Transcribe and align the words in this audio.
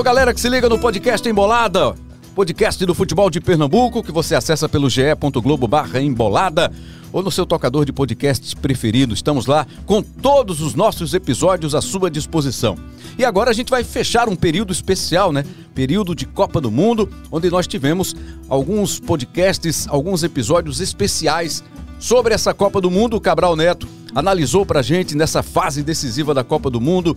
Alô, 0.00 0.04
galera 0.04 0.32
que 0.32 0.40
se 0.40 0.48
liga 0.48 0.66
no 0.66 0.78
podcast 0.78 1.28
Embolada, 1.28 1.94
podcast 2.34 2.86
do 2.86 2.94
futebol 2.94 3.28
de 3.28 3.38
Pernambuco, 3.38 4.02
que 4.02 4.10
você 4.10 4.34
acessa 4.34 4.66
pelo 4.66 4.88
ge.globo 4.88 5.68
barra 5.68 6.00
embolada 6.00 6.72
ou 7.12 7.22
no 7.22 7.30
seu 7.30 7.44
tocador 7.44 7.84
de 7.84 7.92
podcasts 7.92 8.54
preferido. 8.54 9.12
Estamos 9.12 9.44
lá 9.44 9.66
com 9.84 10.02
todos 10.02 10.62
os 10.62 10.74
nossos 10.74 11.12
episódios 11.12 11.74
à 11.74 11.82
sua 11.82 12.10
disposição. 12.10 12.78
E 13.18 13.26
agora 13.26 13.50
a 13.50 13.52
gente 13.52 13.68
vai 13.68 13.84
fechar 13.84 14.26
um 14.26 14.34
período 14.34 14.72
especial, 14.72 15.34
né? 15.34 15.44
Período 15.74 16.14
de 16.14 16.24
Copa 16.24 16.62
do 16.62 16.70
Mundo, 16.70 17.06
onde 17.30 17.50
nós 17.50 17.66
tivemos 17.66 18.16
alguns 18.48 18.98
podcasts, 18.98 19.86
alguns 19.86 20.22
episódios 20.22 20.80
especiais 20.80 21.62
sobre 21.98 22.32
essa 22.32 22.54
Copa 22.54 22.80
do 22.80 22.90
Mundo. 22.90 23.18
O 23.18 23.20
Cabral 23.20 23.54
Neto 23.54 23.86
analisou 24.14 24.64
pra 24.64 24.80
gente 24.80 25.14
nessa 25.14 25.42
fase 25.42 25.82
decisiva 25.82 26.32
da 26.32 26.42
Copa 26.42 26.70
do 26.70 26.80
Mundo, 26.80 27.14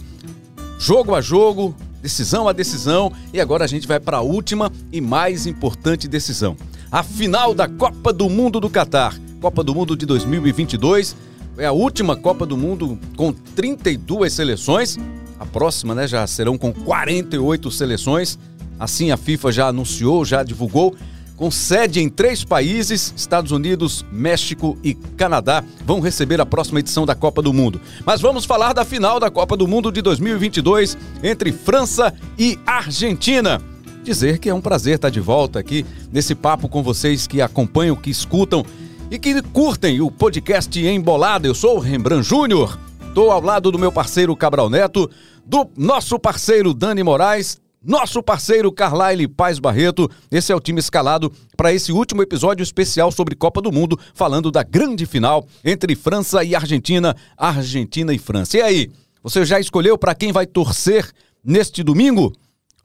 jogo 0.78 1.16
a 1.16 1.22
jogo, 1.22 1.74
decisão 2.04 2.50
a 2.50 2.52
decisão, 2.52 3.14
e 3.32 3.40
agora 3.40 3.64
a 3.64 3.68
gente 3.68 3.88
vai 3.88 3.98
para 3.98 4.18
a 4.18 4.22
última 4.22 4.70
e 4.92 5.00
mais 5.00 5.48
importante 5.48 6.06
decisão. 6.06 6.58
A 6.92 7.02
final 7.02 7.56
da 7.56 7.66
Copa 7.66 8.12
do 8.12 8.30
Mundo 8.30 8.60
do 8.60 8.70
Catar. 8.70 9.18
Copa 9.40 9.64
do 9.64 9.74
Mundo 9.74 9.96
de 9.96 10.06
2022. 10.06 11.16
É 11.58 11.66
a 11.66 11.72
última 11.72 12.18
Copa 12.18 12.46
do 12.46 12.58
Mundo 12.58 13.00
com 13.16 13.32
32 13.32 14.34
seleções. 14.34 15.00
A 15.40 15.46
próxima, 15.46 15.96
né, 15.96 16.06
já 16.06 16.28
serão 16.28 16.58
com 16.58 16.74
48 16.74 17.72
seleções. 17.72 18.38
Assim 18.78 19.12
a 19.12 19.18
FIFA 19.18 19.52
já 19.52 19.68
anunciou, 19.68 20.26
já 20.26 20.44
divulgou 20.44 20.96
com 21.44 21.52
sede 21.52 22.00
em 22.00 22.08
três 22.08 22.46
países, 22.46 23.14
Estados 23.18 23.52
Unidos, 23.52 24.06
México 24.10 24.78
e 24.82 24.94
Canadá, 24.94 25.62
vão 25.86 26.00
receber 26.00 26.40
a 26.40 26.46
próxima 26.46 26.80
edição 26.80 27.06
da 27.06 27.16
Copa 27.16 27.42
do 27.42 27.52
Mundo. 27.52 27.82
Mas 28.06 28.22
vamos 28.22 28.46
falar 28.46 28.72
da 28.72 28.86
final 28.86 29.20
da 29.20 29.30
Copa 29.30 29.58
do 29.58 29.68
Mundo 29.68 29.92
de 29.92 30.02
2022 30.02 30.98
entre 31.22 31.52
França 31.52 32.14
e 32.40 32.58
Argentina. 32.66 33.62
Dizer 34.06 34.38
que 34.40 34.50
é 34.50 34.54
um 34.54 34.62
prazer 34.62 34.96
estar 34.96 35.10
de 35.10 35.20
volta 35.20 35.60
aqui 35.60 35.86
nesse 36.14 36.34
papo 36.34 36.70
com 36.70 36.82
vocês 36.82 37.28
que 37.28 37.42
acompanham, 37.42 37.98
que 37.98 38.10
escutam 38.10 38.66
e 39.12 39.20
que 39.20 39.42
curtem 39.42 40.00
o 40.00 40.10
podcast 40.10 40.80
Embolada. 40.80 41.46
Eu 41.46 41.54
sou 41.54 41.76
o 41.76 41.80
Rembrandt 41.82 42.26
Júnior. 42.26 42.80
Estou 43.06 43.32
ao 43.32 43.42
lado 43.42 43.70
do 43.70 43.78
meu 43.78 43.92
parceiro 43.92 44.34
Cabral 44.34 44.70
Neto, 44.70 45.12
do 45.46 45.70
nosso 45.76 46.18
parceiro 46.18 46.74
Dani 46.74 47.04
Moraes, 47.04 47.60
nosso 47.84 48.24
parceiro 48.24 48.72
Carlyle 48.72 49.28
Paz 49.28 49.60
Barreto. 49.60 50.10
Esse 50.32 50.52
é 50.52 50.56
o 50.56 50.60
time 50.60 50.80
escalado 50.80 51.32
para 51.58 51.74
esse 51.74 51.92
último 51.92 52.22
episódio 52.22 52.64
especial 52.64 53.12
sobre 53.12 53.36
Copa 53.36 53.62
do 53.62 53.72
Mundo, 53.72 54.00
falando 54.14 54.50
da 54.50 54.64
grande 54.64 55.06
final 55.06 55.46
entre 55.64 55.96
França 55.96 56.44
e 56.44 56.56
Argentina, 56.56 57.16
Argentina 57.38 58.14
e 58.14 58.18
França. 58.18 58.58
E 58.58 58.62
aí, 58.62 58.92
você 59.22 59.46
já 59.46 59.60
escolheu 59.60 59.98
para 59.98 60.16
quem 60.16 60.32
vai 60.32 60.46
torcer 60.46 61.12
neste 61.44 61.84
domingo? 61.84 62.34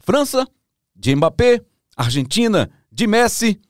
França, 0.01 0.47
de 0.97 1.15
Mbappé, 1.15 1.61
Argentina, 1.97 2.69
de 2.91 3.07
Messi 3.07 3.61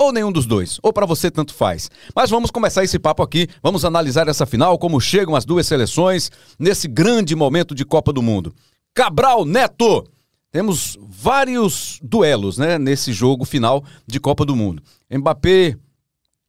ou 0.00 0.12
nenhum 0.12 0.32
dos 0.32 0.46
dois, 0.46 0.80
ou 0.82 0.92
para 0.92 1.06
você 1.06 1.30
tanto 1.30 1.54
faz. 1.54 1.88
Mas 2.14 2.28
vamos 2.28 2.50
começar 2.50 2.82
esse 2.82 2.98
papo 2.98 3.22
aqui, 3.22 3.46
vamos 3.62 3.84
analisar 3.84 4.26
essa 4.26 4.44
final, 4.44 4.76
como 4.76 5.00
chegam 5.00 5.36
as 5.36 5.44
duas 5.44 5.66
seleções 5.66 6.30
nesse 6.58 6.88
grande 6.88 7.36
momento 7.36 7.72
de 7.72 7.84
Copa 7.84 8.12
do 8.12 8.20
Mundo. 8.20 8.52
Cabral 8.94 9.44
Neto, 9.44 10.04
temos 10.52 10.98
vários 11.00 11.98
duelos 12.02 12.58
né, 12.58 12.78
nesse 12.78 13.10
jogo 13.12 13.46
final 13.46 13.82
de 14.06 14.20
Copa 14.20 14.44
do 14.44 14.54
Mundo. 14.54 14.82
Mbappé, 15.10 15.76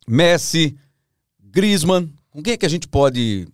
Messi, 0.06 0.76
Griezmann. 1.42 2.12
Com 2.30 2.44
quem 2.44 2.54
é 2.54 2.58
que 2.58 2.66
a 2.66 2.70
gente 2.70 2.86
pode 2.86 3.48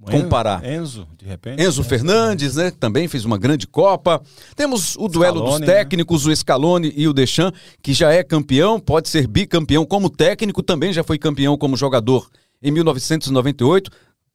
comparar? 0.00 0.64
Enzo, 0.64 1.08
de 1.18 1.26
repente. 1.26 1.60
Enzo 1.60 1.82
Fernandes, 1.82 2.54
né? 2.54 2.70
Também 2.70 3.08
fez 3.08 3.24
uma 3.24 3.36
grande 3.36 3.66
Copa. 3.66 4.22
Temos 4.54 4.94
o 4.96 5.08
duelo 5.08 5.38
Scaloni, 5.38 5.66
dos 5.66 5.74
técnicos, 5.74 6.26
né? 6.26 6.32
o 6.32 6.36
Scaloni 6.36 6.92
e 6.96 7.08
o 7.08 7.12
Deschamps, 7.12 7.60
que 7.82 7.92
já 7.92 8.12
é 8.12 8.22
campeão, 8.22 8.78
pode 8.78 9.08
ser 9.08 9.26
bicampeão 9.26 9.84
como 9.84 10.08
técnico, 10.08 10.62
também 10.62 10.92
já 10.92 11.02
foi 11.02 11.18
campeão 11.18 11.56
como 11.58 11.76
jogador 11.76 12.30
em 12.62 12.70
1998. 12.70 13.90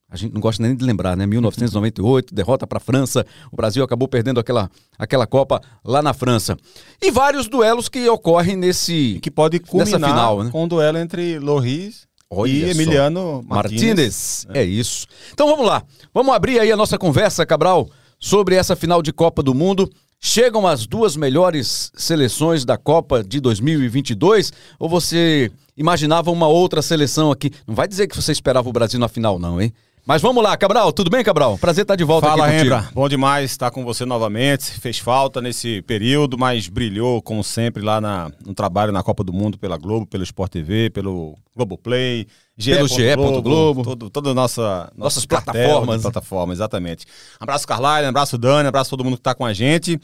A 0.10 0.16
gente 0.16 0.34
não 0.34 0.40
gosta 0.40 0.64
nem 0.64 0.74
de 0.74 0.86
lembrar, 0.86 1.18
né? 1.18 1.28
1998, 1.28 2.34
derrota 2.34 2.66
para 2.66 2.78
a 2.78 2.82
França. 2.82 3.26
O 3.52 3.56
Brasil 3.58 3.84
acabou 3.84 4.08
perdendo 4.08 4.40
aquela, 4.40 4.70
aquela 4.98 5.28
Copa 5.28 5.62
lá 5.84 6.02
na 6.02 6.14
França. 6.14 6.58
E 7.02 7.12
vários 7.12 7.48
duelos 7.50 7.90
que 7.90 8.08
ocorrem 8.08 8.56
nesse 8.56 9.20
que 9.22 9.30
pode 9.30 9.60
culminar 9.60 10.00
nessa 10.00 10.08
final, 10.08 10.44
né? 10.44 10.50
com 10.50 10.64
um 10.64 10.68
duelo 10.68 10.98
entre 10.98 11.38
Loris 11.40 12.08
Olha 12.30 12.52
e. 12.52 12.70
Emiliano 12.70 13.44
Martínez. 13.48 14.46
Martínez. 14.46 14.48
É 14.54 14.64
isso. 14.64 15.08
Então 15.34 15.48
vamos 15.48 15.66
lá. 15.66 15.84
Vamos 16.14 16.34
abrir 16.34 16.60
aí 16.60 16.72
a 16.72 16.78
nossa 16.78 16.98
conversa, 16.98 17.46
Cabral, 17.46 17.90
sobre 18.20 18.56
essa 18.56 18.76
final 18.76 19.02
de 19.02 19.12
Copa 19.12 19.42
do 19.42 19.54
Mundo. 19.54 19.90
Chegam 20.20 20.66
as 20.66 20.88
duas 20.88 21.16
melhores 21.16 21.92
seleções 21.96 22.66
da 22.66 22.76
Copa 22.76 23.24
de 23.24 23.40
2022 23.40 24.52
ou 24.80 24.90
você 24.90 25.52
imaginava 25.76 26.32
uma 26.32 26.48
outra 26.48 26.82
seleção 26.82 27.32
aqui? 27.32 27.52
Não 27.68 27.76
vai 27.76 27.88
dizer 27.88 28.08
que 28.08 28.16
você 28.16 28.32
esperava 28.32 28.68
o 28.68 28.74
Brasil 28.74 29.00
na 29.00 29.08
final 29.08 29.38
não, 29.38 29.62
hein? 29.62 29.72
Mas 30.08 30.22
vamos 30.22 30.42
lá, 30.42 30.56
Cabral. 30.56 30.94
Tudo 30.94 31.10
bem, 31.10 31.22
Cabral? 31.22 31.58
Prazer 31.58 31.82
estar 31.82 31.98
de 31.98 32.06
volta 32.06 32.28
Fala, 32.30 32.46
aqui 32.46 32.56
contigo. 32.60 32.76
Rembra. 32.76 32.90
Bom 32.94 33.10
demais 33.10 33.52
estar 33.52 33.70
com 33.72 33.84
você 33.84 34.06
novamente. 34.06 34.80
Fez 34.80 35.00
falta 35.00 35.42
nesse 35.42 35.82
período, 35.82 36.38
mas 36.38 36.70
brilhou, 36.70 37.22
como 37.22 37.44
sempre, 37.44 37.84
lá 37.84 38.00
na, 38.00 38.32
no 38.46 38.54
trabalho 38.54 38.94
na 38.94 39.04
Copa 39.04 39.22
do 39.22 39.34
Mundo 39.34 39.58
pela 39.58 39.76
Globo, 39.78 40.06
pelo 40.08 40.24
Sport 40.24 40.50
TV, 40.50 40.90
pelo 40.92 41.36
Globoplay, 41.54 42.26
Pelo 42.58 42.88
GE. 42.88 43.16
Globo. 43.42 43.84
todo, 43.84 44.10
toda 44.10 44.30
a 44.30 44.34
nossa, 44.34 44.90
Nossas 44.96 45.26
plataformas. 45.26 46.02
plataformas, 46.04 46.58
exatamente. 46.60 47.06
Abraço, 47.38 47.68
Carlyle, 47.68 48.08
abraço, 48.08 48.38
Dani, 48.38 48.70
abraço 48.70 48.90
todo 48.90 49.04
mundo 49.04 49.16
que 49.16 49.20
está 49.20 49.36
com 49.36 49.46
a 49.46 49.52
gente. 49.52 50.00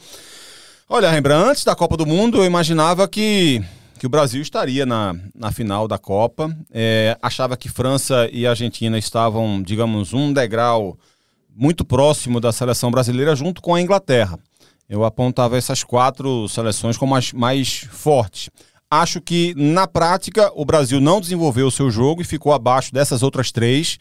Olha, 0.86 1.10
Rembrandt, 1.10 1.48
antes 1.48 1.64
da 1.64 1.74
Copa 1.74 1.96
do 1.96 2.04
Mundo, 2.04 2.36
eu 2.36 2.44
imaginava 2.44 3.08
que, 3.08 3.64
que 3.98 4.06
o 4.06 4.10
Brasil 4.10 4.42
estaria 4.42 4.84
na, 4.84 5.14
na 5.34 5.50
final 5.52 5.86
da 5.88 5.98
Copa. 5.98 6.54
É, 6.72 7.16
achava 7.22 7.56
que 7.56 7.68
França 7.68 8.28
e 8.32 8.46
Argentina 8.46 8.98
estavam, 8.98 9.62
digamos, 9.62 10.12
um 10.12 10.32
degrau 10.32 10.98
muito 11.54 11.84
próximo 11.84 12.40
da 12.40 12.52
seleção 12.52 12.90
brasileira, 12.90 13.36
junto 13.36 13.62
com 13.62 13.74
a 13.74 13.80
Inglaterra. 13.80 14.38
Eu 14.88 15.04
apontava 15.04 15.56
essas 15.56 15.82
quatro 15.82 16.48
seleções 16.48 16.96
como 16.96 17.14
as 17.14 17.32
mais 17.32 17.86
fortes. 17.90 18.50
Acho 18.90 19.20
que, 19.20 19.54
na 19.56 19.88
prática, 19.88 20.52
o 20.54 20.64
Brasil 20.64 21.00
não 21.00 21.20
desenvolveu 21.20 21.66
o 21.66 21.70
seu 21.70 21.90
jogo 21.90 22.20
e 22.20 22.24
ficou 22.24 22.52
abaixo 22.52 22.92
dessas 22.92 23.22
outras 23.22 23.50
três. 23.50 23.98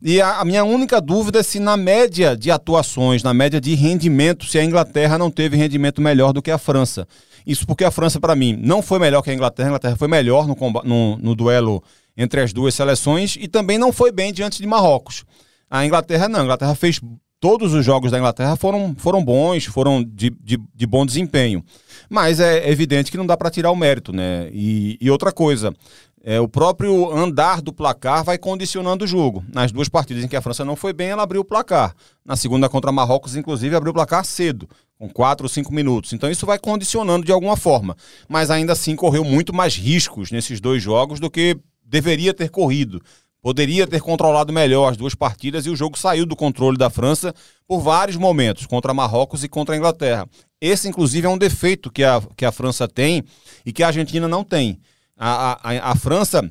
E 0.00 0.20
a, 0.20 0.38
a 0.38 0.44
minha 0.44 0.64
única 0.64 1.00
dúvida 1.00 1.40
é 1.40 1.42
se, 1.42 1.58
na 1.58 1.76
média 1.76 2.36
de 2.36 2.50
atuações, 2.50 3.22
na 3.22 3.34
média 3.34 3.60
de 3.60 3.74
rendimento, 3.74 4.46
se 4.46 4.58
a 4.58 4.64
Inglaterra 4.64 5.18
não 5.18 5.30
teve 5.30 5.56
rendimento 5.56 6.00
melhor 6.00 6.32
do 6.32 6.40
que 6.40 6.50
a 6.50 6.58
França. 6.58 7.06
Isso 7.46 7.66
porque 7.66 7.84
a 7.84 7.90
França, 7.90 8.20
para 8.20 8.34
mim, 8.34 8.56
não 8.60 8.82
foi 8.82 8.98
melhor 8.98 9.22
que 9.22 9.30
a 9.30 9.34
Inglaterra. 9.34 9.68
A 9.68 9.70
Inglaterra 9.70 9.96
foi 9.96 10.08
melhor 10.08 10.46
no, 10.46 10.56
no, 10.84 11.16
no 11.18 11.34
duelo 11.34 11.82
entre 12.16 12.40
as 12.40 12.52
duas 12.52 12.74
seleções 12.74 13.36
e 13.38 13.48
também 13.48 13.78
não 13.78 13.92
foi 13.92 14.12
bem 14.12 14.32
diante 14.32 14.60
de 14.60 14.66
Marrocos. 14.66 15.24
A 15.68 15.84
Inglaterra 15.86 16.28
não. 16.28 16.40
A 16.40 16.44
Inglaterra 16.44 16.74
fez. 16.74 17.00
Todos 17.40 17.72
os 17.72 17.82
jogos 17.82 18.10
da 18.10 18.18
Inglaterra 18.18 18.54
foram, 18.54 18.94
foram 18.98 19.24
bons, 19.24 19.64
foram 19.64 20.04
de, 20.04 20.28
de, 20.28 20.58
de 20.74 20.86
bom 20.86 21.06
desempenho. 21.06 21.64
Mas 22.08 22.38
é 22.38 22.70
evidente 22.70 23.10
que 23.10 23.16
não 23.16 23.26
dá 23.26 23.34
para 23.34 23.50
tirar 23.50 23.70
o 23.70 23.76
mérito, 23.76 24.12
né? 24.12 24.50
E, 24.52 24.98
e 25.00 25.10
outra 25.10 25.32
coisa, 25.32 25.74
é, 26.22 26.38
o 26.38 26.46
próprio 26.46 27.10
andar 27.16 27.62
do 27.62 27.72
placar 27.72 28.22
vai 28.22 28.36
condicionando 28.36 29.06
o 29.06 29.08
jogo. 29.08 29.42
Nas 29.50 29.72
duas 29.72 29.88
partidas 29.88 30.22
em 30.22 30.28
que 30.28 30.36
a 30.36 30.42
França 30.42 30.66
não 30.66 30.76
foi 30.76 30.92
bem, 30.92 31.08
ela 31.08 31.22
abriu 31.22 31.40
o 31.40 31.44
placar. 31.44 31.94
Na 32.22 32.36
segunda 32.36 32.68
contra 32.68 32.92
Marrocos, 32.92 33.34
inclusive, 33.34 33.74
abriu 33.74 33.92
o 33.92 33.94
placar 33.94 34.22
cedo, 34.22 34.68
com 34.98 35.08
quatro 35.08 35.46
ou 35.46 35.48
cinco 35.48 35.72
minutos. 35.72 36.12
Então 36.12 36.30
isso 36.30 36.44
vai 36.44 36.58
condicionando 36.58 37.24
de 37.24 37.32
alguma 37.32 37.56
forma. 37.56 37.96
Mas 38.28 38.50
ainda 38.50 38.74
assim 38.74 38.94
correu 38.94 39.24
muito 39.24 39.54
mais 39.54 39.74
riscos 39.76 40.30
nesses 40.30 40.60
dois 40.60 40.82
jogos 40.82 41.18
do 41.18 41.30
que 41.30 41.56
deveria 41.82 42.34
ter 42.34 42.50
corrido. 42.50 43.00
Poderia 43.42 43.86
ter 43.86 44.00
controlado 44.00 44.52
melhor 44.52 44.90
as 44.90 44.96
duas 44.96 45.14
partidas 45.14 45.64
e 45.64 45.70
o 45.70 45.76
jogo 45.76 45.98
saiu 45.98 46.26
do 46.26 46.36
controle 46.36 46.76
da 46.76 46.90
França 46.90 47.34
por 47.66 47.80
vários 47.80 48.16
momentos, 48.16 48.66
contra 48.66 48.92
Marrocos 48.92 49.42
e 49.42 49.48
contra 49.48 49.74
a 49.74 49.78
Inglaterra. 49.78 50.28
Esse, 50.60 50.88
inclusive, 50.88 51.26
é 51.26 51.30
um 51.30 51.38
defeito 51.38 51.90
que 51.90 52.04
a, 52.04 52.20
que 52.36 52.44
a 52.44 52.52
França 52.52 52.86
tem 52.86 53.24
e 53.64 53.72
que 53.72 53.82
a 53.82 53.86
Argentina 53.86 54.28
não 54.28 54.44
tem. 54.44 54.78
A, 55.16 55.58
a, 55.62 55.90
a 55.92 55.94
França, 55.96 56.50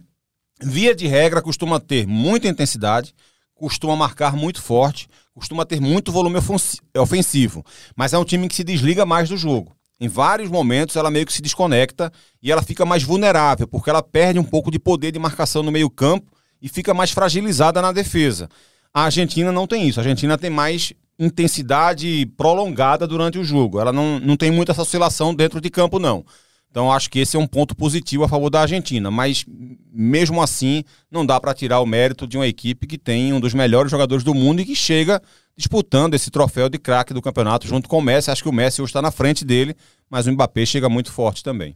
via 0.62 0.96
de 0.96 1.06
regra, 1.06 1.42
costuma 1.42 1.80
ter 1.80 2.08
muita 2.08 2.48
intensidade, 2.48 3.14
costuma 3.54 3.96
marcar 3.96 4.36
muito 4.36 4.62
forte, 4.62 5.08
costuma 5.34 5.66
ter 5.66 5.80
muito 5.80 6.12
volume 6.12 6.38
ofensi- 6.38 6.80
ofensivo, 6.98 7.64
mas 7.96 8.14
é 8.14 8.18
um 8.18 8.26
time 8.26 8.48
que 8.48 8.56
se 8.56 8.64
desliga 8.64 9.06
mais 9.06 9.30
do 9.30 9.38
jogo. 9.38 9.76
Em 10.02 10.08
vários 10.08 10.50
momentos 10.50 10.96
ela 10.96 11.12
meio 11.12 11.26
que 11.26 11.34
se 11.34 11.42
desconecta 11.42 12.12
e 12.42 12.52
ela 12.52 12.62
fica 12.62 12.86
mais 12.86 13.04
vulnerável, 13.04 13.68
porque 13.68 13.90
ela 13.90 14.02
perde 14.02 14.40
um 14.40 14.44
pouco 14.44 14.72
de 14.72 14.80
poder 14.80 15.12
de 15.12 15.20
marcação 15.20 15.62
no 15.62 15.72
meio-campo 15.72 16.32
e 16.62 16.68
fica 16.70 16.94
mais 16.94 17.12
fragilizada 17.12 17.82
na 17.82 17.92
defesa. 17.92 18.50
A 18.94 19.04
Argentina 19.04 19.52
não 19.52 19.68
tem 19.68 19.88
isso. 19.88 20.00
A 20.00 20.04
Argentina 20.04 20.38
tem 20.38 20.50
mais 20.50 20.94
intensidade 21.18 22.26
prolongada 22.38 23.06
durante 23.06 23.38
o 23.38 23.44
jogo. 23.44 23.80
Ela 23.80 23.92
não, 23.92 24.20
não 24.20 24.38
tem 24.38 24.52
muita 24.52 24.72
essa 24.72 24.82
oscilação 24.82 25.36
dentro 25.36 25.60
de 25.60 25.70
campo, 25.70 26.00
não. 26.00 26.26
Então 26.72 26.92
acho 26.92 27.10
que 27.10 27.20
esse 27.20 27.36
é 27.36 27.40
um 27.40 27.48
ponto 27.48 27.76
positivo 27.76 28.24
a 28.24 28.30
favor 28.30 28.50
da 28.50 28.62
Argentina, 28.62 29.10
mas 29.10 29.44
mesmo 29.92 30.42
assim 30.42 30.84
não 31.10 31.26
dá 31.26 31.40
para 31.40 31.54
tirar 31.54 31.80
o 31.80 31.86
mérito 31.86 32.28
de 32.28 32.38
uma 32.38 32.46
equipe 32.46 32.86
que 32.86 32.98
tem 32.98 33.34
um 33.34 33.40
dos 33.40 33.56
melhores 33.56 33.90
jogadores 33.90 34.24
do 34.24 34.36
mundo 34.36 34.62
e 34.62 34.66
que 34.66 34.76
chega 34.76 35.20
disputando 35.58 36.14
esse 36.14 36.30
troféu 36.30 36.70
de 36.70 36.78
craque 36.78 37.14
do 37.14 37.24
campeonato 37.24 37.68
junto 37.68 37.90
com 37.90 37.98
o 37.98 38.02
Messi. 38.02 38.30
Acho 38.30 38.44
que 38.44 38.50
o 38.50 38.54
Messi 38.54 38.82
hoje 38.82 38.92
está 38.92 39.02
na 39.02 39.10
frente 39.10 39.44
dele, 39.44 39.76
mas 40.10 40.28
o 40.28 40.32
Mbappé 40.32 40.66
chega 40.66 40.88
muito 40.88 41.12
forte 41.12 41.44
também. 41.44 41.76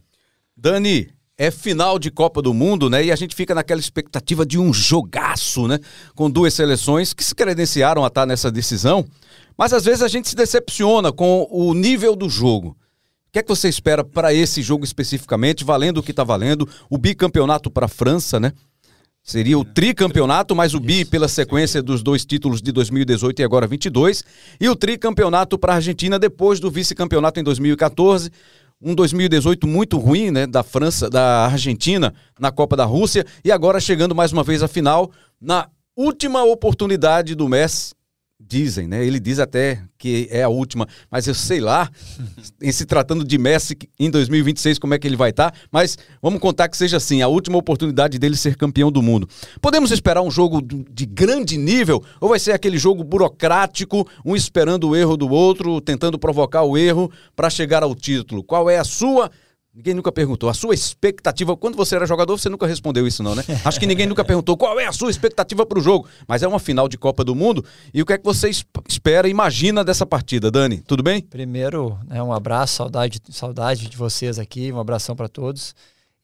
Dani, 0.56 1.08
é 1.36 1.50
final 1.50 1.98
de 1.98 2.10
Copa 2.10 2.40
do 2.40 2.54
Mundo, 2.54 2.88
né? 2.88 3.04
E 3.04 3.12
a 3.12 3.16
gente 3.16 3.34
fica 3.34 3.54
naquela 3.54 3.80
expectativa 3.80 4.46
de 4.46 4.58
um 4.58 4.72
jogaço, 4.72 5.66
né? 5.66 5.78
Com 6.14 6.30
duas 6.30 6.54
seleções 6.54 7.12
que 7.12 7.24
se 7.24 7.34
credenciaram 7.34 8.04
a 8.04 8.08
estar 8.08 8.24
nessa 8.24 8.50
decisão, 8.50 9.04
mas 9.56 9.72
às 9.72 9.84
vezes 9.84 10.02
a 10.02 10.08
gente 10.08 10.28
se 10.28 10.36
decepciona 10.36 11.12
com 11.12 11.46
o 11.50 11.74
nível 11.74 12.14
do 12.14 12.28
jogo. 12.28 12.76
O 13.28 13.32
que 13.34 13.40
é 13.40 13.42
que 13.42 13.48
você 13.48 13.68
espera 13.68 14.04
para 14.04 14.32
esse 14.32 14.62
jogo 14.62 14.84
especificamente, 14.84 15.64
valendo 15.64 15.98
o 15.98 16.02
que 16.02 16.12
está 16.12 16.22
valendo? 16.22 16.68
O 16.88 16.96
bicampeonato 16.96 17.68
para 17.68 17.86
a 17.86 17.88
França, 17.88 18.38
né? 18.38 18.52
Seria 19.24 19.58
o 19.58 19.64
tricampeonato, 19.64 20.54
mas 20.54 20.74
o 20.74 20.78
bi 20.78 21.02
pela 21.02 21.26
sequência 21.28 21.82
dos 21.82 22.02
dois 22.02 22.26
títulos 22.26 22.60
de 22.60 22.70
2018 22.70 23.40
e 23.40 23.42
agora 23.42 23.66
22. 23.66 24.22
E 24.60 24.68
o 24.68 24.76
tricampeonato 24.76 25.58
para 25.58 25.72
a 25.72 25.76
Argentina 25.76 26.18
depois 26.18 26.60
do 26.60 26.70
vice-campeonato 26.70 27.40
em 27.40 27.42
2014 27.42 28.30
um 28.84 28.94
2018 28.94 29.66
muito 29.66 29.96
ruim, 29.96 30.30
né, 30.30 30.46
da 30.46 30.62
França, 30.62 31.08
da 31.08 31.46
Argentina 31.46 32.12
na 32.38 32.52
Copa 32.52 32.76
da 32.76 32.84
Rússia. 32.84 33.24
E 33.42 33.50
agora 33.50 33.80
chegando 33.80 34.14
mais 34.14 34.30
uma 34.30 34.44
vez 34.44 34.62
à 34.62 34.68
final 34.68 35.10
na 35.40 35.68
última 35.96 36.44
oportunidade 36.44 37.34
do 37.34 37.48
Messi 37.48 37.94
Dizem, 38.54 38.86
né? 38.86 39.04
Ele 39.04 39.18
diz 39.18 39.40
até 39.40 39.82
que 39.98 40.28
é 40.30 40.44
a 40.44 40.48
última, 40.48 40.86
mas 41.10 41.26
eu 41.26 41.34
sei 41.34 41.60
lá, 41.60 41.90
em 42.62 42.70
se 42.70 42.86
tratando 42.86 43.24
de 43.24 43.36
Messi 43.36 43.76
em 43.98 44.08
2026, 44.08 44.78
como 44.78 44.94
é 44.94 44.98
que 44.98 45.08
ele 45.08 45.16
vai 45.16 45.30
estar. 45.30 45.50
Tá, 45.50 45.58
mas 45.72 45.98
vamos 46.22 46.38
contar 46.38 46.68
que 46.68 46.76
seja 46.76 46.98
assim, 46.98 47.20
a 47.20 47.26
última 47.26 47.58
oportunidade 47.58 48.16
dele 48.16 48.36
ser 48.36 48.54
campeão 48.54 48.92
do 48.92 49.02
mundo. 49.02 49.28
Podemos 49.60 49.90
esperar 49.90 50.22
um 50.22 50.30
jogo 50.30 50.62
de 50.62 51.04
grande 51.04 51.58
nível 51.58 52.00
ou 52.20 52.28
vai 52.28 52.38
ser 52.38 52.52
aquele 52.52 52.78
jogo 52.78 53.02
burocrático, 53.02 54.06
um 54.24 54.36
esperando 54.36 54.90
o 54.90 54.94
erro 54.94 55.16
do 55.16 55.28
outro, 55.28 55.80
tentando 55.80 56.16
provocar 56.16 56.62
o 56.62 56.78
erro 56.78 57.10
para 57.34 57.50
chegar 57.50 57.82
ao 57.82 57.92
título? 57.92 58.44
Qual 58.44 58.70
é 58.70 58.78
a 58.78 58.84
sua 58.84 59.32
Ninguém 59.74 59.92
nunca 59.92 60.12
perguntou. 60.12 60.48
A 60.48 60.54
sua 60.54 60.72
expectativa, 60.72 61.56
quando 61.56 61.74
você 61.74 61.96
era 61.96 62.06
jogador, 62.06 62.38
você 62.38 62.48
nunca 62.48 62.64
respondeu 62.64 63.08
isso, 63.08 63.24
não, 63.24 63.34
né? 63.34 63.42
Acho 63.64 63.80
que 63.80 63.86
ninguém 63.86 64.06
nunca 64.06 64.24
perguntou 64.24 64.56
qual 64.56 64.78
é 64.78 64.86
a 64.86 64.92
sua 64.92 65.10
expectativa 65.10 65.66
para 65.66 65.80
o 65.80 65.82
jogo. 65.82 66.06
Mas 66.28 66.44
é 66.44 66.48
uma 66.48 66.60
final 66.60 66.88
de 66.88 66.96
Copa 66.96 67.24
do 67.24 67.34
Mundo. 67.34 67.64
E 67.92 68.00
o 68.00 68.06
que 68.06 68.12
é 68.12 68.18
que 68.18 68.24
você 68.24 68.48
espera, 68.88 69.28
imagina 69.28 69.82
dessa 69.82 70.06
partida, 70.06 70.48
Dani? 70.48 70.78
Tudo 70.78 71.02
bem? 71.02 71.22
Primeiro, 71.22 71.98
né, 72.06 72.22
um 72.22 72.32
abraço, 72.32 72.76
saudade, 72.76 73.20
saudade 73.30 73.88
de 73.88 73.96
vocês 73.96 74.38
aqui, 74.38 74.70
um 74.70 74.78
abração 74.78 75.16
para 75.16 75.28
todos. 75.28 75.74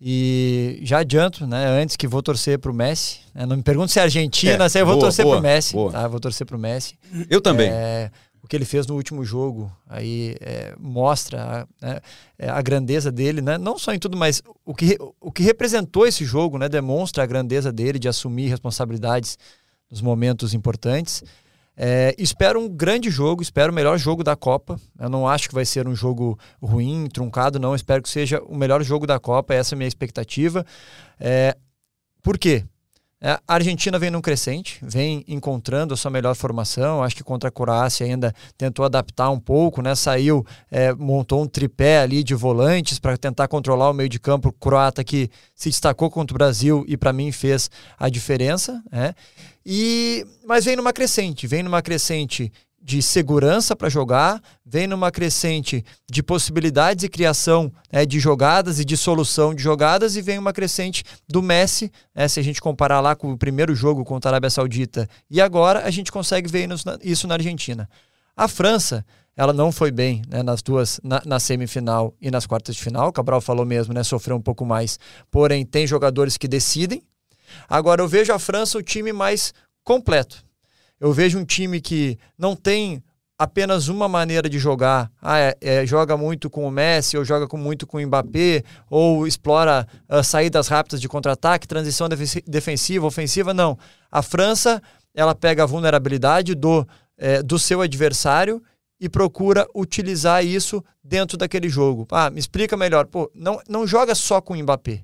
E 0.00 0.81
já 0.82 1.00
adianto, 1.00 1.44
né, 1.44 1.67
antes 1.67 1.97
que 1.97 2.06
vou 2.06 2.23
torcer 2.23 2.56
para 2.58 2.70
o 2.70 2.75
Messi. 2.75 3.19
Né, 3.35 3.44
não 3.47 3.56
me 3.56 3.62
pergunte 3.64 3.91
se 3.91 3.99
é 3.99 4.02
Argentina, 4.02 4.64
é, 4.64 4.69
se 4.69 4.79
eu 4.79 4.87
vou 4.87 4.94
boa, 4.94 5.06
torcer 5.06 5.26
para 5.26 5.38
o 5.38 5.43
Messi. 5.43 5.73
Boa. 5.75 5.91
Tá? 5.91 6.06
Vou 6.06 6.20
torcer 6.20 6.47
para 6.47 6.56
o 6.56 6.61
Messi. 6.61 6.94
Eu 7.29 7.41
também. 7.41 7.69
É, 7.69 8.12
que 8.50 8.56
ele 8.56 8.64
fez 8.64 8.85
no 8.85 8.97
último 8.97 9.25
jogo 9.25 9.70
aí 9.88 10.35
é, 10.41 10.75
mostra 10.76 11.69
né, 11.81 12.00
é, 12.37 12.49
a 12.49 12.61
grandeza 12.61 13.12
dele, 13.12 13.41
né? 13.41 13.56
não 13.56 13.79
só 13.79 13.94
em 13.94 13.99
tudo, 13.99 14.17
mas 14.17 14.43
o 14.67 14.75
que, 14.75 14.99
o 15.20 15.31
que 15.31 15.44
representou 15.44 16.05
esse 16.05 16.25
jogo, 16.25 16.58
né? 16.58 16.69
demonstra 16.69 17.23
a 17.23 17.26
grandeza 17.26 17.73
dele 17.73 17.97
de 17.97 18.08
assumir 18.08 18.49
responsabilidades 18.49 19.38
nos 19.88 20.02
momentos 20.02 20.52
importantes. 20.52 21.23
É, 21.76 22.12
espero 22.19 22.58
um 22.58 22.69
grande 22.69 23.08
jogo, 23.08 23.41
espero 23.41 23.70
o 23.70 23.75
melhor 23.75 23.97
jogo 23.99 24.25
da 24.25 24.35
Copa. 24.35 24.81
Eu 24.99 25.08
não 25.08 25.29
acho 25.29 25.49
que 25.49 25.55
vai 25.55 25.64
ser 25.64 25.87
um 25.87 25.94
jogo 25.94 26.37
ruim, 26.61 27.06
truncado, 27.06 27.61
não. 27.61 27.73
Espero 27.76 28.02
que 28.02 28.08
seja 28.08 28.43
o 28.43 28.56
melhor 28.56 28.82
jogo 28.82 29.06
da 29.06 29.20
Copa, 29.20 29.55
essa 29.55 29.75
é 29.75 29.76
a 29.76 29.79
minha 29.79 29.88
expectativa. 29.88 30.67
É, 31.20 31.56
por 32.20 32.37
quê? 32.37 32.64
É, 33.22 33.32
a 33.46 33.55
Argentina 33.55 33.99
vem 33.99 34.11
num 34.11 34.22
crescente, 34.22 34.78
vem 34.81 35.22
encontrando 35.28 35.93
a 35.93 35.96
sua 35.96 36.11
melhor 36.11 36.34
formação. 36.34 37.02
Acho 37.02 37.17
que 37.17 37.22
contra 37.22 37.50
a 37.50 37.52
Croácia 37.52 38.06
ainda 38.06 38.34
tentou 38.56 38.82
adaptar 38.82 39.28
um 39.28 39.38
pouco, 39.38 39.82
né? 39.82 39.94
Saiu, 39.94 40.44
é, 40.70 40.94
montou 40.94 41.43
um 41.43 41.46
tripé 41.46 42.00
ali 42.00 42.25
de 42.25 42.34
volantes 42.34 42.99
para 42.99 43.19
tentar 43.19 43.46
controlar 43.46 43.90
o 43.90 43.93
meio 43.93 44.08
de 44.08 44.19
campo 44.19 44.50
croata 44.50 45.05
que 45.05 45.31
se 45.55 45.69
destacou 45.69 46.11
contra 46.11 46.34
o 46.34 46.38
Brasil 46.38 46.82
e 46.88 46.96
para 46.96 47.12
mim 47.12 47.31
fez 47.31 47.70
a 47.99 48.08
diferença, 48.08 48.82
né? 48.90 49.14
E 49.66 50.26
mas 50.46 50.64
vem 50.64 50.75
numa 50.75 50.93
crescente, 50.93 51.46
vem 51.46 51.62
numa 51.62 51.82
crescente 51.82 52.50
de 52.90 53.00
segurança 53.00 53.76
para 53.76 53.88
jogar, 53.88 54.42
vem 54.66 54.88
numa 54.88 55.12
crescente 55.12 55.84
de 56.10 56.25
possibilidades 56.25 57.04
e 57.04 57.08
criação 57.08 57.72
né, 57.92 58.04
de 58.04 58.19
jogadas 58.19 58.81
e 58.81 58.84
de 58.84 58.96
solução 58.96 59.54
de 59.54 59.62
jogadas, 59.62 60.16
e 60.16 60.20
vem 60.20 60.37
uma 60.37 60.52
crescente 60.52 61.04
do 61.28 61.40
Messi, 61.40 61.92
né, 62.12 62.26
se 62.26 62.40
a 62.40 62.42
gente 62.42 62.60
comparar 62.60 62.98
lá 62.98 63.14
com 63.14 63.31
o 63.31 63.38
primeiro 63.38 63.76
jogo 63.76 64.04
contra 64.04 64.28
a 64.28 64.32
Arábia 64.32 64.50
Saudita 64.50 65.08
e 65.31 65.40
agora, 65.40 65.84
a 65.84 65.90
gente 65.90 66.10
consegue 66.10 66.50
ver 66.50 66.69
isso 67.00 67.28
na 67.28 67.34
Argentina. 67.34 67.88
A 68.37 68.48
França, 68.48 69.06
ela 69.37 69.52
não 69.52 69.70
foi 69.70 69.92
bem 69.92 70.22
né, 70.28 70.42
nas 70.42 70.60
duas, 70.60 71.00
na, 71.04 71.22
na, 71.25 71.38
semifinal 71.38 72.12
e 72.20 72.28
nas 72.28 72.44
quartas 72.44 72.75
de 72.75 72.82
final, 72.82 73.10
o 73.10 73.12
Cabral 73.12 73.40
falou 73.40 73.64
mesmo, 73.64 73.94
né, 73.94 74.02
sofreu 74.02 74.37
um 74.37 74.42
pouco 74.42 74.66
mais, 74.66 74.98
porém 75.31 75.64
tem 75.64 75.87
jogadores 75.87 76.37
que 76.37 76.48
decidem. 76.48 77.04
Agora 77.69 78.02
eu 78.02 78.08
vejo 78.08 78.32
a 78.32 78.38
França 78.40 78.78
o 78.78 78.82
time 78.82 79.12
mais 79.12 79.54
completo 79.84 80.50
eu 81.00 81.12
vejo 81.12 81.38
um 81.38 81.44
time 81.44 81.81
que 81.81 82.19
não 82.38 82.55
tem 82.55 83.02
apenas 83.41 83.88
uma 83.88 84.06
maneira 84.06 84.50
de 84.50 84.58
jogar. 84.58 85.11
Ah, 85.23 85.38
é, 85.38 85.56
é, 85.62 85.87
joga 85.87 86.14
muito 86.14 86.50
com 86.50 86.67
o 86.67 86.70
Messi, 86.70 87.17
ou 87.17 87.25
joga 87.25 87.49
com, 87.49 87.56
muito 87.56 87.87
com 87.87 87.97
o 87.97 88.06
Mbappé, 88.06 88.62
ou 88.91 89.26
explora 89.26 89.88
uh, 90.11 90.23
saídas 90.23 90.69
rápidas 90.69 91.00
de 91.00 91.08
contra-ataque, 91.08 91.67
transição 91.67 92.06
defensiva, 92.47 93.06
ofensiva. 93.06 93.55
Não. 93.55 93.79
A 94.12 94.20
França, 94.20 94.82
ela 95.14 95.35
pega 95.35 95.62
a 95.62 95.67
vulnerabilidade 95.67 96.55
do, 96.55 96.87
é, 97.17 97.43
do 97.43 97.58
seu 97.58 97.81
adversário 97.81 98.62
e 99.00 99.08
procura 99.08 99.67
utilizar 99.75 100.44
isso 100.44 100.85
dentro 101.02 101.38
daquele 101.38 101.70
jogo. 101.70 102.06
Ah, 102.11 102.29
me 102.29 102.38
explica 102.38 102.76
melhor. 102.76 103.06
Pô, 103.06 103.31
não, 103.35 103.58
não 103.67 103.87
joga 103.87 104.14
só 104.14 104.43
com 104.43 104.52
o 104.52 104.56
Mbappé. 104.58 105.00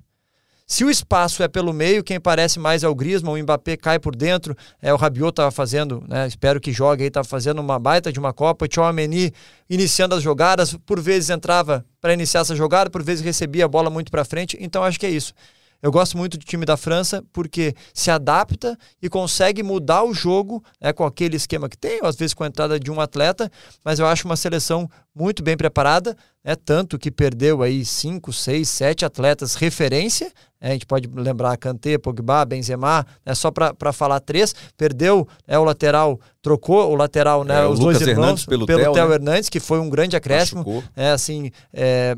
Se 0.69 0.83
o 0.83 0.89
espaço 0.89 1.41
é 1.41 1.47
pelo 1.47 1.71
meio, 1.71 2.03
quem 2.03 2.19
parece 2.19 2.59
mais 2.59 2.83
é 2.83 2.89
o 2.89 2.93
Griezmann, 2.93 3.39
o 3.39 3.43
Mbappé 3.43 3.77
cai 3.77 3.97
por 3.97 4.13
dentro, 4.13 4.53
é, 4.81 4.93
o 4.93 4.97
Rabiot 4.97 5.29
estava 5.29 5.49
fazendo, 5.49 6.03
né, 6.09 6.27
espero 6.27 6.59
que 6.59 6.73
jogue 6.73 7.03
aí, 7.03 7.07
estava 7.07 7.25
fazendo 7.25 7.59
uma 7.59 7.79
baita 7.79 8.11
de 8.11 8.19
uma 8.19 8.33
Copa, 8.33 8.65
o 8.65 8.67
Tchouameni 8.67 9.31
iniciando 9.69 10.13
as 10.13 10.21
jogadas, 10.21 10.75
por 10.85 10.99
vezes 10.99 11.29
entrava 11.29 11.85
para 12.01 12.13
iniciar 12.13 12.41
essa 12.41 12.53
jogada, 12.53 12.89
por 12.89 13.01
vezes 13.01 13.23
recebia 13.23 13.63
a 13.63 13.67
bola 13.67 13.89
muito 13.89 14.11
para 14.11 14.25
frente, 14.25 14.57
então 14.59 14.83
acho 14.83 14.99
que 14.99 15.05
é 15.05 15.09
isso. 15.09 15.33
Eu 15.81 15.91
gosto 15.91 16.17
muito 16.17 16.37
do 16.37 16.45
time 16.45 16.65
da 16.65 16.75
França 16.75 17.23
porque 17.31 17.75
se 17.93 18.09
adapta 18.09 18.77
e 19.01 19.09
consegue 19.09 19.61
mudar 19.61 20.03
o 20.03 20.13
jogo 20.13 20.63
né, 20.81 20.91
com 20.91 21.05
aquele 21.05 21.35
esquema 21.35 21.69
que 21.69 21.77
tem, 21.77 21.99
às 22.03 22.15
vezes 22.15 22.33
com 22.33 22.43
a 22.43 22.47
entrada 22.47 22.79
de 22.79 22.89
um 22.89 22.99
atleta, 22.99 23.51
mas 23.83 23.99
eu 23.99 24.07
acho 24.07 24.25
uma 24.25 24.35
seleção 24.35 24.89
muito 25.13 25.43
bem 25.43 25.55
preparada, 25.55 26.15
né, 26.43 26.55
tanto 26.55 26.97
que 26.97 27.11
perdeu 27.11 27.61
aí 27.61 27.85
cinco, 27.85 28.33
seis, 28.33 28.69
sete 28.69 29.05
atletas 29.05 29.55
referência, 29.55 30.31
né, 30.59 30.69
a 30.69 30.73
gente 30.73 30.85
pode 30.85 31.07
lembrar 31.13 31.55
Kanté, 31.57 31.97
Pogba, 31.97 32.43
Benzema, 32.45 33.05
né, 33.25 33.35
só 33.35 33.51
para 33.51 33.93
falar 33.93 34.19
três, 34.19 34.55
perdeu 34.75 35.27
né, 35.47 35.57
o 35.59 35.63
lateral, 35.63 36.19
trocou 36.41 36.91
o 36.91 36.95
lateral, 36.95 37.43
né, 37.43 37.61
é, 37.61 37.67
os 37.67 37.79
dois 37.79 38.01
irmãos, 38.01 38.17
Hernandes 38.17 38.45
pelo, 38.45 38.65
pelo 38.65 38.81
Theo, 38.81 38.93
Theo 38.93 39.07
né? 39.07 39.15
Hernandes, 39.15 39.49
que 39.49 39.59
foi 39.59 39.79
um 39.79 39.89
grande 39.89 40.15
acréscimo, 40.15 40.83
é, 40.95 41.11
assim, 41.11 41.51
é, 41.71 42.15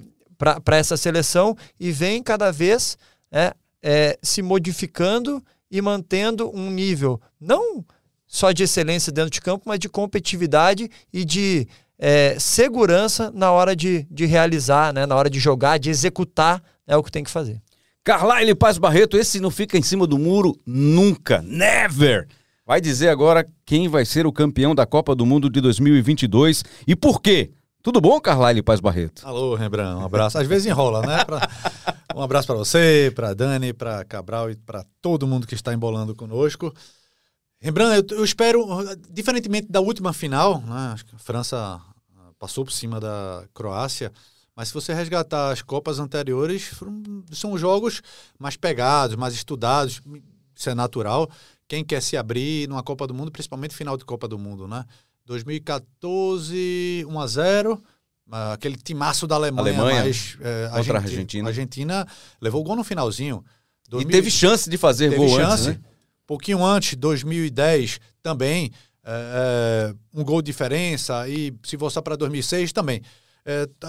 para 0.64 0.78
essa 0.78 0.96
seleção 0.96 1.56
e 1.78 1.92
vem 1.92 2.24
cada 2.24 2.50
vez 2.52 2.98
é, 3.32 3.54
é, 3.82 4.18
se 4.22 4.42
modificando 4.42 5.44
e 5.72 5.82
mantendo 5.82 6.50
um 6.54 6.70
nível 6.72 7.22
não 7.40 7.86
só 8.26 8.52
de 8.52 8.64
excelência 8.64 9.12
dentro 9.12 9.32
de 9.32 9.42
campo, 9.42 9.64
mas 9.66 9.80
de 9.80 9.90
competitividade 9.90 10.90
e 11.12 11.26
de 11.26 11.68
é, 11.98 12.38
segurança 12.40 13.32
na 13.34 13.52
hora 13.52 13.76
de, 13.76 14.08
de 14.10 14.26
realizar, 14.26 14.94
né, 14.94 15.06
na 15.06 15.16
hora 15.16 15.30
de 15.30 15.40
jogar, 15.40 15.80
de 15.80 15.90
executar 15.90 16.64
é 16.88 16.96
o 16.96 17.04
que 17.04 17.12
tem 17.12 17.24
que 17.24 17.30
fazer. 17.30 17.62
Carlyle 18.04 18.56
Paz 18.56 18.78
Barreto, 18.78 19.18
esse 19.18 19.40
não 19.40 19.52
fica 19.52 19.78
em 19.78 19.82
cima 19.82 20.08
do 20.08 20.18
muro 20.18 20.56
nunca, 20.66 21.42
never. 21.42 22.28
Vai 22.66 22.80
dizer 22.80 23.10
agora 23.10 23.48
quem 23.66 23.88
vai 23.88 24.06
ser 24.06 24.26
o 24.26 24.32
campeão 24.32 24.74
da 24.74 24.86
Copa 24.86 25.16
do 25.16 25.26
Mundo 25.26 25.50
de 25.50 25.60
2022 25.60 26.64
e 26.88 26.96
por 26.96 27.22
quê? 27.22 27.52
Tudo 27.82 28.02
bom, 28.02 28.20
Carlyle 28.20 28.62
Paz 28.62 28.82
Barreto? 28.82 29.26
Alô, 29.26 29.56
Rembrandt, 29.56 30.02
um 30.02 30.06
abraço. 30.06 30.38
Às 30.38 30.46
vezes 30.46 30.68
enrola, 30.68 31.02
né? 31.02 31.24
Pra... 31.24 31.50
Um 32.14 32.22
abraço 32.22 32.48
para 32.48 32.58
você, 32.58 33.12
para 33.16 33.34
Dani, 33.34 33.72
para 33.72 34.04
Cabral 34.04 34.52
e 34.52 34.56
para 34.56 34.84
todo 35.02 35.26
mundo 35.26 35.48
que 35.48 35.56
está 35.56 35.74
embolando 35.74 36.14
conosco. 36.14 36.74
Rembrandt, 37.62 38.12
eu, 38.12 38.18
eu, 38.18 38.26
espero, 38.26 38.66
diferentemente 39.10 39.72
da 39.72 39.80
última 39.80 40.12
final, 40.12 40.60
né? 40.62 40.92
Acho 40.94 41.06
que 41.06 41.16
a 41.16 41.20
França 41.20 41.80
ah, 42.18 42.32
passou 42.38 42.66
por 42.66 42.72
cima 42.72 43.00
da 43.00 43.46
Croácia, 43.54 44.12
mas 44.54 44.68
se 44.68 44.74
você 44.74 44.94
resgatar 44.94 45.52
as 45.52 45.62
Copas 45.62 46.00
anteriores, 46.00 46.64
foram, 46.68 47.02
são 47.32 47.58
jogos 47.58 48.02
mais 48.38 48.58
pegados, 48.58 49.16
mais 49.16 49.34
estudados, 49.34 50.02
isso 50.54 50.70
é 50.70 50.76
natural. 50.76 51.30
Quem 51.66 51.86
quer 51.86 52.02
se 52.02 52.18
abrir 52.18 52.68
numa 52.68 52.84
Copa 52.84 53.08
do 53.08 53.14
Mundo, 53.14 53.32
principalmente 53.32 53.74
final 53.74 53.96
de 53.96 54.04
Copa 54.04 54.28
do 54.28 54.38
Mundo, 54.38 54.68
né? 54.68 54.84
2014, 55.30 57.06
1 57.08 57.20
a 57.20 57.28
0 57.28 57.84
ah, 58.32 58.54
aquele 58.54 58.76
timaço 58.76 59.26
da 59.26 59.36
Alemanha, 59.36 59.70
Alemanha 59.80 60.04
mas 60.04 60.38
é, 60.42 60.66
contra 60.66 60.74
a 60.74 60.78
Argenti- 60.78 60.96
Argentina. 60.96 61.48
A 61.48 61.50
Argentina 61.50 62.08
levou 62.42 62.62
o 62.62 62.64
gol 62.64 62.76
no 62.76 62.84
finalzinho. 62.84 63.44
E 63.88 63.90
2000 63.90 64.12
teve 64.12 64.30
chance 64.30 64.70
de 64.70 64.78
fazer 64.78 65.10
teve 65.10 65.18
gol 65.18 65.30
chance. 65.30 65.70
antes, 65.70 65.80
né? 65.80 65.80
Pouquinho 66.28 66.64
antes, 66.64 66.96
2010 66.96 68.00
também, 68.22 68.72
é, 69.04 69.92
é, 69.92 69.96
um 70.14 70.24
gol 70.24 70.44
de 70.44 70.48
diferença. 70.48 71.28
E 71.28 71.52
se 71.64 71.76
voltar 71.76 72.04
para 72.04 72.16
2006 72.16 72.72
também. 72.72 73.02
É, 73.44 73.66
tá, 73.80 73.88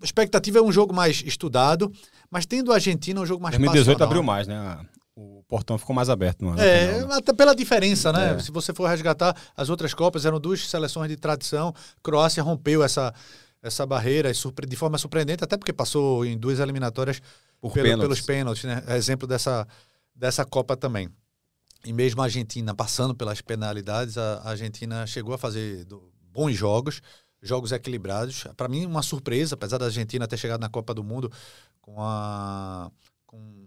a 0.00 0.04
expectativa 0.04 0.58
é 0.58 0.62
um 0.62 0.72
jogo 0.72 0.92
mais 0.92 1.22
estudado, 1.24 1.92
mas 2.28 2.46
tendo 2.46 2.72
a 2.72 2.74
Argentina 2.76 3.20
um 3.20 3.26
jogo 3.26 3.40
mais 3.40 3.52
2018 3.56 3.86
passional. 3.96 4.08
abriu 4.08 4.22
mais, 4.24 4.48
né? 4.48 4.86
O 5.14 5.42
portão 5.46 5.76
ficou 5.76 5.94
mais 5.94 6.08
aberto 6.08 6.48
ano. 6.48 6.60
É, 6.60 6.94
final, 6.94 7.08
né? 7.08 7.14
até 7.16 7.32
pela 7.34 7.54
diferença, 7.54 8.10
né? 8.12 8.34
É. 8.34 8.38
Se 8.38 8.50
você 8.50 8.72
for 8.72 8.86
resgatar 8.88 9.36
as 9.54 9.68
outras 9.68 9.92
Copas, 9.92 10.24
eram 10.24 10.40
duas 10.40 10.66
seleções 10.68 11.10
de 11.10 11.16
tradição. 11.16 11.74
Croácia 12.02 12.42
rompeu 12.42 12.82
essa, 12.82 13.12
essa 13.62 13.84
barreira 13.84 14.32
de 14.32 14.76
forma 14.76 14.96
surpreendente, 14.96 15.44
até 15.44 15.56
porque 15.58 15.72
passou 15.72 16.24
em 16.24 16.38
duas 16.38 16.58
eliminatórias 16.60 17.20
Por 17.60 17.72
pelo- 17.72 17.84
pênaltis. 17.84 18.02
pelos 18.06 18.20
pênaltis, 18.22 18.64
né? 18.64 18.82
É 18.86 18.96
Exemplo 18.96 19.26
dessa, 19.28 19.66
dessa 20.14 20.44
Copa 20.46 20.76
também. 20.76 21.10
E 21.84 21.92
mesmo 21.92 22.22
a 22.22 22.24
Argentina 22.24 22.74
passando 22.74 23.14
pelas 23.14 23.40
penalidades, 23.42 24.16
a 24.16 24.38
a 24.44 24.50
Argentina 24.50 25.06
chegou 25.06 25.34
a 25.34 25.38
fazer 25.38 25.84
do- 25.84 26.10
bons 26.32 26.54
jogos, 26.54 27.02
jogos 27.42 27.70
equilibrados. 27.72 28.44
Para 28.56 28.68
mim, 28.68 28.86
uma 28.86 29.02
surpresa, 29.02 29.56
apesar 29.56 29.76
da 29.76 29.84
Argentina 29.86 30.26
ter 30.26 30.38
chegado 30.38 30.60
na 30.60 30.70
Copa 30.70 30.94
do 30.94 31.04
Mundo 31.04 31.30
com 31.82 32.00
a 32.00 32.90
com 33.26 33.61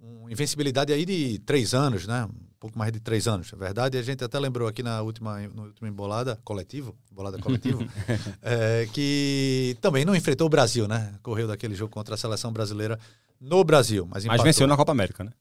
um, 0.00 0.24
um 0.24 0.30
invencibilidade 0.30 0.92
aí 0.92 1.04
de 1.04 1.38
três 1.40 1.74
anos, 1.74 2.06
né? 2.06 2.24
Um 2.24 2.58
pouco 2.60 2.78
mais 2.78 2.92
de 2.92 3.00
três 3.00 3.28
anos. 3.28 3.50
Na 3.52 3.58
verdade, 3.58 3.98
a 3.98 4.02
gente 4.02 4.22
até 4.22 4.38
lembrou 4.38 4.68
aqui 4.68 4.82
na 4.82 5.02
última, 5.02 5.40
no 5.48 5.64
última 5.64 5.88
embolada 5.88 6.38
coletivo, 6.44 6.96
embolada 7.10 7.38
coletivo, 7.38 7.80
é, 8.42 8.88
que 8.92 9.76
também 9.80 10.04
não 10.04 10.14
enfrentou 10.14 10.46
o 10.46 10.50
Brasil, 10.50 10.88
né? 10.88 11.14
Correu 11.22 11.46
daquele 11.46 11.74
jogo 11.74 11.92
contra 11.92 12.14
a 12.14 12.18
seleção 12.18 12.52
brasileira 12.52 12.98
no 13.40 13.62
Brasil, 13.62 14.06
mas, 14.10 14.24
Mas 14.24 14.42
venceu 14.42 14.66
na 14.66 14.76
Copa 14.76 14.92
América, 14.92 15.22
né? 15.22 15.32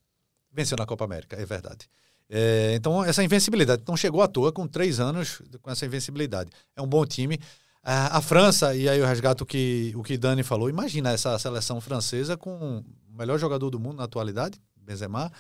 Venceu 0.52 0.78
na 0.78 0.86
Copa 0.86 1.06
América, 1.06 1.36
é 1.36 1.46
verdade. 1.46 1.88
É, 2.30 2.74
então, 2.76 3.04
essa 3.04 3.24
invencibilidade. 3.24 3.82
Então, 3.82 3.96
chegou 3.96 4.22
à 4.22 4.28
toa 4.28 4.52
com 4.52 4.68
três 4.68 5.00
anos 5.00 5.42
com 5.62 5.72
essa 5.72 5.86
invencibilidade. 5.86 6.52
É 6.76 6.82
um 6.82 6.88
bom 6.88 7.06
time. 7.06 7.40
A, 7.90 8.20
França, 8.20 8.76
e 8.76 8.90
aí 8.90 9.00
eu 9.00 9.06
resgato 9.06 9.42
o 9.42 9.46
que, 9.46 9.94
o 9.96 10.04
que 10.04 10.18
Dani 10.18 10.44
falou, 10.44 10.70
imagina 10.70 11.12
essa 11.12 11.40
seleção 11.40 11.80
francesa 11.80 12.36
com 12.36 12.84
melhor 13.18 13.40
jogador 13.40 13.70
do 13.70 13.80
mundo 13.80 13.98
na 13.98 14.04
atualidade, 14.04 14.60
Benzema, 14.76 15.32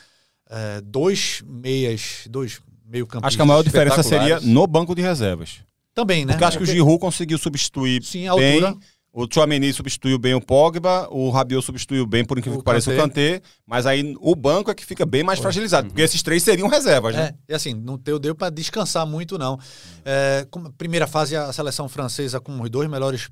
é, 0.49 0.81
dois 0.81 1.43
meias, 1.45 2.23
dois 2.29 2.59
meio-campistas. 2.85 3.27
Acho 3.27 3.37
que 3.37 3.41
a 3.41 3.45
maior 3.45 3.63
diferença 3.63 4.01
seria 4.03 4.39
no 4.39 4.65
banco 4.65 4.95
de 4.95 5.01
reservas. 5.01 5.59
Também, 5.93 6.25
né? 6.25 6.33
Porque 6.33 6.45
acho 6.45 6.57
que 6.57 6.63
o 6.63 6.67
Giroud 6.67 6.99
conseguiu 6.99 7.37
substituir 7.37 8.03
Sim, 8.03 8.27
a 8.27 8.35
bem. 8.35 8.63
altura. 8.63 8.77
O 9.11 9.25
Chouameni 9.33 9.73
substituiu 9.73 10.19
bem 10.19 10.35
o 10.35 10.41
Pogba, 10.41 11.07
o 11.09 11.31
Rabiot 11.31 11.65
substituiu 11.65 12.05
bem, 12.05 12.23
por 12.23 12.37
incrível 12.37 12.59
O 12.59 12.61
que 12.61 12.65
pareça, 12.65 12.91
o 12.91 12.95
Kanté. 12.95 13.41
Mas 13.65 13.87
aí 13.87 14.15
o 14.19 14.35
banco 14.35 14.69
é 14.69 14.75
que 14.75 14.85
fica 14.85 15.07
bem 15.07 15.23
mais 15.23 15.39
fragilizado, 15.39 15.87
porque 15.87 16.03
esses 16.03 16.21
três 16.21 16.43
seriam 16.43 16.67
reservas, 16.67 17.15
né? 17.15 17.33
É, 17.47 17.51
e 17.51 17.55
assim, 17.55 17.73
não 17.73 17.97
deu, 17.97 18.19
deu 18.19 18.35
para 18.35 18.51
descansar 18.51 19.07
muito, 19.07 19.35
não. 19.39 19.57
É, 20.05 20.45
como- 20.51 20.71
primeira 20.73 21.07
fase, 21.07 21.35
a 21.35 21.51
seleção 21.51 21.89
francesa 21.89 22.39
com 22.39 22.61
os 22.61 22.69
dois 22.69 22.87
melhores 22.87 23.27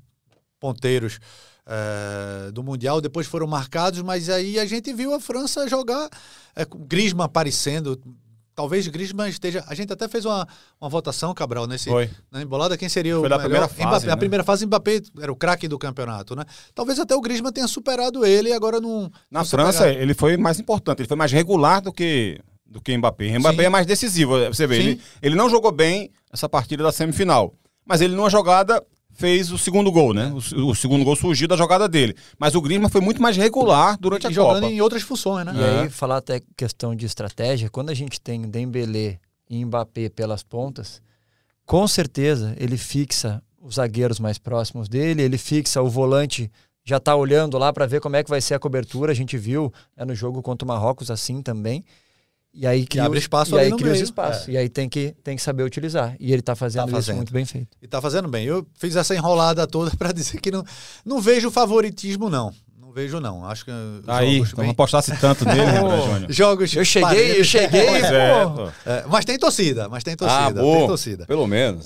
ponteiros 0.58 1.20
é, 1.66 2.50
do 2.52 2.62
Mundial, 2.62 3.00
depois 3.00 3.26
foram 3.26 3.46
marcados, 3.46 4.00
mas 4.02 4.28
aí 4.30 4.58
a 4.58 4.64
gente 4.64 4.92
viu 4.92 5.12
a 5.12 5.20
França 5.20 5.68
jogar, 5.68 6.08
é, 6.54 6.64
com 6.64 6.78
Griezmann 6.78 7.26
aparecendo. 7.26 8.00
Talvez 8.54 8.88
Griezmann 8.88 9.28
esteja. 9.28 9.62
A 9.66 9.74
gente 9.74 9.92
até 9.92 10.08
fez 10.08 10.24
uma, 10.24 10.48
uma 10.80 10.88
votação, 10.88 11.34
Cabral, 11.34 11.66
nesse, 11.66 11.90
Foi. 11.90 12.08
na 12.32 12.40
embolada. 12.40 12.74
Quem 12.78 12.88
seria 12.88 13.12
Foi 13.12 13.20
o 13.20 13.22
melhor? 13.24 13.40
primeira 13.40 13.68
fase, 13.68 13.84
Mbappé, 13.84 14.06
A 14.06 14.14
né? 14.14 14.16
primeira 14.16 14.44
fase, 14.44 14.64
Mbappé 14.64 15.02
era 15.20 15.30
o 15.30 15.36
craque 15.36 15.68
do 15.68 15.78
campeonato, 15.78 16.34
né? 16.34 16.42
Talvez 16.74 16.98
até 16.98 17.14
o 17.14 17.20
Griezmann 17.20 17.52
tenha 17.52 17.68
superado 17.68 18.24
ele 18.24 18.48
e 18.48 18.52
agora 18.54 18.80
não. 18.80 19.10
Na 19.30 19.44
França, 19.44 19.90
ele 19.90 20.14
foi 20.14 20.38
mais 20.38 20.58
importante, 20.58 21.00
ele 21.00 21.08
foi 21.08 21.18
mais 21.18 21.32
regular 21.32 21.82
do 21.82 21.92
que 21.92 22.40
do 22.64 22.80
que 22.80 22.96
Mbappé. 22.96 23.38
Mbappé 23.38 23.58
Sim. 23.58 23.66
é 23.66 23.68
mais 23.68 23.86
decisivo, 23.86 24.38
você 24.46 24.66
vê. 24.66 24.76
Sim. 24.76 24.88
Ele, 24.88 25.02
ele 25.22 25.34
não 25.34 25.50
jogou 25.50 25.70
bem 25.70 26.10
essa 26.32 26.48
partida 26.48 26.82
da 26.82 26.90
semifinal, 26.92 27.52
mas 27.84 28.00
ele 28.00 28.14
numa 28.16 28.30
jogada 28.30 28.82
fez 29.16 29.50
o 29.50 29.58
segundo 29.58 29.90
gol, 29.90 30.12
né? 30.14 30.32
O, 30.56 30.70
o 30.70 30.74
segundo 30.74 31.04
gol 31.04 31.16
surgiu 31.16 31.48
da 31.48 31.56
jogada 31.56 31.88
dele. 31.88 32.14
Mas 32.38 32.54
o 32.54 32.60
Griezmann 32.60 32.90
foi 32.90 33.00
muito 33.00 33.20
mais 33.20 33.36
regular 33.36 33.96
durante 33.98 34.24
E 34.24 34.26
a 34.28 34.30
jogando 34.30 34.62
Copa. 34.62 34.72
em 34.72 34.80
outras 34.80 35.02
funções, 35.02 35.44
né? 35.46 35.52
E 35.56 35.60
É. 35.62 35.80
aí, 35.82 35.90
falar 35.90 36.18
até 36.18 36.40
questão 36.56 36.94
de 36.94 37.06
estratégia, 37.06 37.68
quando 37.70 37.90
a 37.90 37.94
gente 37.94 38.20
tem 38.20 38.42
Dembélé 38.42 39.18
e 39.48 39.64
Mbappé 39.64 40.08
pelas 40.08 40.42
pontas, 40.42 41.00
com 41.64 41.86
certeza 41.88 42.54
ele 42.58 42.76
fixa 42.76 43.42
os 43.60 43.74
zagueiros 43.76 44.20
mais 44.20 44.38
próximos 44.38 44.88
dele, 44.88 45.22
ele 45.22 45.38
fixa 45.38 45.82
o 45.82 45.88
volante, 45.88 46.50
já 46.84 46.98
está 46.98 47.16
olhando 47.16 47.58
lá 47.58 47.72
para 47.72 47.86
ver 47.86 48.00
como 48.00 48.14
é 48.14 48.22
que 48.22 48.30
vai 48.30 48.40
ser 48.40 48.54
a 48.54 48.58
cobertura, 48.60 49.10
a 49.10 49.14
gente 49.14 49.36
viu 49.36 49.72
né, 49.96 50.04
no 50.04 50.14
jogo 50.14 50.40
contra 50.42 50.64
o 50.64 50.68
Marrocos 50.68 51.10
assim 51.10 51.42
também. 51.42 51.82
E 52.58 52.66
aí 52.66 52.86
cria, 52.86 53.04
abre 53.04 53.18
os- 53.18 53.24
espaço 53.24 53.50
e 53.52 53.54
ali 53.58 53.64
aí 53.66 53.70
no 53.70 53.76
cria 53.76 53.90
os 53.92 53.98
meio. 53.98 54.04
espaços. 54.04 54.48
É. 54.48 54.52
E 54.52 54.56
aí 54.56 54.68
tem 54.68 54.88
que, 54.88 55.14
tem 55.22 55.36
que 55.36 55.42
saber 55.42 55.62
utilizar. 55.62 56.16
E 56.18 56.32
ele 56.32 56.40
está 56.40 56.56
fazendo, 56.56 56.84
Tá 56.84 56.86
isso 56.86 56.94
fazendo. 56.96 57.16
muito 57.16 57.32
bem 57.32 57.44
feito. 57.44 57.76
E 57.82 57.86
tá 57.86 58.00
fazendo 58.00 58.28
bem. 58.28 58.46
Eu 58.46 58.66
fiz 58.78 58.96
essa 58.96 59.14
enrolada 59.14 59.66
toda 59.66 59.90
para 59.96 60.10
dizer 60.10 60.40
que 60.40 60.50
não, 60.50 60.64
não 61.04 61.20
vejo 61.20 61.50
favoritismo, 61.50 62.30
não. 62.30 62.50
Não 62.80 62.90
vejo, 62.92 63.20
não. 63.20 63.44
Acho 63.44 63.66
que. 63.66 63.70
Aí, 64.06 64.38
jogos 64.38 64.52
bem- 64.54 64.70
apostasse 64.70 65.14
tanto 65.18 65.44
nele, 65.44 65.60
né, 65.66 65.80
Júnior? 65.80 66.32
Jogos. 66.32 66.74
Eu 66.74 66.84
cheguei, 66.84 67.40
eu 67.40 67.44
cheguei, 67.44 67.80
é. 67.88 68.42
É, 68.86 69.04
mas 69.06 69.24
tem 69.26 69.38
torcida, 69.38 69.86
mas 69.88 70.02
tem 70.02 70.16
torcida. 70.16 70.46
ah, 70.46 70.52
tem 70.52 70.62
bom. 70.62 70.86
torcida. 70.86 71.26
Pelo 71.26 71.46
menos. 71.46 71.84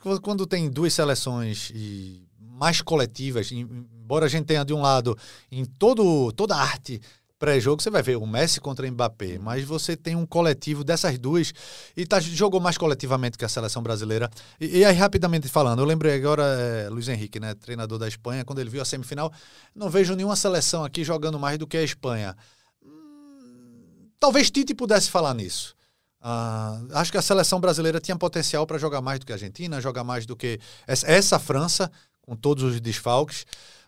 Que 0.00 0.20
quando 0.20 0.46
tem 0.46 0.70
duas 0.70 0.92
seleções 0.92 1.72
e 1.74 2.22
mais 2.38 2.80
coletivas, 2.80 3.50
em- 3.50 3.66
embora 4.00 4.26
a 4.26 4.28
gente 4.28 4.44
tenha 4.44 4.64
de 4.64 4.72
um 4.72 4.80
lado 4.80 5.16
em 5.50 5.64
todo, 5.64 6.30
toda 6.32 6.54
a 6.54 6.60
arte 6.60 7.00
pré-jogo, 7.42 7.82
você 7.82 7.90
vai 7.90 8.04
ver 8.04 8.16
o 8.16 8.24
Messi 8.24 8.60
contra 8.60 8.86
o 8.86 8.92
Mbappé, 8.92 9.36
mas 9.36 9.64
você 9.64 9.96
tem 9.96 10.14
um 10.14 10.24
coletivo 10.24 10.84
dessas 10.84 11.18
duas 11.18 11.52
e 11.96 12.06
tá, 12.06 12.20
jogou 12.20 12.60
mais 12.60 12.78
coletivamente 12.78 13.36
que 13.36 13.44
a 13.44 13.48
seleção 13.48 13.82
brasileira. 13.82 14.30
E, 14.60 14.78
e 14.78 14.84
aí, 14.84 14.94
rapidamente 14.94 15.48
falando, 15.48 15.80
eu 15.80 15.84
lembrei 15.84 16.14
agora, 16.14 16.44
é, 16.44 16.88
Luiz 16.88 17.08
Henrique, 17.08 17.40
né, 17.40 17.52
treinador 17.56 17.98
da 17.98 18.06
Espanha, 18.06 18.44
quando 18.44 18.60
ele 18.60 18.70
viu 18.70 18.80
a 18.80 18.84
semifinal, 18.84 19.32
não 19.74 19.90
vejo 19.90 20.14
nenhuma 20.14 20.36
seleção 20.36 20.84
aqui 20.84 21.02
jogando 21.02 21.36
mais 21.36 21.58
do 21.58 21.66
que 21.66 21.76
a 21.76 21.82
Espanha. 21.82 22.36
Hum, 22.80 24.06
Talvez 24.20 24.48
Tite 24.48 24.72
pudesse 24.72 25.10
falar 25.10 25.34
nisso. 25.34 25.74
Ah, 26.20 26.80
acho 26.92 27.10
que 27.10 27.18
a 27.18 27.22
seleção 27.22 27.58
brasileira 27.58 27.98
tinha 27.98 28.16
potencial 28.16 28.68
para 28.68 28.78
jogar 28.78 29.00
mais 29.00 29.18
do 29.18 29.26
que 29.26 29.32
a 29.32 29.34
Argentina, 29.34 29.80
jogar 29.80 30.04
mais 30.04 30.24
do 30.24 30.36
que 30.36 30.60
essa, 30.86 31.10
essa 31.10 31.38
França, 31.40 31.90
com 32.20 32.36
todos 32.36 32.62
os 32.62 32.80
desfalques, 32.80 33.44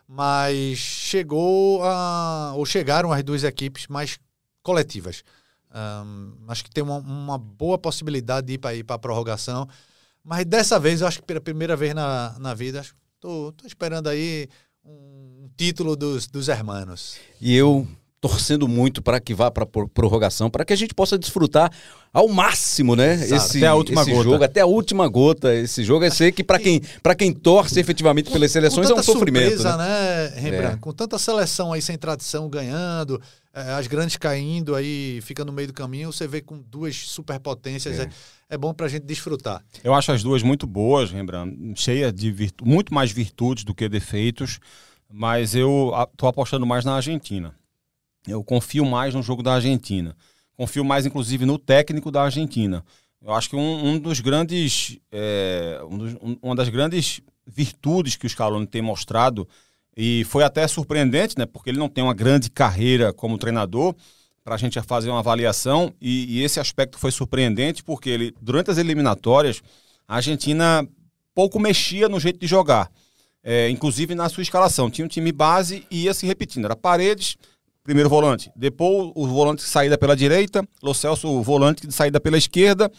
mas 0.07 0.77
chegou 0.77 1.83
a, 1.83 2.53
ou 2.55 2.65
chegaram 2.65 3.11
as 3.11 3.23
duas 3.23 3.43
equipes 3.43 3.87
mais 3.87 4.19
coletivas. 4.61 5.23
Ahm, 5.71 6.33
acho 6.47 6.63
que 6.63 6.69
tem 6.69 6.83
uma, 6.83 6.97
uma 6.97 7.37
boa 7.37 7.77
possibilidade 7.77 8.47
de 8.47 8.53
ir 8.53 8.57
para 8.57 8.95
a 8.95 8.99
prorrogação, 8.99 9.67
mas 10.23 10.45
dessa 10.45 10.79
vez, 10.79 11.01
eu 11.01 11.07
acho 11.07 11.19
que 11.19 11.25
pela 11.25 11.41
primeira 11.41 11.75
vez 11.75 11.93
na, 11.93 12.35
na 12.39 12.53
vida, 12.53 12.83
estou 13.15 13.53
esperando 13.63 14.07
aí 14.07 14.47
um 14.83 15.49
título 15.55 15.95
dos, 15.95 16.27
dos 16.27 16.47
hermanos. 16.47 17.17
E 17.39 17.53
eu 17.55 17.87
torcendo 18.21 18.67
muito 18.67 19.01
para 19.03 19.19
que 19.19 19.33
vá 19.33 19.51
para 19.51 19.65
prorrogação, 19.65 20.49
para 20.49 20.65
que 20.65 20.73
a 20.73 20.75
gente 20.75 20.95
possa 20.95 21.17
desfrutar 21.17 21.71
ao 22.11 22.27
máximo, 22.27 22.95
né? 22.95 23.13
Exato. 23.13 23.35
Esse, 23.35 23.57
Até 23.57 23.67
a 23.67 23.75
última 23.75 24.01
esse 24.01 24.11
gota. 24.11 24.23
jogo, 24.23 24.43
até 24.43 24.61
a 24.61 24.65
última 24.65 25.07
gota. 25.07 25.53
Esse 25.53 25.83
jogo, 25.83 26.05
eu 26.05 26.11
sei 26.11 26.31
que 26.31 26.43
para 26.43 26.57
quem, 26.57 26.81
pra 27.03 27.13
quem 27.13 27.31
torce 27.31 27.79
efetivamente 27.79 28.31
pelas 28.31 28.51
seleções 28.51 28.89
é 28.89 28.93
um 28.93 29.03
sofrimento. 29.03 29.43
surpresa, 29.57 29.77
né? 29.77 30.29
né, 30.31 30.39
Rembrandt? 30.39 30.75
É. 30.75 30.77
Com 30.77 30.91
tanta 30.91 31.19
seleção 31.19 31.71
aí 31.73 31.81
sem 31.81 31.97
tradição 31.97 32.49
ganhando, 32.49 33.21
eh, 33.53 33.73
as 33.73 33.85
grandes 33.85 34.15
caindo 34.17 34.73
aí, 34.73 35.19
fica 35.21 35.45
no 35.45 35.51
meio 35.51 35.67
do 35.67 35.73
caminho, 35.73 36.11
você 36.11 36.25
vê 36.27 36.41
com 36.41 36.57
duas 36.59 36.95
superpotências, 36.95 37.99
É. 37.99 38.03
é, 38.03 38.09
é 38.51 38.57
bom 38.57 38.73
pra 38.73 38.87
gente 38.87 39.03
desfrutar. 39.03 39.61
Eu 39.83 39.93
acho 39.93 40.11
as 40.11 40.23
duas 40.23 40.41
muito 40.41 40.65
boas, 40.65 41.11
Rembrandt, 41.11 41.55
cheia 41.75 42.11
de 42.11 42.31
virtu 42.31 42.65
muito 42.65 42.91
mais 42.93 43.11
virtudes 43.11 43.63
do 43.65 43.75
que 43.75 43.87
defeitos, 43.89 44.59
mas 45.11 45.53
eu 45.53 45.91
estou 46.11 46.27
apostando 46.29 46.65
mais 46.65 46.83
na 46.83 46.95
Argentina. 46.95 47.53
Eu 48.27 48.43
confio 48.43 48.85
mais 48.85 49.13
no 49.13 49.21
jogo 49.21 49.43
da 49.43 49.53
Argentina. 49.55 50.15
Confio 50.57 50.83
mais, 50.85 51.05
inclusive, 51.05 51.45
no 51.45 51.57
técnico 51.57 52.09
da 52.11 52.23
Argentina. 52.23 52.83
Eu 53.21 53.33
acho 53.33 53.49
que 53.49 53.55
um, 53.55 53.87
um 53.89 53.99
dos 53.99 54.19
grandes, 54.19 54.97
é, 55.11 55.79
um 55.89 55.97
dos- 55.97 56.13
um- 56.21 56.37
uma 56.41 56.55
das 56.55 56.69
grandes 56.69 57.21
virtudes 57.47 58.15
que 58.15 58.25
o 58.25 58.29
Scaloni 58.29 58.65
tem 58.67 58.81
mostrado 58.81 59.47
e 59.97 60.23
foi 60.25 60.43
até 60.43 60.67
surpreendente, 60.67 61.35
né? 61.37 61.45
Porque 61.45 61.69
ele 61.69 61.77
não 61.79 61.89
tem 61.89 62.03
uma 62.03 62.13
grande 62.13 62.49
carreira 62.49 63.13
como 63.13 63.37
treinador 63.37 63.95
para 64.43 64.55
a 64.55 64.57
gente 64.57 64.79
fazer 64.81 65.09
uma 65.09 65.19
avaliação 65.19 65.93
e, 66.01 66.37
e 66.37 66.43
esse 66.43 66.59
aspecto 66.59 66.97
foi 66.99 67.11
surpreendente 67.11 67.83
porque 67.83 68.09
ele 68.09 68.33
durante 68.41 68.69
as 68.69 68.77
eliminatórias 68.77 69.61
a 70.07 70.17
Argentina 70.17 70.87
pouco 71.33 71.59
mexia 71.59 72.07
no 72.07 72.19
jeito 72.19 72.39
de 72.39 72.47
jogar, 72.47 72.91
É, 73.43 73.69
inclusive 73.69 74.15
na 74.15 74.27
sua 74.29 74.41
escalação 74.43 74.89
tinha 74.89 75.05
um 75.05 75.07
time 75.07 75.31
base 75.31 75.85
e 75.89 76.03
ia 76.03 76.13
se 76.13 76.25
repetindo, 76.27 76.65
era 76.65 76.75
Paredes 76.75 77.37
primeiro 77.85 78.09
volante, 78.09 78.51
depois 78.55 79.11
o 79.15 79.27
volante 79.27 79.63
de 79.63 79.69
saída 79.69 79.97
pela 79.97 80.15
direita, 80.15 80.67
Lo 80.83 80.93
Celso 80.93 81.29
o 81.29 81.41
volante 81.43 81.85
de 81.87 81.93
saída 81.93 82.19
pela 82.19 82.37
esquerda, 82.37 82.91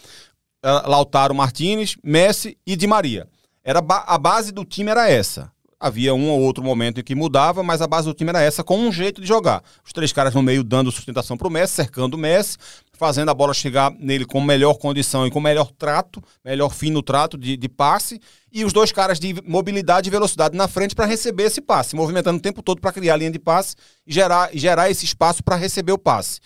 eh, 0.65 0.83
Lautaro 0.87 1.35
Martinez, 1.35 1.97
Messi 2.03 2.57
e 2.65 2.77
Di 2.77 2.87
Maria. 2.87 3.29
Era 3.65 3.83
ba- 3.83 4.05
a 4.07 4.17
base 4.17 4.53
do 4.53 4.65
time 4.65 4.91
era 4.93 5.11
essa. 5.11 5.53
Havia 5.79 6.15
um 6.15 6.31
ou 6.31 6.41
outro 6.41 6.65
momento 6.65 7.01
em 7.01 7.05
que 7.05 7.15
mudava, 7.15 7.63
mas 7.63 7.83
a 7.83 7.87
base 7.87 8.09
do 8.09 8.15
time 8.15 8.31
era 8.31 8.41
essa, 8.41 8.65
com 8.65 8.79
um 8.79 8.91
jeito 8.91 9.21
de 9.21 9.27
jogar. 9.27 9.63
Os 9.85 9.93
três 9.93 10.11
caras 10.11 10.35
no 10.35 10.43
meio 10.43 10.65
dando 10.65 10.91
sustentação 10.91 11.37
pro 11.37 11.51
Messi, 11.51 11.75
cercando 11.75 12.15
o 12.15 12.19
Messi, 12.19 12.57
fazendo 12.95 13.31
a 13.31 13.35
bola 13.35 13.53
chegar 13.53 13.93
nele 13.99 14.25
com 14.25 14.41
melhor 14.41 14.75
condição 14.75 15.27
e 15.27 15.31
com 15.31 15.39
melhor 15.39 15.71
trato, 15.71 16.23
melhor 16.43 16.73
fim 16.73 16.91
no 16.91 17.03
trato 17.03 17.37
de, 17.37 17.59
de 17.59 17.69
passe, 17.69 18.19
e 18.51 18.65
os 18.65 18.73
dois 18.73 18.91
caras 18.91 19.21
de 19.21 19.35
mobilidade 19.47 20.09
e 20.09 20.11
velocidade 20.11 20.57
na 20.57 20.67
frente 20.67 20.95
para 20.95 21.05
receber 21.05 21.45
esse 21.45 21.61
passe, 21.61 21.95
movimentando 21.95 22.39
o 22.39 22.43
tempo 22.43 22.63
todo 22.63 22.81
para 22.81 22.93
criar 22.93 23.13
a 23.13 23.17
linha 23.19 23.31
de 23.31 23.39
passe 23.39 23.77
e 24.07 24.15
gerar, 24.15 24.49
gerar 24.55 24.91
esse 24.91 25.05
espaço 25.05 25.45
para 25.45 25.57
receber 25.57 25.93
o 25.93 25.99
passe. 25.99 26.41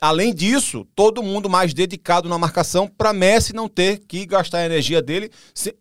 Além 0.00 0.34
disso, 0.34 0.86
todo 0.94 1.22
mundo 1.22 1.50
mais 1.50 1.74
dedicado 1.74 2.28
na 2.28 2.38
marcação 2.38 2.88
para 2.88 3.12
Messi 3.12 3.52
não 3.52 3.68
ter 3.68 3.98
que 3.98 4.24
gastar 4.24 4.58
a 4.58 4.64
energia 4.66 5.02
dele 5.02 5.30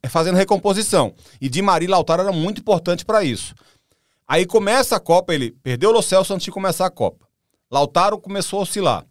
fazendo 0.10 0.36
recomposição. 0.36 1.14
E 1.40 1.48
Di 1.48 1.62
Maria 1.62 1.88
e 1.88 1.90
Lautaro 1.92 2.24
eram 2.24 2.34
muito 2.34 2.60
importantes 2.60 3.04
para 3.04 3.24
isso. 3.24 3.56
Aí 4.28 4.46
começa 4.46 4.96
a 4.96 5.00
Copa, 5.00 5.34
ele 5.34 5.52
perdeu 5.64 5.90
o 5.90 5.94
Lo 5.94 6.02
Celso 6.02 6.34
antes 6.34 6.46
de 6.46 6.52
começar 6.52 6.86
a 6.86 6.90
Copa. 6.92 7.26
Lautaro 7.72 8.20
começou 8.20 8.60
a 8.60 8.64
oscilar. 8.64 9.06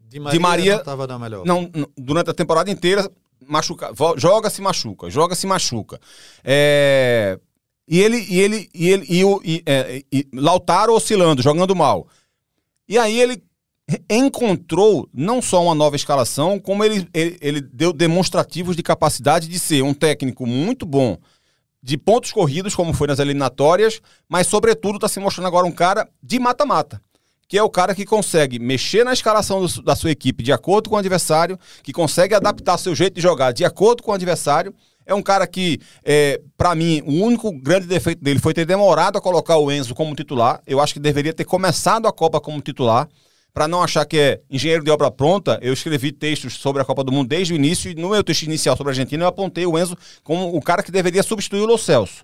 Di 0.00 0.18
Maria, 0.18 0.40
Maria- 0.40 0.72
não 0.72 0.80
estava 0.80 1.06
na 1.06 1.18
melhor. 1.18 1.44
Não, 1.44 1.70
durante 1.96 2.30
a 2.30 2.34
temporada 2.34 2.70
inteira, 2.70 3.10
machuca, 3.46 3.92
joga, 4.16 4.48
se 4.48 4.62
machuca, 4.62 5.10
joga, 5.10 5.34
se 5.34 5.46
machuca. 5.46 6.00
É, 6.42 7.38
e 7.86 8.00
ele, 8.00 8.24
e 8.28 8.40
ele, 8.40 8.70
e 8.74 8.88
ele, 8.88 9.06
e, 9.08 9.24
o 9.24 9.40
e, 9.44 9.62
é, 9.66 10.02
e 10.10 10.26
Lautaro 10.32 10.94
oscilando, 10.94 11.42
jogando 11.42 11.76
mal. 11.76 12.08
E 12.88 12.96
aí 12.98 13.20
ele 13.20 13.42
encontrou 14.10 15.08
não 15.14 15.40
só 15.40 15.62
uma 15.62 15.74
nova 15.74 15.96
escalação, 15.96 16.58
como 16.58 16.84
ele, 16.84 17.08
ele, 17.14 17.36
ele 17.40 17.60
deu 17.60 17.92
demonstrativos 17.92 18.76
de 18.76 18.82
capacidade 18.82 19.48
de 19.48 19.58
ser 19.58 19.82
um 19.82 19.94
técnico 19.94 20.46
muito 20.46 20.84
bom 20.84 21.16
de 21.82 21.96
pontos 21.96 22.32
corridos, 22.32 22.74
como 22.74 22.92
foi 22.92 23.06
nas 23.06 23.20
eliminatórias, 23.20 24.00
mas 24.28 24.48
sobretudo 24.48 24.96
está 24.96 25.08
se 25.08 25.20
mostrando 25.20 25.46
agora 25.46 25.66
um 25.66 25.72
cara 25.72 26.08
de 26.22 26.38
mata-mata 26.38 27.00
que 27.48 27.56
é 27.56 27.62
o 27.62 27.70
cara 27.70 27.94
que 27.94 28.04
consegue 28.04 28.58
mexer 28.58 29.04
na 29.04 29.12
escalação 29.12 29.64
do- 29.64 29.82
da 29.82 29.94
sua 29.94 30.10
equipe 30.10 30.42
de 30.42 30.52
acordo 30.52 30.90
com 30.90 30.96
o 30.96 30.98
adversário, 30.98 31.56
que 31.82 31.92
consegue 31.92 32.34
adaptar 32.34 32.76
seu 32.76 32.92
jeito 32.92 33.14
de 33.14 33.20
jogar 33.20 33.52
de 33.52 33.64
acordo 33.64 34.02
com 34.02 34.10
o 34.10 34.14
adversário. 34.14 34.74
É 35.06 35.14
um 35.14 35.22
cara 35.22 35.46
que, 35.46 35.78
é, 36.04 36.40
para 36.56 36.74
mim, 36.74 37.00
o 37.06 37.12
único 37.24 37.52
grande 37.52 37.86
defeito 37.86 38.20
dele 38.20 38.40
foi 38.40 38.52
ter 38.52 38.66
demorado 38.66 39.16
a 39.16 39.20
colocar 39.20 39.58
o 39.58 39.70
Enzo 39.70 39.94
como 39.94 40.12
titular. 40.16 40.60
Eu 40.66 40.80
acho 40.80 40.92
que 40.92 40.98
deveria 40.98 41.32
ter 41.32 41.44
começado 41.44 42.08
a 42.08 42.12
Copa 42.12 42.40
como 42.40 42.60
titular. 42.60 43.08
Para 43.56 43.66
não 43.66 43.82
achar 43.82 44.04
que 44.04 44.18
é 44.18 44.40
engenheiro 44.50 44.84
de 44.84 44.90
obra 44.90 45.10
pronta, 45.10 45.58
eu 45.62 45.72
escrevi 45.72 46.12
textos 46.12 46.58
sobre 46.58 46.82
a 46.82 46.84
Copa 46.84 47.02
do 47.02 47.10
Mundo 47.10 47.26
desde 47.26 47.54
o 47.54 47.56
início, 47.56 47.90
e 47.90 47.94
no 47.94 48.10
meu 48.10 48.22
texto 48.22 48.42
inicial 48.42 48.76
sobre 48.76 48.90
a 48.90 48.92
Argentina, 48.92 49.24
eu 49.24 49.28
apontei 49.28 49.64
o 49.64 49.78
Enzo 49.78 49.96
como 50.22 50.54
o 50.54 50.60
cara 50.60 50.82
que 50.82 50.92
deveria 50.92 51.22
substituir 51.22 51.62
o 51.62 51.64
Lo 51.64 51.78
Celso. 51.78 52.22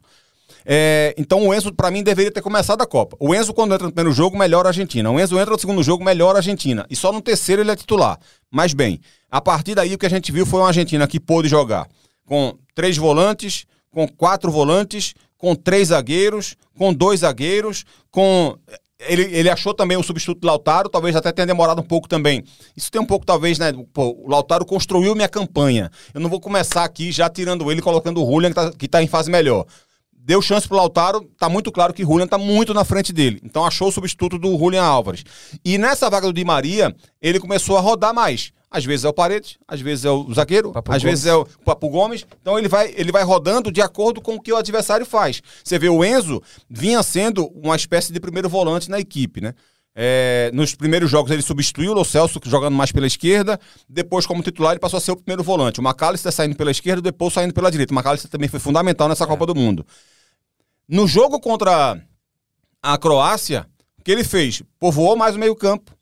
É, 0.62 1.14
então 1.16 1.48
o 1.48 1.54
Enzo, 1.54 1.72
pra 1.72 1.90
mim, 1.90 2.02
deveria 2.02 2.30
ter 2.30 2.42
começado 2.42 2.82
a 2.82 2.86
Copa. 2.86 3.16
O 3.18 3.34
Enzo, 3.34 3.54
quando 3.54 3.72
entra 3.72 3.86
no 3.86 3.92
primeiro 3.94 4.14
jogo, 4.14 4.36
melhora 4.36 4.68
a 4.68 4.72
Argentina. 4.72 5.10
O 5.10 5.18
Enzo 5.18 5.38
entra 5.38 5.52
no 5.52 5.58
segundo 5.58 5.82
jogo, 5.82 6.04
melhora 6.04 6.36
a 6.36 6.40
Argentina. 6.40 6.84
E 6.90 6.94
só 6.94 7.10
no 7.10 7.22
terceiro 7.22 7.62
ele 7.62 7.70
é 7.70 7.76
titular. 7.76 8.18
Mas 8.50 8.74
bem, 8.74 9.00
a 9.30 9.40
partir 9.40 9.74
daí 9.74 9.94
o 9.94 9.98
que 9.98 10.04
a 10.04 10.10
gente 10.10 10.30
viu 10.30 10.44
foi 10.44 10.60
uma 10.60 10.68
Argentina 10.68 11.08
que 11.08 11.18
pôde 11.18 11.48
jogar 11.48 11.88
com 12.26 12.58
três 12.74 12.98
volantes, 12.98 13.64
com 13.90 14.06
quatro 14.06 14.52
volantes, 14.52 15.14
com 15.38 15.54
três 15.54 15.88
zagueiros, 15.88 16.56
com 16.76 16.92
dois 16.92 17.20
zagueiros, 17.20 17.86
com. 18.10 18.54
Ele, 19.06 19.22
ele 19.22 19.50
achou 19.50 19.74
também 19.74 19.96
o 19.96 20.02
substituto 20.02 20.40
do 20.40 20.46
Lautaro, 20.46 20.88
talvez 20.88 21.16
até 21.16 21.32
tenha 21.32 21.46
demorado 21.46 21.80
um 21.80 21.84
pouco 21.84 22.08
também. 22.08 22.44
Isso 22.76 22.90
tem 22.90 23.00
um 23.00 23.06
pouco, 23.06 23.26
talvez, 23.26 23.58
né? 23.58 23.72
Pô, 23.92 24.16
o 24.24 24.28
Lautaro 24.28 24.64
construiu 24.64 25.14
minha 25.14 25.28
campanha. 25.28 25.90
Eu 26.14 26.20
não 26.20 26.30
vou 26.30 26.40
começar 26.40 26.84
aqui 26.84 27.12
já 27.12 27.28
tirando 27.28 27.70
ele 27.70 27.80
e 27.80 27.82
colocando 27.82 28.22
o 28.22 28.26
Julian, 28.26 28.50
que 28.50 28.54
tá, 28.54 28.72
que 28.72 28.88
tá 28.88 29.02
em 29.02 29.06
fase 29.06 29.30
melhor 29.30 29.66
deu 30.24 30.40
chance 30.40 30.68
pro 30.68 30.76
Lautaro, 30.76 31.28
tá 31.38 31.48
muito 31.48 31.72
claro 31.72 31.92
que 31.92 32.04
Julian 32.04 32.26
tá 32.26 32.38
muito 32.38 32.72
na 32.72 32.84
frente 32.84 33.12
dele. 33.12 33.40
Então 33.42 33.64
achou 33.64 33.88
o 33.88 33.92
substituto 33.92 34.38
do 34.38 34.56
Julian 34.56 34.84
Álvares. 34.84 35.24
E 35.64 35.76
nessa 35.76 36.08
vaga 36.08 36.26
do 36.26 36.32
Di 36.32 36.44
Maria, 36.44 36.94
ele 37.20 37.40
começou 37.40 37.76
a 37.76 37.80
rodar 37.80 38.14
mais. 38.14 38.52
Às 38.72 38.84
vezes 38.86 39.04
é 39.04 39.08
o 39.08 39.12
Paredes, 39.12 39.58
às 39.68 39.80
vezes 39.82 40.06
é 40.06 40.10
o 40.10 40.32
zagueiro, 40.32 40.72
Papo 40.72 40.92
às 40.92 41.02
Gomes. 41.02 41.10
vezes 41.10 41.26
é 41.26 41.34
o 41.34 41.44
Papo 41.64 41.88
Gomes. 41.90 42.24
Então 42.40 42.58
ele 42.58 42.68
vai, 42.68 42.92
ele 42.96 43.12
vai 43.12 43.22
rodando 43.22 43.70
de 43.70 43.82
acordo 43.82 44.20
com 44.20 44.36
o 44.36 44.40
que 44.40 44.50
o 44.50 44.56
adversário 44.56 45.04
faz. 45.04 45.42
Você 45.62 45.78
vê 45.78 45.90
o 45.90 46.02
Enzo 46.02 46.42
vinha 46.70 47.02
sendo 47.02 47.48
uma 47.48 47.76
espécie 47.76 48.12
de 48.12 48.18
primeiro 48.18 48.48
volante 48.48 48.90
na 48.90 48.98
equipe, 48.98 49.42
né? 49.42 49.54
É, 49.94 50.50
nos 50.54 50.74
primeiros 50.74 51.10
jogos 51.10 51.30
ele 51.30 51.42
substituiu 51.42 51.90
o 51.92 51.94
Lo 51.94 52.02
Celso 52.02 52.40
jogando 52.46 52.74
mais 52.74 52.90
pela 52.90 53.06
esquerda. 53.06 53.60
Depois, 53.86 54.24
como 54.24 54.42
titular, 54.42 54.72
ele 54.72 54.80
passou 54.80 54.96
a 54.96 55.00
ser 55.00 55.12
o 55.12 55.16
primeiro 55.16 55.42
volante. 55.42 55.80
O 55.80 55.84
McAllister 55.86 56.32
saindo 56.32 56.56
pela 56.56 56.70
esquerda, 56.70 57.02
depois 57.02 57.34
saindo 57.34 57.52
pela 57.52 57.70
direita. 57.70 57.92
O 57.92 57.96
McAllister 57.98 58.30
também 58.30 58.48
foi 58.48 58.58
fundamental 58.58 59.06
nessa 59.06 59.26
Copa 59.26 59.44
do 59.44 59.54
Mundo. 59.54 59.86
No 60.88 61.06
jogo 61.06 61.38
contra 61.38 62.02
a 62.82 62.98
Croácia, 62.98 63.66
o 63.98 64.02
que 64.02 64.10
ele 64.10 64.24
fez? 64.24 64.62
Povoou 64.78 65.14
mais 65.14 65.36
o 65.36 65.38
meio-campo. 65.38 65.92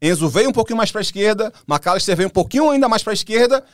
Enzo 0.00 0.28
veio 0.28 0.50
um 0.50 0.52
pouquinho 0.52 0.76
mais 0.76 0.90
para 0.90 1.00
a 1.00 1.02
esquerda, 1.02 1.52
McAllister 1.68 2.16
veio 2.16 2.28
um 2.28 2.32
pouquinho 2.32 2.70
ainda 2.70 2.88
mais 2.88 3.02
para 3.02 3.12
a 3.12 3.14
esquerda 3.14 3.64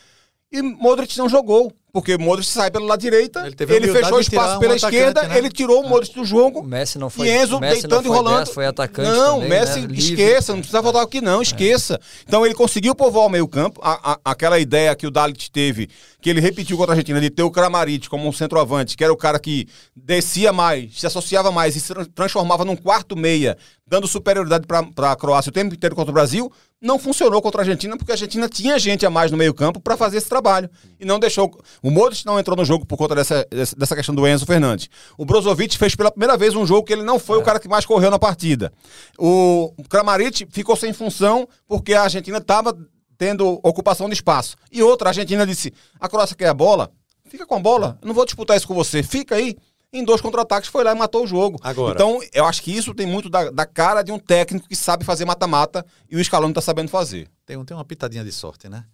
e 0.59 0.62
Modric 0.62 1.17
não 1.19 1.29
jogou, 1.29 1.73
porque 1.93 2.17
Modric 2.19 2.49
sai 2.49 2.71
pelo 2.71 2.87
lado 2.87 3.01
direita, 3.01 3.40
Ele 3.47 3.55
ele, 3.75 3.93
fechou 3.93 4.19
espaço 4.21 4.57
um 4.57 4.61
pela 4.61 4.75
atacante, 4.75 4.97
esquerda, 4.97 5.23
né? 5.29 5.38
ele 5.38 5.49
tirou 5.51 5.83
o 5.85 5.88
Modric 5.88 6.14
do 6.14 6.25
jogo. 6.25 6.61
O 6.61 6.64
Messi 6.64 6.99
não 6.99 7.09
foi. 7.11 7.29
e 7.29 7.31
Enzo 7.31 7.61
Messi 7.61 7.83
não 7.83 7.88
deitando 7.88 8.05
e 8.05 8.09
foi 8.09 8.17
rolando. 8.17 8.38
dessa, 8.40 8.53
foi 8.53 8.67
atacante 8.67 9.11
Não, 9.11 9.35
também, 9.40 9.49
Messi, 9.49 9.81
né? 9.81 9.87
Livre. 9.87 9.99
esqueça, 10.25 10.53
não 10.53 10.61
precisa 10.61 10.83
voltar 10.83 11.03
aqui 11.03 11.21
não, 11.21 11.40
esqueça. 11.43 12.01
Então 12.27 12.45
ele 12.45 12.55
conseguiu 12.55 12.95
povoar 12.95 13.27
o 13.27 13.31
meio 13.31 13.47
campo, 13.47 13.81
a- 13.83 14.12
a- 14.12 14.19
aquela 14.25 14.59
ideia 14.59 14.95
que 14.97 15.07
o 15.07 15.11
Dalit 15.11 15.51
teve, 15.51 15.88
que 16.21 16.31
ele 16.31 16.40
repetiu 16.40 16.77
contra 16.77 16.93
a 16.93 16.95
Argentina, 16.95 17.21
de 17.21 17.31
ter 17.31 17.43
o 17.43 17.51
Kramaric 17.51 18.09
como 18.09 18.27
um 18.29 18.33
centroavante, 18.33 18.97
que 18.97 19.05
era 19.05 19.12
o 19.12 19.17
cara 19.17 19.38
que 19.38 19.67
descia 19.95 20.53
mais, 20.53 20.99
se 20.99 21.07
associava 21.07 21.51
mais 21.53 21.77
e 21.77 21.81
se 21.81 21.93
tran- 21.95 22.07
transformava 22.14 22.64
num 22.64 22.77
quarto 22.77 23.17
meia, 23.17 23.57
dando 23.87 24.07
superioridade 24.09 24.67
para 24.67 25.12
a 25.12 25.17
Croácia 25.17 25.51
o 25.51 25.53
tempo 25.53 25.75
inteiro 25.75 25.95
contra 25.95 26.11
o 26.11 26.14
Brasil, 26.14 26.51
não 26.85 26.99
funcionou 26.99 27.40
contra 27.40 27.62
a 27.62 27.62
Argentina, 27.62 27.97
porque 27.97 28.12
a 28.12 28.14
Argentina 28.14 28.47
tinha 28.47 28.79
gente 28.79 29.07
a 29.07 29.11
mais 29.11 29.31
no 29.31 29.38
meio 29.38 29.55
campo 29.55 29.81
para 29.81 29.97
fazer 29.97 30.18
esse 30.18 30.29
trabalho. 30.29 30.68
E 31.01 31.05
não 31.05 31.18
deixou... 31.18 31.59
O 31.83 31.90
Modric 31.90 32.27
não 32.27 32.38
entrou 32.38 32.55
no 32.55 32.64
jogo 32.64 32.85
por 32.85 32.99
conta 32.99 33.14
dessa, 33.14 33.47
dessa 33.77 33.97
questão 33.97 34.14
do 34.14 34.29
Enzo 34.29 34.44
Fernandes. 34.44 34.90
O 35.16 35.25
Brozovic 35.25 35.79
fez 35.79 35.94
pela 35.94 36.11
primeira 36.11 36.37
vez 36.37 36.55
um 36.55 36.66
jogo 36.66 36.85
que 36.85 36.92
ele 36.92 37.03
não 37.03 37.18
foi 37.18 37.38
o 37.38 37.42
cara 37.42 37.59
que 37.59 37.66
mais 37.66 37.87
correu 37.87 38.11
na 38.11 38.18
partida. 38.18 38.70
O 39.18 39.73
Kramaric 39.88 40.47
ficou 40.51 40.77
sem 40.77 40.92
função 40.92 41.49
porque 41.66 41.94
a 41.94 42.03
Argentina 42.03 42.37
estava 42.37 42.77
tendo 43.16 43.59
ocupação 43.62 44.07
de 44.07 44.14
espaço. 44.14 44.55
E 44.70 44.83
outra, 44.83 45.09
a 45.09 45.11
Argentina 45.11 45.47
disse: 45.47 45.73
a 45.99 46.09
Croácia 46.09 46.37
quer 46.37 46.49
a 46.49 46.55
bola, 46.55 46.90
fica 47.27 47.47
com 47.47 47.55
a 47.55 47.61
bola, 47.61 47.99
eu 48.03 48.09
não 48.09 48.14
vou 48.14 48.27
disputar 48.27 48.57
isso 48.57 48.68
com 48.68 48.75
você, 48.75 49.03
fica 49.03 49.37
aí. 49.37 49.57
Em 49.95 50.05
dois 50.05 50.21
contra-ataques 50.21 50.69
foi 50.69 50.83
lá 50.83 50.93
e 50.93 50.95
matou 50.99 51.23
o 51.23 51.27
jogo. 51.27 51.59
Agora. 51.63 51.95
Então, 51.95 52.21
eu 52.33 52.45
acho 52.45 52.61
que 52.63 52.77
isso 52.77 52.93
tem 52.93 53.07
muito 53.07 53.31
da, 53.31 53.49
da 53.51 53.65
cara 53.65 54.03
de 54.03 54.11
um 54.11 54.19
técnico 54.19 54.69
que 54.69 54.75
sabe 54.75 55.05
fazer 55.05 55.25
mata-mata 55.25 55.87
e 56.11 56.17
o 56.17 56.25
Scaloni 56.25 56.53
tá 56.53 56.61
sabendo 56.61 56.89
fazer. 56.91 57.29
Tem, 57.47 57.63
tem 57.65 57.77
uma 57.77 57.85
pitadinha 57.85 58.25
de 58.25 58.33
sorte, 58.33 58.69
né? 58.69 58.85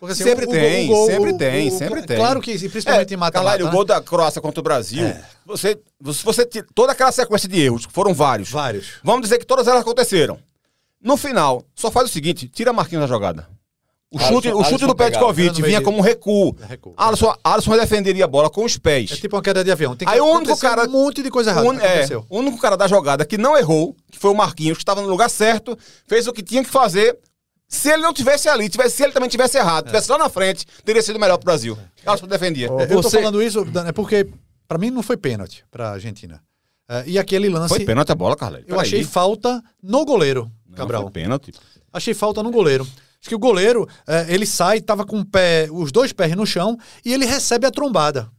Porque, 0.00 0.12
assim, 0.12 0.24
sempre 0.24 0.46
o- 0.46 0.50
tem, 0.50 0.84
o 0.86 0.88
gol- 0.92 1.06
sempre 1.06 1.30
o- 1.32 1.38
tem, 1.38 1.70
sempre 1.70 2.02
tem. 2.06 2.16
Claro 2.16 2.40
que, 2.40 2.56
sim, 2.58 2.68
principalmente 2.68 3.14
em 3.14 3.16
mata-mata. 3.16 3.46
Caralho, 3.50 3.64
o 3.64 3.68
né? 3.68 3.74
gol 3.74 3.84
da 3.84 4.00
Croácia 4.00 4.40
contra 4.40 4.60
o 4.60 4.62
Brasil, 4.62 5.04
você, 5.44 5.78
se 6.12 6.24
você 6.24 6.44
tira 6.46 6.66
toda 6.74 6.92
aquela 6.92 7.10
sequência 7.12 7.48
de 7.48 7.60
erros, 7.60 7.86
foram 7.90 8.12
vários. 8.14 8.50
Vários. 8.50 8.94
Vamos 9.02 9.22
dizer 9.22 9.38
que 9.38 9.46
todas 9.46 9.66
elas 9.66 9.80
aconteceram. 9.80 10.38
No 11.00 11.16
final, 11.16 11.64
só 11.74 11.90
faz 11.90 12.08
o 12.08 12.12
seguinte: 12.12 12.48
tira 12.48 12.72
Marquinhos 12.72 13.02
da 13.02 13.06
jogada. 13.08 13.48
O 14.10 14.16
Alisson- 14.16 14.34
chute, 14.36 14.48
o 14.48 14.56
chute 14.58 14.68
Alisson 14.70 14.86
do. 14.86 14.94
Petkovic 14.94 15.60
não 15.60 15.66
vinha 15.68 15.82
como 15.82 16.00
recuo. 16.00 16.56
É 16.62 16.66
recuo. 16.66 16.94
Alisson, 16.96 17.34
Alisson 17.44 17.76
defenderia 17.76 18.24
a 18.24 18.28
bola 18.28 18.48
com 18.48 18.64
os 18.64 18.78
pés. 18.78 19.10
É 19.12 19.16
tipo 19.16 19.36
uma 19.36 19.42
queda 19.42 19.62
de 19.62 19.70
avião. 19.70 19.94
Tem 19.94 20.08
que 20.08 20.14
Aí 20.14 20.20
o 20.20 20.24
único 20.24 20.56
cara- 20.58 20.84
um 20.86 20.90
monte 20.90 21.22
de 21.22 21.30
coisa 21.30 21.50
errada. 21.50 21.66
O, 21.66 21.70
un- 21.70 21.78
é, 21.78 22.06
o 22.30 22.38
único 22.38 22.58
cara 22.58 22.74
da 22.76 22.88
jogada 22.88 23.24
que 23.26 23.36
não 23.36 23.56
errou, 23.56 23.94
que 24.10 24.18
foi 24.18 24.30
o 24.30 24.34
Marquinhos, 24.34 24.78
que 24.78 24.82
estava 24.82 25.02
no 25.02 25.08
lugar 25.08 25.28
certo, 25.28 25.76
fez 26.06 26.26
o 26.26 26.32
que 26.32 26.42
tinha 26.42 26.64
que 26.64 26.70
fazer. 26.70 27.18
Se 27.68 27.90
ele 27.92 28.00
não 28.02 28.14
tivesse 28.14 28.48
ali, 28.48 28.66
tivesse, 28.70 28.96
se 28.96 29.02
ele 29.04 29.12
também 29.12 29.28
tivesse 29.28 29.58
errado, 29.58 29.88
tivesse 29.88 30.10
lá 30.10 30.16
na 30.16 30.30
frente, 30.30 30.64
teria 30.86 31.02
sido 31.02 31.18
melhor 31.18 31.36
pro 31.36 31.44
Brasil. 31.44 31.76
Alisson 32.06 32.26
defendia. 32.26 32.66
É, 32.68 32.84
Eu 32.84 32.88
tô 32.88 33.02
Você- 33.02 33.18
falando 33.18 33.42
isso 33.42 33.66
é 33.86 33.92
porque, 33.92 34.26
pra 34.66 34.78
mim, 34.78 34.88
não 34.90 35.02
foi 35.02 35.18
pênalti 35.18 35.66
pra 35.70 35.90
Argentina. 35.90 36.40
É, 36.88 37.04
e 37.06 37.18
aquele 37.18 37.50
lance, 37.50 37.68
Foi 37.74 37.84
pênalti 37.84 38.10
a 38.10 38.14
bola, 38.14 38.34
Carla. 38.34 38.62
eu 38.66 38.80
achei 38.80 39.04
falta 39.04 39.62
no 39.82 40.02
goleiro, 40.06 40.50
Cabral. 40.74 41.02
Foi 41.02 41.10
pênalti. 41.10 41.52
Achei 41.92 42.14
falta 42.14 42.42
no 42.42 42.50
goleiro. 42.50 42.86
Acho 43.20 43.28
que 43.28 43.34
o 43.34 43.38
goleiro, 43.38 43.86
é, 44.06 44.32
ele 44.32 44.46
sai, 44.46 44.80
tava 44.80 45.04
com 45.04 45.20
o 45.20 45.24
pé, 45.24 45.68
os 45.70 45.90
dois 45.90 46.12
pés 46.12 46.34
no 46.36 46.46
chão 46.46 46.76
e 47.04 47.12
ele 47.12 47.26
recebe 47.26 47.66
a 47.66 47.70
trombada. 47.70 48.30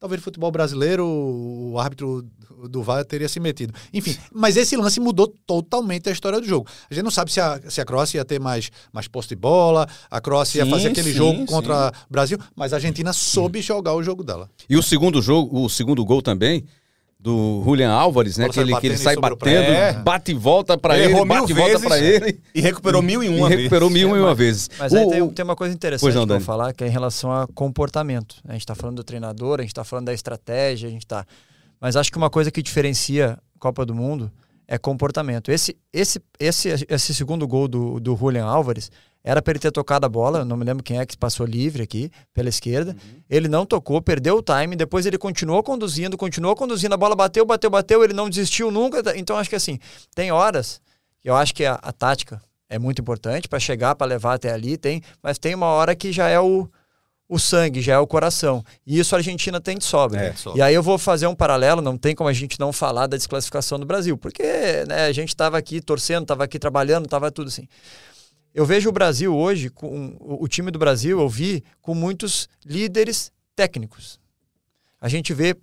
Talvez 0.00 0.20
no 0.20 0.24
futebol 0.24 0.50
brasileiro 0.50 1.06
o 1.06 1.78
árbitro 1.78 2.24
do 2.68 2.82
VAR 2.82 3.04
teria 3.04 3.28
se 3.28 3.40
metido. 3.40 3.72
Enfim, 3.92 4.16
mas 4.32 4.56
esse 4.56 4.76
lance 4.76 5.00
mudou 5.00 5.32
totalmente 5.46 6.08
a 6.08 6.12
história 6.12 6.40
do 6.40 6.46
jogo. 6.46 6.68
A 6.90 6.94
gente 6.94 7.04
não 7.04 7.10
sabe 7.10 7.32
se 7.32 7.40
a, 7.40 7.60
se 7.68 7.80
a 7.80 7.84
Croácia 7.84 8.18
ia 8.18 8.24
ter 8.24 8.40
mais, 8.40 8.70
mais 8.92 9.08
posse 9.08 9.28
de 9.28 9.36
bola, 9.36 9.88
a 10.10 10.20
Croácia 10.20 10.58
ia 10.58 10.64
Sim, 10.64 10.70
fazer 10.70 10.88
aquele 10.88 11.10
sim, 11.10 11.16
jogo 11.16 11.46
contra 11.46 11.92
o 12.08 12.12
Brasil, 12.12 12.38
mas 12.54 12.72
a 12.72 12.76
Argentina 12.76 13.12
soube 13.12 13.60
jogar 13.62 13.94
o 13.94 14.02
jogo 14.02 14.22
dela. 14.22 14.50
E 14.68 14.76
o 14.76 14.82
segundo 14.82 15.22
jogo, 15.22 15.64
o 15.64 15.68
segundo 15.68 16.04
gol 16.04 16.20
também, 16.20 16.64
do 17.24 17.62
Julian 17.64 17.90
Álvares, 17.90 18.36
né? 18.36 18.50
Que 18.50 18.60
ele, 18.60 18.70
sai 18.72 18.80
que 18.82 18.86
ele 18.86 18.94
batendo 18.96 19.02
sai 19.02 19.14
e 19.14 19.20
batendo. 19.20 19.72
É. 19.72 19.92
bate 19.94 20.30
e 20.30 20.34
volta 20.34 20.76
pra 20.76 20.94
Ele 20.98 21.06
ele, 21.16 21.24
bate 21.24 21.50
e 21.50 21.54
mil 21.54 21.56
volta 21.56 21.70
vezes. 21.78 21.86
pra 21.88 21.98
ele. 21.98 22.40
E 22.54 22.60
recuperou 22.60 23.00
mil 23.00 23.22
e 23.24 23.26
E 23.26 23.28
uma 23.30 23.48
recuperou 23.48 23.88
vezes. 23.88 24.04
mil 24.06 24.14
e 24.16 24.20
uma 24.20 24.34
vezes. 24.34 24.68
Mas 24.78 24.92
aí 24.92 25.04
O- 25.06 25.08
tem, 25.10 25.22
o- 25.22 25.32
tem 25.32 25.42
uma 25.42 25.56
coisa 25.56 25.74
interessante 25.74 26.14
não, 26.14 26.26
que 26.26 26.32
eu 26.32 26.36
vou 26.36 26.44
falar, 26.44 26.74
que 26.74 26.84
é 26.84 26.86
em 26.86 26.90
relação 26.90 27.32
a 27.32 27.46
comportamento. 27.54 28.36
A 28.46 28.52
gente 28.52 28.60
está 28.60 28.74
falando 28.74 28.96
do 28.96 29.04
treinador, 29.04 29.58
a 29.58 29.62
gente 29.62 29.70
está 29.70 29.82
falando 29.84 30.04
da 30.04 30.12
estratégia, 30.12 30.86
a 30.86 30.92
gente 30.92 31.04
está. 31.06 31.24
Mas 31.80 31.96
acho 31.96 32.12
que 32.12 32.18
uma 32.18 32.28
coisa 32.28 32.50
que 32.50 32.62
diferencia 32.62 33.38
Copa 33.58 33.86
do 33.86 33.94
Mundo 33.94 34.30
é 34.66 34.78
comportamento. 34.78 35.50
Esse, 35.50 35.76
esse, 35.92 36.20
esse, 36.38 36.86
esse 36.88 37.14
segundo 37.14 37.46
gol 37.46 37.68
do, 37.68 38.00
do 38.00 38.16
Julian 38.16 38.44
Álvares 38.44 38.90
era 39.22 39.40
para 39.40 39.52
ele 39.52 39.58
ter 39.58 39.70
tocado 39.70 40.04
a 40.04 40.08
bola, 40.08 40.44
não 40.44 40.56
me 40.56 40.64
lembro 40.64 40.84
quem 40.84 40.98
é 40.98 41.06
que 41.06 41.16
passou 41.16 41.46
livre 41.46 41.82
aqui, 41.82 42.10
pela 42.34 42.48
esquerda. 42.50 42.92
Uhum. 42.92 43.22
Ele 43.28 43.48
não 43.48 43.64
tocou, 43.64 44.02
perdeu 44.02 44.36
o 44.36 44.42
time, 44.42 44.76
depois 44.76 45.06
ele 45.06 45.16
continuou 45.16 45.62
conduzindo, 45.62 46.16
continuou 46.16 46.54
conduzindo, 46.54 46.92
a 46.94 46.98
bola 46.98 47.16
bateu, 47.16 47.44
bateu, 47.46 47.70
bateu, 47.70 48.04
ele 48.04 48.12
não 48.12 48.28
desistiu 48.28 48.70
nunca. 48.70 49.02
Então 49.16 49.38
acho 49.38 49.48
que 49.48 49.56
assim, 49.56 49.78
tem 50.14 50.30
horas, 50.30 50.80
eu 51.24 51.34
acho 51.34 51.54
que 51.54 51.64
a, 51.64 51.74
a 51.74 51.90
tática 51.90 52.40
é 52.68 52.78
muito 52.78 53.00
importante 53.00 53.48
para 53.48 53.58
chegar, 53.58 53.94
para 53.94 54.06
levar 54.06 54.34
até 54.34 54.52
ali, 54.52 54.76
tem, 54.76 55.00
mas 55.22 55.38
tem 55.38 55.54
uma 55.54 55.68
hora 55.68 55.94
que 55.94 56.12
já 56.12 56.28
é 56.28 56.38
o, 56.38 56.68
o 57.34 57.38
sangue, 57.38 57.80
já 57.80 57.94
é 57.94 57.98
o 57.98 58.06
coração. 58.06 58.64
E 58.86 58.98
isso 58.98 59.14
a 59.14 59.18
Argentina 59.18 59.60
tem 59.60 59.76
de 59.76 59.84
sobra. 59.84 60.20
É, 60.22 60.34
E 60.54 60.62
aí 60.62 60.74
eu 60.74 60.82
vou 60.82 60.96
fazer 60.98 61.26
um 61.26 61.34
paralelo, 61.34 61.82
não 61.82 61.96
tem 61.98 62.14
como 62.14 62.28
a 62.28 62.32
gente 62.32 62.58
não 62.60 62.72
falar 62.72 63.06
da 63.06 63.16
desclassificação 63.16 63.78
do 63.78 63.84
Brasil, 63.86 64.16
porque 64.16 64.42
né, 64.88 65.06
a 65.06 65.12
gente 65.12 65.30
estava 65.30 65.58
aqui 65.58 65.80
torcendo, 65.80 66.22
estava 66.22 66.44
aqui 66.44 66.58
trabalhando, 66.58 67.04
estava 67.06 67.30
tudo 67.30 67.48
assim. 67.48 67.66
Eu 68.54 68.64
vejo 68.64 68.88
o 68.88 68.92
Brasil 68.92 69.34
hoje, 69.36 69.68
com 69.68 70.16
o 70.20 70.46
time 70.46 70.70
do 70.70 70.78
Brasil, 70.78 71.18
eu 71.20 71.28
vi 71.28 71.64
com 71.82 71.92
muitos 71.94 72.48
líderes 72.64 73.32
técnicos. 73.56 74.20
A 75.00 75.08
gente 75.08 75.34
vê, 75.34 75.56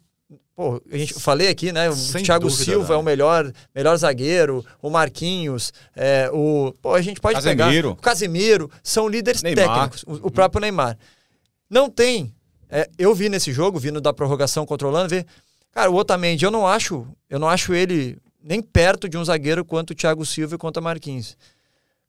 pô, 0.54 0.82
a 0.92 0.98
gente 0.98 1.14
eu 1.14 1.20
falei 1.22 1.48
aqui, 1.48 1.72
né? 1.72 1.90
O 1.90 1.96
Sem 1.96 2.22
Thiago 2.24 2.48
dúvida, 2.50 2.64
Silva 2.66 2.86
é 2.86 2.88
Dani. 2.90 3.00
o 3.00 3.04
melhor, 3.04 3.52
melhor 3.74 3.96
zagueiro, 3.96 4.64
o 4.82 4.90
Marquinhos, 4.90 5.72
é, 5.96 6.30
o, 6.34 6.74
pô, 6.82 6.94
a 6.94 7.02
gente 7.02 7.22
pode 7.22 7.36
Casemiro. 7.36 7.90
pegar 7.90 7.94
o 7.94 7.96
Casemiro, 7.96 8.70
são 8.84 9.08
líderes 9.08 9.42
Neymar. 9.42 9.68
técnicos, 9.90 10.04
o, 10.04 10.28
o 10.28 10.32
próprio 10.32 10.60
Neymar. 10.62 10.98
Não 11.72 11.90
tem. 11.90 12.32
é, 12.70 12.88
eu 12.98 13.16
vi 13.16 13.30
nesse 13.30 13.52
jogo, 13.52 13.80
vindo 13.80 14.00
da 14.02 14.14
prorrogação 14.14 14.66
controlando, 14.66 15.10
ver. 15.10 15.26
Cara, 15.72 15.90
o 15.90 15.96
Otamendi, 15.96 16.44
eu 16.46 16.52
não 16.52 16.68
acho, 16.68 17.08
eu 17.30 17.40
não 17.40 17.48
acho 17.50 17.74
ele 17.74 18.18
nem 18.44 18.62
perto 18.62 19.08
de 19.10 19.18
um 19.18 19.24
zagueiro 19.26 19.64
quanto 19.64 19.92
o 19.92 19.96
Thiago 19.96 20.26
Silva 20.26 20.56
e 20.56 20.58
quanto 20.58 20.78
o 20.78 20.82
Marquinhos. 20.84 21.38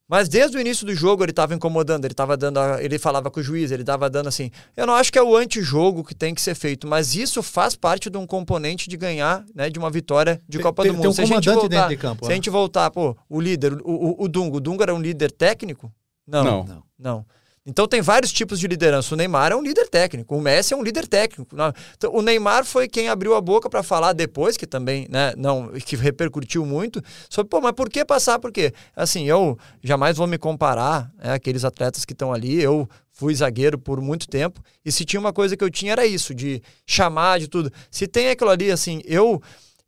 Mas 0.09 0.29
desde 0.29 0.57
o 0.57 0.61
início 0.61 0.85
do 0.85 0.95
jogo 0.95 1.23
ele 1.25 1.31
estava 1.31 1.55
incomodando, 1.55 2.05
ele 2.05 2.13
estava 2.13 2.37
dando, 2.37 2.59
a- 2.59 2.83
ele 2.83 2.99
falava 2.99 3.31
com 3.31 3.41
o 3.41 3.43
juiz, 3.43 3.71
ele 3.71 3.83
estava 3.83 4.11
dando 4.11 4.29
assim. 4.29 4.51
Eu 4.77 4.87
não 4.87 4.95
acho 4.95 5.11
que 5.13 5.19
é 5.19 5.23
o 5.23 5.35
antijogo 5.37 6.05
que 6.05 6.15
tem 6.15 6.35
que 6.35 6.43
ser 6.43 6.55
feito, 6.55 6.87
mas 6.87 7.15
isso 7.15 7.43
faz 7.43 7.75
parte 7.77 8.11
de 8.11 8.19
um 8.19 8.27
componente 8.27 8.91
de 8.91 8.97
ganhar, 8.97 9.45
né, 9.55 9.71
de 9.71 9.79
uma 9.79 9.89
vitória 9.91 10.41
de 10.49 10.59
Tem- 10.59 10.63
Copa 10.63 10.83
tem- 10.83 10.93
do 10.93 10.97
tem 10.97 11.03
Mundo. 11.05 11.11
um 11.11 11.15
se 11.15 11.23
a 11.23 11.25
gente 11.25 11.33
comandante 11.45 11.61
voltar, 11.61 11.77
dentro 11.77 11.89
de 11.91 11.97
campo, 11.97 12.25
se 12.25 12.29
né? 12.29 12.33
a 12.33 12.37
gente 12.37 12.51
voltar, 12.51 12.91
pô, 12.91 13.17
o 13.29 13.41
líder, 13.41 13.73
o, 13.75 13.79
o, 13.91 14.25
o 14.25 14.29
Dungo, 14.29 14.57
o 14.57 14.61
Dungo 14.61 14.83
era 14.83 14.95
um 14.95 15.01
líder 15.01 15.31
técnico? 15.33 15.91
Não. 16.27 16.45
Não. 16.65 16.83
Não. 16.99 17.27
Então 17.65 17.87
tem 17.87 18.03
vários 18.03 18.33
tipos 18.33 18.59
de 18.59 18.67
liderança. 18.67 19.15
O 19.15 19.17
Neymar 19.17 19.53
é 19.53 19.57
um 19.57 19.63
líder 19.63 19.89
técnico, 19.89 20.37
o 20.37 20.41
Messi 20.41 20.75
é 20.75 20.77
um 20.77 20.83
líder 20.83 21.07
técnico. 21.07 21.55
Então, 21.97 22.13
o 22.13 22.21
Neymar 22.21 22.65
foi 22.65 22.89
quem 22.89 23.09
abriu 23.09 23.35
a 23.35 23.41
boca 23.41 23.71
para 23.71 23.85
falar 23.85 24.13
depois, 24.13 24.57
que 24.57 24.67
também, 24.67 25.07
né, 25.09 25.33
não, 25.37 25.69
que 25.69 25.95
repercutiu 25.95 26.67
muito, 26.67 27.01
sobre, 27.31 27.49
pô, 27.49 27.61
mas 27.61 27.73
por 27.73 27.89
que 27.89 28.05
passar? 28.05 28.41
Por 28.41 28.51
quê? 28.51 28.73
Assim, 28.97 29.29
eu 29.29 29.57
jamais 29.83 30.17
vou 30.17 30.27
me 30.27 30.39
comparar 30.39 31.13
né, 31.17 31.35
àqueles 31.35 31.65
atletas 31.65 32.05
que 32.05 32.13
estão 32.13 32.33
ali. 32.33 32.61
Eu 32.61 32.89
fui 33.13 33.33
zagueiro 33.33 33.79
por 33.79 34.01
muito 34.01 34.27
tempo 34.27 34.61
e 34.85 34.91
se 34.91 35.05
tinha 35.05 35.21
uma 35.21 35.33
coisa 35.33 35.57
que 35.57 35.63
eu 35.63 35.71
tinha 35.71 35.93
era 35.93 36.05
isso, 36.05 36.35
de 36.35 36.61
chamar, 36.85 37.39
de 37.39 37.47
tudo. 37.47 37.71
Se 37.91 38.09
tem 38.09 38.31
aquilo 38.31 38.51
ali, 38.51 38.73
assim, 38.73 39.01
eu 39.05 39.41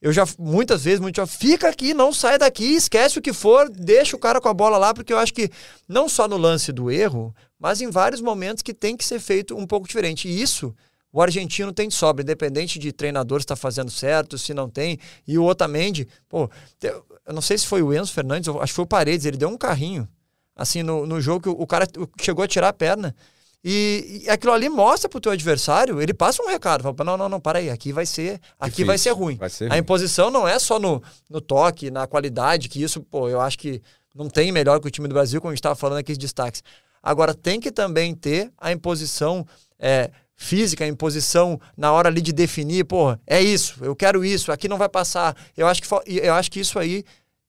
eu 0.04 0.12
já 0.12 0.24
muitas 0.38 0.84
vezes, 0.84 1.00
muito 1.00 1.16
já, 1.16 1.26
fica 1.26 1.66
aqui, 1.66 1.94
não 1.94 2.12
sai 2.12 2.36
daqui, 2.36 2.74
esquece 2.74 3.18
o 3.18 3.22
que 3.22 3.32
for, 3.32 3.70
deixa 3.70 4.14
o 4.14 4.18
cara 4.18 4.38
com 4.38 4.50
a 4.50 4.52
bola 4.52 4.76
lá, 4.76 4.92
porque 4.92 5.10
eu 5.10 5.18
acho 5.18 5.32
que 5.32 5.48
não 5.88 6.10
só 6.10 6.28
no 6.28 6.36
lance 6.36 6.70
do 6.70 6.90
erro, 6.90 7.34
mas 7.64 7.80
em 7.80 7.88
vários 7.88 8.20
momentos 8.20 8.62
que 8.62 8.74
tem 8.74 8.94
que 8.94 9.02
ser 9.02 9.18
feito 9.18 9.56
um 9.56 9.66
pouco 9.66 9.88
diferente. 9.88 10.28
E 10.28 10.42
isso 10.42 10.74
o 11.10 11.22
argentino 11.22 11.72
tem 11.72 11.88
de 11.88 11.94
sobra, 11.94 12.22
independente 12.22 12.78
de 12.78 12.92
treinador 12.92 13.40
se 13.40 13.44
está 13.44 13.56
fazendo 13.56 13.90
certo, 13.90 14.36
se 14.36 14.52
não 14.52 14.68
tem. 14.68 14.98
E 15.26 15.38
o 15.38 15.44
Otamendi, 15.44 16.06
pô, 16.28 16.50
eu 16.82 17.32
não 17.32 17.40
sei 17.40 17.56
se 17.56 17.66
foi 17.66 17.82
o 17.82 17.94
Enzo 17.94 18.12
Fernandes, 18.12 18.50
acho 18.50 18.72
que 18.72 18.76
foi 18.76 18.84
o 18.84 18.86
Paredes, 18.86 19.24
ele 19.24 19.38
deu 19.38 19.48
um 19.48 19.56
carrinho, 19.56 20.06
assim, 20.54 20.82
no, 20.82 21.06
no 21.06 21.22
jogo 21.22 21.40
que 21.40 21.48
o, 21.48 21.52
o 21.52 21.66
cara 21.66 21.86
chegou 22.20 22.44
a 22.44 22.46
tirar 22.46 22.68
a 22.68 22.72
perna. 22.74 23.16
E, 23.64 24.24
e 24.26 24.28
aquilo 24.28 24.52
ali 24.52 24.68
mostra 24.68 25.08
pro 25.08 25.18
teu 25.18 25.32
adversário, 25.32 26.02
ele 26.02 26.12
passa 26.12 26.42
um 26.42 26.48
recado, 26.48 26.82
fala, 26.82 26.96
não, 27.02 27.16
não, 27.16 27.28
não, 27.30 27.40
para 27.40 27.60
aí, 27.60 27.70
aqui 27.70 27.94
vai 27.94 28.04
ser, 28.04 28.38
aqui 28.60 28.72
Difícil, 28.72 28.86
vai 28.86 28.98
ser 28.98 29.10
ruim. 29.12 29.36
vai 29.36 29.48
ser 29.48 29.64
a 29.64 29.68
ruim. 29.70 29.78
imposição 29.78 30.30
não 30.30 30.46
é 30.46 30.58
só 30.58 30.78
no, 30.78 31.02
no 31.30 31.40
toque, 31.40 31.90
na 31.90 32.06
qualidade, 32.06 32.68
que 32.68 32.82
isso, 32.82 33.00
pô, 33.00 33.26
eu 33.26 33.40
acho 33.40 33.58
que 33.58 33.80
não 34.14 34.28
tem 34.28 34.52
melhor 34.52 34.80
que 34.80 34.86
o 34.86 34.90
time 34.90 35.08
do 35.08 35.14
Brasil, 35.14 35.40
como 35.40 35.50
a 35.50 35.54
gente 35.54 35.60
estava 35.60 35.74
falando 35.74 35.96
aqui 35.96 36.12
de 36.12 36.18
destaques. 36.18 36.62
Agora, 37.04 37.34
tem 37.34 37.60
que 37.60 37.70
também 37.70 38.14
ter 38.14 38.50
a 38.56 38.72
imposição 38.72 39.46
é, 39.78 40.10
física, 40.34 40.84
a 40.84 40.88
imposição 40.88 41.60
na 41.76 41.92
hora 41.92 42.08
ali 42.08 42.22
de 42.22 42.32
definir, 42.32 42.84
pô, 42.84 43.14
é 43.26 43.42
isso, 43.42 43.84
eu 43.84 43.94
quero 43.94 44.24
isso, 44.24 44.50
aqui 44.50 44.68
não 44.68 44.78
vai 44.78 44.88
passar. 44.88 45.36
Eu 45.54 45.66
acho 45.66 45.82
que, 45.82 45.88
eu 46.08 46.32
acho 46.32 46.50
que 46.50 46.60
isso 46.60 46.78
aí 46.78 47.04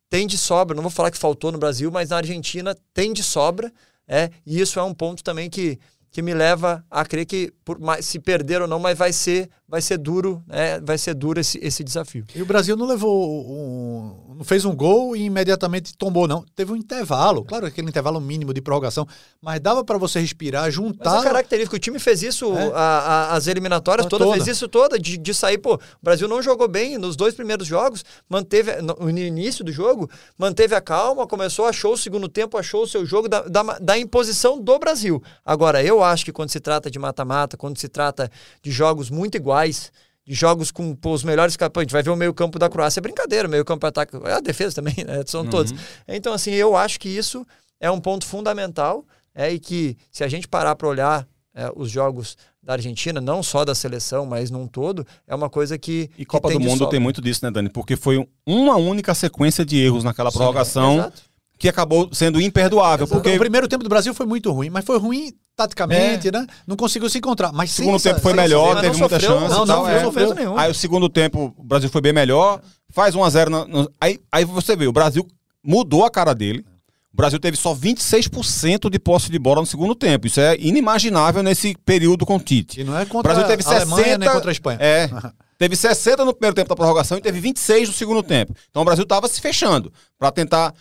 tem 0.09 0.27
de 0.27 0.37
sobra. 0.37 0.75
Não 0.75 0.83
vou 0.83 0.91
falar 0.91 1.09
que 1.09 1.17
faltou 1.17 1.51
no 1.51 1.57
Brasil, 1.57 1.89
mas 1.89 2.09
na 2.09 2.17
Argentina 2.17 2.75
tem 2.93 3.13
de 3.13 3.23
sobra. 3.23 3.71
É, 4.07 4.29
e 4.45 4.59
isso 4.59 4.77
é 4.77 4.83
um 4.83 4.93
ponto 4.93 5.23
também 5.23 5.49
que, 5.49 5.79
que 6.15 6.21
me 6.21 6.33
leva 6.33 6.81
a 6.89 7.03
crer 7.03 7.25
que 7.25 7.51
por 7.65 7.77
mais, 7.77 8.05
se 8.05 8.19
perder 8.19 8.61
ou 8.61 8.67
não, 8.69 8.79
mas 8.79 8.97
vai 8.97 9.11
ser, 9.11 9.49
vai 9.67 9.81
ser 9.81 9.97
duro, 9.97 10.41
né? 10.47 10.79
Vai 10.79 10.97
ser 10.97 11.13
duro 11.13 11.41
esse, 11.41 11.59
esse 11.61 11.83
desafio. 11.83 12.23
E 12.33 12.41
o 12.41 12.45
Brasil 12.45 12.77
não 12.77 12.85
levou 12.85 13.45
um. 13.45 14.35
Não 14.37 14.43
fez 14.45 14.63
um 14.63 14.73
gol 14.73 15.13
e 15.15 15.23
imediatamente 15.23 15.93
tombou, 15.97 16.25
não. 16.27 16.45
Teve 16.55 16.71
um 16.71 16.75
intervalo, 16.75 17.43
claro, 17.43 17.65
aquele 17.65 17.89
intervalo 17.89 18.21
mínimo 18.21 18.53
de 18.53 18.61
prorrogação, 18.61 19.05
mas 19.41 19.59
dava 19.59 19.83
para 19.83 19.97
você 19.97 20.19
respirar, 20.21 20.63
Mas 20.63 20.73
juntar. 20.73 21.19
é 21.19 21.23
característico, 21.23 21.75
o 21.75 21.79
time 21.79 21.99
fez 21.99 22.21
isso, 22.23 22.53
É. 22.55 22.71
a- 22.73 22.79
a- 22.79 23.33
as 23.35 23.47
eliminatórias 23.47 24.07
todas, 24.07 24.25
toda. 24.27 24.37
fez 24.37 24.55
isso 24.55 24.67
toda, 24.69 24.97
de, 24.97 25.17
de 25.17 25.33
sair, 25.33 25.57
pô, 25.57 25.75
o 25.75 25.79
Brasil 26.01 26.27
não 26.29 26.41
jogou 26.41 26.67
bem 26.69 26.97
nos 26.97 27.15
dois 27.17 27.33
primeiros 27.33 27.67
jogos, 27.67 28.05
manteve, 28.29 28.81
no, 28.81 28.93
no 28.93 29.09
início 29.19 29.65
do 29.65 29.71
jogo, 29.71 30.09
manteve 30.37 30.75
a 30.75 30.81
calma, 30.81 31.27
começou, 31.27 31.65
achou 31.65 31.93
o 31.93 31.97
segundo 31.97 32.29
tempo, 32.29 32.57
achou 32.57 32.83
o 32.83 32.87
seu 32.87 33.05
jogo 33.05 33.27
da, 33.27 33.41
da, 33.41 33.63
da 33.79 33.97
imposição 33.97 34.61
do 34.61 34.77
Brasil. 34.79 35.21
Agora, 35.45 35.83
eu 35.83 36.03
acho 36.11 36.25
que 36.25 36.31
quando 36.31 36.49
se 36.49 36.59
trata 36.59 36.89
de 36.89 36.97
mata-mata, 36.99 37.57
quando 37.57 37.77
se 37.77 37.87
trata 37.87 38.29
de 38.61 38.71
jogos 38.71 39.09
muito 39.09 39.35
iguais, 39.35 39.91
de 40.25 40.33
jogos 40.33 40.71
com 40.71 40.95
pô, 40.95 41.11
os 41.13 41.23
melhores 41.23 41.55
campos, 41.55 41.81
a 41.81 41.83
gente 41.83 41.91
vai 41.91 42.01
ver 42.03 42.09
o 42.09 42.15
meio 42.15 42.33
campo 42.33 42.57
da 42.57 42.67
Croácia, 42.69 42.99
é 42.99 43.01
brincadeira, 43.01 43.47
o 43.47 43.51
meio 43.51 43.63
campo 43.63 43.85
ataque, 43.85 44.15
é 44.25 44.33
a 44.33 44.39
defesa 44.39 44.75
também, 44.75 44.95
né? 45.05 45.21
são 45.27 45.45
todos. 45.45 45.73
Então, 46.07 46.33
assim, 46.33 46.51
eu 46.51 46.75
acho 46.75 46.99
que 46.99 47.09
isso 47.09 47.45
é 47.79 47.91
um 47.91 47.99
ponto 47.99 48.25
fundamental, 48.25 49.05
é, 49.33 49.51
e 49.51 49.59
que 49.59 49.97
se 50.11 50.23
a 50.23 50.27
gente 50.27 50.47
parar 50.47 50.75
para 50.75 50.87
olhar 50.87 51.27
é, 51.53 51.71
os 51.75 51.89
jogos 51.91 52.37
da 52.61 52.73
Argentina, 52.73 53.21
não 53.21 53.43
só 53.43 53.63
da 53.63 53.75
seleção, 53.75 54.25
mas 54.25 54.49
num 54.49 54.67
todo, 54.67 55.05
é 55.27 55.35
uma 55.35 55.49
coisa 55.49 55.77
que. 55.77 56.09
E 56.17 56.19
que 56.19 56.25
Copa 56.25 56.47
tem 56.49 56.57
do 56.57 56.63
Mundo 56.63 56.79
sobra. 56.79 56.91
tem 56.91 56.99
muito 56.99 57.21
disso, 57.21 57.45
né, 57.45 57.51
Dani? 57.51 57.69
Porque 57.69 57.95
foi 57.95 58.17
um- 58.17 58.25
uma 58.45 58.75
única 58.75 59.13
sequência 59.13 59.63
de 59.63 59.77
erros 59.77 60.03
naquela 60.03 60.31
prorrogação 60.31 60.95
Exato. 60.97 61.21
Que 61.57 61.69
acabou 61.69 62.09
sendo 62.13 62.39
imperdoável. 62.41 63.07
Porque 63.07 63.21
Porque 63.29 63.35
o 63.37 63.39
primeiro 63.39 63.67
tempo 63.67 63.83
do 63.83 63.89
Brasil 63.89 64.13
foi 64.13 64.25
muito 64.25 64.51
ruim, 64.51 64.69
mas 64.69 64.83
foi 64.85 64.97
ruim 64.99 65.31
taticamente, 65.55 66.29
né? 66.31 66.45
Não 66.67 66.75
conseguiu 66.75 67.09
se 67.09 67.17
encontrar. 67.17 67.51
Mas 67.53 67.69
o 67.69 67.73
É. 67.73 67.75
segundo 67.85 67.99
tempo 68.01 68.19
foi 68.19 68.33
melhor, 68.33 68.75
teve 68.81 68.97
muita 68.97 69.19
sofreu, 69.19 69.39
chance. 69.39 69.53
não, 69.53 69.65
não, 69.65 69.83
não 69.83 69.89
é. 69.89 70.01
sofreu 70.03 70.33
nenhum. 70.35 70.57
Aí 70.57 70.69
o 70.69 70.73
segundo 70.75 71.07
tempo 71.09 71.53
o 71.57 71.63
Brasil 71.63 71.89
foi 71.89 72.01
bem 72.01 72.11
melhor, 72.13 72.59
faz 72.89 73.15
1 73.15 73.23
a 73.23 73.29
0 73.29 73.49
no- 73.49 73.65
no- 73.67 73.91
aí, 74.01 74.19
aí 74.31 74.43
você 74.43 74.75
vê, 74.75 74.85
o 74.87 74.91
Brasil 74.91 75.25
mudou 75.63 76.03
a 76.05 76.11
cara 76.11 76.33
dele. 76.35 76.65
O 77.13 77.15
Brasil 77.15 77.39
teve 77.39 77.55
só 77.55 77.73
26% 77.73 78.89
de 78.89 78.99
posse 78.99 79.31
de 79.31 79.39
bola 79.39 79.61
no 79.61 79.65
segundo 79.65 79.95
tempo. 79.95 80.27
Isso 80.27 80.41
é 80.41 80.57
inimaginável 80.59 81.41
nesse 81.41 81.73
período 81.85 82.25
com 82.25 82.35
o 82.35 82.39
Tite. 82.39 82.81
E 82.81 82.83
não 82.83 82.97
é 82.99 83.03
O 83.03 83.07
contra 83.07 83.33
Brasil 83.33 83.47
teve 83.47 83.63
a 83.65 83.71
Alemanha 83.77 84.03
60, 84.03 84.17
nem 84.17 84.29
contra 84.29 84.51
a 84.51 84.51
Espanha. 84.51 84.77
É. 84.81 85.09
Teve 85.57 85.75
60 85.75 86.25
no 86.25 86.33
primeiro 86.33 86.55
tempo 86.55 86.69
da 86.69 86.75
prorrogação 86.75 87.17
e 87.17 87.21
teve 87.21 87.39
26 87.39 87.89
no 87.89 87.95
segundo 87.95 88.21
tempo. 88.21 88.53
Então 88.69 88.81
o 88.81 88.85
Brasil 88.85 89.03
estava 89.03 89.27
se 89.27 89.39
fechando 89.39 89.91
para 90.17 90.31
tentar. 90.31 90.73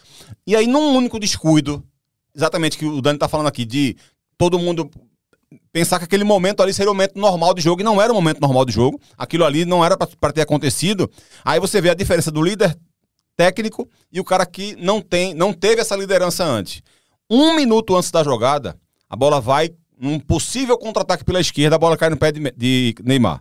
E 0.47 0.57
aí, 0.57 0.67
num 0.67 0.95
único 0.95 1.19
descuido, 1.19 1.83
exatamente 2.35 2.77
que 2.77 2.85
o 2.85 3.01
Dani 3.01 3.19
tá 3.19 3.29
falando 3.29 3.47
aqui, 3.47 3.65
de 3.65 3.97
todo 4.37 4.59
mundo 4.59 4.91
pensar 5.73 5.99
que 5.99 6.05
aquele 6.05 6.25
momento 6.25 6.63
ali 6.63 6.73
seria 6.73 6.91
o 6.91 6.95
momento 6.95 7.19
normal 7.19 7.55
de 7.55 7.63
jogo, 7.63 7.81
e 7.81 7.85
não 7.85 8.03
era 8.03 8.13
o 8.13 8.15
momento 8.15 8.41
normal 8.41 8.65
de 8.65 8.73
jogo. 8.73 9.01
Aquilo 9.17 9.45
ali 9.45 9.65
não 9.65 9.85
era 9.85 9.97
para 9.97 10.33
ter 10.33 10.43
acontecido. 10.43 11.11
Aí 11.45 11.61
você 11.61 11.81
vê 11.81 11.91
a 11.91 11.95
diferença 11.95 12.31
do 12.31 12.43
líder 12.43 12.77
técnico 13.37 13.89
e 14.13 14.21
o 14.21 14.25
cara 14.25 14.47
que 14.47 14.77
não 14.77 15.01
tem, 15.01 15.35
não 15.35 15.53
teve 15.53 15.81
essa 15.81 15.97
liderança 15.97 16.45
antes. 16.45 16.83
Um 17.31 17.55
minuto 17.55 17.97
antes 17.97 18.11
da 18.11 18.23
jogada, 18.23 18.77
a 19.09 19.17
bola 19.17 19.41
vai 19.41 19.71
num 19.99 20.19
possível 20.19 20.77
contra-ataque 20.77 21.25
pela 21.25 21.41
esquerda, 21.41 21.77
a 21.77 21.79
bola 21.79 21.97
cai 21.97 22.11
no 22.11 22.17
pé 22.17 22.33
de, 22.33 22.41
de 22.57 22.95
Neymar. 23.03 23.41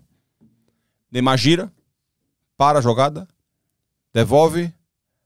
Neymar 1.14 1.38
gira, 1.38 1.72
para 2.58 2.80
a 2.80 2.82
jogada, 2.82 3.28
devolve, 4.12 4.74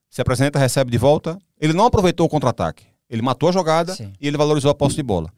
se 0.10 0.22
apresenta, 0.22 0.60
recebe 0.60 0.92
de 0.92 0.98
volta. 0.98 1.40
Ele 1.60 1.72
não 1.72 1.86
aproveitou 1.86 2.26
o 2.26 2.30
contra-ataque. 2.30 2.86
Ele 3.10 3.22
matou 3.22 3.48
a 3.48 3.52
jogada 3.54 3.96
Sim. 3.96 4.12
e 4.20 4.28
ele 4.28 4.36
valorizou 4.36 4.70
a 4.70 4.76
posse 4.76 4.98
de 4.98 5.04
bola. 5.04 5.32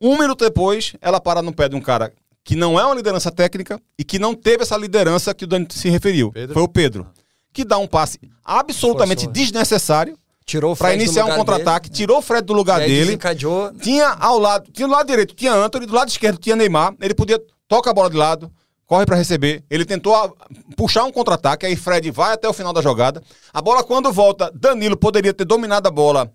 Um 0.00 0.18
minuto 0.18 0.44
depois, 0.44 0.96
ela 1.00 1.20
para 1.20 1.42
no 1.42 1.52
pé 1.52 1.68
de 1.68 1.76
um 1.76 1.80
cara 1.80 2.10
que 2.42 2.56
não 2.56 2.80
é 2.80 2.84
uma 2.86 2.94
liderança 2.94 3.30
técnica 3.30 3.78
e 3.98 4.02
que 4.02 4.18
não 4.18 4.34
teve 4.34 4.62
essa 4.62 4.78
liderança 4.78 5.34
que 5.34 5.44
o 5.44 5.46
Dani 5.46 5.68
se 5.70 5.90
referiu. 5.90 6.32
Pedro? 6.32 6.54
Foi 6.54 6.62
o 6.62 6.68
Pedro. 6.68 7.06
Que 7.52 7.62
dá 7.62 7.76
um 7.76 7.86
passe 7.86 8.18
absolutamente 8.42 9.24
Forçou. 9.24 9.32
desnecessário 9.32 10.18
Tirou 10.44 10.72
o 10.72 10.76
para 10.76 10.88
Fred 10.88 11.04
iniciar 11.04 11.24
um 11.24 11.36
contra-ataque, 11.36 11.88
dele, 11.88 11.96
tirou 11.96 12.18
o 12.18 12.22
Fred 12.22 12.44
do 12.44 12.52
lugar 12.52 12.80
aí 12.80 12.88
dele. 12.88 13.04
desencadeou. 13.04 13.72
Tinha 13.74 14.08
ao 14.08 14.38
lado, 14.38 14.70
tinha 14.72 14.88
do 14.88 14.92
lado 14.92 15.06
direito, 15.06 15.34
tinha 15.34 15.52
Anthony, 15.54 15.86
do 15.86 15.94
lado 15.94 16.08
esquerdo 16.08 16.38
tinha 16.38 16.56
Neymar. 16.56 16.94
Ele 17.00 17.14
podia 17.14 17.40
toca 17.68 17.90
a 17.90 17.94
bola 17.94 18.10
de 18.10 18.16
lado, 18.16 18.50
corre 18.86 19.06
para 19.06 19.16
receber. 19.16 19.64
Ele 19.70 19.84
tentou 19.84 20.14
ah, 20.14 20.30
puxar 20.76 21.04
um 21.04 21.12
contra-ataque, 21.12 21.66
aí 21.66 21.76
Fred 21.76 22.10
vai 22.10 22.32
até 22.34 22.48
o 22.48 22.52
final 22.52 22.72
da 22.72 22.82
jogada. 22.82 23.22
A 23.52 23.62
bola 23.62 23.82
quando 23.82 24.12
volta, 24.12 24.50
Danilo 24.54 24.96
poderia 24.96 25.32
ter 25.32 25.44
dominado 25.44 25.88
a 25.88 25.90
bola 25.90 26.32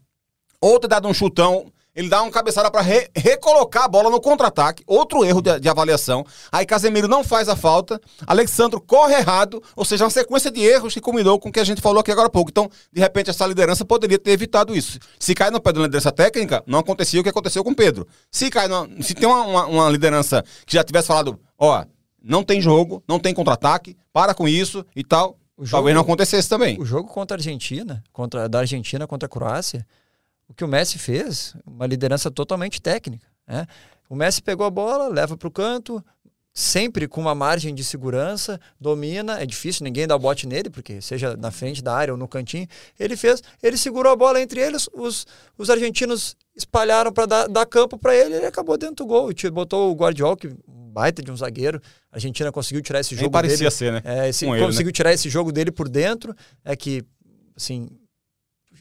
ou 0.60 0.80
ter 0.80 0.88
dado 0.88 1.08
um 1.08 1.14
chutão. 1.14 1.72
Ele 1.96 2.10
dá 2.10 2.22
uma 2.22 2.30
cabeçada 2.32 2.70
para 2.70 2.84
recolocar 3.16 3.86
a 3.86 3.88
bola 3.88 4.12
no 4.12 4.22
contra-ataque. 4.22 4.84
Outro 4.86 5.26
erro 5.26 5.42
de, 5.42 5.60
de 5.60 5.68
avaliação. 5.68 6.24
Aí 6.52 6.64
Casemiro 6.64 7.08
não 7.08 7.24
faz 7.24 7.50
a 7.50 7.56
falta. 7.56 8.00
Alexandro 8.28 8.80
corre 8.80 9.16
errado. 9.16 9.64
Ou 9.76 9.84
seja, 9.84 10.04
uma 10.04 10.12
sequência 10.12 10.52
de 10.52 10.62
erros 10.62 10.94
que 10.94 11.02
culminou 11.02 11.40
com 11.40 11.50
o 11.50 11.52
que 11.52 11.60
a 11.60 11.64
gente 11.64 11.82
falou 11.82 12.00
aqui 12.00 12.12
agora 12.12 12.28
há 12.28 12.30
pouco. 12.30 12.52
Então, 12.52 12.70
de 12.94 13.02
repente, 13.02 13.32
essa 13.32 13.48
liderança 13.48 13.84
poderia 13.84 14.20
ter 14.20 14.30
evitado 14.30 14.76
isso. 14.76 15.00
Se 15.20 15.34
cai 15.34 15.50
no 15.50 15.60
pé 15.60 15.74
da 15.74 15.82
liderança 15.82 16.12
técnica, 16.12 16.64
não 16.68 16.78
acontecia 16.78 17.20
o 17.20 17.24
que 17.24 17.30
aconteceu 17.30 17.64
com 17.64 17.74
Pedro. 17.74 18.08
Se 18.30 18.52
cai 18.52 18.68
se 19.02 19.16
tem 19.16 19.28
uma, 19.28 19.42
uma- 19.42 19.66
uma 19.66 19.90
liderança 19.90 20.44
que 20.68 20.76
já 20.76 20.84
tivesse 20.84 21.08
falado, 21.08 21.40
ó, 21.58 21.84
não 22.22 22.44
tem 22.44 22.62
jogo, 22.62 23.04
não 23.08 23.20
tem 23.20 23.34
contra-ataque, 23.34 23.96
para 24.12 24.34
com 24.34 24.48
isso 24.48 24.86
e 24.96 25.04
tal, 25.04 25.38
O 25.58 25.66
jogo- 25.66 25.78
talvez 25.78 25.96
não 25.96 26.02
acontecesse 26.02 26.48
também. 26.50 26.80
O 26.80 26.86
jogo 26.86 27.10
contra 27.10 27.36
a 27.36 27.40
Argentina, 27.40 28.04
contra, 28.12 28.48
da 28.50 28.60
Argentina 28.60 29.06
contra 29.08 29.26
a 29.28 29.30
Croácia, 29.30 29.86
o 30.48 30.54
que 30.54 30.64
o 30.64 30.68
Messi 30.68 30.98
fez, 30.98 31.56
uma 31.66 31.86
liderança 31.86 32.32
totalmente 32.32 32.82
técnica. 32.82 33.28
Né? 33.48 33.66
O 34.10 34.16
Messi 34.16 34.42
pegou 34.42 34.66
a 34.66 34.70
bola, 34.70 35.08
leva 35.10 35.36
para 35.38 35.48
o 35.48 35.52
canto, 35.52 36.04
sempre 36.54 37.08
com 37.08 37.22
uma 37.22 37.36
margem 37.36 37.76
de 37.76 37.84
segurança, 37.84 38.60
domina, 38.82 39.40
é 39.40 39.46
difícil 39.46 39.84
ninguém 39.84 40.08
dar 40.08 40.16
o 40.16 40.20
bote 40.20 40.48
nele, 40.48 40.70
porque 40.72 41.00
seja 41.02 41.38
na 41.38 41.52
frente 41.52 41.84
da 41.84 41.94
área 41.94 42.14
ou 42.14 42.18
no 42.18 42.28
cantinho, 42.28 42.68
ele 43.00 43.16
fez, 43.16 43.44
ele 43.62 43.78
segurou 43.78 44.12
a 44.12 44.16
bola 44.16 44.42
entre 44.42 44.60
eles, 44.60 44.90
os, 44.94 45.28
os 45.58 45.70
argentinos 45.70 46.36
espalharam 46.56 47.12
para 47.14 47.26
dar, 47.28 47.48
dar 47.48 47.66
campo 47.68 47.96
para 47.98 48.16
ele, 48.16 48.36
ele 48.36 48.46
acabou 48.48 48.76
dentro 48.76 48.96
do 48.96 49.06
gol, 49.06 49.32
tira- 49.34 49.52
botou 49.54 49.92
o 49.92 49.96
Guardiola, 49.96 50.36
que 50.36 50.50
baita 50.98 51.22
de 51.22 51.32
um 51.32 51.38
zagueiro, 51.38 51.80
a 52.12 52.16
Argentina 52.16 52.52
conseguiu 52.52 52.82
tirar 52.82 53.02
esse 53.02 53.14
Nem 53.14 53.22
jogo 53.22 53.32
parecia 53.32 53.58
dele. 53.58 53.72
ser, 53.72 53.94
né? 53.94 54.02
É, 54.04 54.30
esse, 54.30 54.48
ele, 54.48 54.66
conseguiu 54.66 54.92
tirar 54.92 55.14
esse 55.14 55.30
jogo 55.30 55.52
dele 55.52 55.72
por 55.72 55.88
dentro. 55.88 56.36
É 56.66 56.76
que, 56.76 57.04
assim, 57.56 57.88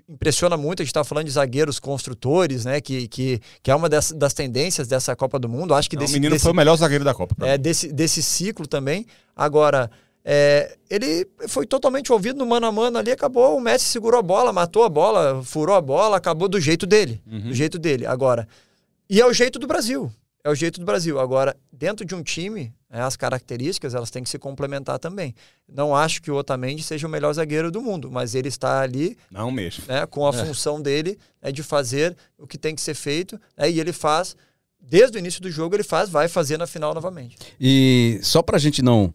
impressiona 0.08 0.56
muito. 0.56 0.80
A 0.80 0.84
gente 0.84 0.92
está 0.92 1.04
falando 1.04 1.26
de 1.26 1.32
zagueiros 1.32 1.78
construtores, 1.78 2.64
né? 2.64 2.80
Que, 2.80 3.06
que, 3.06 3.38
que 3.62 3.70
é 3.70 3.74
uma 3.74 3.86
das, 3.86 4.12
das 4.12 4.32
tendências 4.32 4.88
dessa 4.88 5.14
Copa 5.14 5.38
do 5.38 5.46
Mundo. 5.46 5.74
Acho 5.74 5.90
que 5.90 5.96
Não, 5.96 6.00
desse, 6.00 6.14
o 6.14 6.16
menino 6.16 6.32
desse, 6.32 6.44
foi 6.44 6.52
o 6.52 6.56
melhor 6.56 6.74
zagueiro 6.76 7.04
da 7.04 7.12
Copa. 7.12 7.34
é, 7.46 7.58
desse, 7.58 7.92
desse 7.92 8.22
ciclo 8.22 8.66
também. 8.66 9.04
Agora, 9.36 9.90
é, 10.24 10.74
ele 10.88 11.28
foi 11.48 11.66
totalmente 11.66 12.10
ouvido 12.10 12.38
no 12.38 12.46
mano 12.46 12.66
a 12.66 12.72
mano 12.72 12.96
ali, 12.96 13.10
acabou. 13.10 13.58
O 13.58 13.60
Messi 13.60 13.84
segurou 13.84 14.18
a 14.18 14.22
bola, 14.22 14.54
matou 14.54 14.84
a 14.84 14.88
bola, 14.88 15.42
furou 15.44 15.76
a 15.76 15.82
bola, 15.82 16.16
acabou 16.16 16.48
do 16.48 16.58
jeito 16.58 16.86
dele. 16.86 17.20
Do 17.26 17.52
jeito 17.52 17.78
dele. 17.78 18.06
Agora, 18.06 18.48
e 19.08 19.20
é 19.20 19.26
o 19.26 19.34
jeito 19.34 19.58
do 19.58 19.66
Brasil. 19.66 20.10
É 20.46 20.48
o 20.48 20.54
jeito 20.54 20.78
do 20.78 20.86
Brasil. 20.86 21.18
Agora, 21.18 21.56
dentro 21.72 22.06
de 22.06 22.14
um 22.14 22.22
time, 22.22 22.72
né, 22.88 23.02
as 23.02 23.16
características 23.16 23.96
elas 23.96 24.12
têm 24.12 24.22
que 24.22 24.28
se 24.28 24.38
complementar 24.38 24.96
também. 24.96 25.34
Não 25.68 25.92
acho 25.92 26.22
que 26.22 26.30
o 26.30 26.36
Otamendi 26.36 26.84
seja 26.84 27.04
o 27.04 27.10
melhor 27.10 27.32
zagueiro 27.32 27.68
do 27.68 27.82
mundo, 27.82 28.12
mas 28.12 28.32
ele 28.36 28.46
está 28.46 28.80
ali 28.80 29.18
Não 29.28 29.50
mesmo. 29.50 29.82
né, 29.88 30.06
com 30.06 30.24
a 30.24 30.32
função 30.32 30.80
dele 30.80 31.18
é 31.42 31.50
de 31.50 31.64
fazer 31.64 32.16
o 32.38 32.46
que 32.46 32.56
tem 32.56 32.76
que 32.76 32.80
ser 32.80 32.94
feito, 32.94 33.40
né, 33.56 33.68
e 33.68 33.80
ele 33.80 33.92
faz, 33.92 34.36
desde 34.80 35.16
o 35.16 35.18
início 35.18 35.42
do 35.42 35.50
jogo, 35.50 35.74
ele 35.74 35.82
faz, 35.82 36.08
vai 36.08 36.28
fazer 36.28 36.56
na 36.56 36.66
final 36.68 36.94
novamente. 36.94 37.36
E 37.60 38.20
só 38.22 38.40
para 38.40 38.54
a 38.56 38.60
gente 38.60 38.82
não, 38.82 39.12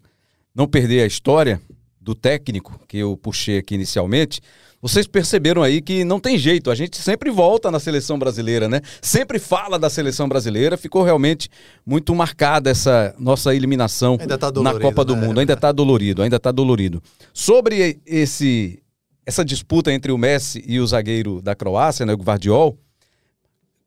não 0.54 0.68
perder 0.68 1.02
a 1.04 1.08
história 1.08 1.62
do 2.02 2.16
técnico 2.16 2.80
que 2.88 2.98
eu 2.98 3.16
puxei 3.16 3.60
aqui 3.60 3.76
inicialmente, 3.76 4.42
vocês 4.82 5.06
perceberam 5.06 5.62
aí 5.62 5.80
que 5.80 6.04
não 6.04 6.20
tem 6.20 6.38
jeito, 6.38 6.72
a 6.72 6.76
gente 6.76 6.98
sempre 6.98 7.30
volta 7.30 7.70
na 7.70 7.80
seleção 7.80 8.18
brasileira, 8.18 8.68
né? 8.68 8.82
Sempre 9.00 9.38
fala 9.38 9.78
da 9.78 9.92
seleção 9.92 10.28
brasileira, 10.28 10.76
ficou 10.76 11.04
realmente 11.04 11.48
muito 11.86 12.16
marcada 12.16 12.72
essa 12.72 13.14
nossa 13.20 13.54
eliminação 13.54 14.18
Ainda 14.20 14.40
tá 14.40 14.48
na 14.48 14.52
dolorido, 14.52 14.82
Copa 14.82 15.06
do 15.06 15.16
né? 15.16 15.28
Mundo, 15.28 15.40
ainda 15.40 15.54
está 15.54 15.72
dolorido, 15.72 16.24
ainda 16.24 16.38
está 16.38 16.52
dolorido. 16.52 17.02
Sobre 17.32 18.00
esse 18.06 18.82
essa 19.24 19.46
disputa 19.46 19.94
entre 19.94 20.12
o 20.12 20.18
Messi 20.18 20.64
e 20.66 20.80
o 20.80 20.88
zagueiro 20.88 21.44
da 21.44 21.54
Croácia, 21.54 22.04
né, 22.08 22.14
o 22.14 22.18
Guardiol, 22.18 22.76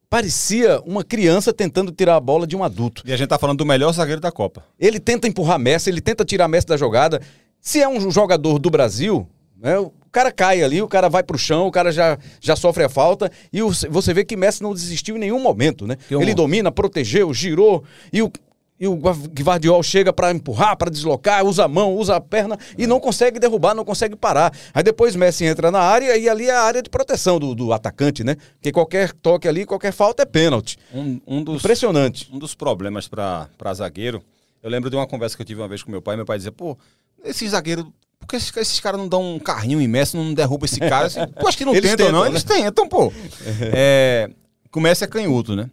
parecia 0.09 0.79
uma 0.85 1.03
criança 1.03 1.53
tentando 1.53 1.91
tirar 1.91 2.15
a 2.15 2.19
bola 2.21 2.47
de 2.47 2.55
um 2.55 2.63
adulto. 2.63 3.03
E 3.05 3.11
a 3.11 3.17
gente 3.17 3.27
tá 3.27 3.37
falando 3.37 3.57
do 3.57 3.65
melhor 3.65 3.91
zagueiro 3.91 4.21
da 4.21 4.31
Copa. 4.31 4.63
Ele 4.79 4.97
tenta 4.97 5.27
empurrar 5.27 5.59
Messi, 5.59 5.89
ele 5.89 5.99
tenta 5.99 6.23
tirar 6.23 6.47
Messi 6.47 6.67
da 6.67 6.77
jogada. 6.77 7.21
Se 7.65 7.81
é 7.81 7.89
um 7.89 8.11
jogador 8.11 8.59
do 8.59 8.69
Brasil, 8.69 9.27
né, 9.57 9.79
o 9.79 9.91
cara 10.11 10.31
cai 10.31 10.61
ali, 10.61 10.83
o 10.83 10.87
cara 10.87 11.09
vai 11.09 11.23
pro 11.23 11.35
chão, 11.35 11.65
o 11.65 11.71
cara 11.71 11.91
já, 11.91 12.15
já 12.39 12.55
sofre 12.55 12.83
a 12.83 12.89
falta. 12.89 13.31
E 13.51 13.63
o- 13.63 13.71
você 13.89 14.13
vê 14.13 14.23
que 14.23 14.37
Messi 14.37 14.61
não 14.61 14.71
desistiu 14.71 15.15
em 15.15 15.19
nenhum 15.19 15.39
momento, 15.41 15.87
né? 15.87 15.97
Ele 16.21 16.35
domina, 16.35 16.71
protegeu, 16.71 17.33
girou. 17.33 17.83
E 18.13 18.21
o, 18.21 18.31
e 18.79 18.87
o 18.87 18.93
Guardiol 18.95 19.81
chega 19.81 20.13
pra 20.13 20.29
empurrar, 20.31 20.77
pra 20.77 20.91
deslocar, 20.91 21.43
usa 21.43 21.65
a 21.65 21.67
mão, 21.67 21.95
usa 21.95 22.15
a 22.17 22.21
perna 22.21 22.55
e 22.77 22.85
não 22.85 22.99
consegue 22.99 23.39
derrubar, 23.39 23.73
não 23.73 23.83
consegue 23.83 24.15
parar. 24.15 24.53
Aí 24.71 24.83
depois 24.83 25.15
Messi 25.15 25.43
entra 25.43 25.71
na 25.71 25.79
área 25.79 26.15
e 26.15 26.29
ali 26.29 26.45
é 26.47 26.51
a 26.55 26.61
área 26.61 26.83
de 26.83 26.89
proteção 26.89 27.39
do, 27.39 27.55
do 27.55 27.73
atacante, 27.73 28.23
né? 28.23 28.35
Porque 28.57 28.71
qualquer 28.71 29.11
toque 29.11 29.47
ali, 29.47 29.65
qualquer 29.65 29.91
falta 29.91 30.21
é 30.21 30.25
pênalti. 30.27 30.77
Um, 30.93 31.19
um 31.25 31.43
dos, 31.43 31.63
Impressionante. 31.63 32.29
um 32.31 32.37
dos 32.37 32.53
problemas 32.53 33.07
pra 33.07 33.49
zagueiro, 33.73 34.21
eu 34.61 34.69
lembro 34.69 34.89
de 34.89 34.95
uma 34.95 35.07
conversa 35.07 35.35
que 35.35 35.41
eu 35.41 35.45
tive 35.47 35.61
uma 35.61 35.67
vez 35.67 35.81
com 35.81 35.89
meu 35.91 36.01
pai, 36.01 36.15
meu 36.15 36.25
pai 36.25 36.37
dizia, 36.37 36.51
pô, 36.51 36.77
esse 37.25 37.47
zagueiro, 37.49 37.91
por 38.19 38.27
que 38.27 38.35
esses, 38.35 38.55
esses 38.57 38.79
caras 38.79 38.99
não 38.99 39.07
dão 39.07 39.35
um 39.35 39.39
carrinho 39.39 39.87
Messi, 39.89 40.15
não 40.17 40.33
derruba 40.33 40.65
esse 40.65 40.79
cara? 40.79 41.07
Assim, 41.07 41.19
pô, 41.39 41.47
acho 41.47 41.57
que 41.57 41.65
não 41.65 41.73
Eles 41.75 41.89
tentam, 41.91 42.11
não. 42.11 42.19
tentam, 42.21 42.31
Eles 42.33 42.43
tentam, 42.43 42.87
pô. 42.87 43.11
É, 43.73 44.29
o 44.75 44.79
Messi 44.79 45.03
é 45.03 45.07
canhoto, 45.07 45.55
né? 45.55 45.69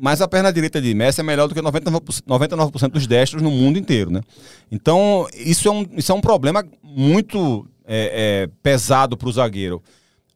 Mas 0.00 0.22
a 0.22 0.28
perna 0.28 0.52
direita 0.52 0.80
de 0.80 0.94
Messi 0.94 1.20
é 1.20 1.24
melhor 1.24 1.48
do 1.48 1.54
que 1.54 1.60
99%, 1.60 2.22
99% 2.26 2.88
dos 2.88 3.06
destros 3.06 3.42
no 3.42 3.50
mundo 3.50 3.78
inteiro, 3.78 4.10
né? 4.10 4.20
Então, 4.70 5.26
isso 5.34 5.66
é 5.68 5.70
um, 5.72 5.86
isso 5.96 6.12
é 6.12 6.14
um 6.14 6.20
problema 6.20 6.64
muito 6.82 7.66
é, 7.84 8.44
é, 8.44 8.50
pesado 8.62 9.16
pro 9.16 9.30
zagueiro. 9.32 9.82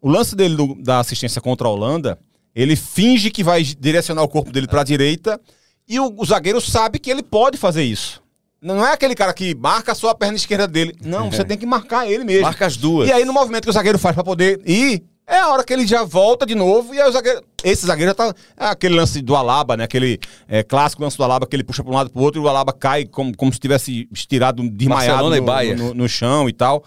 O 0.01 0.09
lance 0.11 0.35
dele 0.35 0.57
do- 0.57 0.75
da 0.83 0.99
assistência 0.99 1.41
contra 1.41 1.69
a 1.69 1.71
Holanda, 1.71 2.19
ele 2.55 2.75
finge 2.75 3.31
que 3.31 3.45
vai 3.45 3.63
direcionar 3.63 4.23
o 4.23 4.29
corpo 4.29 4.51
dele 4.51 4.67
para 4.67 4.81
a 4.81 4.85
direita 4.85 5.41
e 5.89 6.01
o, 6.01 6.13
o 6.19 6.25
zagueiro 6.27 6.61
sabe 6.61 6.99
que 6.99 7.09
ele 7.11 7.23
pode 7.23 7.57
fazer 7.57 7.85
isso. 7.85 8.21
Não 8.63 8.87
é 8.87 8.93
aquele 8.93 9.17
cara 9.17 9.35
que 9.35 9.57
marca 9.57 9.93
só 9.93 10.11
a 10.11 10.15
perna 10.15 10.37
esquerda 10.37 10.69
dele. 10.69 10.95
Não, 11.05 11.33
você 11.33 11.45
tem 11.45 11.59
que 11.59 11.67
marcar 11.67 12.07
ele 12.07 12.23
mesmo. 12.23 12.43
Marca 12.43 12.65
as 12.65 12.77
duas. 12.77 13.09
E 13.09 13.13
aí, 13.13 13.25
no 13.25 13.33
movimento 13.33 13.65
que 13.65 13.71
o 13.71 13.73
zagueiro 13.73 13.99
faz 13.99 14.15
para 14.15 14.23
poder 14.23 14.61
ir, 14.65 15.03
é 15.27 15.39
a 15.39 15.49
hora 15.49 15.65
que 15.65 15.73
ele 15.73 15.85
já 15.85 16.05
volta 16.05 16.47
de 16.47 16.55
novo 16.55 16.95
e 16.95 17.01
aí 17.01 17.09
o 17.09 17.13
zagueiro. 17.13 17.43
Esse 17.65 17.87
zagueiro 17.87 18.11
já 18.11 18.15
tá. 18.15 18.35
É 18.57 18.67
aquele 18.67 18.95
lance 18.95 19.21
do 19.23 19.37
Alaba, 19.37 19.77
né? 19.77 19.85
Aquele 19.85 20.19
é, 20.49 20.63
clássico 20.63 21.03
lance 21.03 21.17
do 21.17 21.25
Alaba 21.25 21.47
que 21.47 21.55
ele 21.57 21.65
puxa 21.65 21.83
para 21.83 21.93
um 21.93 21.97
lado 21.97 22.11
pro 22.11 22.23
outro 22.23 22.41
e 22.41 22.45
o 22.45 22.49
Alaba 22.49 22.73
cai 22.73 23.05
como, 23.05 23.37
como 23.37 23.53
se 23.53 23.59
tivesse 23.61 24.09
estirado, 24.13 24.63
desmaiado 24.71 25.13
no, 25.41 25.47
no, 25.77 25.95
no 25.95 26.09
chão 26.09 26.49
e 26.49 26.53
tal. 26.53 26.85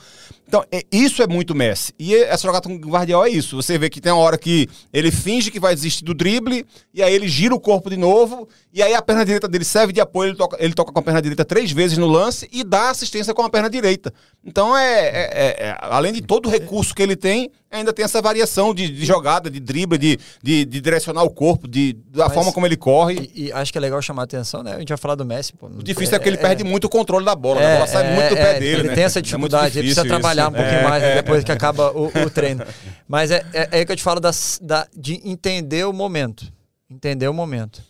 Então, 0.48 0.64
é- 0.72 0.84
isso 0.92 1.24
é 1.24 1.28
muito 1.28 1.56
Messi. 1.56 1.92
E 1.98 2.14
essa 2.16 2.44
jogada 2.48 2.68
com 2.70 2.76
o 2.76 2.78
Guardiola 2.80 3.28
é 3.28 3.32
isso. 3.32 3.56
Você 3.56 3.78
vê 3.80 3.90
que 3.90 4.00
tem 4.00 4.12
uma 4.12 4.22
hora 4.22 4.38
que 4.38 4.70
ele 4.94 5.10
finge 5.12 5.50
que 5.50 5.60
vai 5.60 5.74
desistir 5.74 6.04
do 6.06 6.14
drible, 6.14 6.64
e 6.94 7.02
aí 7.02 7.14
ele 7.14 7.28
gira 7.28 7.54
o 7.56 7.60
corpo 7.60 7.90
de 7.90 7.98
novo, 7.98 8.48
e 8.72 8.82
aí 8.84 8.94
a 8.94 9.02
perna 9.02 9.26
direita 9.26 9.48
dele 9.48 9.66
serve 9.66 9.92
de 9.92 10.00
apoio, 10.00 10.30
ele 10.30 10.38
toca, 10.38 10.56
ele 10.60 10.74
toca 10.74 10.92
com 10.92 11.00
a 11.00 11.02
perna 11.02 11.20
direita 11.22 11.44
três 11.44 11.72
vezes 11.72 11.98
no 11.98 12.06
lance 12.06 12.48
e 12.54 12.64
dá 12.64 12.92
assistência 12.92 13.34
com 13.34 13.42
a 13.42 13.50
perna 13.50 13.70
direita. 13.70 14.14
Então, 14.46 14.78
é, 14.78 15.00
é- 15.00 15.10
é- 15.10 15.68
é- 15.70 15.78
além 15.82 16.14
de 16.14 16.22
todo 16.22 16.46
o 16.48 16.50
recurso 16.52 16.94
que 16.94 17.02
ele 17.02 17.16
tem, 17.16 17.50
ainda 17.72 17.92
tem 17.92 18.06
essa 18.06 18.22
variação 18.22 18.74
de, 18.74 18.88
de 18.88 19.04
jogada, 19.06 19.50
de 19.50 19.60
drible, 19.60 19.98
de, 19.98 20.20
de, 20.44 20.65
de 20.66 20.82
direcionar 20.82 21.24
o 21.24 21.30
corpo, 21.30 21.68
de, 21.68 21.94
da 21.94 22.26
Mas- 22.26 22.34
forma 22.34 22.52
como 22.52 22.66
ele 22.66 22.76
corre. 22.76 23.32
E, 23.36 23.46
e 23.46 23.52
acho 23.52 23.72
que 23.72 23.78
é 23.78 23.82
legal 23.82 24.02
chamar 24.02 24.24
a 24.24 24.26
atenção, 24.26 24.64
né? 24.64 24.74
A 24.76 24.80
gente 24.80 24.90
vai 24.90 24.98
falar 24.98 25.16
do 25.16 25.24
Messi. 25.26 25.54
Pô, 25.54 25.68
O 25.68 25.84
difícil 25.84 26.16
é, 26.16 26.20
que 26.20 26.28
ele 26.28 26.38
perde 26.38 26.64
muito 26.64 26.86
o 26.86 26.90
controle 26.90 27.24
da 27.26 27.36
bola, 27.36 27.60
né? 27.62 27.72
a 27.74 27.76
bola 27.76 27.88
sai 27.88 28.14
muito 28.16 28.30
do 28.30 28.36
pé 28.36 28.60
dele, 28.60 28.80
Ele 28.82 28.88
né? 28.90 28.96
tem 28.96 29.04
essa 29.04 29.20
É 29.20 29.22
dificuldade, 29.22 29.78
ele 29.80 29.88
precisa 29.88 30.02
difícil 30.04 30.10
trabalhar 30.20 30.44
isso. 30.44 30.52
um 30.52 30.54
pouquinho 30.56 30.80
É, 30.80 30.84
mais 30.84 31.02
né, 31.04 31.12
é. 31.12 31.16
depois 31.16 31.44
que 31.44 31.52
acaba 31.52 31.92
o, 31.92 32.08
o 32.08 32.30
treino. 32.30 32.66
Mas 33.08 33.32
é, 33.32 33.46
é, 33.54 33.70
é 33.72 33.78
aí 33.80 33.86
que 33.86 33.92
eu 33.92 33.96
te 33.96 34.04
falo 34.04 34.20
das- 34.20 34.60
da- 34.62 34.88
de 34.96 35.22
entender 35.24 35.86
o 35.86 35.94
momento. 35.94 36.52
Entender 36.90 37.28
o 37.28 37.34
momento. 37.34 37.82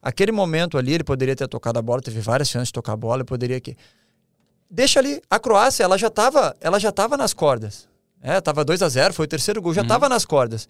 Aquele 0.00 0.32
momento 0.32 0.76
ali, 0.78 0.94
ele 0.94 1.04
poderia 1.04 1.36
ter 1.36 1.46
tocado 1.46 1.78
a 1.78 1.82
bola, 1.82 2.00
teve 2.02 2.20
várias 2.20 2.48
chances 2.48 2.68
de 2.68 2.72
tocar 2.72 2.92
a 2.92 2.96
bola, 2.96 3.18
ele 3.18 3.24
poderia 3.24 3.60
que. 3.60 3.76
Deixa 4.70 4.98
ali. 4.98 5.20
A 5.30 5.38
Croácia, 5.38 5.84
ela 5.84 5.96
já 5.98 6.08
estava 6.08 6.56
ela 6.60 6.78
já 6.80 6.90
tava 6.90 7.16
nas 7.16 7.32
cordas. 7.34 7.86
É, 8.24 8.40
tava 8.40 8.64
2 8.64 8.80
a 8.82 8.88
0 8.88 9.12
foi 9.12 9.24
o 9.24 9.28
terceiro 9.28 9.60
gol, 9.60 9.74
já 9.74 9.82
estava 9.82 10.08
nas 10.08 10.24
cordas. 10.24 10.68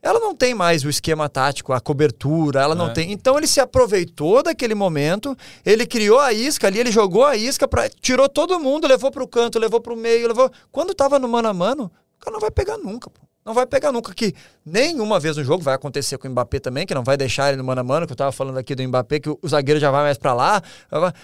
Ela 0.00 0.20
não 0.20 0.34
tem 0.34 0.54
mais 0.54 0.84
o 0.84 0.88
esquema 0.88 1.28
tático, 1.28 1.72
a 1.72 1.80
cobertura, 1.80 2.60
ela 2.60 2.74
não 2.74 2.92
tem. 2.92 3.10
Então 3.10 3.36
ele 3.36 3.48
se 3.48 3.60
aproveitou 3.60 4.42
daquele 4.42 4.74
momento, 4.74 5.36
ele 5.66 5.84
criou 5.86 6.20
a 6.20 6.32
isca 6.32 6.68
ali, 6.68 6.78
ele 6.78 6.92
jogou 6.92 7.24
a 7.24 7.36
isca, 7.36 7.66
pra, 7.66 7.88
tirou 7.88 8.28
todo 8.28 8.60
mundo, 8.60 8.86
levou 8.86 9.10
para 9.10 9.24
o 9.24 9.28
canto, 9.28 9.58
levou 9.58 9.80
para 9.80 9.92
o 9.92 9.96
meio, 9.96 10.28
levou. 10.28 10.50
Quando 10.70 10.94
tava 10.94 11.18
no 11.18 11.28
mano 11.28 11.48
a 11.48 11.54
mano, 11.54 11.90
o 12.16 12.24
cara 12.24 12.32
não 12.32 12.40
vai 12.40 12.50
pegar 12.50 12.78
nunca, 12.78 13.10
pô. 13.10 13.28
Não 13.48 13.54
vai 13.54 13.64
pegar 13.64 13.90
nunca 13.90 14.12
que 14.12 14.34
nenhuma 14.62 15.18
vez 15.18 15.38
no 15.38 15.42
jogo 15.42 15.62
vai 15.62 15.74
acontecer 15.74 16.18
com 16.18 16.28
o 16.28 16.30
Mbappé 16.30 16.60
também, 16.60 16.84
que 16.86 16.94
não 16.94 17.02
vai 17.02 17.16
deixar 17.16 17.48
ele 17.48 17.56
no 17.56 17.64
mano 17.64 17.80
a 17.80 17.84
mano, 17.84 18.06
que 18.06 18.12
eu 18.12 18.16
tava 18.16 18.30
falando 18.30 18.58
aqui 18.58 18.74
do 18.74 18.86
Mbappé, 18.86 19.20
que 19.20 19.30
o 19.30 19.38
zagueiro 19.48 19.80
já 19.80 19.90
vai 19.90 20.02
mais 20.02 20.18
para 20.18 20.34
lá. 20.34 20.62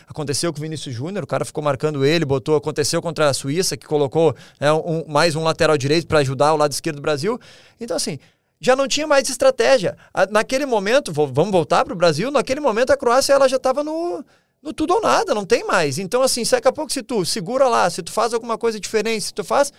Aconteceu 0.09 0.51
com 0.51 0.59
o 0.59 0.63
Vinícius 0.63 0.95
Júnior, 0.95 1.25
o 1.25 1.27
cara 1.27 1.45
ficou 1.45 1.63
marcando 1.63 2.03
ele, 2.03 2.25
botou, 2.25 2.57
aconteceu 2.57 3.03
contra 3.03 3.29
a 3.29 3.35
Suíça, 3.35 3.77
que 3.77 3.87
colocou 3.87 4.35
né, 4.59 4.73
um, 4.73 5.05
mais 5.07 5.37
um 5.37 5.45
lateral 5.45 5.77
direito 5.77 6.07
para 6.07 6.21
ajudar 6.21 6.55
o 6.55 6.57
lado 6.57 6.73
esquerdo 6.73 6.97
do 6.97 7.03
Brasil. 7.03 7.39
Então, 7.79 7.95
assim, 7.95 8.19
já 8.65 8.75
não 8.75 8.89
tinha 8.89 9.07
mais 9.07 9.29
estratégia. 9.29 9.97
Naquele 10.31 10.65
momento, 10.65 11.13
vamos 11.13 11.53
voltar 11.53 11.85
para 11.85 11.93
o 11.93 11.97
Brasil, 11.97 12.31
naquele 12.31 12.61
momento 12.61 12.91
a 12.91 12.97
Croácia 12.97 13.35
ela 13.35 13.47
já 13.47 13.57
estava 13.57 13.85
no, 13.85 14.25
no 14.63 14.73
tudo 14.73 14.95
ou 14.95 15.03
nada, 15.03 15.35
não 15.35 15.45
tem 15.45 15.67
mais. 15.67 15.99
Então, 15.99 16.23
assim, 16.23 16.43
daqui 16.51 16.67
a 16.67 16.73
pouco 16.73 16.91
se 16.91 17.03
tu 17.03 17.25
segura 17.27 17.69
lá, 17.69 17.91
se 17.91 18.03
tu 18.03 18.11
faz 18.11 18.33
alguma 18.33 18.57
coisa 18.57 18.81
diferente, 18.81 19.27
se 19.27 19.35
tu 19.35 19.45
faz, 19.45 19.71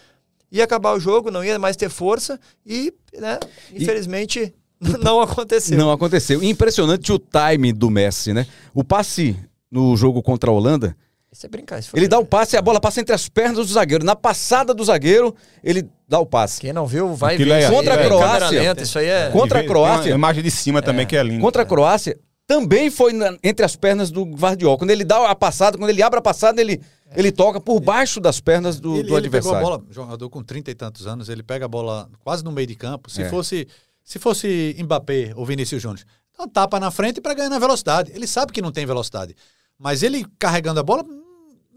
ia 0.51 0.63
acabar 0.63 0.93
o 0.93 0.99
jogo, 0.99 1.31
não 1.31 1.43
ia 1.43 1.57
mais 1.57 1.75
ter 1.75 1.89
força 1.89 2.39
e, 2.63 2.93
né, 3.17 3.39
infelizmente, 3.73 4.53
e... 4.79 4.87
não 5.03 5.19
aconteceu. 5.19 5.77
Não 5.77 5.91
aconteceu. 5.91 6.43
Impressionante 6.43 7.11
o 7.11 7.17
time 7.17 7.73
do 7.73 7.89
Messi, 7.89 8.33
né? 8.33 8.45
O 8.73 8.83
passe 8.83 9.35
no 9.71 9.97
jogo 9.97 10.21
contra 10.21 10.51
a 10.51 10.53
Holanda. 10.53 10.95
Isso 11.35 11.45
é 11.45 11.49
brincar. 11.49 11.79
Isso 11.79 11.91
ele 11.93 12.07
dá 12.07 12.17
o 12.17 12.25
passe 12.25 12.55
e 12.55 12.57
a 12.57 12.61
bola 12.61 12.79
passa 12.79 13.01
entre 13.01 13.13
as 13.13 13.27
pernas 13.27 13.67
do 13.67 13.73
zagueiro. 13.73 14.05
Na 14.05 14.15
passada 14.15 14.73
do 14.73 14.83
zagueiro, 14.85 15.35
ele 15.61 15.85
dá 16.07 16.17
o 16.17 16.25
passe. 16.25 16.61
Quem 16.61 16.71
não 16.71 16.87
viu, 16.87 17.13
vai 17.13 17.37
ver. 17.37 17.49
É, 17.49 17.69
contra 17.69 17.93
a 17.95 18.05
Croácia. 18.05 18.61
Lenta, 18.61 18.83
isso 18.83 18.97
aí 18.97 19.07
é... 19.07 19.29
Contra 19.31 19.59
a 19.59 19.63
Croácia. 19.65 20.13
a 20.13 20.15
imagem 20.15 20.41
de 20.41 20.49
cima 20.49 20.81
também 20.81 21.03
é. 21.03 21.05
que 21.05 21.17
é 21.17 21.21
linda. 21.21 21.41
Contra 21.41 21.63
a 21.63 21.65
Croácia, 21.65 22.17
também 22.47 22.89
foi 22.89 23.11
na, 23.11 23.35
entre 23.43 23.65
as 23.65 23.75
pernas 23.75 24.11
do 24.11 24.23
Guardiol. 24.23 24.77
Quando 24.77 24.91
ele 24.91 25.03
dá 25.03 25.29
a 25.29 25.35
passada, 25.35 25.77
quando 25.77 25.89
ele 25.89 26.01
abre 26.01 26.19
a 26.19 26.21
passada, 26.21 26.61
ele, 26.61 26.81
é. 27.11 27.19
ele 27.19 27.33
toca 27.33 27.59
por 27.59 27.81
baixo 27.81 28.21
das 28.21 28.39
pernas 28.39 28.79
do, 28.79 28.95
ele, 28.95 29.09
do 29.09 29.15
adversário. 29.17 29.57
Ele 29.57 29.61
pegou 29.61 29.73
a 29.73 29.77
bola, 29.77 29.91
jogador 29.91 30.29
com 30.29 30.41
30 30.41 30.71
e 30.71 30.75
tantos 30.75 31.05
anos, 31.05 31.27
ele 31.27 31.43
pega 31.43 31.65
a 31.65 31.67
bola 31.67 32.09
quase 32.23 32.45
no 32.45 32.51
meio 32.51 32.67
de 32.67 32.75
campo. 32.75 33.09
Se 33.09 33.23
é. 33.23 33.29
fosse 33.29 33.67
se 34.05 34.19
fosse 34.19 34.73
Mbappé 34.79 35.33
ou 35.35 35.45
Vinícius 35.45 35.81
Júnior, 35.81 36.05
então 36.31 36.47
tapa 36.47 36.79
na 36.79 36.91
frente 36.91 37.19
para 37.19 37.33
ganhar 37.33 37.49
na 37.49 37.59
velocidade. 37.59 38.11
Ele 38.13 38.27
sabe 38.27 38.53
que 38.53 38.61
não 38.61 38.71
tem 38.71 38.85
velocidade. 38.85 39.35
Mas 39.77 40.03
ele 40.03 40.25
carregando 40.39 40.79
a 40.79 40.83
bola, 40.83 41.03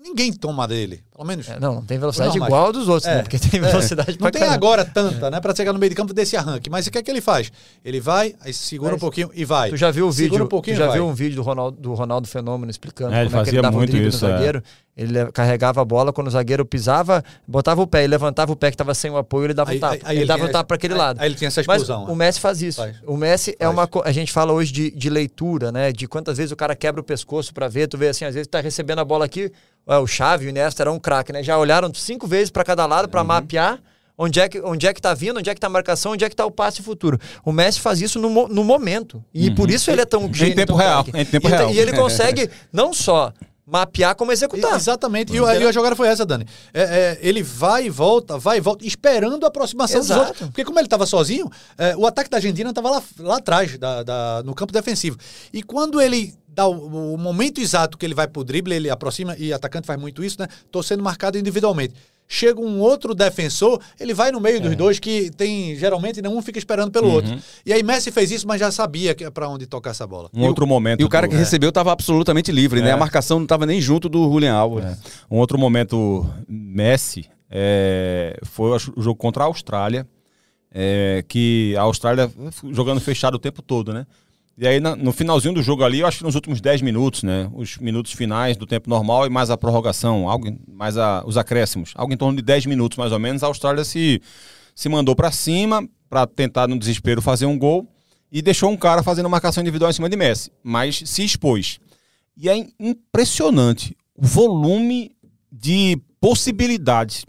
ninguém 0.03 0.33
toma 0.33 0.67
dele. 0.67 1.03
Pelo 1.13 1.27
menos. 1.27 1.49
É, 1.49 1.59
não, 1.59 1.77
não 1.77 1.85
tem 1.85 1.99
velocidade 1.99 2.39
não, 2.39 2.47
igual 2.47 2.67
mas... 2.67 2.73
dos 2.73 2.89
outros, 2.89 3.07
né? 3.07 3.13
é, 3.13 3.17
né? 3.17 3.23
Porque 3.23 3.39
tem 3.39 3.61
velocidade 3.61 4.13
é, 4.13 4.17
Não 4.23 4.31
tem 4.31 4.43
agora 4.45 4.85
tanta, 4.85 5.27
é. 5.27 5.31
né? 5.31 5.41
Pra 5.41 5.55
chegar 5.55 5.73
no 5.73 5.79
meio 5.79 5.91
de 5.91 5.97
campo 5.97 6.15
desse 6.15 6.37
arranque. 6.37 6.71
Mas 6.71 6.87
o 6.87 6.91
que 6.91 6.99
é 6.99 7.03
que 7.03 7.11
ele 7.11 7.21
faz? 7.21 7.51
Ele 7.85 8.01
vai, 8.01 8.35
aí 8.41 8.53
segura 8.53 8.93
mas, 8.93 8.99
um 8.99 9.01
pouquinho 9.01 9.31
e 9.35 9.45
vai. 9.45 9.71
Tu 9.71 9.77
já 9.77 9.91
viu 9.91 10.07
o 10.07 10.11
vídeo? 10.11 10.27
Segura 10.27 10.45
um 10.45 10.49
pouquinho 10.49 10.77
tu 10.77 10.79
já 10.79 10.91
viu 10.91 11.07
um 11.07 11.15
vídeo 11.15 11.37
do 11.37 11.43
Ronaldo, 11.43 11.81
do 11.81 11.95
Ronaldo 11.95 12.29
Fenômeno 12.29 12.71
explicando 12.71 13.15
é, 13.15 13.23
ele 13.23 13.31
como 13.31 13.43
é 13.43 13.45
que 13.45 13.51
ele 13.51 13.63
dava 13.63 13.77
muito 13.77 13.97
um 13.97 14.01
isso, 14.01 14.25
no 14.25 14.33
é. 14.33 14.37
zagueiro? 14.37 14.63
Ele 14.97 15.31
carregava 15.31 15.81
a 15.81 15.85
bola, 15.85 16.13
quando 16.13 16.27
o 16.27 16.31
zagueiro 16.31 16.67
pisava, 16.67 17.23
botava 17.47 17.81
o 17.81 17.87
pé 17.87 18.03
e 18.03 18.09
levantava 18.09 18.51
o 18.51 18.57
pé 18.57 18.69
que 18.69 18.75
estava 18.75 18.93
sem 18.95 19.09
o 19.09 19.17
apoio, 19.17 19.47
ele 19.47 19.55
dava 19.55 19.71
aí, 19.71 19.77
um 19.77 19.81
tapa. 19.81 19.95
Aí, 19.95 20.01
aí 20.03 20.17
ele, 20.17 20.21
ele, 20.23 20.27
dava 20.27 20.45
um 20.45 20.49
tapa 20.49 20.65
para 20.65 20.75
aquele 20.75 20.95
lado. 20.95 21.21
Aí 21.21 21.29
ele 21.29 21.37
tinha 21.37 21.47
essa 21.47 21.61
explosão. 21.61 22.01
Mas 22.03 22.11
o 22.11 22.17
Messi 22.17 22.41
faz 22.41 22.61
isso. 22.63 22.81
Faz. 22.81 22.97
O 23.07 23.17
Messi 23.17 23.51
é 23.61 23.65
faz. 23.65 23.69
é 23.69 23.69
uma. 23.69 23.89
A 24.05 24.11
gente 24.11 24.33
fala 24.33 24.53
hoje 24.53 24.73
de, 24.73 24.91
de 24.91 25.09
leitura, 25.09 25.71
né? 25.71 25.93
De 25.93 26.09
quantas 26.09 26.37
vezes 26.37 26.51
o 26.51 26.57
cara 26.57 26.75
quebra 26.75 27.01
o 27.01 27.05
pescoço 27.05 27.55
para 27.55 27.69
ver. 27.69 27.87
Tu 27.87 27.97
vê 27.97 28.09
assim, 28.09 28.25
às 28.25 28.35
vezes 28.35 28.49
tá 28.49 28.61
recebendo 28.61 28.99
a 28.99 29.05
bola 29.05 29.25
aqui. 29.25 29.53
O 29.89 30.07
Xavi, 30.07 30.47
o 30.47 30.49
Iniesta 30.51 30.83
era 30.83 30.93
um 30.93 30.99
craque, 30.99 31.33
né? 31.33 31.43
Já 31.43 31.57
olharam 31.57 31.93
cinco 31.95 32.27
vezes 32.27 32.51
para 32.51 32.63
cada 32.63 32.85
lado 32.85 33.09
para 33.09 33.23
uhum. 33.23 33.27
mapear 33.27 33.81
onde 34.19 34.41
é, 34.41 34.49
que, 34.49 34.61
onde 34.61 34.87
é 34.87 34.93
que 34.93 35.01
tá 35.01 35.15
vindo, 35.15 35.39
onde 35.39 35.49
é 35.49 35.55
que 35.55 35.61
tá 35.61 35.69
a 35.69 35.71
marcação, 35.71 36.13
onde 36.13 36.25
é 36.25 36.29
que 36.29 36.35
tá 36.35 36.45
o 36.45 36.51
passe 36.51 36.83
futuro. 36.83 37.19
O 37.45 37.53
Messi 37.53 37.81
faz 37.81 38.03
isso 38.03 38.19
no, 38.19 38.49
no 38.49 38.65
momento. 38.65 39.25
E 39.33 39.49
uhum. 39.49 39.55
por 39.55 39.71
isso 39.71 39.91
ele 39.91 40.01
é 40.01 40.05
tão 40.05 40.33
gênio. 40.35 40.53
Em 40.53 40.57
tempo 40.57 40.75
real. 40.75 41.07
Em 41.15 41.25
tempo 41.25 41.47
e, 41.47 41.51
real. 41.51 41.71
E 41.71 41.79
ele 41.79 41.93
consegue 41.93 42.51
não 42.73 42.93
só 42.93 43.33
mapear 43.65 44.17
como 44.17 44.33
executar. 44.33 44.75
Exatamente. 44.75 45.33
E, 45.33 45.37
e 45.37 45.67
a 45.67 45.71
jogada 45.71 45.95
foi 45.95 46.09
essa, 46.09 46.27
Dani. 46.27 46.47
É, 46.75 46.83
é, 46.83 47.19
ele 47.21 47.43
vai 47.43 47.85
e 47.85 47.91
volta, 47.91 48.39
vai 48.39 48.57
e 48.57 48.61
volta, 48.61 48.85
esperando 48.85 49.45
a 49.45 49.49
aproximação 49.49 50.01
Exato. 50.01 50.21
dos 50.21 50.29
outros. 50.29 50.49
Porque 50.49 50.65
como 50.65 50.79
ele 50.79 50.87
estava 50.87 51.07
sozinho, 51.07 51.49
é, 51.77 51.95
o 51.97 52.07
ataque 52.07 52.31
da 52.31 52.39
Argentina 52.39 52.71
estava 52.71 52.91
lá, 52.91 53.03
lá 53.21 53.37
atrás, 53.37 53.79
da, 53.79 54.03
da, 54.03 54.43
no 54.45 54.55
campo 54.55 54.73
defensivo. 54.73 55.17
E 55.53 55.63
quando 55.63 56.01
ele 56.01 56.35
dá 56.59 56.67
o, 56.67 57.15
o, 57.15 57.17
momento 57.17 57.61
exato 57.61 57.97
que 57.97 58.05
ele 58.05 58.15
vai 58.15 58.27
pro 58.27 58.43
drible, 58.43 58.75
ele 58.75 58.91
aproxima, 58.91 59.37
e 59.39 59.53
o 59.53 59.55
atacante 59.55 59.87
faz 59.87 59.99
muito 59.99 60.25
isso, 60.25 60.41
né? 60.41 60.49
Tô 60.73 60.83
sendo 60.83 61.05
marcado 61.05 61.39
individualmente 61.39 61.95
chega 62.31 62.61
um 62.61 62.79
outro 62.79 63.15
defensor, 63.15 63.81
ele 63.99 64.13
vai 64.13 64.31
no 64.31 64.39
meio 64.39 64.61
dos 64.61 64.73
é. 64.73 64.75
dois, 64.75 64.99
que 64.99 65.31
tem 65.31 65.75
geralmente 65.75 66.21
nenhum 66.21 66.43
fica 66.43 66.59
esperando 66.59 66.91
pelo 66.91 67.07
uhum. 67.07 67.15
outro. 67.15 67.39
E 67.65 67.73
aí 67.73 67.83
Messi 67.83 68.13
fez 68.13 68.31
isso, 68.31 68.47
mas 68.47 68.61
já 68.61 68.71
sabia 68.71 69.15
que 69.15 69.25
é 69.25 69.31
para 69.31 69.49
onde 69.49 69.67
tocar 69.67 69.93
essa 69.93 70.07
bola. 70.07 70.29
Um 70.35 70.45
e 70.45 70.47
outro 70.47 70.67
o, 70.67 70.69
momento. 70.69 71.01
E 71.01 71.05
o 71.05 71.09
cara 71.09 71.27
do... 71.27 71.31
que 71.31 71.37
é. 71.37 71.39
recebeu 71.39 71.71
estava 71.71 71.91
absolutamente 71.91 72.53
livre, 72.53 72.83
né? 72.83 72.91
É. 72.91 72.93
A 72.93 72.99
marcação 72.99 73.39
não 73.39 73.45
estava 73.45 73.65
nem 73.65 73.81
junto 73.81 74.11
do 74.11 74.31
Julian 74.31 74.53
Alves. 74.53 74.85
É. 74.85 74.99
Um 75.31 75.39
outro 75.39 75.59
momento, 75.59 76.27
Messi, 76.47 77.31
é, 77.51 78.39
foi 78.43 78.73
o 78.73 78.79
jogo 78.79 79.17
contra 79.17 79.45
a 79.45 79.47
Austrália, 79.47 80.07
que 81.29 81.75
a 81.79 81.81
Austrália 81.81 82.31
jogando 82.71 83.01
fechado 83.01 83.37
o 83.37 83.39
tempo 83.39 83.63
todo, 83.63 83.95
né? 83.95 84.07
E 84.61 84.67
aí, 84.67 84.81
no 84.81 85.13
finalzinho 85.13 85.55
do 85.55 85.63
jogo 85.63 85.85
ali, 85.85 86.01
eu 86.01 86.07
acho 86.09 86.19
que 86.19 86.25
nos 86.25 86.35
últimos 86.35 86.61
10 86.61 86.83
minutos, 86.83 87.23
né? 87.23 87.49
Os 87.55 87.79
minutos 87.79 88.11
finais 88.11 88.57
do 88.57 88.67
tempo 88.67 88.91
normal 88.91 89.25
e 89.25 89.31
mais 89.31 89.51
a 89.51 89.57
prorrogação, 89.57 90.29
algo, 90.29 90.53
mais 90.67 90.99
a, 90.99 91.23
os 91.25 91.37
acréscimos, 91.37 91.93
algo 91.95 92.13
em 92.13 92.17
torno 92.17 92.37
de 92.37 92.43
10 92.43 92.67
minutos 92.67 92.99
mais 92.99 93.13
ou 93.13 93.21
menos, 93.21 93.45
a 93.45 93.47
Austrália 93.47 93.85
se, 93.85 94.21
se 94.75 94.89
mandou 94.89 95.15
para 95.15 95.31
cima 95.31 95.89
para 96.11 96.27
tentar, 96.27 96.67
no 96.67 96.77
desespero, 96.77 97.23
fazer 97.23 97.47
um 97.47 97.57
gol 97.57 97.89
e 98.33 98.43
deixou 98.43 98.69
um 98.69 98.77
cara 98.77 99.01
fazendo 99.01 99.31
marcação 99.31 99.61
individual 99.61 99.93
em 99.93 99.95
cima 99.95 100.09
de 100.09 100.17
Messi, 100.17 100.51
mas 100.61 101.05
se 101.07 101.25
expôs. 101.25 101.79
E 102.37 102.49
é 102.49 102.67
impressionante 102.81 103.97
o 104.17 104.27
volume 104.27 105.13
de 105.53 105.97
possibilidades 106.21 107.25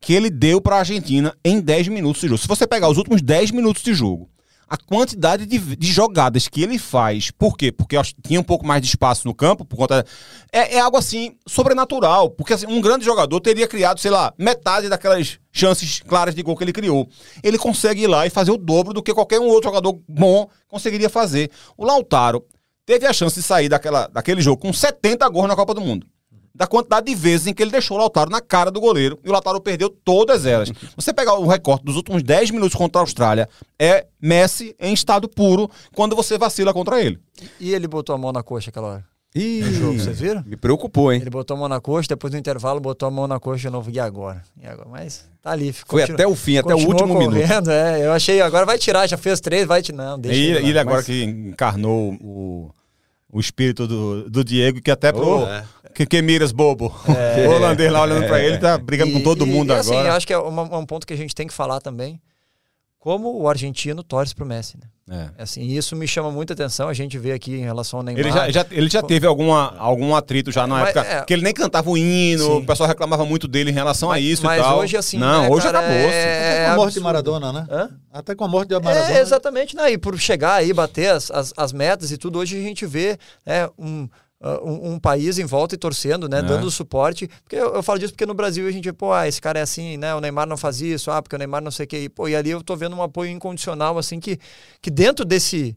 que 0.00 0.14
ele 0.14 0.30
deu 0.30 0.58
para 0.58 0.76
a 0.76 0.78
Argentina 0.78 1.36
em 1.44 1.60
10 1.60 1.88
minutos 1.88 2.22
de 2.22 2.28
jogo. 2.28 2.40
Se 2.40 2.48
você 2.48 2.66
pegar 2.66 2.88
os 2.88 2.96
últimos 2.96 3.20
10 3.20 3.50
minutos 3.50 3.82
de 3.82 3.92
jogo 3.92 4.31
a 4.72 4.76
quantidade 4.78 5.44
de, 5.44 5.58
de, 5.76 5.92
jogadas 5.92 6.48
que 6.48 6.62
ele 6.62 6.78
faz. 6.78 7.30
Por 7.30 7.58
quê? 7.58 7.70
Porque 7.70 7.94
tinha 8.26 8.40
um 8.40 8.42
pouco 8.42 8.66
mais 8.66 8.80
de 8.80 8.88
espaço 8.88 9.28
no 9.28 9.34
campo, 9.34 9.66
por 9.66 9.76
conta. 9.76 10.02
É, 10.50 10.76
é 10.76 10.80
algo 10.80 10.96
assim, 10.96 11.36
sobrenatural. 11.46 12.30
Porque 12.30 12.54
assim, 12.54 12.66
um 12.66 12.80
grande 12.80 13.04
jogador 13.04 13.38
teria 13.38 13.68
criado, 13.68 14.00
sei 14.00 14.10
lá, 14.10 14.32
metade 14.38 14.88
daquelas 14.88 15.38
chances 15.52 16.00
claras 16.00 16.34
de 16.34 16.42
gol 16.42 16.56
que 16.56 16.64
ele 16.64 16.72
criou. 16.72 17.06
Ele 17.42 17.58
consegue 17.58 18.04
ir 18.04 18.06
lá 18.06 18.26
e 18.26 18.30
fazer 18.30 18.50
o 18.50 18.56
dobro 18.56 18.94
do 18.94 19.02
que 19.02 19.12
qualquer 19.12 19.38
um 19.38 19.48
outro 19.48 19.68
jogador 19.68 20.00
bom 20.08 20.48
conseguiria 20.66 21.10
fazer. 21.10 21.50
O 21.76 21.84
Lautaro 21.84 22.42
teve 22.86 23.04
a 23.04 23.12
chance 23.12 23.34
de 23.34 23.42
sair 23.42 23.68
daquela, 23.68 24.06
daquele 24.06 24.40
jogo 24.40 24.62
com 24.62 24.72
70 24.72 25.28
gols 25.28 25.48
na 25.48 25.54
Copa 25.54 25.74
do 25.74 25.82
Mundo 25.82 26.06
da 26.54 26.66
quantidade 26.66 27.06
de 27.06 27.14
vezes 27.14 27.46
em 27.46 27.54
que 27.54 27.62
ele 27.62 27.70
deixou 27.70 27.96
o 27.96 28.00
Lautaro 28.00 28.30
na 28.30 28.40
cara 28.40 28.70
do 28.70 28.80
goleiro 28.80 29.18
e 29.24 29.28
o 29.28 29.32
Lautaro 29.32 29.60
perdeu 29.60 29.88
todas 29.88 30.46
elas. 30.46 30.70
Você 30.96 31.12
pegar 31.12 31.34
o 31.34 31.46
recorte 31.46 31.84
dos 31.84 31.96
últimos 31.96 32.22
10 32.22 32.50
minutos 32.50 32.74
contra 32.74 33.00
a 33.00 33.02
Austrália, 33.02 33.48
é 33.78 34.06
Messi 34.20 34.74
em 34.78 34.92
estado 34.92 35.28
puro 35.28 35.70
quando 35.94 36.14
você 36.14 36.38
vacila 36.38 36.72
contra 36.72 37.00
ele. 37.00 37.18
E 37.58 37.74
ele 37.74 37.88
botou 37.88 38.14
a 38.14 38.18
mão 38.18 38.32
na 38.32 38.42
coxa 38.42 38.70
aquela 38.70 38.88
hora? 38.88 39.12
Ih, 39.34 39.62
jogo, 39.62 39.98
vocês 39.98 40.20
viram? 40.20 40.44
Me 40.46 40.58
preocupou, 40.58 41.10
hein? 41.10 41.18
Ele 41.18 41.30
botou 41.30 41.56
a 41.56 41.60
mão 41.60 41.68
na 41.68 41.80
coxa, 41.80 42.06
depois 42.06 42.30
do 42.30 42.36
intervalo 42.36 42.78
botou 42.78 43.08
a 43.08 43.10
mão 43.10 43.26
na 43.26 43.40
coxa 43.40 43.62
de 43.62 43.70
novo. 43.70 43.90
E 43.90 43.98
agora? 43.98 44.42
E 44.60 44.66
agora? 44.66 44.86
Mas 44.90 45.26
tá 45.40 45.52
ali. 45.52 45.72
Ficou, 45.72 45.98
Foi 45.98 46.14
até 46.14 46.26
o 46.26 46.36
fim, 46.36 46.58
até 46.58 46.74
o 46.74 46.78
último 46.78 47.14
correndo, 47.14 47.32
minuto. 47.32 47.70
É, 47.70 48.04
eu 48.04 48.12
achei, 48.12 48.42
agora 48.42 48.66
vai 48.66 48.76
tirar, 48.76 49.06
já 49.06 49.16
fez 49.16 49.40
três, 49.40 49.66
vai 49.66 49.80
tirar. 49.80 49.96
Não, 49.96 50.18
deixa 50.18 50.38
e 50.38 50.44
ele, 50.44 50.68
ele 50.68 50.78
agora 50.78 50.96
mas... 50.96 51.06
que 51.06 51.24
encarnou 51.24 52.12
o 52.20 52.70
o 53.32 53.40
espírito 53.40 53.88
do, 53.88 54.28
do 54.28 54.44
Diego, 54.44 54.82
que 54.82 54.90
até 54.90 55.10
pro 55.10 55.40
oh, 55.40 55.48
é. 55.48 55.64
que, 55.94 56.04
que 56.04 56.20
miras 56.20 56.52
bobo. 56.52 56.94
É. 57.08 57.48
O 57.48 57.52
holandês 57.52 57.90
lá 57.90 58.02
olhando 58.02 58.24
é. 58.24 58.28
para 58.28 58.40
ele, 58.44 58.58
tá 58.58 58.76
brigando 58.76 59.10
e, 59.10 59.14
com 59.14 59.20
todo 59.22 59.46
mundo 59.46 59.72
e, 59.72 59.76
assim, 59.76 59.88
agora. 59.90 60.00
Assim, 60.00 60.08
eu 60.08 60.16
acho 60.16 60.26
que 60.26 60.32
é 60.34 60.38
uma, 60.38 60.78
um 60.78 60.84
ponto 60.84 61.06
que 61.06 61.14
a 61.14 61.16
gente 61.16 61.34
tem 61.34 61.46
que 61.46 61.54
falar 61.54 61.80
também. 61.80 62.20
Como 63.02 63.36
o 63.36 63.48
argentino 63.48 64.00
torce 64.04 64.32
pro 64.32 64.46
Messi, 64.46 64.76
né? 64.78 64.86
É. 65.36 65.42
Assim, 65.42 65.60
isso 65.62 65.96
me 65.96 66.06
chama 66.06 66.30
muita 66.30 66.52
atenção. 66.52 66.88
A 66.88 66.94
gente 66.94 67.18
vê 67.18 67.32
aqui 67.32 67.56
em 67.56 67.64
relação 67.64 67.98
ao 67.98 68.04
Neymar. 68.04 68.20
Ele 68.20 68.30
já, 68.30 68.48
já 68.48 68.66
ele 68.70 68.88
já 68.88 69.02
teve 69.02 69.26
alguma, 69.26 69.74
algum 69.76 70.14
atrito 70.14 70.52
já 70.52 70.68
na 70.68 70.76
mas, 70.76 70.94
época. 70.94 71.12
É, 71.12 71.24
que 71.24 71.32
ele 71.32 71.42
nem 71.42 71.52
cantava 71.52 71.90
o 71.90 71.98
hino, 71.98 72.44
sim. 72.44 72.52
o 72.58 72.64
pessoal 72.64 72.88
reclamava 72.88 73.26
muito 73.26 73.48
dele 73.48 73.72
em 73.72 73.74
relação 73.74 74.10
mas, 74.10 74.18
a 74.18 74.20
isso 74.20 74.44
mas 74.44 74.60
e 74.60 74.62
tal. 74.62 74.78
hoje, 74.78 74.96
assim. 74.96 75.18
Não, 75.18 75.42
né, 75.42 75.48
hoje 75.50 75.66
cara, 75.66 75.80
acabou. 75.80 75.96
É, 75.96 76.52
Até 76.52 76.64
com 76.64 76.70
a 76.70 76.76
morte 76.76 76.94
de 76.94 77.00
Maradona, 77.00 77.52
né? 77.52 77.66
Hã? 77.68 77.90
Até 78.12 78.34
com 78.36 78.44
a 78.44 78.48
morte 78.48 78.68
de 78.68 78.78
Maradona. 78.80 79.18
É, 79.18 79.20
exatamente. 79.20 79.74
Né? 79.74 79.90
E 79.90 79.98
por 79.98 80.16
chegar 80.16 80.54
aí, 80.54 80.72
bater 80.72 81.10
as, 81.10 81.28
as, 81.32 81.52
as 81.56 81.72
metas 81.72 82.12
e 82.12 82.16
tudo, 82.16 82.38
hoje 82.38 82.56
a 82.56 82.62
gente 82.62 82.86
vê 82.86 83.18
né, 83.44 83.68
um 83.76 84.08
Uh, 84.42 84.68
um, 84.68 84.92
um, 84.94 84.98
país 84.98 85.38
em 85.38 85.44
volta 85.44 85.76
e 85.76 85.78
torcendo, 85.78 86.28
né? 86.28 86.40
É. 86.40 86.42
Dando 86.42 86.68
suporte. 86.68 87.28
Porque 87.44 87.54
eu, 87.54 87.76
eu, 87.76 87.82
falo 87.82 88.00
disso 88.00 88.12
porque 88.12 88.26
no 88.26 88.34
Brasil 88.34 88.66
a 88.66 88.72
gente, 88.72 88.92
pô, 88.92 89.12
ah, 89.12 89.28
esse 89.28 89.40
cara 89.40 89.60
é 89.60 89.62
assim, 89.62 89.96
né? 89.96 90.12
O 90.16 90.20
Neymar 90.20 90.48
não 90.48 90.56
faz 90.56 90.80
isso, 90.80 91.12
ah, 91.12 91.22
porque 91.22 91.36
o 91.36 91.38
Neymar 91.38 91.62
não 91.62 91.70
sei 91.70 91.84
o 91.84 91.88
que. 91.88 92.08
Pô, 92.08 92.26
e 92.26 92.34
ali 92.34 92.50
eu 92.50 92.60
tô 92.60 92.74
vendo 92.74 92.96
um 92.96 93.02
apoio 93.02 93.30
incondicional, 93.30 93.96
assim, 93.98 94.18
que, 94.18 94.40
que 94.80 94.90
dentro 94.90 95.24
desse. 95.24 95.76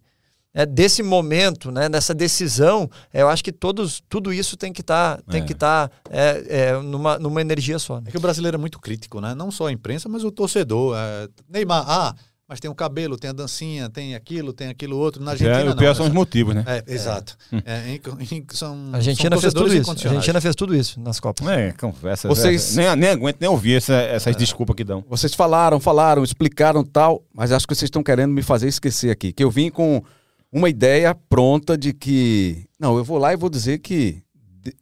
É, 0.57 0.65
desse 0.65 1.03
momento, 1.03 1.69
né, 1.69 1.89
dessa 1.89 2.13
decisão, 2.13 2.89
é, 3.13 3.21
eu 3.21 3.27
acho 3.27 3.43
que 3.43 3.51
todos, 3.51 4.01
tudo 4.07 4.31
isso 4.31 4.55
tem 4.55 4.71
que 4.71 4.79
estar 4.79 5.17
tá, 5.17 5.23
tem 5.29 5.41
é. 5.41 5.45
que 5.45 5.51
estar 5.51 5.89
tá, 5.89 5.95
é, 6.09 6.45
é, 6.47 6.81
numa, 6.81 7.19
numa 7.19 7.41
energia 7.41 7.77
só. 7.77 7.99
Né? 7.99 8.05
É 8.07 8.11
que 8.11 8.17
o 8.17 8.21
brasileiro 8.21 8.55
é 8.55 8.57
muito 8.57 8.79
crítico, 8.79 9.19
né? 9.19 9.35
Não 9.35 9.51
só 9.51 9.67
a 9.67 9.71
imprensa, 9.73 10.07
mas 10.07 10.23
o 10.23 10.31
torcedor. 10.31 10.95
É, 10.97 11.27
Neymar, 11.49 11.83
ah, 11.85 12.15
mas 12.47 12.59
tem 12.59 12.69
o 12.69 12.75
cabelo, 12.75 13.17
tem 13.17 13.29
a 13.29 13.33
dancinha, 13.33 13.89
tem 13.89 14.13
aquilo, 14.15 14.53
tem 14.53 14.67
aquilo 14.67 14.97
outro. 14.97 15.23
Na 15.23 15.31
É, 15.31 15.33
Argentina 15.33 15.71
o 15.71 15.75
pior 15.75 15.87
não. 15.89 15.95
são 15.95 16.05
os 16.07 16.11
motivos, 16.13 16.53
né? 16.53 16.63
É, 16.67 16.83
exato. 16.93 17.35
É, 17.65 17.89
em- 17.95 18.35
em- 18.37 18.45
são, 18.51 18.89
A 18.93 18.97
Argentina 18.97 19.35
são 19.35 19.41
fez 19.41 19.53
tudo 19.53 19.73
isso. 19.73 19.89
A. 19.89 19.93
Argentina 19.93 20.41
fez 20.41 20.55
tudo 20.55 20.75
isso 20.75 20.99
nas 20.99 21.19
Copas. 21.19 21.47
É, 21.47 21.71
conversa. 21.71 22.27
Vocês- 22.27 22.75
Nem, 22.75 22.95
nem 22.95 23.09
aguento 23.09 23.37
nem 23.39 23.49
ouvir 23.49 23.77
essa- 23.77 23.93
essas 23.93 24.35
desculpas 24.35 24.75
que 24.75 24.83
dão. 24.83 25.03
Vocês 25.09 25.33
falaram, 25.33 25.79
falaram, 25.79 26.23
explicaram 26.23 26.83
tal, 26.83 27.23
mas 27.33 27.51
acho 27.51 27.67
que 27.67 27.73
vocês 27.73 27.87
estão 27.87 28.03
querendo 28.03 28.31
me 28.31 28.41
fazer 28.43 28.67
esquecer 28.67 29.09
aqui. 29.09 29.33
Que 29.33 29.43
eu 29.43 29.49
vim 29.49 29.69
com 29.69 30.03
uma 30.51 30.69
ideia 30.69 31.15
pronta 31.27 31.77
de 31.77 31.93
que. 31.93 32.65
Não, 32.79 32.97
eu 32.97 33.03
vou 33.03 33.17
lá 33.17 33.33
e 33.33 33.35
vou 33.37 33.49
dizer 33.49 33.79
que 33.79 34.21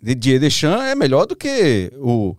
Didier 0.02 0.40
Deschamps 0.40 0.84
é 0.86 0.96
melhor 0.96 1.26
do 1.26 1.36
que 1.36 1.92
o, 1.98 2.36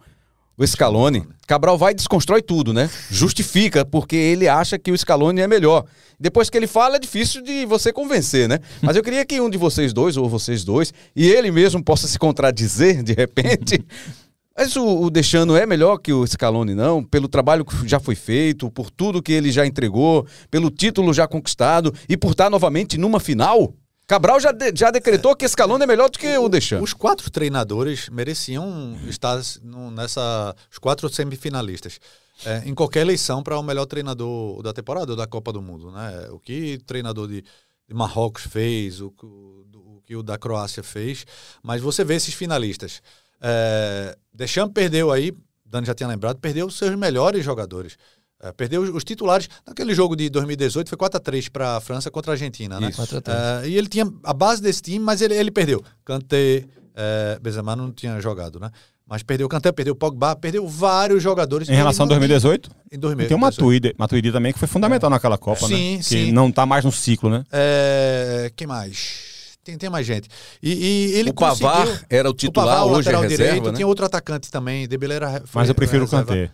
o 0.57 0.67
Scaloni. 0.67 1.25
Cabral 1.47 1.77
vai 1.77 1.93
e 1.93 1.95
desconstrói 1.95 2.41
tudo, 2.41 2.73
né? 2.73 2.89
Justifica, 3.11 3.85
porque 3.85 4.17
ele 4.17 4.49
acha 4.49 4.79
que 4.79 4.93
o 4.93 4.97
Scaloni 4.97 5.41
é 5.41 5.47
melhor. 5.47 5.85
Depois 6.19 6.49
que 6.49 6.57
ele 6.57 6.67
fala, 6.67 6.97
é 6.97 6.99
difícil 6.99 7.43
de 7.43 7.67
você 7.67 7.93
convencer, 7.93 8.49
né? 8.49 8.59
Mas 8.81 8.97
eu 8.97 9.03
queria 9.03 9.25
que 9.25 9.41
um 9.41 9.51
de 9.51 9.59
vocês 9.59 9.93
dois, 9.93 10.17
ou 10.17 10.29
vocês 10.29 10.65
dois, 10.65 10.93
e 11.15 11.27
ele 11.27 11.51
mesmo 11.51 11.83
possa 11.83 12.07
se 12.07 12.19
contradizer 12.19 13.03
de 13.03 13.13
repente. 13.13 13.85
Mas 14.57 14.77
o, 14.77 15.03
o 15.03 15.11
Deschano 15.11 15.57
é 15.57 15.67
melhor 15.67 15.99
que 15.99 16.13
o 16.13 16.25
Scaloni, 16.25 16.75
não? 16.77 17.03
Pelo 17.03 17.27
trabalho 17.27 17.65
que 17.65 17.89
já 17.89 17.99
foi 17.99 18.15
feito, 18.15 18.71
por 18.71 18.89
tudo 18.89 19.21
que 19.21 19.33
ele 19.33 19.51
já 19.51 19.67
entregou, 19.67 20.25
pelo 20.49 20.71
título 20.71 21.13
já 21.13 21.27
conquistado 21.27 21.93
e 22.09 22.17
por 22.17 22.31
estar 22.31 22.49
novamente 22.49 22.97
numa 22.97 23.19
final? 23.19 23.75
Cabral 24.07 24.39
já, 24.39 24.53
de- 24.53 24.73
já 24.75 24.91
decretou 24.91 25.35
que 25.35 25.49
Scaloni 25.49 25.85
é 25.85 25.87
melhor 25.87 26.11
do 26.11 26.19
que 26.19 26.37
o 26.37 26.49
Deschano. 26.49 26.83
Os 26.85 26.93
quatro 26.93 27.31
treinadores 27.31 28.09
mereciam 28.11 28.99
estar 29.09 29.41
no- 29.63 29.91
nessa. 29.91 30.55
Os 30.71 30.79
quatro 30.79 31.09
semifinalistas. 31.09 31.99
é, 32.45 32.63
em 32.67 32.75
qualquer 32.75 33.03
eleição 33.03 33.45
para 33.45 33.57
o 33.57 33.63
melhor 33.63 33.87
treinador 33.87 34.61
da 34.61 34.73
temporada 34.73 35.13
ou 35.13 35.17
da 35.17 35.25
Copa 35.25 35.53
do 35.53 35.63
Mundo. 35.63 35.93
Né? 35.93 36.29
O 36.33 36.39
que 36.41 36.75
o 36.75 36.85
treinador 36.85 37.29
de, 37.29 37.43
de 37.43 37.95
Marrocos 37.95 38.43
fez, 38.43 39.01
o, 39.01 39.11
que 39.13 39.25
o- 39.25 39.65
o 39.73 40.03
que 40.05 40.17
o 40.17 40.23
da 40.23 40.37
Croácia 40.37 40.83
fez. 40.83 41.25
Mas 41.63 41.81
você 41.81 42.05
vê 42.05 42.17
esses 42.17 42.35
finalistas. 42.35 43.01
É, 43.41 44.17
Deschamps 44.33 44.75
perdeu 44.75 45.13
aí, 45.13 45.33
Dani 45.65 45.87
já 45.87 45.95
tinha 45.95 46.09
lembrado, 46.09 46.39
perdeu 46.41 46.67
os 46.67 46.77
seus 46.77 46.95
melhores 46.97 47.45
jogadores. 47.45 47.97
É, 48.43 48.53
perdeu 48.53 48.83
os, 48.83 48.91
os 48.91 49.05
titulares. 49.05 49.49
Naquele 49.67 49.95
jogo 49.95 50.15
de 50.17 50.29
2018 50.29 50.89
foi 50.89 50.99
4x3 50.99 51.51
para 51.51 51.77
a 51.77 51.81
França 51.81 52.11
contra 52.11 52.33
a 52.33 52.35
Argentina. 52.35 52.79
Né? 52.81 52.89
Isso. 52.89 52.97
4 52.99 53.19
a 53.19 53.21
3. 53.21 53.39
É, 53.39 53.69
e 53.69 53.77
ele 53.77 53.89
tinha 53.89 54.07
a 54.23 54.33
base 54.35 54.61
desse 54.61 54.83
time, 54.83 54.99
mas 54.99 55.23
ele, 55.23 55.35
ele 55.35 55.51
perdeu. 55.51 55.83
Kanté, 56.05 56.65
é, 56.95 57.39
Benzema 57.41 57.75
não 57.75 57.91
tinha 57.93 58.21
jogado, 58.21 58.61
né? 58.61 58.71
Mas 59.07 59.23
perdeu 59.23 59.47
o 59.47 59.51
Kanté, 59.51 59.71
perdeu 59.71 59.93
o 59.93 59.97
Pogba, 59.97 60.35
perdeu 60.35 60.67
vários 60.67 61.23
jogadores. 61.23 61.69
Em 61.69 61.75
relação 61.75 62.05
a 62.05 62.07
Ele 62.07 62.15
não- 62.15 62.19
2018, 62.21 62.71
Em 62.91 62.99
2018. 62.99 63.29
tem 63.29 63.37
o 63.37 63.41
Matuidi, 63.41 63.95
Matuidi 63.99 64.33
também, 64.33 64.53
que 64.53 64.59
foi 64.59 64.67
fundamental 64.69 65.11
naquela 65.11 65.37
Copa, 65.37 65.67
Sim, 65.67 65.97
né? 65.99 66.03
sim. 66.03 66.27
Que 66.27 66.33
não 66.33 66.51
tá 66.51 66.65
mais 66.65 66.85
no 66.87 66.91
ciclo, 66.93 67.29
né? 67.29 67.45
É, 67.53 68.51
quem 68.57 68.67
mais? 68.67 69.57
Tem, 69.63 69.77
tem 69.79 69.91
mais 69.91 70.07
gente. 70.07 70.29
E, 70.63 70.73
e 70.73 71.13
ele 71.19 71.31
o 71.31 71.35
Pavar 71.35 71.87
conseguiu- 71.87 72.07
era 72.11 72.29
o 72.29 72.33
o 72.33 72.35
titular, 72.35 72.67
Pavar, 72.79 72.87
o 72.87 72.91
hoje 72.97 73.09
é 73.09 73.13
lateral 73.13 73.23
reserva, 73.23 73.45
direito, 73.45 73.69
né? 73.71 73.77
tinha 73.77 73.87
outro 73.87 74.05
atacante 74.07 74.51
também, 74.51 74.87
foi- 74.89 75.61
Mas 75.61 75.69
eu 75.69 75.75
prefiro 75.75 76.05
o. 76.05 76.09
Kanté. 76.09 76.51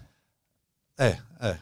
É, 0.98 1.16
é, 1.40 1.56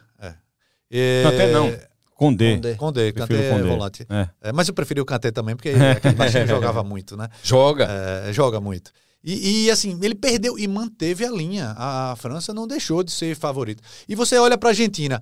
é. 0.91 1.21
É, 1.21 1.23
Kanté 1.23 1.51
não. 1.51 1.89
Condé. 2.15 2.55
Condé. 2.55 2.75
Condé, 2.75 3.11
Kanté 3.13 3.47
é 3.47 3.51
Condé. 3.51 3.69
volante. 3.69 4.05
É. 4.09 4.29
É, 4.41 4.51
mas 4.51 4.67
eu 4.67 4.73
preferi 4.73 4.99
o 4.99 5.05
Kanté 5.05 5.31
também, 5.31 5.55
porque 5.55 5.69
aquele 5.69 6.15
baixinho 6.15 6.47
jogava 6.47 6.83
muito, 6.83 7.15
né? 7.15 7.29
Joga. 7.41 7.87
É, 7.89 8.33
joga 8.33 8.59
muito. 8.59 8.91
E, 9.23 9.65
e, 9.65 9.71
assim, 9.71 9.97
ele 10.01 10.15
perdeu 10.15 10.57
e 10.57 10.67
manteve 10.67 11.25
a 11.25 11.31
linha. 11.31 11.75
A 11.77 12.15
França 12.17 12.53
não 12.53 12.67
deixou 12.67 13.03
de 13.03 13.11
ser 13.11 13.35
favorita. 13.35 13.81
E 14.07 14.15
você 14.15 14.37
olha 14.37 14.57
para 14.57 14.69
a 14.69 14.71
Argentina, 14.71 15.21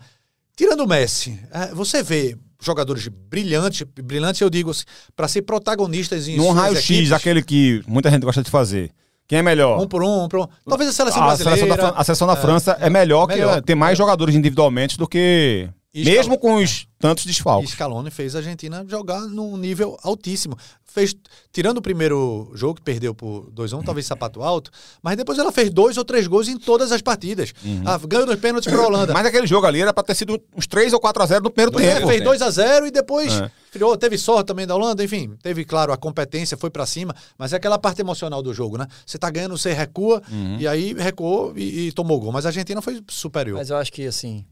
tirando 0.56 0.82
o 0.82 0.88
Messi, 0.88 1.40
é, 1.52 1.74
você 1.74 2.02
vê 2.04 2.38
jogadores 2.62 3.08
brilhantes, 3.08 3.86
brilhantes 4.04 4.42
eu 4.42 4.50
digo 4.50 4.72
assim, 4.72 4.84
para 5.16 5.28
ser 5.28 5.44
protagonistas 5.44 6.28
em 6.28 6.38
Num 6.38 6.46
suas 6.46 6.56
raio-x, 6.56 7.12
aquele 7.12 7.44
que 7.44 7.84
muita 7.88 8.10
gente 8.10 8.24
gosta 8.24 8.42
de 8.42 8.50
fazer. 8.50 8.92
Quem 9.28 9.40
é 9.40 9.42
melhor? 9.42 9.80
um 9.82 9.88
por 9.88 10.02
um, 10.04 10.24
um 10.24 10.28
por 10.30 10.40
um. 10.40 10.48
Talvez 10.68 10.90
a 10.90 10.94
seleção 10.94 11.22
a 11.24 11.26
brasileira. 11.28 11.60
seleção, 11.60 11.92
da, 11.92 12.00
a 12.00 12.04
seleção 12.04 12.28
da 12.28 12.36
França 12.38 12.78
é 12.80 12.90
melhor, 12.90 13.28
melhor. 13.28 13.56
que 13.56 13.62
tem 13.64 13.76
mais 13.76 13.98
jogadores 13.98 14.34
individualmente 14.36 14.98
do 14.98 15.08
que. 15.08 15.70
E 15.94 16.04
mesmo 16.04 16.38
com 16.38 16.56
os 16.56 16.88
tantos 17.00 17.24
E 17.24 17.28
desfalques. 17.28 17.72
Scaloni 17.72 18.12
fez 18.12 18.36
a 18.36 18.40
Argentina 18.40 18.86
jogar 18.88 19.22
num 19.22 19.56
nível 19.58 19.98
altíssimo. 20.04 20.56
Fez, 20.86 21.16
tirando 21.52 21.78
o 21.78 21.82
primeiro 21.82 22.52
jogo, 22.56 22.76
que 22.76 22.82
perdeu 22.82 23.14
por 23.14 23.52
2x1, 23.52 23.84
talvez 23.86 24.06
sapato 24.06 24.42
alto, 24.42 24.72
mas 25.02 25.16
depois 25.16 25.38
ela 25.38 25.52
fez 25.52 25.70
dois 25.70 25.96
ou 25.98 26.04
três 26.04 26.26
gols 26.28 26.48
em 26.48 26.58
todas 26.58 26.92
as 26.92 27.02
partidas. 27.02 27.54
Ah, 27.86 28.00
ganhou 28.08 28.26
dois 28.26 28.40
pênaltis 28.40 28.72
para 28.72 28.82
a 28.82 28.86
Holanda. 28.88 29.14
Mas 29.14 29.26
aquele 29.26 29.46
jogo 29.48 29.66
ali 29.68 29.82
era 29.82 29.94
pra 29.94 30.04
ter 30.04 30.16
sido 30.16 30.42
uns 30.56 30.66
3 30.66 30.94
ou 30.94 31.00
4 31.00 31.22
a 31.24 31.26
0 31.26 31.44
no 31.44 31.52
primeiro 31.52 31.80
é, 31.80 31.96
tempo. 31.96 32.08
fez 32.08 32.24
2 32.24 32.42
a 32.42 32.50
0 32.50 32.88
e 32.88 32.92
depois 32.92 33.32
É. 33.34 33.52
criou, 33.72 33.96
teve 33.96 34.18
sorte 34.18 34.48
também 34.48 34.66
da 34.66 34.76
Holanda, 34.76 35.04
enfim, 35.04 35.36
teve, 35.42 35.64
claro, 35.66 35.94
a 35.94 35.98
competência, 35.98 36.58
foi 36.58 36.70
para 36.72 36.86
cima, 36.86 37.16
mas 37.38 37.54
é 37.54 37.58
aquela 37.58 37.78
parte 37.78 38.02
emocional 38.02 38.42
do 38.42 38.54
jogo, 38.54 38.78
né? 38.78 38.88
Você 39.06 39.18
tá 39.20 39.30
ganhando, 39.30 39.56
você 39.58 39.74
recua, 39.74 40.22
e 40.60 40.68
aí 40.68 40.94
recuou 40.94 41.54
e, 41.56 41.88
e 41.88 41.92
tomou 41.92 42.20
gol. 42.20 42.32
Mas 42.32 42.46
a 42.46 42.50
Argentina 42.50 42.82
foi 42.82 43.02
superior. 43.08 43.58
Mas 43.58 43.70
eu 43.70 43.78
acho 43.78 43.92
que, 43.92 44.06
assim, 44.08 44.44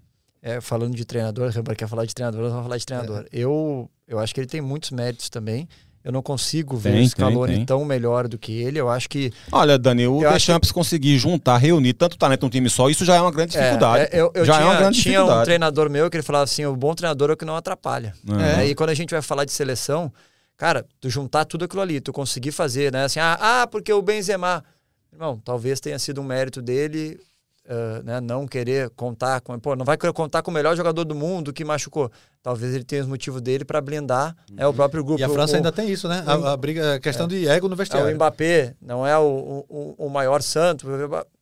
é, 0.45 0.61
falando 0.61 0.95
de 0.95 1.03
treinador, 1.03 1.49
Rebra 1.49 1.73
quer 1.75 1.87
falar 1.87 2.05
de 2.05 2.13
treinador, 2.13 2.39
nós 2.41 2.51
vamos 2.51 2.65
falar 2.65 2.77
de 2.77 2.85
treinador. 2.85 3.25
Eu, 3.33 3.89
eu 4.07 4.19
acho 4.19 4.31
que 4.31 4.39
ele 4.39 4.47
tem 4.47 4.61
muitos 4.61 4.91
méritos 4.91 5.27
também. 5.27 5.67
Eu 6.03 6.11
não 6.11 6.21
consigo 6.21 6.77
ver 6.77 6.91
Tem, 6.91 7.03
o 7.03 7.09
Scaloni 7.09 7.47
tem, 7.47 7.55
tem. 7.55 7.65
tão 7.65 7.83
melhor 7.83 8.27
do 8.27 8.37
que 8.37 8.51
ele. 8.61 8.79
Eu 8.79 8.87
acho 8.87 9.09
que. 9.09 9.33
Olha, 9.51 9.75
Dani, 9.75 10.05
o 10.05 10.19
Deschamps 10.19 10.71
conseguir 10.71 11.17
juntar, 11.17 11.57
reunir 11.57 11.93
tanto 11.93 12.15
talento 12.15 12.43
num 12.43 12.49
time 12.51 12.69
só, 12.69 12.91
isso 12.91 13.03
já 13.03 13.15
é 13.15 13.21
uma 13.21 13.31
grande 13.31 13.53
dificuldade. 13.53 14.03
É, 14.03 14.17
é, 14.17 14.21
eu, 14.21 14.31
eu 14.35 14.45
já 14.45 14.53
tinha, 14.53 14.65
é 14.65 14.69
uma 14.69 14.77
grande 14.77 15.01
tinha 15.01 15.13
um 15.13 15.23
dificuldade. 15.23 15.45
treinador 15.45 15.89
meu 15.89 16.07
que 16.11 16.17
ele 16.17 16.23
falava 16.23 16.43
assim: 16.43 16.63
o 16.63 16.75
bom 16.75 16.93
treinador 16.93 17.31
é 17.31 17.33
o 17.33 17.37
que 17.37 17.43
não 17.43 17.55
atrapalha. 17.55 18.13
É. 18.39 18.61
É, 18.61 18.67
E 18.67 18.75
quando 18.75 18.91
a 18.91 18.93
gente 18.93 19.09
vai 19.09 19.21
falar 19.23 19.45
de 19.45 19.51
seleção, 19.51 20.13
cara, 20.55 20.85
tu 21.01 21.09
juntar 21.09 21.43
tudo 21.45 21.65
aquilo 21.65 21.81
ali, 21.81 21.99
tu 21.99 22.13
conseguir 22.13 22.51
fazer, 22.51 22.91
né? 22.91 23.05
Assim, 23.05 23.19
ah, 23.19 23.63
ah, 23.63 23.67
porque 23.67 23.91
o 23.91 23.99
Benzema. 24.03 24.63
Irmão, 25.11 25.41
talvez 25.43 25.79
tenha 25.79 25.97
sido 25.97 26.21
um 26.21 26.23
mérito 26.23 26.61
dele. 26.61 27.19
Ah, 27.67 28.01
né, 28.03 28.21
não 28.21 28.47
querer 28.47 28.89
contar 28.91 29.41
com. 29.41 29.57
Pô, 29.59 29.75
não 29.75 29.85
vai 29.85 29.97
querer 29.97 30.13
contar 30.13 30.41
com 30.41 30.51
o 30.51 30.53
melhor 30.53 30.75
jogador 30.75 31.03
do 31.03 31.15
mundo 31.15 31.51
que 31.51 31.65
machucou. 31.65 32.11
Talvez 32.43 32.75
ele 32.75 32.83
tenha 32.83 33.01
os 33.01 33.07
motivos 33.07 33.41
dele 33.41 33.65
para 33.65 33.81
blindar 33.81 34.35
é, 34.55 34.67
o 34.67 34.73
próprio 34.73 35.03
grupo. 35.03 35.19
E 35.19 35.23
a 35.23 35.29
França 35.29 35.53
o, 35.53 35.55
ainda 35.57 35.71
tem 35.71 35.89
isso, 35.89 36.07
né? 36.07 36.23
A, 36.27 36.53
a 36.53 36.57
briga, 36.57 36.95
a 36.95 36.99
questão 36.99 37.27
de 37.27 37.47
ego 37.47 37.67
no 37.67 37.73
é, 37.73 37.75
o 37.75 37.77
vestiário. 37.77 38.15
Mbappé, 38.15 38.75
não 38.81 39.05
é 39.05 39.17
o, 39.17 39.65
o, 39.67 39.95
o 40.05 40.09
maior 40.09 40.41
santo. 40.41 40.87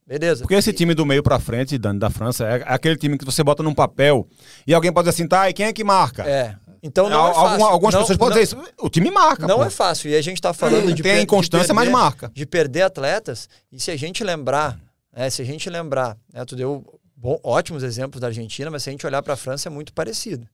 Beleza. 0.05 0.41
Porque 0.43 0.55
esse 0.55 0.71
time 0.73 0.93
do 0.93 1.05
meio 1.05 1.23
pra 1.23 1.39
frente, 1.39 1.77
Dani, 1.77 1.99
da 1.99 2.09
França, 2.09 2.45
é 2.45 2.63
aquele 2.65 2.97
time 2.97 3.17
que 3.17 3.25
você 3.25 3.43
bota 3.43 3.63
num 3.63 3.73
papel 3.73 4.27
e 4.67 4.73
alguém 4.73 4.91
pode 4.91 5.09
dizer 5.09 5.15
assim, 5.21 5.27
tá, 5.27 5.49
e 5.49 5.53
quem 5.53 5.65
é 5.65 5.73
que 5.73 5.83
marca? 5.83 6.23
É. 6.23 6.55
Então 6.81 7.09
não 7.09 7.17
Al- 7.17 7.29
é 7.29 7.33
fácil. 7.33 7.49
alguma- 7.51 7.69
algumas 7.71 7.93
Não- 7.93 8.01
pessoas 8.01 8.17
podem 8.17 8.41
dizer 8.43 8.57
isso. 8.57 8.71
O 8.81 8.89
time 8.89 9.09
marca. 9.09 9.47
Não 9.47 9.57
pô. 9.57 9.63
é 9.63 9.69
fácil. 9.69 10.09
E 10.09 10.15
a 10.15 10.21
gente 10.21 10.35
está 10.37 10.53
falando 10.53 10.93
de 10.93 11.01
Tem 11.01 11.21
inconstância, 11.21 11.73
mas 11.73 11.89
marca. 11.89 12.29
De 12.33 12.45
perder 12.45 12.81
atletas. 12.81 13.47
E 13.71 13.79
se 13.79 13.89
a 13.91 13.95
gente 13.97 14.21
lembrar, 14.23 14.77
né, 15.15 15.29
se 15.29 15.41
a 15.41 15.45
gente 15.45 15.69
lembrar, 15.69 16.17
né, 16.31 16.43
tu 16.45 16.55
deu 16.55 16.83
bom- 17.15 17.39
ótimos 17.43 17.83
exemplos 17.83 18.19
da 18.19 18.27
Argentina, 18.27 18.69
mas 18.71 18.83
se 18.83 18.89
a 18.89 18.91
gente 18.91 19.05
olhar 19.05 19.21
para 19.21 19.33
a 19.33 19.37
França 19.37 19.69
é 19.69 19.71
muito 19.71 19.93
parecido. 19.93 20.47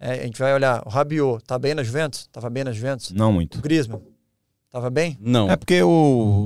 É, 0.00 0.12
a 0.12 0.24
gente 0.24 0.38
vai 0.38 0.52
olhar, 0.54 0.82
o 0.86 0.88
Rabiot, 0.88 1.42
tá 1.44 1.58
bem 1.58 1.72
na 1.74 1.82
Juventus? 1.82 2.28
Tava 2.32 2.50
bem 2.50 2.64
na 2.64 2.72
Juventus? 2.72 3.10
Não 3.12 3.30
O 3.30 3.32
muito. 3.32 3.60
Griezmann, 3.60 4.02
tava 4.70 4.90
bem? 4.90 5.16
Não. 5.20 5.48
É 5.50 5.56
porque 5.56 5.80
o, 5.82 5.88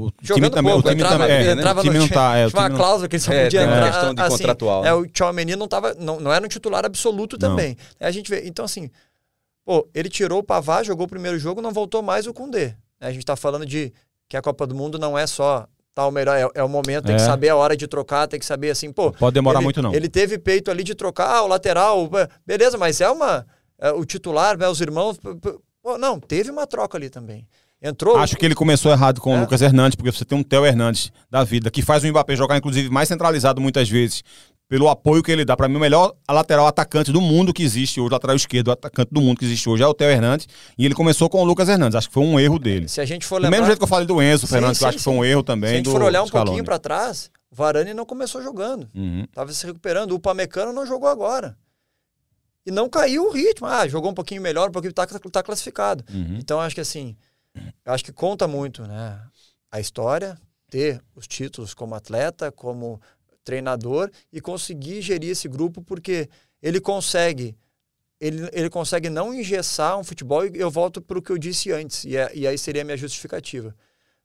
o 0.06 0.10
time 0.10 0.28
Jogando 0.28 0.50
também, 0.52 0.72
pouco, 0.72 0.86
o 0.86 0.90
time 0.90 1.02
entrava, 1.02 1.24
também, 1.26 1.46
é, 1.46 1.52
entrava 1.52 1.80
o 1.80 1.82
time 1.82 1.94
no, 1.96 2.00
não 2.02 2.08
tá, 2.08 2.36
é, 2.36 2.46
o 2.46 2.50
tinha 2.50 2.60
uma 2.60 2.68
time 2.68 2.78
não- 2.78 2.84
cláusula 2.84 3.08
que 3.08 3.16
ele 3.16 3.22
só 3.22 3.32
É, 3.32 3.44
podia 3.44 3.62
entrar. 3.62 3.90
questão 3.90 4.14
de 4.14 4.20
assim, 4.20 4.36
contratual, 4.38 4.80
É, 4.84 4.88
né? 4.88 4.92
o 4.94 5.06
Tchouameni 5.06 5.56
não 5.56 5.66
tava, 5.66 5.94
não, 5.94 6.20
não 6.20 6.32
era 6.32 6.44
um 6.44 6.48
titular 6.48 6.84
absoluto 6.84 7.38
Não. 7.40 7.48
também. 7.50 7.76
A 7.98 8.10
gente 8.10 8.30
vê, 8.30 8.46
então 8.46 8.64
assim, 8.66 8.90
pô, 9.64 9.88
ele 9.94 10.10
tirou 10.10 10.40
o 10.40 10.42
Pavard, 10.42 10.86
jogou 10.86 11.06
o 11.06 11.08
primeiro 11.08 11.38
jogo, 11.38 11.62
não 11.62 11.72
voltou 11.72 12.02
mais 12.02 12.26
o 12.26 12.34
Koundé. 12.34 12.76
A 13.00 13.10
gente 13.10 13.24
tá 13.24 13.34
falando 13.34 13.64
de 13.64 13.92
que 14.28 14.36
a 14.36 14.42
Copa 14.42 14.66
do 14.66 14.74
Mundo 14.74 14.98
não 14.98 15.16
é 15.18 15.26
só 15.26 15.66
tal 15.94 16.10
melhor, 16.12 16.36
é, 16.36 16.60
é 16.60 16.62
o 16.62 16.68
momento, 16.68 17.06
tem 17.06 17.16
que 17.16 17.22
É. 17.22 17.24
saber 17.26 17.48
a 17.48 17.56
hora 17.56 17.76
de 17.76 17.86
trocar, 17.86 18.26
tem 18.28 18.38
que 18.38 18.46
saber 18.46 18.70
assim, 18.70 18.92
pô. 18.92 19.10
Pode 19.12 19.34
demorar 19.34 19.58
ele- 19.58 19.64
muito 19.64 19.82
não. 19.82 19.92
Ele 19.94 20.08
teve 20.08 20.38
peito 20.38 20.70
ali 20.70 20.84
de 20.84 20.94
trocar 20.94 21.42
o 21.42 21.46
lateral, 21.48 22.06
be- 22.08 22.28
beleza, 22.46 22.78
mas 22.78 23.00
é 23.00 23.10
uma 23.10 23.46
é, 23.80 23.92
o 23.92 24.04
titular, 24.04 24.58
né, 24.58 24.68
os 24.68 24.80
irmãos, 24.80 25.18
pô, 25.80 25.96
não, 25.98 26.18
teve 26.18 26.50
uma 26.50 26.66
troca 26.66 26.98
ali 26.98 27.08
também. 27.08 27.46
Entrou 27.80 28.16
Acho 28.16 28.34
que 28.36 28.44
ele 28.44 28.56
começou 28.56 28.90
errado 28.90 29.20
com 29.20 29.32
É. 29.34 29.38
o 29.38 29.40
Lucas 29.42 29.62
Hernandes, 29.62 29.94
porque 29.94 30.10
você 30.10 30.24
tem 30.24 30.36
um 30.36 30.42
Theo 30.42 30.66
Hernandes 30.66 31.12
da 31.30 31.44
vida, 31.44 31.70
que 31.70 31.80
faz 31.80 32.02
o 32.02 32.08
Mbappé 32.08 32.34
jogar, 32.34 32.56
inclusive, 32.56 32.90
mais 32.90 33.08
centralizado 33.08 33.60
muitas 33.60 33.88
vezes, 33.88 34.24
pelo 34.68 34.88
apoio 34.88 35.22
que 35.22 35.32
ele 35.32 35.44
dá. 35.44 35.56
Pra 35.56 35.66
mim, 35.66 35.76
o 35.76 35.80
melhor 35.80 36.14
lateral 36.28 36.66
atacante 36.66 37.10
do 37.10 37.20
mundo 37.20 37.52
que 37.54 37.62
existe 37.62 38.00
hoje, 38.00 38.12
lateral 38.12 38.36
esquerdo, 38.36 38.68
o 38.68 38.72
atacante 38.72 39.08
do 39.12 39.20
mundo 39.20 39.38
que 39.38 39.44
existe 39.44 39.68
hoje 39.68 39.82
é 39.82 39.86
o 39.86 39.94
Theo 39.94 40.10
Hernandes, 40.10 40.46
e 40.76 40.84
ele 40.84 40.94
começou 40.94 41.28
com 41.30 41.40
o 41.40 41.44
Lucas 41.44 41.68
Hernandes. 41.68 41.96
Acho 41.96 42.08
que 42.08 42.14
foi 42.14 42.22
um 42.22 42.38
erro 42.38 42.58
dele. 42.58 42.86
se 42.88 43.00
a 43.00 43.04
gente 43.04 43.24
for 43.26 43.36
Do 43.36 43.44
lembrar, 43.44 43.56
mesmo 43.56 43.66
jeito 43.66 43.78
que 43.78 43.84
eu 43.84 43.88
falei 43.88 44.06
do 44.06 44.20
Enzo 44.22 44.46
Sim, 44.46 44.52
Fernandes, 44.52 44.78
que 44.78 44.84
eu 44.84 44.86
sim, 44.86 44.88
acho 44.90 44.98
que 44.98 45.04
foi 45.04 45.12
sim. 45.14 45.18
um 45.18 45.24
erro 45.24 45.40
se 45.40 45.44
a 45.44 45.46
também 45.46 45.76
gente 45.76 45.84
do 45.86 45.90
for 45.90 46.02
olhar 46.02 46.22
um 46.22 46.26
Scaloni. 46.26 46.46
pouquinho 46.46 46.64
para 46.64 46.78
trás, 46.78 47.30
o 47.50 47.56
Varane 47.56 47.94
não 47.94 48.04
começou 48.04 48.42
jogando. 48.42 48.88
Uhum. 48.94 49.26
Tava 49.32 49.52
se 49.52 49.66
recuperando. 49.66 50.12
O 50.12 50.20
Pamecano 50.20 50.72
não 50.72 50.84
jogou 50.86 51.08
agora. 51.08 51.56
E 52.66 52.70
não 52.70 52.88
caiu 52.90 53.24
o 53.24 53.32
ritmo. 53.32 53.66
Ah, 53.66 53.88
jogou 53.88 54.10
um 54.10 54.14
pouquinho 54.14 54.42
melhor 54.42 54.70
porque 54.70 54.92
tá, 54.92 55.06
tá 55.06 55.42
classificado. 55.42 56.04
Uhum. 56.12 56.36
Então, 56.38 56.60
acho 56.60 56.74
que 56.74 56.82
assim, 56.82 57.16
acho 57.86 58.04
que 58.04 58.12
conta 58.12 58.46
muito, 58.46 58.82
né? 58.86 59.18
A 59.72 59.80
história, 59.80 60.38
ter 60.68 61.00
os 61.14 61.26
títulos 61.26 61.72
como 61.72 61.94
atleta, 61.94 62.52
como 62.52 63.00
treinador 63.48 64.10
e 64.30 64.42
conseguir 64.42 65.00
gerir 65.00 65.30
esse 65.30 65.48
grupo 65.48 65.80
porque 65.80 66.28
ele 66.62 66.80
consegue 66.80 67.56
ele, 68.20 68.46
ele 68.52 68.68
consegue 68.68 69.08
não 69.08 69.32
engessar 69.32 69.98
um 69.98 70.04
futebol 70.04 70.44
e 70.44 70.50
eu 70.54 70.70
volto 70.70 71.00
para 71.00 71.18
o 71.18 71.22
que 71.22 71.30
eu 71.30 71.38
disse 71.38 71.72
antes, 71.72 72.04
e, 72.04 72.16
é, 72.16 72.30
e 72.34 72.46
aí 72.46 72.58
seria 72.58 72.82
a 72.82 72.84
minha 72.84 72.96
justificativa. 72.96 73.74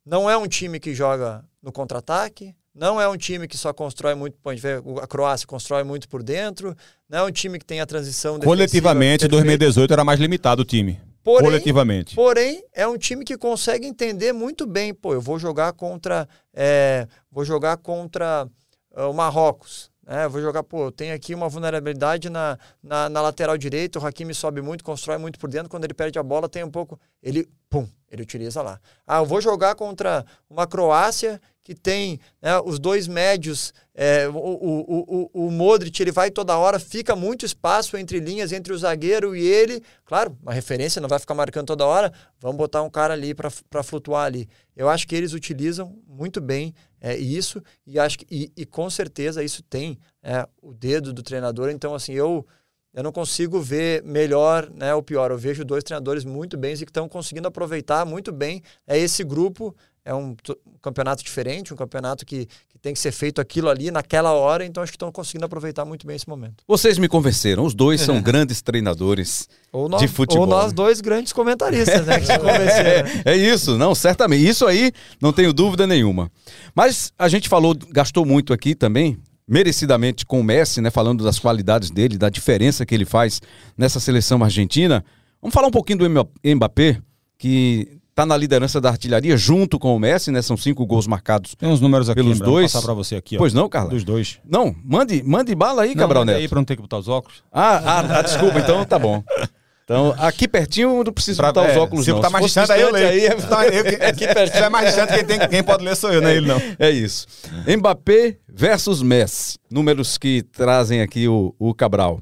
Não 0.05 0.29
é 0.29 0.35
um 0.35 0.47
time 0.47 0.79
que 0.79 0.93
joga 0.93 1.45
no 1.61 1.71
contra-ataque, 1.71 2.53
não 2.75 2.99
é 2.99 3.07
um 3.07 3.15
time 3.15 3.47
que 3.47 3.57
só 3.57 3.71
constrói 3.71 4.15
muito, 4.15 4.35
pode 4.41 4.59
ver, 4.59 4.81
a 5.01 5.07
Croácia 5.07 5.47
constrói 5.47 5.83
muito 5.83 6.09
por 6.09 6.23
dentro, 6.23 6.75
não 7.07 7.19
é 7.19 7.23
um 7.23 7.31
time 7.31 7.59
que 7.59 7.65
tem 7.65 7.79
a 7.79 7.85
transição 7.85 8.39
Coletivamente, 8.39 9.25
em 9.25 9.29
2018 9.29 9.93
era 9.93 10.03
mais 10.03 10.19
limitado 10.19 10.63
o 10.63 10.65
time. 10.65 10.99
Porém, 11.23 11.45
Coletivamente. 11.45 12.15
Porém, 12.15 12.65
é 12.73 12.85
um 12.85 12.97
time 12.97 13.23
que 13.23 13.37
consegue 13.37 13.87
entender 13.87 14.33
muito 14.33 14.65
bem, 14.65 14.93
pô, 14.93 15.13
eu 15.13 15.21
vou 15.21 15.39
jogar 15.39 15.71
contra, 15.71 16.27
é, 16.53 17.07
vou 17.31 17.45
jogar 17.45 17.77
contra 17.77 18.49
o 18.93 19.13
Marrocos, 19.13 19.91
né? 20.05 20.27
Vou 20.27 20.41
jogar, 20.41 20.63
pô, 20.63 20.91
tem 20.91 21.11
aqui 21.11 21.33
uma 21.33 21.47
vulnerabilidade 21.47 22.29
na, 22.29 22.57
na, 22.81 23.09
na, 23.09 23.21
lateral 23.21 23.57
direita, 23.57 23.99
o 23.99 24.05
Hakimi 24.05 24.33
sobe 24.33 24.61
muito, 24.61 24.83
constrói 24.83 25.17
muito 25.17 25.39
por 25.39 25.49
dentro, 25.49 25.69
quando 25.69 25.85
ele 25.85 25.93
perde 25.93 26.19
a 26.19 26.23
bola 26.23 26.49
tem 26.49 26.63
um 26.63 26.71
pouco, 26.71 26.99
ele, 27.21 27.47
pum, 27.69 27.87
ele 28.13 28.21
utiliza 28.21 28.61
lá. 28.61 28.79
Ah, 29.07 29.17
eu 29.17 29.25
vou 29.25 29.41
jogar 29.41 29.73
contra 29.73 30.23
uma 30.47 30.67
Croácia 30.67 31.41
que 31.63 31.73
tem 31.73 32.19
né, 32.41 32.59
os 32.59 32.77
dois 32.77 33.07
médios, 33.07 33.73
é, 33.95 34.27
o, 34.27 34.35
o, 34.35 35.29
o, 35.33 35.47
o 35.47 35.51
Modric, 35.51 35.99
ele 35.99 36.11
vai 36.11 36.29
toda 36.29 36.57
hora, 36.57 36.77
fica 36.77 37.15
muito 37.15 37.45
espaço 37.45 37.95
entre 37.95 38.19
linhas, 38.19 38.51
entre 38.51 38.73
o 38.73 38.77
zagueiro 38.77 39.35
e 39.35 39.41
ele. 39.41 39.81
Claro, 40.05 40.37
uma 40.41 40.53
referência, 40.53 41.01
não 41.01 41.07
vai 41.07 41.19
ficar 41.19 41.33
marcando 41.33 41.67
toda 41.67 41.85
hora, 41.85 42.13
vamos 42.39 42.57
botar 42.57 42.83
um 42.83 42.89
cara 42.89 43.13
ali 43.13 43.33
para 43.33 43.81
flutuar 43.81 44.25
ali. 44.25 44.47
Eu 44.75 44.89
acho 44.89 45.07
que 45.07 45.15
eles 45.15 45.33
utilizam 45.33 45.97
muito 46.05 46.41
bem 46.41 46.73
é, 46.99 47.15
isso 47.15 47.63
e 47.87 47.97
acho 47.97 48.19
que, 48.19 48.27
e, 48.29 48.51
e 48.55 48.65
com 48.65 48.89
certeza 48.89 49.43
isso 49.43 49.63
tem 49.63 49.97
é, 50.21 50.45
o 50.61 50.73
dedo 50.73 51.13
do 51.13 51.23
treinador. 51.23 51.69
Então, 51.69 51.95
assim, 51.95 52.13
eu 52.13 52.45
eu 52.93 53.03
não 53.03 53.11
consigo 53.11 53.59
ver 53.59 54.03
melhor 54.03 54.69
né, 54.69 54.93
ou 54.93 55.01
pior. 55.01 55.31
Eu 55.31 55.37
vejo 55.37 55.65
dois 55.65 55.83
treinadores 55.83 56.23
muito 56.23 56.57
bem 56.57 56.73
e 56.73 56.77
que 56.77 56.83
estão 56.83 57.09
conseguindo 57.09 57.47
aproveitar 57.47 58.05
muito 58.05 58.31
bem 58.31 58.61
é 58.87 58.97
esse 58.97 59.23
grupo 59.23 59.75
é 60.05 60.13
um, 60.13 60.35
um, 60.67 60.77
campeonato 60.81 61.23
diferente, 61.23 61.73
um 61.73 61.77
campeonato 61.77 62.25
que, 62.25 62.45
que, 62.45 62.77
tem 62.81 62.93
que 62.93 62.99
ser 62.99 63.11
feito 63.13 63.39
aquilo 63.39 63.69
ali 63.69 63.89
naquela 63.89 64.33
hora, 64.33 64.65
então 64.65 64.83
acho 64.83 64.91
que 64.91 64.97
estão 64.97 65.11
conseguindo 65.11 65.45
aproveitar 65.45 65.85
muito 65.85 66.05
bem 66.05 66.15
esse 66.15 66.27
momento. 66.27 66.63
Vocês 66.67 66.97
me 66.97 67.07
convenceram, 67.07 67.63
os 67.63 67.73
dois 67.73 68.01
são 68.01 68.19
grandes 68.21 68.61
treinadores 68.61 69.47
nós, 69.71 70.01
de 70.01 70.07
futebol. 70.09 70.41
Ou 70.41 70.47
nós 70.47 70.73
dois 70.73 70.99
grandes 70.99 71.31
comentaristas, 71.31 72.05
né? 72.05 72.19
Que 72.19 72.25
se 72.25 72.37
convenceram. 72.37 73.09
É, 73.23 73.31
é 73.33 73.37
isso, 73.37 73.77
não, 73.77 73.95
certamente. 73.95 74.45
Isso 74.45 74.65
aí, 74.65 74.91
não 75.21 75.31
tenho 75.31 75.53
dúvida 75.53 75.87
nenhuma. 75.87 76.29
Mas 76.75 77.13
a 77.17 77.29
gente 77.29 77.47
falou, 77.47 77.73
gastou 77.89 78.25
muito 78.25 78.51
aqui 78.51 78.75
também, 78.75 79.17
merecidamente 79.47 80.25
com 80.25 80.39
o 80.39 80.43
Messi, 80.43 80.81
né? 80.81 80.89
Falando 80.89 81.23
das 81.23 81.39
qualidades 81.39 81.91
dele, 81.91 82.17
da 82.17 82.29
diferença 82.29 82.85
que 82.85 82.93
ele 82.95 83.05
faz 83.05 83.41
nessa 83.77 83.99
seleção 83.99 84.43
argentina. 84.43 85.03
Vamos 85.41 85.53
falar 85.53 85.67
um 85.67 85.71
pouquinho 85.71 85.99
do 85.99 86.09
Mbappé, 86.55 86.99
que 87.37 87.99
está 88.09 88.25
na 88.25 88.37
liderança 88.37 88.79
da 88.79 88.89
artilharia 88.89 89.35
junto 89.35 89.79
com 89.79 89.95
o 89.95 89.99
Messi, 89.99 90.31
né? 90.31 90.41
São 90.41 90.55
cinco 90.55 90.85
gols 90.85 91.07
marcados. 91.07 91.55
Tem 91.55 91.67
uns 91.67 91.81
números 91.81 92.09
aqui, 92.09 92.21
pelos 92.21 92.39
dois. 92.39 92.71
Vou 92.71 92.81
passar 92.81 92.81
para 92.81 92.93
você 92.93 93.15
aqui. 93.15 93.35
Ó. 93.35 93.39
Pois 93.39 93.53
não, 93.53 93.67
Carla? 93.67 93.89
Dos 93.89 94.03
dois. 94.03 94.39
Não, 94.47 94.73
mande, 94.83 95.21
mande 95.23 95.53
bala 95.55 95.81
aí, 95.81 95.89
não, 95.89 96.03
Cabral 96.03 96.23
Neto. 96.23 96.37
aí 96.37 96.47
para 96.47 96.57
não 96.57 96.65
ter 96.65 96.75
que 96.75 96.81
botar 96.81 96.99
os 96.99 97.07
óculos. 97.07 97.43
Ah, 97.51 97.77
ah, 97.83 98.19
ah, 98.19 98.21
desculpa, 98.21 98.59
então 98.59 98.85
tá 98.85 98.97
bom. 98.97 99.23
Então, 99.83 100.15
aqui 100.17 100.47
pertinho 100.47 101.03
não 101.03 101.11
preciso 101.11 101.37
pra, 101.37 101.51
botar 101.51 101.67
é, 101.67 101.71
os 101.71 101.77
óculos, 101.77 102.05
se 102.05 102.11
não. 102.11 102.21
tá 102.21 102.29
mais 102.29 102.45
distante, 102.45 102.71
aí 102.71 102.81
eu 102.81 102.91
leio. 102.91 103.07
Aí, 103.09 103.25
é... 103.25 103.35
Tá, 103.35 103.67
eu, 103.67 103.83
aqui 104.07 104.27
pertinho. 104.27 104.57
Se 104.57 104.63
é 104.63 104.69
mais 104.69 104.87
distante, 104.87 105.13
quem, 105.13 105.25
tem, 105.25 105.49
quem 105.49 105.63
pode 105.63 105.83
ler 105.83 105.95
sou 105.95 106.11
eu, 106.11 106.21
não 106.21 106.29
é 106.29 106.35
ele, 106.35 106.47
não. 106.47 106.61
É 106.79 106.89
isso. 106.89 107.27
Mbappé 107.67 108.37
versus 108.47 109.01
Messi. 109.01 109.57
Números 109.69 110.17
que 110.17 110.41
trazem 110.41 111.01
aqui 111.01 111.27
o, 111.27 111.53
o 111.59 111.73
Cabral. 111.73 112.21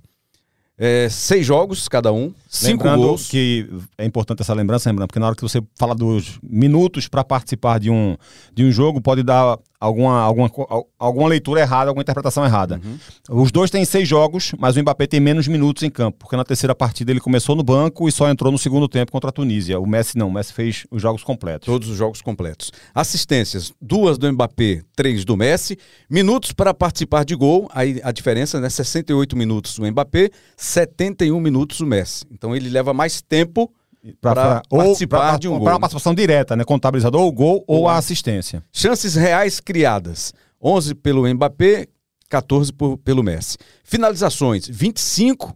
É, 0.75 1.07
seis 1.09 1.45
jogos 1.45 1.87
cada 1.87 2.11
um, 2.11 2.33
cinco 2.51 2.83
Lembrando 2.83 3.07
gols. 3.07 3.29
que 3.29 3.65
é 3.97 4.05
importante 4.05 4.41
essa 4.41 4.53
lembrança, 4.53 4.89
lembrando, 4.89 5.07
porque 5.07 5.19
na 5.19 5.27
hora 5.27 5.35
que 5.35 5.41
você 5.41 5.61
fala 5.77 5.95
dos 5.95 6.37
minutos 6.43 7.07
para 7.07 7.23
participar 7.23 7.79
de 7.79 7.89
um, 7.89 8.17
de 8.53 8.65
um 8.65 8.71
jogo, 8.71 8.99
pode 8.99 9.23
dar 9.23 9.57
alguma, 9.81 10.19
alguma, 10.21 10.51
alguma 10.99 11.27
leitura 11.27 11.61
errada, 11.61 11.89
alguma 11.89 12.03
interpretação 12.03 12.45
errada. 12.45 12.79
Uhum. 12.83 13.41
Os 13.41 13.51
dois 13.51 13.71
têm 13.71 13.83
seis 13.83 14.07
jogos, 14.07 14.51
mas 14.59 14.75
o 14.75 14.81
Mbappé 14.81 15.07
tem 15.07 15.19
menos 15.19 15.47
minutos 15.47 15.81
em 15.81 15.89
campo, 15.89 16.19
porque 16.19 16.37
na 16.37 16.43
terceira 16.43 16.75
partida 16.75 17.11
ele 17.11 17.19
começou 17.19 17.55
no 17.55 17.63
banco 17.63 18.07
e 18.07 18.11
só 18.11 18.29
entrou 18.29 18.51
no 18.51 18.59
segundo 18.59 18.87
tempo 18.87 19.11
contra 19.11 19.29
a 19.29 19.33
Tunísia. 19.33 19.79
O 19.79 19.87
Messi 19.87 20.17
não, 20.17 20.27
o 20.27 20.31
Messi 20.31 20.53
fez 20.53 20.85
os 20.91 21.01
jogos 21.01 21.23
completos. 21.23 21.65
Todos 21.65 21.89
os 21.89 21.97
jogos 21.97 22.21
completos. 22.21 22.71
Assistências, 22.93 23.73
duas 23.81 24.17
do 24.19 24.31
Mbappé, 24.31 24.83
três 24.95 25.25
do 25.25 25.35
Messi. 25.35 25.77
Minutos 26.07 26.51
para 26.51 26.73
participar 26.73 27.25
de 27.25 27.33
gol, 27.33 27.67
aí 27.73 27.99
a 28.03 28.11
diferença, 28.11 28.59
né? 28.59 28.69
68 28.69 29.35
minutos 29.35 29.79
o 29.79 29.85
Mbappé, 29.85 30.29
71 30.55 31.39
minutos 31.39 31.79
o 31.79 31.85
Messi. 31.87 32.25
Então 32.41 32.55
ele 32.55 32.69
leva 32.69 32.91
mais 32.91 33.21
tempo 33.21 33.71
para 34.19 34.63
participar 34.67 35.29
pra, 35.29 35.37
de 35.37 35.47
um 35.47 35.51
gol. 35.51 35.63
Para 35.65 35.73
uma 35.73 35.79
participação 35.79 36.15
direta, 36.15 36.55
né? 36.55 36.63
Contabilizador, 36.63 37.21
o 37.21 37.31
gol 37.31 37.63
ou, 37.67 37.81
ou 37.81 37.87
a 37.87 37.97
assistência. 37.97 38.63
Chances 38.73 39.13
reais 39.13 39.59
criadas: 39.59 40.33
11 40.59 40.95
pelo 40.95 41.31
Mbappé, 41.31 41.85
14 42.29 42.73
por, 42.73 42.97
pelo 42.97 43.21
Messi. 43.21 43.59
Finalizações: 43.83 44.67
25 44.67 45.55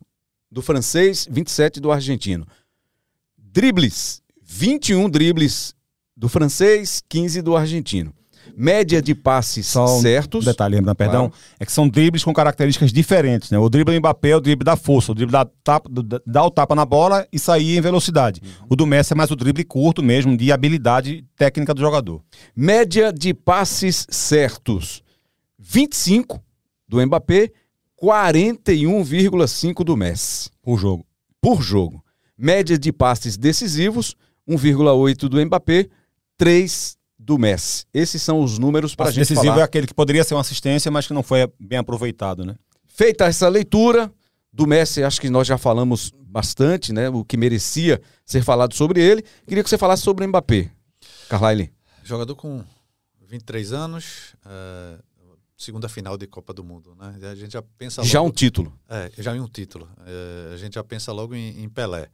do 0.52 0.62
francês, 0.62 1.28
27 1.28 1.80
do 1.80 1.92
argentino. 1.92 2.46
Dribles: 3.36 4.22
21 4.44 5.10
dribles 5.10 5.74
do 6.16 6.30
francês, 6.30 7.02
15 7.10 7.42
do 7.42 7.58
argentino 7.58 8.14
média 8.56 9.02
de 9.02 9.14
passes 9.14 9.68
Só 9.68 9.86
um 9.86 10.02
certos. 10.02 10.46
Detalhe, 10.46 10.76
lembra, 10.76 10.96
perdão, 10.96 11.30
claro. 11.30 11.44
é 11.60 11.66
que 11.66 11.72
são 11.72 11.88
dribles 11.88 12.24
com 12.24 12.34
características 12.34 12.92
diferentes, 12.92 13.52
né? 13.52 13.58
O 13.58 13.70
drible 13.70 13.94
do 13.94 14.00
Mbappé 14.00 14.30
é 14.30 14.36
o 14.36 14.42
drible 14.42 14.64
da 14.64 14.76
força, 14.76 15.12
o 15.12 15.16
drible 15.16 15.32
da 15.32 15.46
tapa, 15.64 15.90
dá 16.26 16.44
o 16.44 16.52
tapa 16.52 16.74
na 16.76 16.86
bola 16.86 17.28
e 17.32 17.38
sair 17.38 17.78
em 17.78 17.82
velocidade. 17.82 18.42
Uhum. 18.44 18.68
O 18.70 18.76
do 18.76 18.88
Messi 18.88 19.14
é 19.14 19.16
mais 19.16 19.32
o 19.32 19.36
drible 19.36 19.64
curto 19.64 20.02
mesmo, 20.02 20.36
de 20.38 20.52
habilidade 20.52 21.26
técnica 21.38 21.74
do 21.74 21.82
jogador. 21.82 22.22
Média 22.56 23.12
de 23.12 23.34
passes 23.34 24.08
certos: 24.10 25.04
25 25.60 26.42
do 26.88 27.06
Mbappé, 27.06 27.52
41,5 28.02 29.84
do 29.84 29.98
Messi. 29.98 30.50
Por 30.62 30.80
jogo. 30.80 31.06
Por 31.42 31.62
jogo. 31.62 32.04
Média 32.38 32.78
de 32.78 32.92
passes 32.92 33.38
decisivos: 33.38 34.16
1,8 34.48 35.28
do 35.28 35.46
Mbappé, 35.46 35.88
3 36.38 36.98
do 37.26 37.40
Messi. 37.40 37.86
Esses 37.92 38.22
são 38.22 38.40
os 38.44 38.60
números 38.60 38.94
para 38.94 39.08
a 39.08 39.12
gente 39.12 39.22
decisivo 39.22 39.48
falar. 39.48 39.62
é 39.62 39.64
aquele 39.64 39.88
que 39.88 39.94
poderia 39.96 40.24
ser 40.24 40.36
uma 40.36 40.42
assistência, 40.42 40.92
mas 40.92 41.08
que 41.08 41.14
não 41.14 41.24
foi 41.24 41.52
bem 41.60 41.80
aproveitado, 41.80 42.46
né? 42.46 42.56
Feita 42.88 43.26
essa 43.26 43.50
leitura 43.50 44.14
do 44.54 44.68
Messi, 44.68 45.04
acho 45.04 45.20
que 45.20 45.30
nós 45.30 45.48
já 45.48 45.58
falamos 45.58 46.12
bastante, 46.16 46.94
né? 46.94 47.10
O 47.10 47.26
que 47.26 47.36
merecia 47.36 48.00
ser 48.24 48.44
falado 48.44 48.76
sobre 48.76 49.02
ele. 49.02 49.26
Queria 49.48 49.64
que 49.64 49.70
você 49.70 49.78
falasse 49.78 50.04
sobre 50.04 50.24
o 50.24 50.28
Mbappé. 50.28 50.70
Carlyle. 51.28 51.74
Jogador 52.04 52.36
com 52.36 52.64
23 53.28 53.74
anos, 53.74 54.36
uh, 54.46 55.04
segunda 55.58 55.90
final 55.90 56.18
de 56.20 56.28
Copa 56.28 56.54
do 56.54 56.64
Mundo, 56.64 56.96
né? 56.96 57.18
A 57.32 57.34
gente 57.34 57.54
já 57.54 57.64
pensa 57.76 58.02
logo, 58.02 58.12
já 58.12 58.22
um 58.22 58.30
título. 58.30 58.72
É, 58.88 59.12
já 59.18 59.34
um 59.34 59.48
título. 59.48 59.90
Uh, 60.02 60.54
a 60.54 60.58
gente 60.58 60.76
já 60.76 60.84
pensa 60.84 61.12
logo 61.12 61.34
em, 61.34 61.64
em 61.64 61.68
Pelé. 61.68 62.08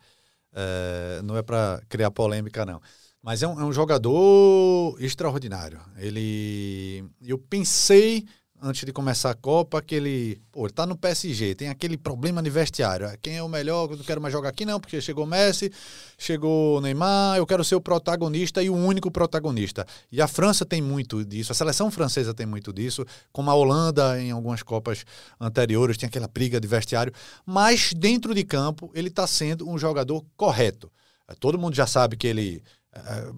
Uh, 0.53 1.22
não 1.24 1.36
é 1.36 1.41
para 1.41 1.82
criar 1.89 2.12
polêmica, 2.12 2.66
não. 2.66 2.82
Mas 3.22 3.43
é 3.43 3.47
um, 3.47 3.59
é 3.59 3.63
um 3.63 3.72
jogador 3.72 4.95
extraordinário. 4.99 5.80
Ele. 5.97 7.05
Eu 7.22 7.38
pensei 7.38 8.26
antes 8.61 8.86
de 8.86 8.93
começar 8.93 9.32
a 9.32 9.34
Copa, 9.34 9.82
que 9.82 9.95
ele, 9.95 10.39
pô, 10.51 10.69
tá 10.69 10.86
no 10.86 10.95
PSG, 10.95 11.55
tem 11.55 11.69
aquele 11.69 11.97
problema 11.97 12.43
de 12.43 12.49
vestiário. 12.49 13.07
Ah, 13.07 13.17
quem 13.19 13.36
é 13.36 13.41
o 13.41 13.49
melhor? 13.49 13.89
Eu 13.89 13.97
não 13.97 14.03
quero 14.03 14.22
mais 14.22 14.32
jogar 14.32 14.49
aqui, 14.49 14.65
não, 14.65 14.80
porque 14.80 15.01
chegou 15.01 15.26
Messi, 15.26 15.72
chegou 16.15 16.80
Neymar, 16.80 17.38
eu 17.38 17.47
quero 17.47 17.63
ser 17.63 17.74
o 17.74 17.82
protagonista 17.82 18.61
e 18.61 18.69
o 18.69 18.76
único 18.76 19.09
protagonista. 19.09 19.86
E 20.11 20.22
a 20.22 20.28
França 20.28 20.63
tem 20.63 20.80
muito 20.80 21.26
disso, 21.26 21.51
a 21.51 21.55
seleção 21.55 21.89
francesa 21.89 22.36
tem 22.36 22.45
muito 22.45 22.72
disso, 22.72 23.03
como 23.32 23.49
a 23.49 23.55
Holanda 23.55 24.22
em 24.22 24.30
algumas 24.30 24.61
Copas 24.61 25.05
anteriores, 25.39 25.97
tinha 25.97 26.07
aquela 26.07 26.28
briga 26.28 26.59
de 26.59 26.67
vestiário. 26.67 27.11
Mas 27.43 27.93
dentro 27.93 28.36
de 28.36 28.43
campo, 28.43 28.91
ele 28.93 29.07
está 29.07 29.26
sendo 29.26 29.67
um 29.67 29.78
jogador 29.78 30.24
correto. 30.38 30.91
Todo 31.39 31.57
mundo 31.57 31.74
já 31.74 31.88
sabe 31.88 32.17
que 32.17 32.28
ele 32.28 32.61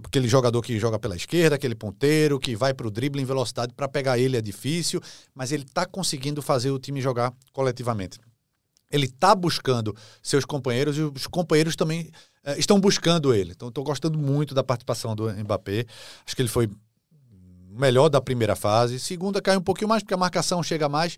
aquele 0.06 0.28
jogador 0.28 0.62
que 0.62 0.80
joga 0.80 0.97
pela 0.97 1.16
esquerda, 1.16 1.56
aquele 1.56 1.76
ponteiro 1.76 2.39
que 2.39 2.56
vai 2.56 2.74
para 2.74 2.88
o 2.88 2.91
drible 2.91 3.22
em 3.22 3.26
velocidade 3.26 3.74
para 3.74 3.88
pegar 3.88 4.18
ele 4.18 4.36
é 4.36 4.41
difícil, 4.41 4.99
mas 5.34 5.51
ele 5.51 5.64
está 5.64 5.86
conseguindo 5.86 6.41
fazer 6.41 6.72
o 6.72 6.80
time 6.80 6.99
jogar 6.99 7.32
coletivamente. 7.51 8.20
Ele 8.91 9.06
está 9.06 9.34
buscando 9.34 9.95
seus 10.22 10.45
companheiros 10.45 10.97
e 10.97 11.01
os 11.01 11.28
companheiros 11.28 11.76
também 11.76 12.12
é, 12.43 12.58
estão 12.60 12.80
buscando 12.80 13.34
ele. 13.34 13.51
Então, 13.51 13.70
estou 13.70 13.84
gostando 13.84 14.18
muito 14.20 14.54
da 14.54 14.64
participação 14.64 15.16
do 15.16 15.32
Mbappé. 15.32 15.86
Acho 16.26 16.36
que 16.36 16.41
ele 16.43 16.49
foi 16.49 16.70
melhor 17.72 18.10
da 18.10 18.22
primeira 18.22 18.56
fase. 18.56 18.99
Segunda 18.99 19.41
cai 19.41 19.58
um 19.58 19.62
pouquinho 19.62 19.89
mais, 19.89 20.04
porque 20.04 20.14
a 20.14 20.18
marcação 20.18 20.62
chega 20.62 20.88
mais, 20.88 21.18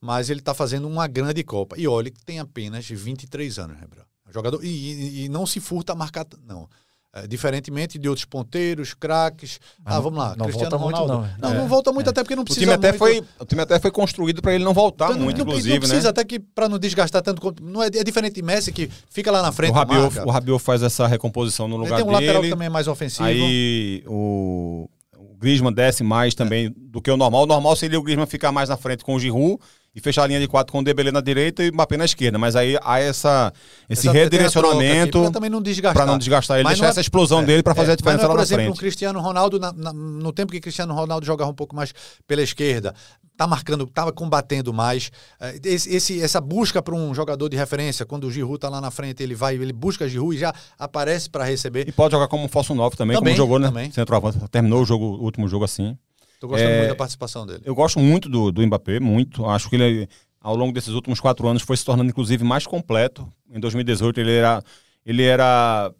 mas 0.00 0.30
ele 0.30 0.40
está 0.40 0.52
fazendo 0.52 0.88
uma 0.88 1.06
grande 1.06 1.44
Copa. 1.44 1.76
E 1.78 1.86
olha 1.86 2.10
que 2.10 2.24
tem 2.24 2.40
apenas 2.40 2.88
23 2.88 3.58
anos, 3.58 3.76
né, 3.76 3.86
Jogador, 4.30 4.64
e, 4.64 4.68
e, 4.68 5.24
e 5.24 5.28
não 5.28 5.46
se 5.46 5.60
furta 5.60 5.92
a 5.92 5.96
marcar. 5.96 6.26
Não 6.44 6.68
É, 7.14 7.26
diferentemente 7.26 7.98
de 7.98 8.08
outros 8.08 8.24
ponteiros, 8.24 8.94
craques. 8.94 9.60
Ah, 9.84 10.00
vamos 10.00 10.18
lá, 10.18 10.34
não 10.34 10.46
Cristiano 10.46 10.78
volta 10.78 10.82
muito, 10.82 10.98
Ronaldo. 11.12 11.28
não. 11.42 11.50
não, 11.50 11.54
É. 11.56 11.60
não 11.60 11.68
volta 11.68 11.92
muito, 11.92 12.08
até 12.08 12.22
porque 12.22 12.34
não 12.34 12.40
O 12.40 12.44
precisa 12.46 12.64
time, 12.64 12.72
até 12.72 12.88
muito. 12.88 12.98
foi, 12.98 13.22
o 13.38 13.44
time 13.44 13.60
até 13.60 13.78
foi 13.78 13.90
construído 13.90 14.40
para 14.40 14.54
ele 14.54 14.64
não 14.64 14.72
voltar 14.72 15.04
Então, 15.08 15.16
não- 15.18 15.24
muito, 15.24 15.36
não, 15.36 15.44
inclusive, 15.44 15.74
não 15.74 15.78
precisa, 15.80 16.04
né? 16.04 16.08
até 16.08 16.24
que 16.24 16.38
para 16.40 16.70
não 16.70 16.78
desgastar 16.78 17.20
tanto. 17.20 17.42
quanto- 17.42 17.62
Não 17.62 17.82
é, 17.82 17.88
é 17.88 18.02
diferente 18.02 18.34
de 18.36 18.40
Messi, 18.42 18.72
que 18.72 18.88
fica 19.10 19.30
lá 19.30 19.42
na 19.42 19.52
frente. 19.52 19.72
O 19.72 19.74
Rabiot, 19.74 20.20
o 20.20 20.30
Rabiot 20.30 20.58
faz 20.62 20.82
essa 20.82 21.06
recomposição 21.06 21.68
no 21.68 21.76
lugar 21.76 21.96
tem 21.96 22.04
um 22.04 22.12
dele. 22.12 22.20
lateral 22.24 22.42
que 22.44 22.48
também 22.48 22.66
é 22.66 22.70
mais 22.70 22.88
ofensivo. 22.88 23.24
Aí 23.24 24.02
o, 24.06 24.88
o 25.14 25.34
Griezmann 25.38 25.74
desce 25.74 26.02
mais 26.02 26.34
também 26.34 26.74
do 26.74 27.02
que 27.02 27.10
o 27.10 27.16
normal. 27.18 27.42
O 27.42 27.46
normal 27.46 27.76
seria 27.76 27.98
o 27.98 28.02
Griezmann 28.02 28.26
ficar 28.26 28.52
mais 28.52 28.70
na 28.70 28.78
frente 28.78 29.04
com 29.04 29.14
o 29.14 29.20
Giroud 29.20 29.58
e 29.94 30.00
fechar 30.00 30.22
a 30.24 30.26
linha 30.26 30.40
de 30.40 30.48
quatro 30.48 30.72
com 30.72 30.78
o 30.78 30.82
Dembélé 30.84 31.10
na 31.12 31.20
direita 31.20 31.62
e 31.62 31.68
o 31.68 31.72
Mbappé 31.74 31.96
na 31.98 32.04
esquerda. 32.06 32.38
Mas 32.38 32.56
aí 32.56 32.78
há 32.82 32.98
essa, 32.98 33.52
esse 33.90 34.02
troca 34.04 34.18
redirecionamento 34.20 35.20
pra 35.20 35.30
também 35.30 35.50
não 35.50 35.60
desgastar. 35.60 35.94
para 36.02 36.10
não 36.10 36.18
desgastar 36.18 36.56
ele, 36.58 36.64
Mas 36.64 36.74
deixar 36.74 36.86
é- 36.86 36.90
essa 36.90 37.00
explosão 37.00 37.40
é, 37.40 37.44
dele 37.44 37.62
para 37.62 37.74
fazer 37.74 37.90
é, 37.90 37.92
a 37.92 37.96
diferença 37.96 38.22
mas 38.22 38.28
não 38.28 38.30
é, 38.30 38.32
lá 38.32 38.40
por 38.40 38.42
exemplo, 38.46 38.64
frente. 38.64 38.74
o 38.76 38.78
Cristiano 38.78 39.20
Ronaldo, 39.20 39.58
na- 39.60 39.72
na- 39.72 39.92
no 39.92 40.32
tempo 40.32 40.50
que 40.52 40.60
Cristiano 40.60 40.94
Ronaldo 40.94 41.26
jogava 41.26 41.50
um 41.50 41.54
pouco 41.54 41.76
mais 41.76 41.92
pela 42.26 42.40
esquerda, 42.42 42.94
tá 43.36 43.46
marcando, 43.46 43.86
tava 43.86 44.12
combatendo 44.12 44.72
mais. 44.72 45.10
É, 45.38 45.58
Esse, 45.64 45.94
esse- 45.94 46.22
essa 46.22 46.40
busca 46.40 46.80
para 46.80 46.94
um 46.94 47.14
jogador 47.14 47.48
de 47.50 47.56
referência, 47.58 48.06
quando 48.06 48.24
o 48.26 48.30
Giroud 48.30 48.58
tá 48.58 48.70
lá 48.70 48.80
na 48.80 48.90
frente, 48.90 49.22
ele 49.22 49.34
vai, 49.34 49.56
ele 49.56 49.72
busca 49.74 50.08
Giroud 50.08 50.34
e 50.34 50.38
já 50.38 50.54
aparece 50.78 51.28
para 51.28 51.44
receber. 51.44 51.86
E 51.86 51.92
pode 51.92 52.12
jogar 52.12 52.28
como 52.28 52.44
um 52.44 52.48
falso 52.48 52.74
9 52.74 52.96
também, 52.96 53.14
Também, 53.16 53.34
como 53.34 53.36
jogou, 53.44 53.58
né? 53.58 53.68
também. 53.68 53.90
Centroavante. 53.90 54.38
Terminou 54.50 54.80
o, 54.82 54.84
jogo, 54.86 55.04
o 55.04 55.22
último 55.24 55.46
jogo 55.48 55.64
assim. 55.66 55.96
Tô 56.42 56.48
gostando 56.48 56.70
É, 56.72 56.76
muito 56.78 56.88
da 56.88 56.96
participação 56.96 57.46
dele. 57.46 57.62
Eu 57.64 57.72
gosto 57.72 58.00
muito 58.00 58.28
do, 58.28 58.50
do 58.50 58.66
Mbappé, 58.66 58.98
muito. 58.98 59.46
Acho 59.46 59.70
que 59.70 59.76
ele, 59.76 60.08
ao 60.40 60.56
longo 60.56 60.72
desses 60.72 60.88
últimos 60.92 61.20
quatro 61.20 61.46
anos, 61.46 61.62
foi 61.62 61.76
se 61.76 61.84
tornando, 61.84 62.10
inclusive, 62.10 62.42
mais 62.42 62.66
completo. 62.66 63.32
Em 63.48 63.60
2018, 63.60 64.18
ele 64.18 64.32
era. 64.32 64.60
Ele 65.06 65.22
era 65.22 65.92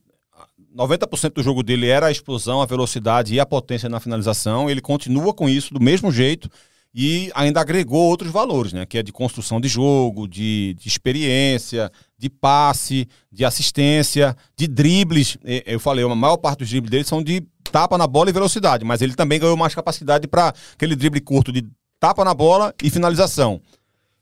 90% 0.76 1.34
do 1.34 1.42
jogo 1.44 1.62
dele 1.62 1.86
era 1.86 2.06
a 2.06 2.10
explosão, 2.10 2.60
a 2.60 2.66
velocidade 2.66 3.32
e 3.32 3.38
a 3.38 3.46
potência 3.46 3.88
na 3.88 4.00
finalização. 4.00 4.68
Ele 4.68 4.80
continua 4.80 5.32
com 5.32 5.48
isso 5.48 5.72
do 5.72 5.80
mesmo 5.80 6.10
jeito 6.10 6.48
e 6.92 7.30
ainda 7.36 7.60
agregou 7.60 8.00
outros 8.08 8.32
valores, 8.32 8.72
né? 8.72 8.84
Que 8.84 8.98
é 8.98 9.02
de 9.02 9.12
construção 9.12 9.60
de 9.60 9.68
jogo, 9.68 10.26
de, 10.26 10.74
de 10.74 10.88
experiência, 10.88 11.88
de 12.18 12.28
passe, 12.28 13.06
de 13.30 13.44
assistência, 13.44 14.36
de 14.56 14.66
dribles. 14.66 15.38
E- 15.44 15.62
Eu 15.66 15.78
falei, 15.78 16.04
a 16.04 16.14
maior 16.16 16.36
parte 16.36 16.58
dos 16.60 16.68
dribles 16.68 16.90
dele 16.90 17.04
são 17.04 17.22
de 17.22 17.42
tapa 17.70 17.96
na 17.98 18.06
bola 18.06 18.30
e 18.30 18.32
velocidade, 18.32 18.84
mas 18.84 19.00
ele 19.02 19.14
também 19.14 19.38
ganhou 19.38 19.56
mais 19.56 19.74
capacidade 19.74 20.26
para 20.26 20.52
aquele 20.74 20.96
drible 20.96 21.20
curto 21.20 21.52
de 21.52 21.66
tapa 22.00 22.24
na 22.24 22.34
bola 22.34 22.74
e 22.82 22.90
finalização. 22.90 23.60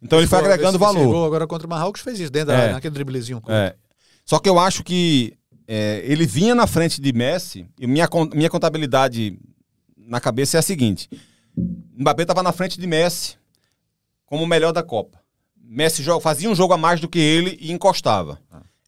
Então 0.02 0.18
ele 0.18 0.26
foi 0.28 0.38
agregando 0.38 0.78
valor. 0.78 1.26
agora 1.26 1.46
contra 1.46 1.66
o 1.66 1.70
Marrocos 1.70 2.00
fez 2.00 2.18
isso, 2.20 2.30
dentro 2.32 2.48
da 2.48 2.54
É. 2.54 2.60
área, 2.62 2.72
naquele 2.74 2.94
driblezinho. 2.94 3.40
curto. 3.40 3.52
É. 3.52 3.74
Só 4.24 4.38
que 4.38 4.48
eu 4.48 4.58
acho 4.58 4.82
que 4.84 5.34
é, 5.66 6.02
ele 6.04 6.26
vinha 6.26 6.54
na 6.54 6.66
frente 6.66 7.00
de 7.00 7.12
Messi 7.12 7.66
e 7.78 7.86
minha, 7.86 8.08
minha 8.34 8.50
contabilidade 8.50 9.38
na 9.96 10.20
cabeça 10.20 10.56
é 10.56 10.60
a 10.60 10.62
seguinte: 10.62 11.08
Mbappé 11.96 12.22
estava 12.22 12.42
na 12.42 12.52
frente 12.52 12.80
de 12.80 12.86
Messi 12.86 13.36
como 14.26 14.44
o 14.44 14.46
melhor 14.46 14.72
da 14.72 14.82
Copa. 14.82 15.18
Messi 15.62 16.02
joga, 16.02 16.20
fazia 16.20 16.50
um 16.50 16.54
jogo 16.54 16.72
a 16.72 16.78
mais 16.78 17.00
do 17.00 17.08
que 17.08 17.18
ele 17.18 17.56
e 17.60 17.70
encostava. 17.72 18.40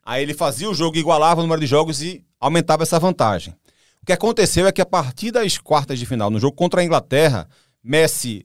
Aí 0.05 0.23
ele 0.23 0.35
fazia 0.35 0.69
o 0.69 0.75
jogo, 0.75 0.97
igualava 0.97 1.41
o 1.41 1.45
número 1.45 1.61
de 1.61 1.67
jogos 1.67 2.03
e 2.03 2.25
aumentava 2.41 2.83
essa 2.83 2.99
vantagem. 2.99 3.55
O 4.03 4.07
que 4.07 4.13
aconteceu 4.13 4.67
é 4.67 4.73
que 4.73 4.81
a 4.81 4.87
partir 4.87 5.31
das 5.31 5.59
quartas 5.59 5.97
de 5.97 6.05
final, 6.05 6.29
no 6.29 6.41
jogo 6.41 6.57
contra 6.57 6.81
a 6.81 6.85
Inglaterra, 6.85 7.49
Messi 7.83 8.45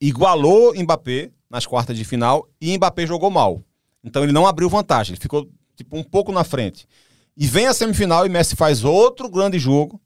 igualou 0.00 0.74
Mbappé 0.74 1.30
nas 1.48 1.64
quartas 1.64 1.96
de 1.96 2.04
final 2.04 2.48
e 2.60 2.76
Mbappé 2.76 3.06
jogou 3.06 3.30
mal. 3.30 3.62
Então 4.02 4.24
ele 4.24 4.32
não 4.32 4.48
abriu 4.48 4.68
vantagem, 4.68 5.12
ele 5.12 5.20
ficou 5.20 5.48
tipo 5.76 5.96
um 5.96 6.02
pouco 6.02 6.32
na 6.32 6.42
frente. 6.42 6.88
E 7.36 7.46
vem 7.46 7.68
a 7.68 7.74
semifinal 7.74 8.26
e 8.26 8.28
Messi 8.28 8.56
faz 8.56 8.82
outro 8.82 9.30
grande 9.30 9.60
jogo 9.60 10.00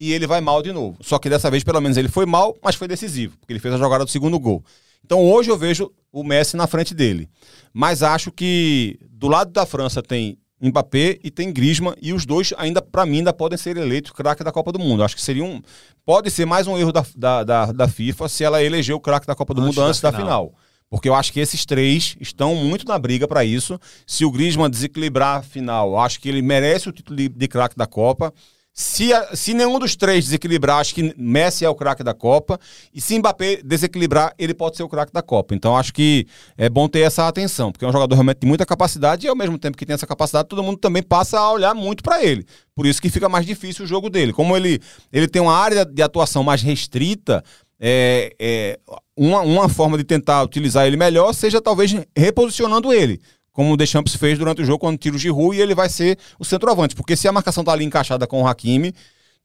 e 0.00 0.10
ele 0.10 0.26
vai 0.26 0.40
mal 0.40 0.62
de 0.62 0.72
novo. 0.72 0.96
Só 1.02 1.18
que 1.18 1.28
dessa 1.28 1.50
vez 1.50 1.62
pelo 1.62 1.80
menos 1.80 1.98
ele 1.98 2.08
foi 2.08 2.24
mal, 2.24 2.56
mas 2.62 2.76
foi 2.76 2.88
decisivo, 2.88 3.36
porque 3.36 3.52
ele 3.52 3.60
fez 3.60 3.74
a 3.74 3.78
jogada 3.78 4.06
do 4.06 4.10
segundo 4.10 4.38
gol. 4.38 4.64
Então 5.04 5.22
hoje 5.22 5.50
eu 5.50 5.58
vejo 5.58 5.92
o 6.10 6.24
Messi 6.24 6.56
na 6.56 6.66
frente 6.66 6.94
dele. 6.94 7.28
Mas 7.74 8.02
acho 8.02 8.32
que 8.32 8.98
do 9.10 9.28
lado 9.28 9.52
da 9.52 9.66
França 9.66 10.02
tem 10.02 10.38
Mbappé 10.60 11.18
e 11.22 11.30
tem 11.30 11.52
Griezmann 11.52 11.94
e 12.00 12.12
os 12.12 12.24
dois 12.24 12.52
ainda 12.56 12.80
para 12.80 13.04
mim 13.04 13.18
ainda 13.18 13.32
podem 13.32 13.58
ser 13.58 13.76
eleitos 13.76 14.12
craque 14.12 14.42
da 14.42 14.50
Copa 14.50 14.72
do 14.72 14.78
Mundo. 14.78 15.04
Acho 15.04 15.14
que 15.14 15.22
seria 15.22 15.44
um 15.44 15.60
pode 16.04 16.30
ser 16.30 16.46
mais 16.46 16.66
um 16.66 16.78
erro 16.78 16.92
da, 16.92 17.04
da, 17.14 17.44
da, 17.44 17.72
da 17.72 17.88
FIFA 17.88 18.28
se 18.28 18.42
ela 18.42 18.62
eleger 18.62 18.94
o 18.94 19.00
craque 19.00 19.26
da 19.26 19.34
Copa 19.34 19.52
do 19.52 19.60
Antes 19.60 19.76
Mundo 19.76 19.84
da 19.84 19.88
antes 19.88 20.00
da 20.00 20.10
final. 20.12 20.24
final. 20.24 20.54
Porque 20.88 21.08
eu 21.08 21.14
acho 21.14 21.32
que 21.32 21.40
esses 21.40 21.66
três 21.66 22.16
estão 22.20 22.54
muito 22.54 22.86
na 22.86 22.98
briga 22.98 23.26
para 23.26 23.44
isso. 23.44 23.78
Se 24.06 24.24
o 24.24 24.30
Griezmann 24.30 24.70
desequilibrar 24.70 25.40
a 25.40 25.42
final, 25.42 25.98
acho 25.98 26.20
que 26.20 26.28
ele 26.28 26.40
merece 26.40 26.88
o 26.88 26.92
título 26.92 27.16
de, 27.16 27.28
de 27.28 27.48
craque 27.48 27.76
da 27.76 27.86
Copa. 27.86 28.32
Se, 28.78 29.08
se 29.32 29.54
nenhum 29.54 29.78
dos 29.78 29.96
três 29.96 30.26
desequilibrar, 30.26 30.80
acho 30.80 30.94
que 30.94 31.14
Messi 31.16 31.64
é 31.64 31.68
o 31.68 31.74
craque 31.74 32.04
da 32.04 32.12
Copa. 32.12 32.60
E 32.92 33.00
se 33.00 33.18
Mbappé 33.18 33.62
desequilibrar, 33.64 34.34
ele 34.38 34.52
pode 34.52 34.76
ser 34.76 34.82
o 34.82 34.88
craque 34.88 35.10
da 35.14 35.22
Copa. 35.22 35.54
Então 35.54 35.74
acho 35.74 35.94
que 35.94 36.26
é 36.58 36.68
bom 36.68 36.86
ter 36.86 37.00
essa 37.00 37.26
atenção, 37.26 37.72
porque 37.72 37.86
é 37.86 37.88
um 37.88 37.92
jogador 37.92 38.14
realmente 38.14 38.40
de 38.40 38.46
muita 38.46 38.66
capacidade 38.66 39.24
e 39.24 39.30
ao 39.30 39.34
mesmo 39.34 39.58
tempo 39.58 39.78
que 39.78 39.86
tem 39.86 39.94
essa 39.94 40.06
capacidade, 40.06 40.48
todo 40.48 40.62
mundo 40.62 40.76
também 40.76 41.02
passa 41.02 41.40
a 41.40 41.50
olhar 41.50 41.74
muito 41.74 42.02
para 42.02 42.22
ele. 42.22 42.44
Por 42.74 42.84
isso 42.84 43.00
que 43.00 43.08
fica 43.08 43.30
mais 43.30 43.46
difícil 43.46 43.86
o 43.86 43.88
jogo 43.88 44.10
dele. 44.10 44.34
Como 44.34 44.54
ele, 44.54 44.78
ele 45.10 45.26
tem 45.26 45.40
uma 45.40 45.56
área 45.56 45.82
de 45.82 46.02
atuação 46.02 46.44
mais 46.44 46.60
restrita, 46.60 47.42
é, 47.80 48.34
é, 48.38 48.78
uma, 49.16 49.40
uma 49.40 49.68
forma 49.70 49.96
de 49.96 50.04
tentar 50.04 50.42
utilizar 50.42 50.86
ele 50.86 50.98
melhor 50.98 51.32
seja 51.32 51.62
talvez 51.62 51.94
reposicionando 52.14 52.92
ele. 52.92 53.20
Como 53.56 53.72
o 53.72 53.76
Deschamps 53.76 54.14
fez 54.14 54.38
durante 54.38 54.60
o 54.60 54.66
jogo 54.66 54.80
quando 54.80 54.98
tira 54.98 55.16
o 55.16 55.18
Giroud 55.18 55.56
e 55.56 55.62
ele 55.62 55.74
vai 55.74 55.88
ser 55.88 56.18
o 56.38 56.44
centroavante. 56.44 56.94
Porque 56.94 57.16
se 57.16 57.26
a 57.26 57.32
marcação 57.32 57.64
tá 57.64 57.72
ali 57.72 57.86
encaixada 57.86 58.26
com 58.26 58.42
o 58.42 58.46
Hakimi, 58.46 58.92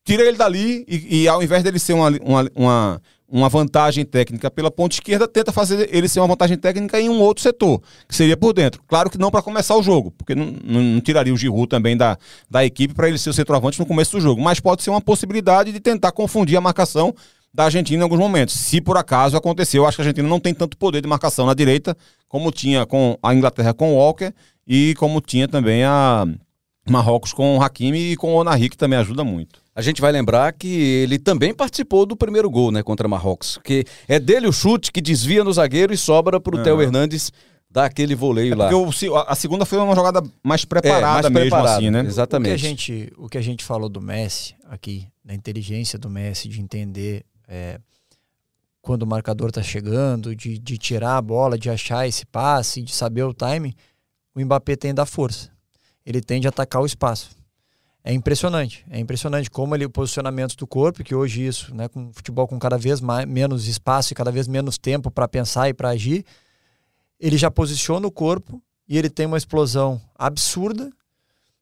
tira 0.03 0.21
ele 0.23 0.35
dali 0.35 0.83
e, 0.85 1.21
e 1.21 1.27
ao 1.29 1.41
invés 1.41 1.63
dele 1.63 1.79
ser 1.79 1.93
uma, 1.93 2.09
uma, 2.21 2.51
uma, 2.53 3.01
uma 3.25 3.47
vantagem 3.47 4.03
técnica 4.03 4.51
pela 4.51 4.69
ponta 4.69 4.95
esquerda, 4.95 5.29
tenta 5.29 5.53
fazer 5.53 5.87
ele 5.95 6.09
ser 6.09 6.19
uma 6.19 6.27
vantagem 6.27 6.57
técnica 6.57 6.99
em 6.99 7.07
um 7.07 7.21
outro 7.21 7.41
setor, 7.41 7.81
que 8.05 8.13
seria 8.13 8.35
por 8.35 8.51
dentro. 8.51 8.83
Claro 8.85 9.09
que 9.09 9.17
não 9.17 9.31
para 9.31 9.41
começar 9.41 9.77
o 9.77 9.81
jogo, 9.81 10.11
porque 10.11 10.35
não, 10.35 10.53
não, 10.61 10.81
não 10.81 10.99
tiraria 10.99 11.33
o 11.33 11.37
Giroud 11.37 11.67
também 11.67 11.95
da, 11.95 12.17
da 12.49 12.65
equipe 12.65 12.93
para 12.93 13.07
ele 13.07 13.17
ser 13.17 13.29
o 13.29 13.33
centroavante 13.33 13.79
no 13.79 13.85
começo 13.85 14.11
do 14.11 14.19
jogo. 14.19 14.41
Mas 14.41 14.59
pode 14.59 14.83
ser 14.83 14.89
uma 14.89 14.99
possibilidade 14.99 15.71
de 15.71 15.79
tentar 15.79 16.11
confundir 16.11 16.57
a 16.57 16.61
marcação 16.61 17.15
da 17.53 17.65
Argentina 17.65 17.99
em 17.99 18.03
alguns 18.03 18.19
momentos. 18.19 18.55
Se 18.55 18.79
por 18.81 18.97
acaso 18.97 19.35
aconteceu, 19.35 19.83
eu 19.83 19.87
acho 19.87 19.97
que 19.97 20.01
a 20.01 20.05
Argentina 20.05 20.27
não 20.27 20.39
tem 20.39 20.53
tanto 20.53 20.77
poder 20.77 21.01
de 21.01 21.07
marcação 21.07 21.45
na 21.45 21.53
direita, 21.53 21.95
como 22.27 22.51
tinha 22.51 22.85
com 22.85 23.17
a 23.21 23.33
Inglaterra 23.35 23.73
com 23.73 23.91
o 23.93 23.95
Walker 23.97 24.31
e 24.67 24.93
como 24.97 25.19
tinha 25.19 25.47
também 25.47 25.83
a 25.83 26.25
Marrocos 26.89 27.31
com 27.33 27.57
o 27.57 27.61
Hakimi 27.61 28.11
e 28.13 28.15
com 28.15 28.33
o 28.33 28.37
Onari, 28.37 28.69
que 28.69 28.77
também 28.77 28.97
ajuda 28.97 29.23
muito. 29.23 29.59
A 29.75 29.81
gente 29.81 30.01
vai 30.01 30.11
lembrar 30.11 30.51
que 30.53 30.67
ele 30.67 31.19
também 31.19 31.53
participou 31.53 32.05
do 32.05 32.15
primeiro 32.15 32.49
gol, 32.49 32.71
né, 32.71 32.81
contra 32.83 33.07
Marrocos. 33.07 33.59
Que 33.63 33.85
é 34.07 34.19
dele 34.19 34.47
o 34.47 34.51
chute 34.51 34.91
que 34.91 34.99
desvia 35.01 35.43
no 35.43 35.53
zagueiro 35.53 35.93
e 35.93 35.97
sobra 35.97 36.39
pro 36.39 36.59
É. 36.59 36.63
Theo 36.63 36.81
Hernandes 36.81 37.31
dar 37.69 37.85
aquele 37.85 38.15
voleio 38.15 38.55
lá. 38.57 38.69
Porque 38.69 39.07
o 39.09 39.15
a- 39.17 39.35
segunda 39.35 39.63
foi 39.65 39.77
uma 39.77 39.95
jogada 39.95 40.21
mais 40.43 40.65
preparada 40.65 40.99
É, 41.01 41.05
mais 41.05 41.25
mesmo, 41.29 41.39
preparado, 41.49 41.77
assim, 41.77 41.89
né? 41.89 41.99
O 41.99 42.01
que, 42.01 42.07
a 42.07 42.09
Exatamente. 42.11 42.57
gente, 42.57 43.13
o 43.17 43.29
que 43.29 43.37
a 43.37 43.41
gente 43.41 43.63
falou 43.63 43.87
do 43.87 44.01
Messi 44.01 44.55
aqui, 44.69 45.07
da 45.23 45.33
inteligência 45.33 45.97
do 45.97 46.09
Messi, 46.09 46.49
de 46.49 46.59
entender 46.59 47.23
é, 47.51 47.81
quando 48.81 49.03
o 49.03 49.07
marcador 49.07 49.49
está 49.49 49.61
chegando, 49.61 50.33
de, 50.33 50.57
de 50.57 50.77
tirar 50.77 51.17
a 51.17 51.21
bola, 51.21 51.57
de 51.57 51.69
achar 51.69 52.07
esse 52.07 52.25
passe, 52.25 52.81
de 52.81 52.95
saber 52.95 53.23
o 53.23 53.33
time, 53.33 53.75
o 54.33 54.39
Mbappé 54.39 54.77
tem 54.77 54.93
da 54.93 55.05
força. 55.05 55.51
Ele 56.05 56.21
tem 56.21 56.39
de 56.39 56.47
atacar 56.47 56.81
o 56.81 56.85
espaço. 56.85 57.35
É 58.03 58.13
impressionante, 58.13 58.83
é 58.89 58.99
impressionante 58.99 59.51
como 59.51 59.75
ele 59.75 59.85
o 59.85 59.89
posicionamento 59.89 60.55
do 60.55 60.65
corpo, 60.65 61.03
que 61.03 61.13
hoje 61.13 61.45
isso, 61.45 61.75
né, 61.75 61.87
com 61.89 62.11
futebol 62.13 62.47
com 62.47 62.57
cada 62.57 62.77
vez 62.77 63.01
mais, 63.01 63.27
menos 63.27 63.67
espaço 63.67 64.13
e 64.13 64.15
cada 64.15 64.31
vez 64.31 64.47
menos 64.47 64.77
tempo 64.77 65.11
para 65.11 65.27
pensar 65.27 65.69
e 65.69 65.73
para 65.73 65.89
agir, 65.89 66.25
ele 67.19 67.37
já 67.37 67.51
posiciona 67.51 68.07
o 68.07 68.11
corpo 68.11 68.63
e 68.87 68.97
ele 68.97 69.09
tem 69.09 69.27
uma 69.27 69.37
explosão 69.37 70.01
absurda, 70.17 70.89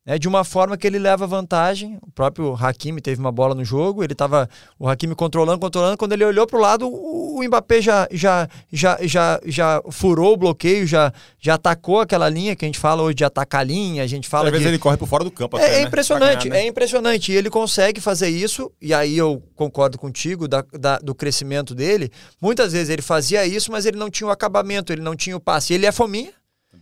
né, 0.05 0.17
de 0.17 0.27
uma 0.27 0.43
forma 0.43 0.77
que 0.77 0.87
ele 0.87 0.97
leva 0.97 1.27
vantagem. 1.27 1.97
O 2.01 2.11
próprio 2.11 2.55
Hakimi 2.59 3.01
teve 3.01 3.19
uma 3.19 3.31
bola 3.31 3.53
no 3.53 3.63
jogo, 3.63 4.03
ele 4.03 4.13
estava 4.13 4.49
o 4.79 4.87
Hakimi 4.87 5.13
controlando, 5.13 5.59
controlando, 5.59 5.97
quando 5.97 6.13
ele 6.13 6.23
olhou 6.25 6.47
para 6.47 6.57
o 6.57 6.61
lado, 6.61 6.87
o 6.89 7.43
Mbappé 7.43 7.81
já, 7.81 8.07
já, 8.11 8.47
já, 8.71 8.97
já, 9.01 9.39
já 9.45 9.81
furou 9.91 10.33
o 10.33 10.37
bloqueio, 10.37 10.87
já, 10.87 11.11
já 11.39 11.53
atacou 11.55 11.99
aquela 11.99 12.27
linha 12.29 12.55
que 12.55 12.65
a 12.65 12.67
gente 12.67 12.79
fala 12.79 13.03
hoje 13.03 13.15
de 13.15 13.23
atacar 13.23 13.61
a 13.61 13.63
linha, 13.63 14.03
a 14.03 14.07
gente 14.07 14.27
fala 14.27 14.45
Às 14.45 14.51
vezes 14.51 14.65
de... 14.67 14.71
ele 14.73 14.79
corre 14.79 14.97
por 14.97 15.07
fora 15.07 15.23
do 15.23 15.31
campo. 15.31 15.57
É, 15.57 15.63
até, 15.63 15.75
é 15.75 15.81
né? 15.81 15.87
impressionante, 15.87 16.31
Pra 16.33 16.49
ganhar, 16.49 16.53
né? 16.55 16.65
é 16.65 16.67
impressionante. 16.67 17.31
E 17.31 17.35
ele 17.35 17.49
consegue 17.49 18.01
fazer 18.01 18.29
isso, 18.29 18.71
e 18.81 18.93
aí 18.93 19.17
eu 19.17 19.41
concordo 19.55 19.97
contigo 19.97 20.47
da, 20.47 20.63
da- 20.73 20.97
do 20.99 21.13
crescimento 21.13 21.75
dele. 21.75 22.11
Muitas 22.41 22.73
vezes 22.73 22.89
ele 22.89 23.01
fazia 23.01 23.45
isso, 23.45 23.71
mas 23.71 23.85
ele 23.85 23.97
não 23.97 24.09
tinha 24.09 24.27
o 24.27 24.31
acabamento, 24.31 24.91
ele 24.91 25.01
não 25.01 25.15
tinha 25.15 25.35
o 25.35 25.39
passe. 25.39 25.73
Ele 25.73 25.85
é 25.85 25.91
fominha. 25.91 26.31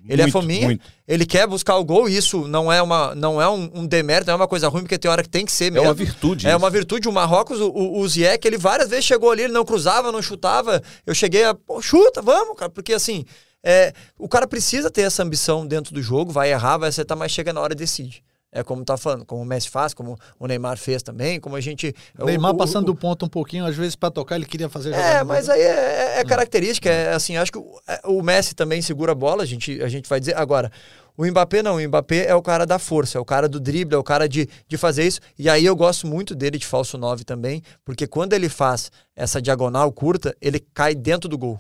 Ele 0.08 0.22
é 0.22 0.26
Muito, 0.26 0.34
fominha, 0.34 0.66
muito. 0.68 0.86
ele 1.08 1.26
quer 1.26 1.46
buscar 1.48 1.76
o 1.78 1.84
gol, 1.86 2.08
e 2.08 2.16
isso 2.16 2.48
não 2.48 2.72
é, 2.72 2.82
uma, 2.82 3.14
não 3.16 3.42
é 3.42 3.50
um, 3.50 3.70
um 3.74 3.86
demérito, 3.86 4.28
não 4.28 4.34
é 4.34 4.38
uma 4.38 4.48
coisa 4.48 4.68
ruim, 4.68 4.82
porque 4.84 4.98
tem 4.98 5.10
hora 5.10 5.24
que 5.24 5.30
tem 5.30 5.46
que 5.46 5.52
ser 5.52 5.66
É 5.66 5.72
mesmo. 5.72 5.88
uma 5.88 5.94
virtude. 5.94 6.46
É 6.48 6.50
isso. 6.50 6.58
uma 6.58 6.70
virtude. 6.70 7.08
O 7.08 7.12
Marrocos, 7.12 7.60
o, 7.60 7.72
o, 7.72 8.08
Ziyech, 8.08 8.48
ele 8.48 8.58
várias 8.58 8.90
vezes 8.90 9.06
chegou 9.06 9.32
ali, 9.32 9.44
ele 9.44 9.54
não 9.54 9.66
cruzava, 9.66 10.12
não 10.12 10.22
chutava. 10.22 10.82
Eu 11.06 11.14
cheguei 11.14 11.44
a, 11.44 11.54
pô, 11.54 11.82
chuta, 11.82 12.22
vamos, 12.22 12.58
cara, 12.58 12.70
porque 12.72 12.94
assim, 12.94 13.26
é, 13.64 13.92
o 14.18 14.28
cara 14.30 14.48
precisa 14.48 14.90
ter 14.90 15.02
essa 15.02 15.24
ambição 15.24 15.66
dentro 15.68 15.94
do 15.94 16.02
jogo, 16.02 16.32
vai 16.32 16.52
errar, 16.52 16.78
vai 16.78 16.90
acertar, 16.90 17.18
mas 17.18 17.32
chega 17.32 17.52
na 17.52 17.60
hora 17.62 17.74
e 17.74 17.76
decide. 17.76 18.24
É 18.58 18.64
como 18.64 18.84
tá 18.84 18.98
falando, 18.98 19.24
como 19.24 19.44
o 19.44 19.46
Messi 19.46 19.70
faz, 19.70 19.94
como 19.94 20.18
o 20.40 20.48
Neymar 20.48 20.78
fez 20.78 21.04
também, 21.04 21.40
como 21.40 21.56
a 21.56 21.62
gente. 21.62 21.94
O 22.18 22.26
Neymar 22.26 22.54
o, 22.54 22.58
passando 22.58 22.90
o, 22.90 22.94
do 22.94 22.96
ponto 22.96 23.24
um 23.24 23.30
pouquinho, 23.30 23.68
às 23.68 23.76
vezes 23.76 23.96
para 23.96 24.10
tocar 24.10 24.36
ele 24.36 24.48
queria 24.48 24.68
fazer. 24.68 24.96
É, 24.96 25.24
mas 25.24 25.48
aí 25.48 25.62
é, 25.62 26.20
é 26.20 26.26
característica, 26.26 26.90
é 26.90 27.14
assim, 27.14 27.38
acho 27.38 27.52
que 27.52 27.60
o, 27.60 27.80
é, 27.88 28.02
o 28.06 28.24
Messi 28.24 28.56
também 28.56 28.82
segura 28.82 29.12
a 29.12 29.16
bola, 29.16 29.44
a 29.44 29.46
gente, 29.46 29.80
a 29.84 29.88
gente 29.88 30.10
vai 30.10 30.20
dizer. 30.20 30.36
Agora, 30.36 30.72
o 31.16 31.24
Mbappé 31.24 31.62
não, 31.62 31.76
o 31.76 31.88
Mbappé 31.88 32.26
é 32.26 32.34
o 32.34 32.42
cara 32.42 32.66
da 32.66 32.80
força, 32.80 33.20
é 33.20 33.22
o 33.22 33.26
cara 33.26 33.48
do 33.48 33.60
drible, 33.60 33.94
é 33.94 33.98
o 33.98 34.04
cara 34.04 34.28
de, 34.28 34.50
de 34.68 34.76
fazer 34.76 35.06
isso. 35.06 35.20
E 35.38 35.48
aí 35.48 35.64
eu 35.64 35.76
gosto 35.76 36.08
muito 36.08 36.34
dele 36.34 36.58
de 36.58 36.66
falso 36.66 36.98
9 36.98 37.24
também, 37.24 37.62
porque 37.86 38.08
quando 38.08 38.34
ele 38.34 38.50
faz 38.50 38.92
essa 39.16 39.40
diagonal 39.40 39.92
curta, 39.92 40.36
ele 40.42 40.60
cai 40.60 40.96
dentro 40.96 41.30
do 41.30 41.38
gol. 41.38 41.60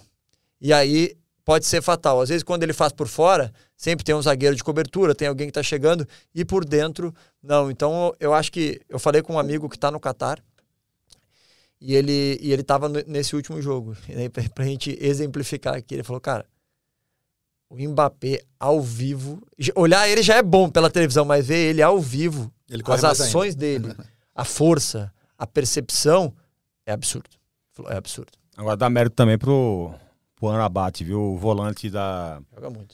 E 0.59 0.73
aí 0.73 1.15
pode 1.47 1.65
ser 1.65 1.81
fatal. 1.81 2.19
Às 2.19 2.27
vezes, 2.27 2.43
quando 2.43 2.63
ele 2.63 2.73
faz 2.73 2.91
por 2.91 3.07
fora, 3.07 3.53
sempre 3.73 4.03
tem 4.03 4.13
um 4.13 4.21
zagueiro 4.21 4.53
de 4.53 4.61
cobertura, 4.61 5.15
tem 5.15 5.29
alguém 5.29 5.47
que 5.47 5.51
está 5.51 5.63
chegando, 5.63 6.05
e 6.35 6.43
por 6.43 6.65
dentro, 6.65 7.15
não. 7.41 7.71
Então 7.71 8.13
eu 8.19 8.33
acho 8.33 8.51
que. 8.51 8.81
Eu 8.89 8.99
falei 8.99 9.21
com 9.21 9.35
um 9.35 9.39
amigo 9.39 9.69
que 9.69 9.77
está 9.77 9.89
no 9.89 9.97
Catar. 9.97 10.43
E 11.79 11.95
ele 11.95 12.37
e 12.41 12.51
ele 12.51 12.63
estava 12.63 12.89
nesse 12.89 13.33
último 13.33 13.61
jogo. 13.61 13.95
Para 14.53 14.65
a 14.65 14.67
gente 14.67 14.97
exemplificar 14.99 15.75
aqui, 15.75 15.95
ele 15.95 16.03
falou, 16.03 16.19
cara, 16.19 16.45
o 17.69 17.77
Mbappé 17.77 18.41
ao 18.59 18.81
vivo. 18.81 19.41
Olhar 19.73 20.05
ele 20.09 20.21
já 20.21 20.35
é 20.35 20.43
bom 20.43 20.69
pela 20.69 20.89
televisão, 20.89 21.23
mas 21.23 21.47
ver 21.47 21.69
ele 21.69 21.81
ao 21.81 21.97
vivo, 22.01 22.51
as 22.87 23.05
ações 23.05 23.55
dele, 23.55 23.95
a 24.35 24.43
força, 24.43 25.13
a 25.37 25.47
percepção, 25.47 26.35
é 26.85 26.91
absurdo. 26.91 27.29
É 27.85 27.95
absurdo. 27.95 28.33
Agora 28.57 28.75
dá 28.75 28.89
mérito 28.89 29.15
também 29.15 29.37
pro, 29.37 29.93
pro 30.38 30.49
Anabate, 30.49 31.03
viu? 31.03 31.19
O 31.19 31.38
volante 31.38 31.89
da, 31.89 32.39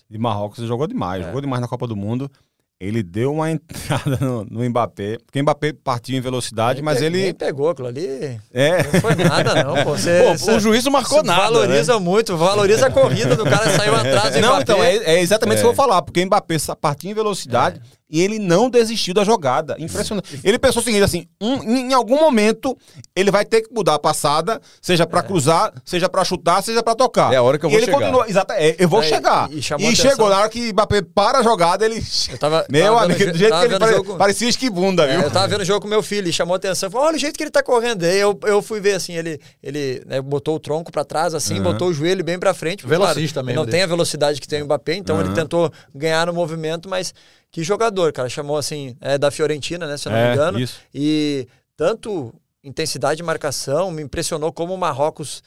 de 0.09 0.17
Marrocos 0.17 0.65
jogou 0.65 0.87
demais, 0.87 1.21
é. 1.21 1.25
jogou 1.25 1.41
demais 1.41 1.61
na 1.61 1.67
Copa 1.67 1.85
do 1.85 1.95
Mundo. 1.95 2.31
Ele 2.79 3.01
deu 3.01 3.33
uma 3.33 3.49
entrada 3.51 4.17
no, 4.19 4.43
no 4.45 4.69
Mbappé, 4.69 5.17
porque 5.25 5.39
o 5.39 5.43
Mbappé 5.43 5.73
partiu 5.73 6.17
em 6.17 6.21
velocidade, 6.21 6.75
nem 6.75 6.83
mas 6.83 6.99
pe 6.99 7.05
ele. 7.05 7.21
Nem 7.21 7.33
pegou 7.33 7.69
aquilo 7.69 7.87
ali. 7.87 8.39
É. 8.53 8.83
Não 8.83 8.99
foi 8.99 9.15
nada, 9.15 9.63
não. 9.63 9.83
Pô, 9.83 9.91
você, 9.95 10.35
pô, 10.43 10.53
o 10.53 10.59
juiz 10.59 10.83
não 10.83 10.91
marcou 10.91 11.23
nada. 11.23 11.43
Valoriza 11.43 11.93
né? 11.93 11.99
muito, 11.99 12.35
valoriza 12.35 12.87
a 12.87 12.91
corrida 12.91 13.35
do 13.35 13.43
cara 13.43 13.69
saiu 13.69 13.95
atrás 13.95 14.33
do 14.33 14.41
Não, 14.41 14.55
Mbappé. 14.55 14.63
então, 14.63 14.83
é, 14.83 14.95
é 14.95 15.21
exatamente 15.21 15.59
isso 15.59 15.65
é. 15.65 15.69
que 15.69 15.71
eu 15.71 15.75
vou 15.75 15.85
falar, 15.85 16.01
porque 16.01 16.21
o 16.21 16.25
Mbappé 16.25 16.57
partiu 16.81 17.11
em 17.11 17.13
velocidade. 17.13 17.81
E 18.13 18.21
ele 18.21 18.37
não 18.37 18.69
desistiu 18.69 19.11
da 19.11 19.23
jogada. 19.23 19.75
Impressionante. 19.79 20.39
Ele 20.43 20.59
pensou 20.59 20.83
o 20.83 20.85
seguinte, 20.85 21.01
assim, 21.01 21.25
um, 21.41 21.63
em 21.63 21.93
algum 21.95 22.19
momento 22.19 22.77
ele 23.15 23.31
vai 23.31 23.43
ter 23.43 23.61
que 23.61 23.73
mudar 23.73 23.95
a 23.95 23.99
passada, 23.99 24.61
seja 24.79 25.07
para 25.07 25.21
é. 25.21 25.23
cruzar, 25.23 25.73
seja 25.83 26.07
para 26.07 26.23
chutar, 26.23 26.61
seja 26.61 26.83
para 26.83 26.93
tocar. 26.93 27.33
É 27.33 27.37
a 27.37 27.41
hora 27.41 27.57
que 27.57 27.65
eu 27.65 27.71
vou 27.71 27.79
e 27.79 27.81
ele 27.81 27.87
chegar. 27.87 27.97
Continuou, 27.97 28.25
exato, 28.27 28.53
é, 28.53 28.75
eu 28.77 28.87
vou 28.87 29.01
é, 29.01 29.07
chegar. 29.07 29.49
E, 29.51 29.55
e, 29.55 29.91
e 29.91 29.95
chegou 29.95 30.29
na 30.29 30.41
hora 30.41 30.49
que 30.49 30.71
Mbappé 30.71 31.01
para 31.01 31.39
a 31.39 31.43
jogada, 31.43 31.83
ele 31.83 32.03
eu 32.29 32.37
tava, 32.37 32.63
Meu 32.69 32.93
tava 32.93 33.05
amigo, 33.05 33.19
vendo, 33.19 33.31
do 33.31 33.37
jeito 33.39 33.57
que 33.57 33.65
ele 33.65 33.79
pare, 33.79 33.93
jogo, 33.93 34.15
parecia 34.15 34.47
esquibunda, 34.47 35.07
viu? 35.07 35.21
É, 35.21 35.25
eu 35.25 35.31
tava 35.31 35.47
vendo 35.47 35.61
o 35.61 35.65
jogo 35.65 35.81
com 35.81 35.87
meu 35.87 36.03
filho, 36.03 36.29
e 36.29 36.31
chamou 36.31 36.55
atenção, 36.55 36.91
falou: 36.91 37.07
"Olha 37.07 37.15
o 37.15 37.19
jeito 37.19 37.35
que 37.35 37.43
ele 37.43 37.49
tá 37.49 37.63
correndo". 37.63 38.03
Aí 38.03 38.19
eu, 38.19 38.39
eu 38.43 38.61
fui 38.61 38.79
ver 38.79 38.93
assim, 38.93 39.13
ele 39.13 39.41
ele 39.63 40.03
né, 40.05 40.21
botou 40.21 40.55
o 40.55 40.59
tronco 40.59 40.91
para 40.91 41.03
trás 41.03 41.33
assim, 41.33 41.57
uhum. 41.57 41.63
botou 41.63 41.87
o 41.87 41.93
joelho 41.93 42.23
bem 42.23 42.37
para 42.37 42.53
frente, 42.53 42.85
velocista 42.85 43.41
claro, 43.41 43.47
mesmo. 43.47 43.59
Não 43.59 43.65
dele. 43.65 43.77
tem 43.77 43.81
a 43.81 43.87
velocidade 43.87 44.39
que 44.39 44.47
tem 44.47 44.61
o 44.61 44.65
Mbappé, 44.65 44.93
então 44.97 45.15
uhum. 45.15 45.23
ele 45.23 45.33
tentou 45.33 45.71
ganhar 45.95 46.27
no 46.27 46.33
movimento, 46.33 46.87
mas 46.87 47.11
que 47.53 47.63
jogador, 47.63 48.11
cara. 48.11 48.27
Chamou 48.27 48.57
assim, 48.57 48.97
é 48.99 49.15
da 49.15 49.29
Fiorentina, 49.29 49.87
né? 49.87 49.95
Se 49.95 50.07
eu 50.07 50.11
não 50.11 50.17
é, 50.17 50.27
me 50.27 50.33
engano. 50.33 50.59
Isso. 50.59 50.79
E 50.91 51.47
tanto 51.77 52.33
intensidade 52.63 53.17
de 53.17 53.23
marcação, 53.23 53.91
me 53.91 54.01
impressionou 54.01 54.51
como 54.51 54.73
o 54.73 54.77
Marrocos 54.77 55.43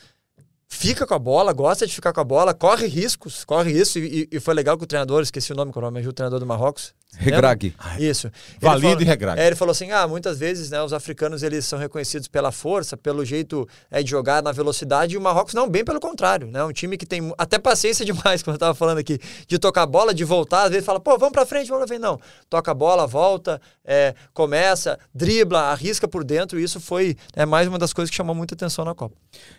fica 0.68 1.04
com 1.04 1.14
a 1.14 1.18
bola, 1.18 1.52
gosta 1.52 1.84
de 1.84 1.92
ficar 1.92 2.12
com 2.12 2.20
a 2.20 2.24
bola, 2.24 2.54
corre 2.54 2.86
riscos, 2.86 3.44
corre 3.44 3.72
isso. 3.72 3.98
E, 3.98 4.28
e 4.30 4.38
foi 4.38 4.54
legal 4.54 4.78
que 4.78 4.84
o 4.84 4.86
treinador, 4.86 5.20
esqueci 5.20 5.52
o 5.52 5.57
nome, 5.57 5.72
qual 5.72 5.84
é 5.84 5.88
o 5.88 5.90
nome, 5.90 6.07
o 6.07 6.12
treinador 6.12 6.38
do 6.38 6.46
Marrocos. 6.46 6.94
Regrag. 7.14 7.74
Isso. 7.98 8.30
Valido 8.61 9.02
e 9.02 9.04
Regrag. 9.04 9.40
É, 9.40 9.46
ele 9.46 9.57
falou 9.57 9.72
assim, 9.72 9.90
ah, 9.90 10.07
muitas 10.07 10.38
vezes 10.38 10.70
né, 10.70 10.82
os 10.82 10.92
africanos 10.92 11.42
eles 11.42 11.64
são 11.64 11.78
reconhecidos 11.78 12.28
pela 12.28 12.52
força, 12.52 12.96
pelo 12.96 13.24
jeito 13.24 13.66
é, 13.90 14.02
de 14.02 14.11
jogar 14.11 14.42
na 14.42 14.52
velocidade, 14.52 15.14
e 15.14 15.18
o 15.18 15.20
Marrocos 15.20 15.54
não, 15.54 15.68
bem 15.68 15.84
pelo 15.84 15.98
contrário. 15.98 16.50
Né? 16.50 16.62
Um 16.64 16.72
time 16.72 16.96
que 16.96 17.07
tem 17.07 17.32
até 17.38 17.59
paciência 17.59 18.04
demais, 18.07 18.42
como 18.42 18.52
eu 18.52 18.57
estava 18.57 18.74
falando 18.74 18.98
aqui, 18.98 19.18
de 19.46 19.59
tocar 19.59 19.82
a 19.82 19.86
bola, 19.86 20.12
de 20.12 20.24
voltar, 20.24 20.64
às 20.64 20.70
vezes 20.70 20.84
fala, 20.84 21.00
pô, 21.00 21.16
vamos 21.16 21.32
para 21.32 21.46
frente, 21.46 21.68
vamos 21.68 21.86
pra 21.86 21.88
frente. 21.88 22.02
Não, 22.02 22.20
toca 22.50 22.70
a 22.70 22.74
bola, 22.74 23.07
volta, 23.07 23.61
é, 23.84 24.14
começa, 24.34 24.98
dribla, 25.14 25.70
arrisca 25.70 26.07
por 26.07 26.22
dentro, 26.22 26.61
e 26.61 26.64
isso 26.64 26.80
foi 26.80 27.16
é, 27.34 27.46
mais 27.46 27.66
uma 27.66 27.78
das 27.78 27.92
coisas 27.92 28.11
que 28.11 28.16
chamou 28.16 28.34
muita 28.34 28.54
atenção 28.54 28.84
na 28.84 28.94
Copa. 28.94 29.16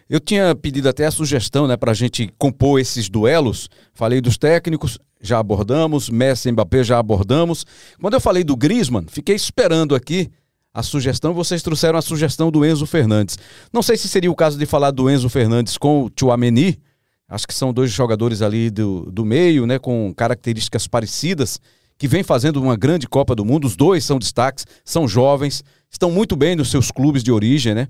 Eu 0.09 0.19
tinha 0.19 0.53
pedido 0.55 0.87
até 0.87 1.05
a 1.05 1.11
sugestão 1.11 1.67
né, 1.67 1.75
para 1.75 1.91
a 1.91 1.95
gente 1.95 2.31
compor 2.37 2.79
esses 2.79 3.09
duelos, 3.09 3.67
falei 3.93 4.21
dos 4.21 4.37
técnicos, 4.37 4.99
já 5.22 5.39
abordamos, 5.39 6.09
Messi 6.09 6.49
e 6.49 6.51
Mbappé 6.51 6.84
já 6.84 6.99
abordamos. 6.99 7.65
Quando 7.99 8.13
eu 8.13 8.22
falei 8.22 8.43
do 8.43 8.55
Griezmann, 8.55 9.05
fiquei 9.07 9.36
esperando 9.36 9.95
aqui 9.95 10.30
a 10.74 10.84
sugestão, 10.84 11.34
vocês 11.34 11.63
trouxeram 11.63 11.97
a 11.97 12.01
sugestão 12.01 12.51
do 12.51 12.63
Enzo 12.63 12.86
Fernandes. 12.86 13.38
Não 13.74 13.82
sei 13.82 13.97
se 13.97 14.07
seria 14.07 14.32
o 14.32 14.36
caso 14.36 14.59
de 14.59 14.65
falar 14.65 14.91
do 14.91 15.09
Enzo 15.09 15.28
Fernandes 15.28 15.78
com 15.78 16.03
o 16.03 16.11
Chouameni, 16.18 16.80
acho 17.28 17.47
que 17.47 17.53
são 17.53 17.74
dois 17.74 17.91
jogadores 17.91 18.41
ali 18.41 18.70
do, 18.70 19.09
do 19.11 19.26
meio, 19.26 19.65
né, 19.65 19.80
com 19.80 20.13
características 20.15 20.88
parecidas, 20.88 21.59
que 21.97 22.07
vem 22.07 22.22
fazendo 22.22 22.61
uma 22.61 22.76
grande 22.76 23.07
Copa 23.07 23.34
do 23.34 23.43
Mundo. 23.43 23.65
Os 23.65 23.76
dois 23.76 24.05
são 24.05 24.20
destaques, 24.20 24.65
são 24.86 25.07
jovens, 25.07 25.63
estão 25.89 26.11
muito 26.11 26.36
bem 26.36 26.55
nos 26.55 26.70
seus 26.70 26.91
clubes 26.91 27.24
de 27.24 27.32
origem, 27.32 27.74
né? 27.74 27.88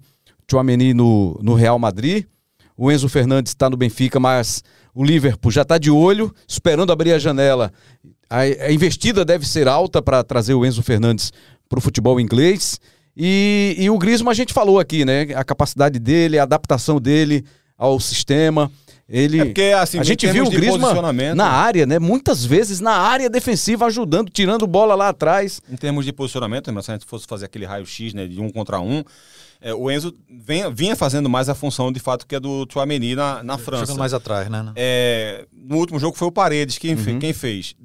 Chouameni 0.49 0.93
no, 0.93 1.37
no 1.43 1.55
Real 1.55 1.77
Madrid, 1.77 2.23
o 2.77 2.89
Enzo 2.89 3.09
Fernandes 3.09 3.51
está 3.51 3.69
no 3.69 3.75
Benfica, 3.75 4.19
mas 4.19 4.63
o 4.97 5.03
Liverpool 5.03 5.51
já 5.51 5.61
está 5.61 5.77
de 5.77 5.91
olho, 5.91 6.33
esperando 6.47 6.91
abrir 6.91 7.13
a 7.13 7.19
janela. 7.19 7.71
A, 8.27 8.39
a 8.39 8.71
investida 8.71 9.23
deve 9.23 9.47
ser 9.47 9.67
alta 9.67 10.01
para 10.01 10.23
trazer 10.23 10.55
o 10.55 10.65
Enzo 10.65 10.81
Fernandes 10.81 11.31
para 11.69 11.77
o 11.77 11.81
futebol 11.81 12.19
inglês. 12.19 12.81
E, 13.15 13.75
e 13.77 13.91
o 13.91 13.97
Griezmann 13.99 14.31
a 14.31 14.33
gente 14.33 14.51
falou 14.51 14.79
aqui, 14.79 15.05
né? 15.05 15.27
A 15.35 15.43
capacidade 15.43 15.99
dele, 15.99 16.39
a 16.39 16.43
adaptação 16.43 16.99
dele 16.99 17.45
ao 17.77 17.99
sistema. 17.99 18.71
Ele, 19.07 19.39
é 19.39 19.45
porque, 19.45 19.71
assim, 19.77 19.99
a 19.99 20.03
gente 20.03 20.25
viu 20.25 20.45
o 20.45 20.49
Griezmann 20.49 21.35
na 21.35 21.45
área, 21.47 21.85
né? 21.85 21.99
Muitas 21.99 22.43
vezes 22.43 22.79
na 22.79 22.93
área 22.93 23.29
defensiva, 23.29 23.85
ajudando, 23.85 24.31
tirando 24.31 24.65
bola 24.65 24.95
lá 24.95 25.09
atrás. 25.09 25.61
Em 25.71 25.75
termos 25.75 26.05
de 26.05 26.11
posicionamento, 26.11 26.71
se 26.81 26.91
a 26.91 26.95
gente 26.95 27.05
fosse 27.05 27.27
fazer 27.27 27.45
aquele 27.45 27.65
raio-x 27.65 28.15
né, 28.15 28.25
de 28.25 28.41
um 28.41 28.49
contra 28.49 28.79
um, 28.79 29.03
é, 29.61 29.73
o 29.73 29.89
Enzo 29.89 30.13
vem, 30.29 30.71
vinha 30.73 30.95
fazendo 30.95 31.29
mais 31.29 31.49
a 31.49 31.55
função 31.55 31.91
de 31.91 31.99
fato 31.99 32.25
que 32.27 32.35
é 32.35 32.39
do 32.39 32.67
Chouameni 32.71 33.15
na, 33.15 33.43
na 33.43 33.57
França. 33.57 33.85
Jogando 33.85 33.99
mais 33.99 34.13
atrás, 34.13 34.49
né? 34.49 34.71
É, 34.75 35.45
no 35.51 35.77
último 35.77 35.99
jogo 35.99 36.17
foi 36.17 36.27
o 36.27 36.31
Paredes 36.31 36.77
quem, 36.77 36.95
uhum. 36.95 37.19
quem 37.19 37.33
fez. 37.33 37.75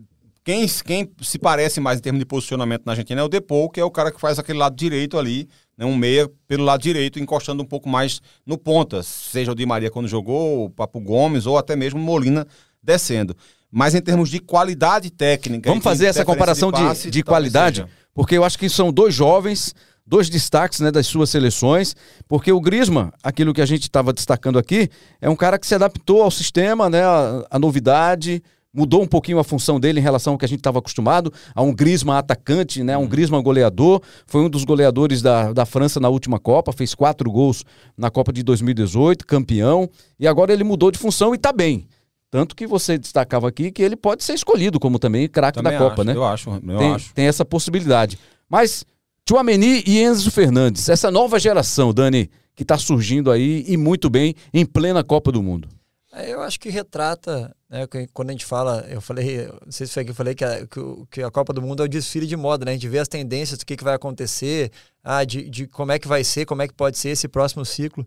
Quem, 0.45 0.67
quem 0.85 1.09
se 1.21 1.39
parece 1.39 1.81
mais 1.81 1.99
em 1.99 2.03
termos 2.03 2.19
de 2.19 2.27
posicionamento 2.27 2.83
na 2.85 2.93
Argentina 2.93 3.21
é 3.21 3.25
o 3.25 3.29
Depou, 3.29 3.71
que 3.71 3.79
é 3.79 3.85
o 3.85 3.91
cara 3.91 4.11
que 4.11 4.21
faz 4.21 4.41
aquele 4.41 4.59
lado 4.59 4.75
direito 4.75 5.17
ali, 5.17 5.49
né, 5.79 5.87
um 5.87 5.97
meia 5.97 6.29
pelo 6.49 6.65
lado 6.65 6.83
direito, 6.83 7.21
encostando 7.21 7.63
um 7.63 7.67
pouco 7.67 7.89
mais 7.89 8.21
no 8.45 8.59
ponta, 8.59 9.05
seja 9.05 9.53
o 9.53 9.55
Di 9.55 9.65
Maria 9.65 9.91
quando 9.91 10.09
jogou, 10.09 10.65
o 10.65 10.71
Papo 10.71 10.99
Gomes 11.01 11.47
ou 11.47 11.57
até 11.57 11.77
mesmo 11.77 12.01
Molina 12.01 12.45
descendo. 12.83 13.37
Mas 13.71 13.95
em 13.95 14.01
termos 14.01 14.29
de 14.29 14.41
qualidade 14.41 15.11
técnica. 15.11 15.71
Vamos 15.71 15.85
fazer 15.85 16.07
essa 16.07 16.25
comparação 16.25 16.73
de, 16.73 16.83
passe, 16.83 17.05
de, 17.05 17.11
de 17.11 17.23
qualidade, 17.23 17.77
seja. 17.77 17.89
porque 18.13 18.37
eu 18.37 18.45
acho 18.45 18.59
que 18.59 18.69
são 18.69 18.93
dois 18.93 19.15
jovens 19.15 19.73
dois 20.07 20.29
destaques 20.29 20.81
né, 20.81 20.91
das 20.91 21.07
suas 21.07 21.31
seleções, 21.31 21.95
porque 22.29 22.53
o 22.53 22.61
Grisma, 22.61 23.13
aquilo 23.23 23.55
que 23.55 23.61
a 23.61 23.67
gente 23.67 23.83
estava 23.83 24.13
destacando 24.13 24.59
aqui, 24.59 24.89
é 25.21 25.29
um 25.29 25.37
cara 25.37 25.59
que 25.59 25.67
se 25.67 25.75
adaptou 25.75 26.23
ao 26.23 26.31
sistema, 26.31 26.91
né, 26.91 27.03
a, 27.03 27.47
a 27.51 27.59
novidade, 27.59 28.43
mudou 28.75 29.03
um 29.03 29.07
pouquinho 29.07 29.39
a 29.39 29.45
função 29.45 29.79
dele 29.79 30.01
em 30.01 30.03
relação 30.03 30.33
ao 30.33 30.39
que 30.39 30.45
a 30.45 30.49
gente 30.49 30.61
estava 30.61 30.79
acostumado, 30.79 31.33
a 31.55 31.63
um 31.63 31.75
Grisma 31.75 32.19
atacante, 32.19 32.83
né, 32.83 32.97
um 32.97 33.07
Grisma 33.07 33.41
goleador, 33.41 34.03
foi 34.27 34.43
um 34.43 34.49
dos 34.49 34.65
goleadores 34.65 35.21
da, 35.21 35.53
da 35.53 35.67
França 35.67 36.01
na 36.01 36.09
última 36.09 36.39
Copa, 36.39 36.73
fez 36.73 36.95
quatro 36.95 37.31
gols 37.31 37.65
na 37.97 38.11
Copa 38.11 38.33
de 38.33 38.43
2018, 38.43 39.27
campeão, 39.27 39.89
e 40.19 40.27
agora 40.27 40.53
ele 40.53 40.65
mudou 40.65 40.91
de 40.91 40.99
função 40.99 41.33
e 41.33 41.37
está 41.37 41.53
bem. 41.53 41.87
Tanto 42.31 42.57
que 42.57 42.67
você 42.67 42.97
destacava 42.97 43.47
aqui 43.47 43.71
que 43.71 43.83
ele 43.83 43.95
pode 43.95 44.25
ser 44.25 44.33
escolhido 44.33 44.81
como 44.81 44.99
também 44.99 45.29
craque 45.29 45.61
da 45.61 45.77
Copa, 45.77 46.01
acho, 46.01 46.05
né? 46.05 46.17
Eu 46.17 46.25
acho, 46.25 46.51
eu 46.51 46.79
tem, 46.79 46.95
acho. 46.95 47.13
Tem 47.13 47.27
essa 47.27 47.45
possibilidade. 47.45 48.19
Mas 48.49 48.87
Chouameni 49.33 49.83
e 49.87 49.99
Enzo 49.99 50.31
Fernandes, 50.31 50.91
essa 50.91 51.11
nova 51.11 51.41
geração, 51.41 51.91
Dani, 51.91 52.31
que 52.55 52.65
está 52.65 52.77
surgindo 52.77 53.31
aí 53.31 53.65
e 53.67 53.79
muito 53.79 54.11
bem 54.11 54.35
em 54.53 54.67
plena 54.67 55.03
Copa 55.03 55.33
do 55.33 55.43
Mundo. 55.43 55.71
É, 56.13 56.35
eu 56.35 56.43
acho 56.43 56.61
que 56.61 56.69
retrata, 56.69 57.57
né, 57.67 57.87
quando 58.13 58.29
a 58.29 58.33
gente 58.33 58.45
fala, 58.45 58.85
eu 58.91 59.01
falei, 59.01 59.47
não 59.65 59.73
sei 59.73 59.87
se 59.87 59.95
foi 59.95 60.05
que 60.05 60.11
eu 60.11 60.15
falei 60.15 60.35
que 60.35 60.45
a, 60.45 60.69
que 61.11 61.23
a 61.23 61.31
Copa 61.31 61.55
do 61.55 61.63
Mundo 61.63 61.83
é 61.83 61.87
o 61.87 61.89
desfile 61.89 62.27
de 62.27 62.37
moda, 62.37 62.67
né? 62.67 62.73
A 62.73 62.75
gente 62.75 62.87
vê 62.89 62.99
as 62.99 63.09
tendências 63.09 63.59
do 63.59 63.65
que, 63.65 63.75
que 63.75 63.83
vai 63.83 63.95
acontecer, 63.95 64.71
ah, 65.03 65.25
de, 65.25 65.49
de 65.49 65.67
como 65.67 65.93
é 65.93 65.99
que 65.99 66.07
vai 66.07 66.23
ser, 66.23 66.45
como 66.45 66.61
é 66.61 66.69
que 66.69 66.75
pode 66.75 66.99
ser 66.99 67.09
esse 67.09 67.27
próximo 67.27 67.65
ciclo. 67.65 68.07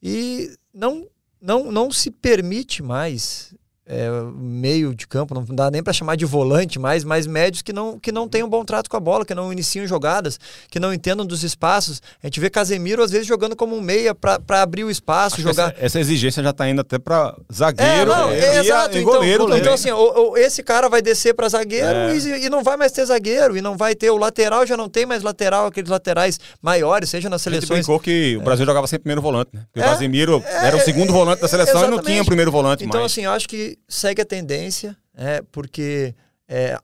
E 0.00 0.56
não, 0.72 1.08
não, 1.40 1.72
não 1.72 1.90
se 1.90 2.08
permite 2.08 2.84
mais 2.84 3.52
é, 3.84 4.08
meio 4.36 4.94
de 4.94 5.08
campo, 5.08 5.34
não 5.34 5.44
dá 5.44 5.70
nem 5.70 5.82
para 5.82 5.92
chamar 5.92 6.16
de 6.16 6.24
volante, 6.24 6.78
mas, 6.78 7.02
mas 7.02 7.26
médios 7.26 7.62
que 7.62 7.72
não, 7.72 7.98
que 7.98 8.12
não 8.12 8.28
têm 8.28 8.42
um 8.42 8.48
bom 8.48 8.64
trato 8.64 8.88
com 8.88 8.96
a 8.96 9.00
bola, 9.00 9.24
que 9.24 9.34
não 9.34 9.52
iniciam 9.52 9.86
jogadas, 9.86 10.38
que 10.70 10.78
não 10.78 10.94
entendam 10.94 11.26
dos 11.26 11.42
espaços. 11.42 12.00
A 12.22 12.26
gente 12.28 12.38
vê 12.38 12.48
Casemiro 12.48 13.02
às 13.02 13.10
vezes 13.10 13.26
jogando 13.26 13.56
como 13.56 13.76
um 13.76 13.80
meia 13.80 14.14
para 14.14 14.62
abrir 14.62 14.84
o 14.84 14.90
espaço, 14.90 15.36
Acho 15.36 15.42
jogar. 15.42 15.72
Essa, 15.72 15.84
essa, 15.86 16.00
exigência 16.00 16.42
já 16.42 16.50
está 16.50 16.68
indo 16.68 16.80
até 16.80 16.98
para 16.98 17.36
zagueiro 17.52 18.12
é, 18.12 18.16
não, 18.16 18.30
é, 18.30 18.56
e, 18.56 18.58
exato. 18.60 18.96
e 18.96 19.00
então, 19.00 19.12
goleiro 19.12 19.44
também. 19.46 19.60
Então, 19.60 19.74
assim, 19.74 19.90
o, 19.90 20.30
o, 20.30 20.36
esse 20.36 20.62
cara 20.62 20.88
vai 20.88 21.02
descer 21.02 21.34
para 21.34 21.48
zagueiro 21.48 21.86
é. 21.86 22.16
e, 22.16 22.46
e, 22.46 22.50
não 22.50 22.62
vai 22.62 22.76
mais 22.76 22.92
ter 22.92 23.04
zagueiro, 23.04 23.56
e 23.56 23.60
não 23.60 23.76
vai 23.76 23.96
ter. 23.96 24.10
O 24.10 24.16
lateral 24.16 24.64
já 24.64 24.76
não 24.76 24.88
tem 24.88 25.04
mais 25.04 25.24
lateral, 25.24 25.66
aqueles 25.66 25.90
laterais 25.90 26.38
maiores, 26.62 27.10
seja 27.10 27.28
nas 27.28 27.42
seleções. 27.42 27.70
A 27.70 27.74
gente 27.74 27.84
brincou 27.84 27.98
que 27.98 28.36
o 28.36 28.42
Brasil 28.42 28.64
jogava 28.64 28.86
sempre 28.86 29.02
primeiro 29.02 29.20
volante, 29.20 29.50
né? 29.52 29.62
Porque 29.64 29.80
o 29.80 29.82
é, 29.82 29.86
Casemiro 29.86 30.42
era 30.46 30.76
o 30.76 30.80
é, 30.80 30.84
segundo 30.84 31.12
volante 31.12 31.42
da 31.42 31.48
seleção 31.48 31.84
e 31.84 31.90
não 31.90 32.02
tinha 32.02 32.22
o 32.22 32.26
primeiro 32.26 32.52
volante 32.52 32.84
então, 32.84 33.00
mais. 33.00 33.12
assim, 33.12 33.24
eu 33.24 33.32
acho 33.32 33.48
que 33.48 33.71
segue 33.88 34.22
a 34.22 34.24
tendência, 34.24 34.96
é, 35.14 35.42
porque 35.50 36.14
é, 36.48 36.78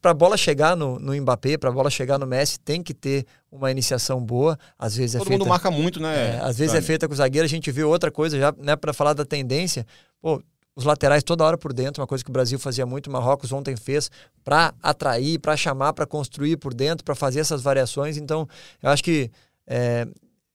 para 0.00 0.10
a 0.10 0.14
bola 0.14 0.36
chegar 0.36 0.76
no, 0.76 0.98
no 0.98 1.12
Mbappé, 1.20 1.58
para 1.58 1.70
a 1.70 1.72
bola 1.72 1.90
chegar 1.90 2.18
no 2.18 2.26
Messi, 2.26 2.58
tem 2.60 2.82
que 2.82 2.94
ter 2.94 3.26
uma 3.50 3.70
iniciação 3.70 4.24
boa. 4.24 4.56
Às 4.78 4.96
vezes 4.96 5.16
é 5.16 5.18
Todo 5.18 5.26
feita, 5.26 5.38
mundo 5.40 5.48
marca 5.48 5.70
muito, 5.70 6.00
né? 6.00 6.36
É, 6.36 6.40
às 6.40 6.58
vezes 6.58 6.74
é 6.74 6.80
feita 6.80 7.08
com 7.08 7.14
o 7.14 7.16
zagueiro. 7.16 7.44
A 7.44 7.48
gente 7.48 7.70
viu 7.72 7.88
outra 7.88 8.10
coisa 8.10 8.38
já, 8.38 8.54
né, 8.58 8.76
para 8.76 8.92
falar 8.92 9.12
da 9.12 9.24
tendência. 9.24 9.84
Pô, 10.20 10.40
os 10.76 10.84
laterais 10.84 11.24
toda 11.24 11.42
hora 11.42 11.58
por 11.58 11.72
dentro, 11.72 12.00
uma 12.00 12.06
coisa 12.06 12.22
que 12.22 12.30
o 12.30 12.32
Brasil 12.32 12.58
fazia 12.58 12.86
muito, 12.86 13.08
o 13.08 13.10
Marrocos 13.10 13.50
ontem 13.50 13.74
fez 13.76 14.10
para 14.44 14.72
atrair, 14.82 15.38
para 15.40 15.56
chamar, 15.56 15.94
para 15.94 16.06
construir 16.06 16.58
por 16.58 16.72
dentro, 16.74 17.02
para 17.02 17.14
fazer 17.14 17.40
essas 17.40 17.62
variações. 17.62 18.16
Então, 18.18 18.46
eu 18.82 18.90
acho 18.90 19.02
que 19.02 19.30
é, 19.66 20.06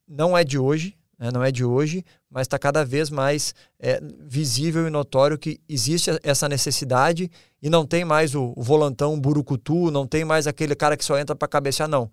não 0.07 0.37
é 0.37 0.43
de 0.43 0.57
hoje, 0.57 0.95
né, 1.21 1.29
não 1.31 1.43
é 1.43 1.51
de 1.51 1.63
hoje, 1.63 2.03
mas 2.27 2.45
está 2.45 2.57
cada 2.57 2.83
vez 2.83 3.11
mais 3.11 3.53
é, 3.79 4.01
visível 4.21 4.87
e 4.87 4.89
notório 4.89 5.37
que 5.37 5.61
existe 5.69 6.09
essa 6.23 6.49
necessidade 6.49 7.29
e 7.61 7.69
não 7.69 7.85
tem 7.85 8.03
mais 8.03 8.33
o, 8.33 8.53
o 8.55 8.63
volantão 8.63 9.19
burucutu, 9.19 9.91
não 9.91 10.07
tem 10.07 10.25
mais 10.25 10.47
aquele 10.47 10.73
cara 10.73 10.97
que 10.97 11.05
só 11.05 11.19
entra 11.19 11.35
para 11.35 11.47
cabecear, 11.47 11.87
não. 11.87 12.11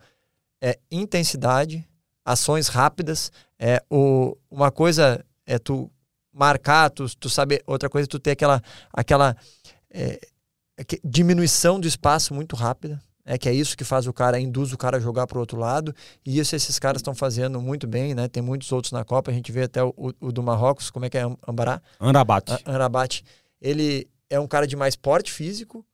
É 0.60 0.78
intensidade, 0.90 1.88
ações 2.22 2.68
rápidas, 2.68 3.32
é 3.58 3.82
o, 3.88 4.36
uma 4.50 4.70
coisa 4.70 5.24
é 5.46 5.58
tu 5.58 5.90
marcar, 6.30 6.90
tu, 6.90 7.06
tu 7.16 7.30
saber, 7.30 7.62
outra 7.66 7.88
coisa 7.88 8.04
é 8.04 8.10
tu 8.10 8.18
ter 8.18 8.32
aquela, 8.32 8.62
aquela 8.92 9.34
é, 9.90 10.20
diminuição 11.02 11.80
do 11.80 11.88
espaço 11.88 12.34
muito 12.34 12.54
rápida, 12.54 13.00
é 13.28 13.36
que 13.36 13.46
é 13.46 13.52
isso 13.52 13.76
que 13.76 13.84
faz 13.84 14.06
o 14.06 14.12
cara, 14.12 14.40
induz 14.40 14.72
o 14.72 14.78
cara 14.78 14.96
a 14.96 15.00
jogar 15.00 15.26
para 15.26 15.36
o 15.36 15.40
outro 15.40 15.58
lado, 15.58 15.94
e 16.24 16.38
isso 16.38 16.56
esses 16.56 16.78
caras 16.78 17.00
estão 17.00 17.14
fazendo 17.14 17.60
muito 17.60 17.86
bem, 17.86 18.14
né? 18.14 18.26
Tem 18.26 18.42
muitos 18.42 18.72
outros 18.72 18.90
na 18.90 19.04
Copa, 19.04 19.30
a 19.30 19.34
gente 19.34 19.52
vê 19.52 19.64
até 19.64 19.84
o, 19.84 19.92
o 20.18 20.32
do 20.32 20.42
Marrocos, 20.42 20.88
como 20.88 21.04
é 21.04 21.10
que 21.10 21.18
é 21.18 21.24
Ambará? 21.46 21.82
Anrabat. 22.00 22.62
Anrabat. 22.64 23.22
Ele 23.60 24.08
é 24.30 24.40
um 24.40 24.46
cara 24.46 24.66
de 24.66 24.76
mais 24.76 24.96
porte 24.96 25.30
físico, 25.30 25.84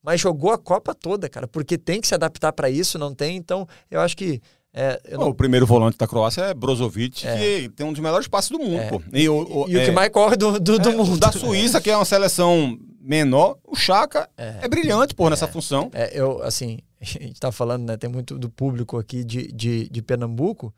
mas 0.00 0.20
jogou 0.20 0.52
a 0.52 0.58
Copa 0.58 0.94
toda, 0.94 1.28
cara, 1.28 1.48
porque 1.48 1.76
tem 1.76 2.00
que 2.00 2.06
se 2.06 2.14
adaptar 2.14 2.52
para 2.52 2.70
isso, 2.70 2.96
não 2.96 3.12
tem, 3.12 3.36
então 3.36 3.66
eu 3.90 4.00
acho 4.00 4.16
que 4.16 4.40
é, 4.72 5.00
não... 5.12 5.28
O 5.28 5.34
primeiro 5.34 5.64
volante 5.64 5.96
da 5.96 6.06
Croácia 6.06 6.42
é 6.42 6.54
Brozovic, 6.54 7.26
é. 7.26 7.36
que 7.36 7.68
tem 7.70 7.86
um 7.86 7.92
dos 7.92 8.00
melhores 8.00 8.26
passes 8.26 8.50
do 8.50 8.58
mundo, 8.58 8.80
é. 8.80 8.88
pô. 8.88 9.00
E, 9.12 9.28
o, 9.28 9.34
o, 9.34 9.68
e 9.68 9.76
o 9.76 9.80
que 9.80 9.90
é, 9.90 9.92
mais 9.92 10.10
corre 10.10 10.36
do, 10.36 10.58
do, 10.58 10.78
do 10.78 10.88
é, 10.90 10.94
mundo. 10.96 11.16
Da 11.16 11.30
Suíça, 11.30 11.80
que 11.80 11.90
é 11.90 11.96
uma 11.96 12.04
seleção 12.04 12.76
menor, 13.04 13.58
o 13.62 13.76
Chaka 13.76 14.28
é, 14.36 14.60
é 14.62 14.68
brilhante, 14.68 15.14
pô, 15.14 15.28
nessa 15.28 15.46
função. 15.46 15.90
É, 15.92 16.18
eu, 16.18 16.42
assim, 16.42 16.78
a 17.00 17.04
gente 17.04 17.38
tá 17.38 17.52
falando, 17.52 17.86
né? 17.86 17.96
Tem 17.96 18.08
muito 18.08 18.38
do 18.38 18.48
público 18.48 18.98
aqui 18.98 19.22
de, 19.22 19.52
de, 19.52 19.88
de 19.88 20.02
Pernambuco, 20.02 20.72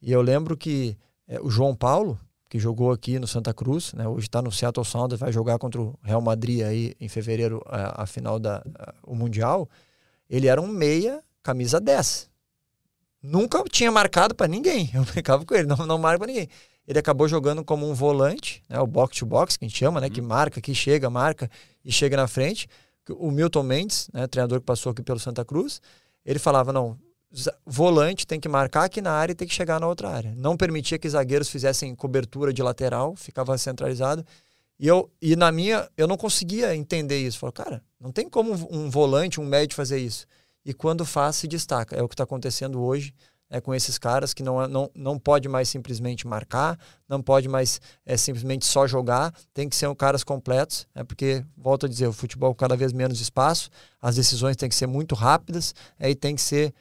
e 0.00 0.12
eu 0.12 0.22
lembro 0.22 0.56
que 0.56 0.96
o 1.42 1.50
João 1.50 1.74
Paulo, 1.74 2.18
que 2.48 2.58
jogou 2.58 2.92
aqui 2.92 3.18
no 3.18 3.26
Santa 3.26 3.52
Cruz, 3.52 3.92
né? 3.94 4.06
Hoje 4.06 4.26
está 4.26 4.40
no 4.40 4.52
Seattle 4.52 4.84
Sounders, 4.84 5.20
vai 5.20 5.32
jogar 5.32 5.58
contra 5.58 5.80
o 5.80 5.98
Real 6.02 6.20
Madrid 6.20 6.62
aí 6.62 6.94
em 7.00 7.08
fevereiro, 7.08 7.62
a, 7.66 8.02
a 8.02 8.06
final 8.06 8.38
da 8.38 8.62
a, 8.78 8.94
o 9.02 9.14
Mundial. 9.14 9.68
Ele 10.28 10.46
era 10.46 10.60
um 10.60 10.68
meia, 10.68 11.22
camisa 11.42 11.80
10 11.80 12.30
nunca 13.22 13.62
tinha 13.70 13.90
marcado 13.90 14.34
para 14.34 14.48
ninguém. 14.48 14.90
Eu 14.92 15.04
brincava 15.04 15.44
com 15.44 15.54
ele, 15.54 15.66
não, 15.66 15.86
não 15.86 15.98
marca 15.98 16.18
para 16.18 16.26
ninguém. 16.26 16.48
Ele 16.86 16.98
acabou 16.98 17.28
jogando 17.28 17.64
como 17.64 17.88
um 17.88 17.94
volante, 17.94 18.62
né, 18.68 18.78
o 18.80 18.86
box 18.86 19.18
to 19.18 19.26
box, 19.26 19.56
que 19.56 19.64
a 19.64 19.68
gente 19.68 19.78
chama, 19.78 20.00
né, 20.00 20.10
que 20.10 20.20
uhum. 20.20 20.26
marca, 20.26 20.60
que 20.60 20.74
chega, 20.74 21.08
marca 21.08 21.50
e 21.84 21.92
chega 21.92 22.16
na 22.16 22.26
frente. 22.26 22.68
O 23.10 23.30
Milton 23.30 23.62
Mendes, 23.62 24.08
né, 24.12 24.26
treinador 24.26 24.60
que 24.60 24.66
passou 24.66 24.90
aqui 24.90 25.02
pelo 25.02 25.18
Santa 25.18 25.44
Cruz, 25.44 25.80
ele 26.24 26.38
falava: 26.38 26.72
não, 26.72 26.98
volante 27.64 28.26
tem 28.26 28.40
que 28.40 28.48
marcar 28.48 28.84
aqui 28.84 29.00
na 29.00 29.12
área 29.12 29.32
e 29.32 29.34
tem 29.34 29.46
que 29.46 29.54
chegar 29.54 29.80
na 29.80 29.86
outra 29.86 30.08
área. 30.08 30.34
Não 30.36 30.56
permitia 30.56 30.98
que 30.98 31.08
zagueiros 31.08 31.48
fizessem 31.48 31.94
cobertura 31.94 32.52
de 32.52 32.62
lateral, 32.62 33.14
ficava 33.16 33.56
centralizado. 33.58 34.24
E 34.78 34.86
eu 34.86 35.10
e 35.20 35.36
na 35.36 35.52
minha 35.52 35.88
eu 35.96 36.08
não 36.08 36.16
conseguia 36.16 36.74
entender 36.74 37.20
isso. 37.20 37.38
Falei, 37.38 37.52
cara, 37.52 37.82
não 38.00 38.10
tem 38.10 38.28
como 38.28 38.52
um 38.70 38.90
volante, 38.90 39.40
um 39.40 39.44
médio 39.44 39.76
fazer 39.76 39.98
isso 39.98 40.26
e 40.64 40.72
quando 40.72 41.04
faz 41.04 41.36
se 41.36 41.48
destaca. 41.48 41.96
É 41.96 42.02
o 42.02 42.08
que 42.08 42.14
está 42.14 42.24
acontecendo 42.24 42.82
hoje 42.82 43.14
é, 43.52 43.60
com 43.60 43.74
esses 43.74 43.98
caras 43.98 44.32
que 44.32 44.42
não, 44.42 44.66
não, 44.66 44.90
não 44.94 45.18
pode 45.18 45.46
mais 45.46 45.68
simplesmente 45.68 46.26
marcar, 46.26 46.78
não 47.06 47.20
pode 47.20 47.48
mais 47.48 47.78
é, 48.06 48.16
simplesmente 48.16 48.64
só 48.64 48.86
jogar, 48.86 49.30
tem 49.52 49.68
que 49.68 49.76
ser 49.76 49.86
um 49.88 49.94
caras 49.94 50.24
completos, 50.24 50.86
é, 50.94 51.04
porque, 51.04 51.44
volto 51.54 51.84
a 51.84 51.88
dizer, 51.88 52.06
o 52.06 52.14
futebol 52.14 52.54
cada 52.54 52.74
vez 52.74 52.94
menos 52.94 53.20
espaço, 53.20 53.68
as 54.00 54.16
decisões 54.16 54.56
têm 54.56 54.70
que 54.70 54.74
ser 54.74 54.86
muito 54.86 55.14
rápidas 55.14 55.74
é, 55.98 56.14
tem 56.14 56.34
que 56.34 56.40
ser 56.40 56.72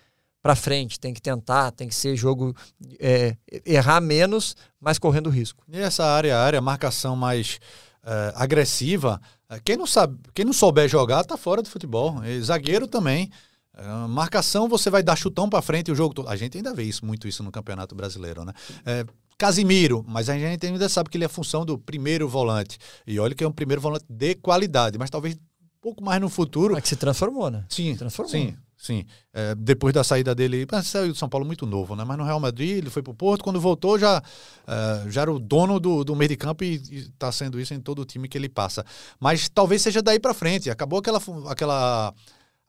para 0.41 0.55
frente, 0.55 0.97
tem 0.99 1.13
que 1.13 1.22
tentar, 1.22 1.72
tem 1.72 1.89
que 1.89 1.93
ser 1.93 2.15
jogo 2.15 2.55
é, 2.99 3.36
errar 3.65 3.99
menos, 3.99 4.55
mas 4.80 4.97
correndo 4.97 5.30
risco. 5.30 5.63
E 5.67 5.78
essa 5.78 6.05
área, 6.05 6.38
a 6.38 6.43
área, 6.43 6.61
marcação 6.61 7.15
mais 7.15 7.59
é, 8.03 8.34
agressiva, 8.36 9.22
é, 9.49 9.59
quem 9.59 9.76
não 9.76 9.86
sabe, 9.86 10.17
quem 10.34 10.45
não 10.45 10.53
souber 10.53 10.88
jogar 10.88 11.26
tá 11.26 11.36
fora 11.36 11.61
do 11.61 11.69
futebol. 11.69 12.24
E 12.24 12.41
zagueiro 12.41 12.88
também. 12.88 13.30
É, 13.78 14.07
marcação, 14.07 14.67
você 14.67 14.89
vai 14.89 15.01
dar 15.01 15.15
chutão 15.15 15.49
para 15.49 15.61
frente 15.61 15.91
o 15.91 15.95
jogo 15.95 16.13
todo. 16.13 16.30
A 16.30 16.36
gente 16.36 16.57
ainda 16.57 16.74
vê 16.74 16.84
isso, 16.84 17.05
muito 17.05 17.28
isso 17.28 17.43
no 17.43 17.51
Campeonato 17.51 17.95
Brasileiro, 17.95 18.43
né? 18.43 18.53
É, 18.86 19.05
Casimiro, 19.38 20.05
mas 20.07 20.30
a 20.30 20.38
gente 20.38 20.65
ainda 20.65 20.88
sabe 20.88 21.09
que 21.09 21.17
ele 21.17 21.26
é 21.26 21.28
função 21.28 21.65
do 21.65 21.78
primeiro 21.78 22.28
volante. 22.28 22.78
E 23.07 23.19
olha 23.19 23.34
que 23.34 23.43
é 23.43 23.47
um 23.47 23.51
primeiro 23.51 23.82
volante 23.82 24.05
de 24.07 24.36
qualidade, 24.36 24.99
mas 24.99 25.09
talvez 25.09 25.36
um 25.36 25.82
pouco 25.82 26.03
mais 26.03 26.22
no 26.22 26.30
futuro. 26.30 26.74
Mas 26.74 26.84
que 26.84 26.89
se 26.89 26.95
transformou, 26.95 27.49
né? 27.49 27.65
Sim, 27.69 27.93
se 27.93 27.99
transformou. 27.99 28.32
sim. 28.32 28.55
Sim, 28.82 29.05
é, 29.32 29.53
depois 29.53 29.93
da 29.93 30.03
saída 30.03 30.34
dele, 30.34 30.65
saiu 30.84 31.09
do 31.09 31.15
São 31.15 31.30
Paulo 31.30 31.45
muito 31.45 31.67
novo, 31.67 31.95
né? 31.95 32.03
Mas 32.03 32.17
no 32.17 32.24
Real 32.24 32.39
Madrid 32.39 32.78
ele 32.78 32.89
foi 32.89 33.03
pro 33.03 33.13
Porto, 33.13 33.43
quando 33.43 33.61
voltou 33.61 33.99
já, 33.99 34.24
é, 34.67 35.07
já 35.07 35.22
era 35.22 35.32
o 35.32 35.38
dono 35.38 35.80
do, 35.80 36.03
do 36.03 36.15
meio 36.15 36.30
de 36.30 36.36
campo 36.36 36.63
e, 36.63 36.82
está 36.91 37.32
sendo 37.32 37.59
isso 37.59 37.76
em 37.76 37.80
todo 37.80 38.01
o 38.01 38.05
time 38.05 38.28
que 38.28 38.36
ele 38.36 38.49
passa. 38.49 38.84
Mas 39.19 39.47
talvez 39.47 39.84
seja 39.84 40.01
daí 40.01 40.19
para 40.19 40.34
frente. 40.34 40.67
Acabou 40.67 40.97
aquela, 40.97 41.22
aquela 41.47 42.11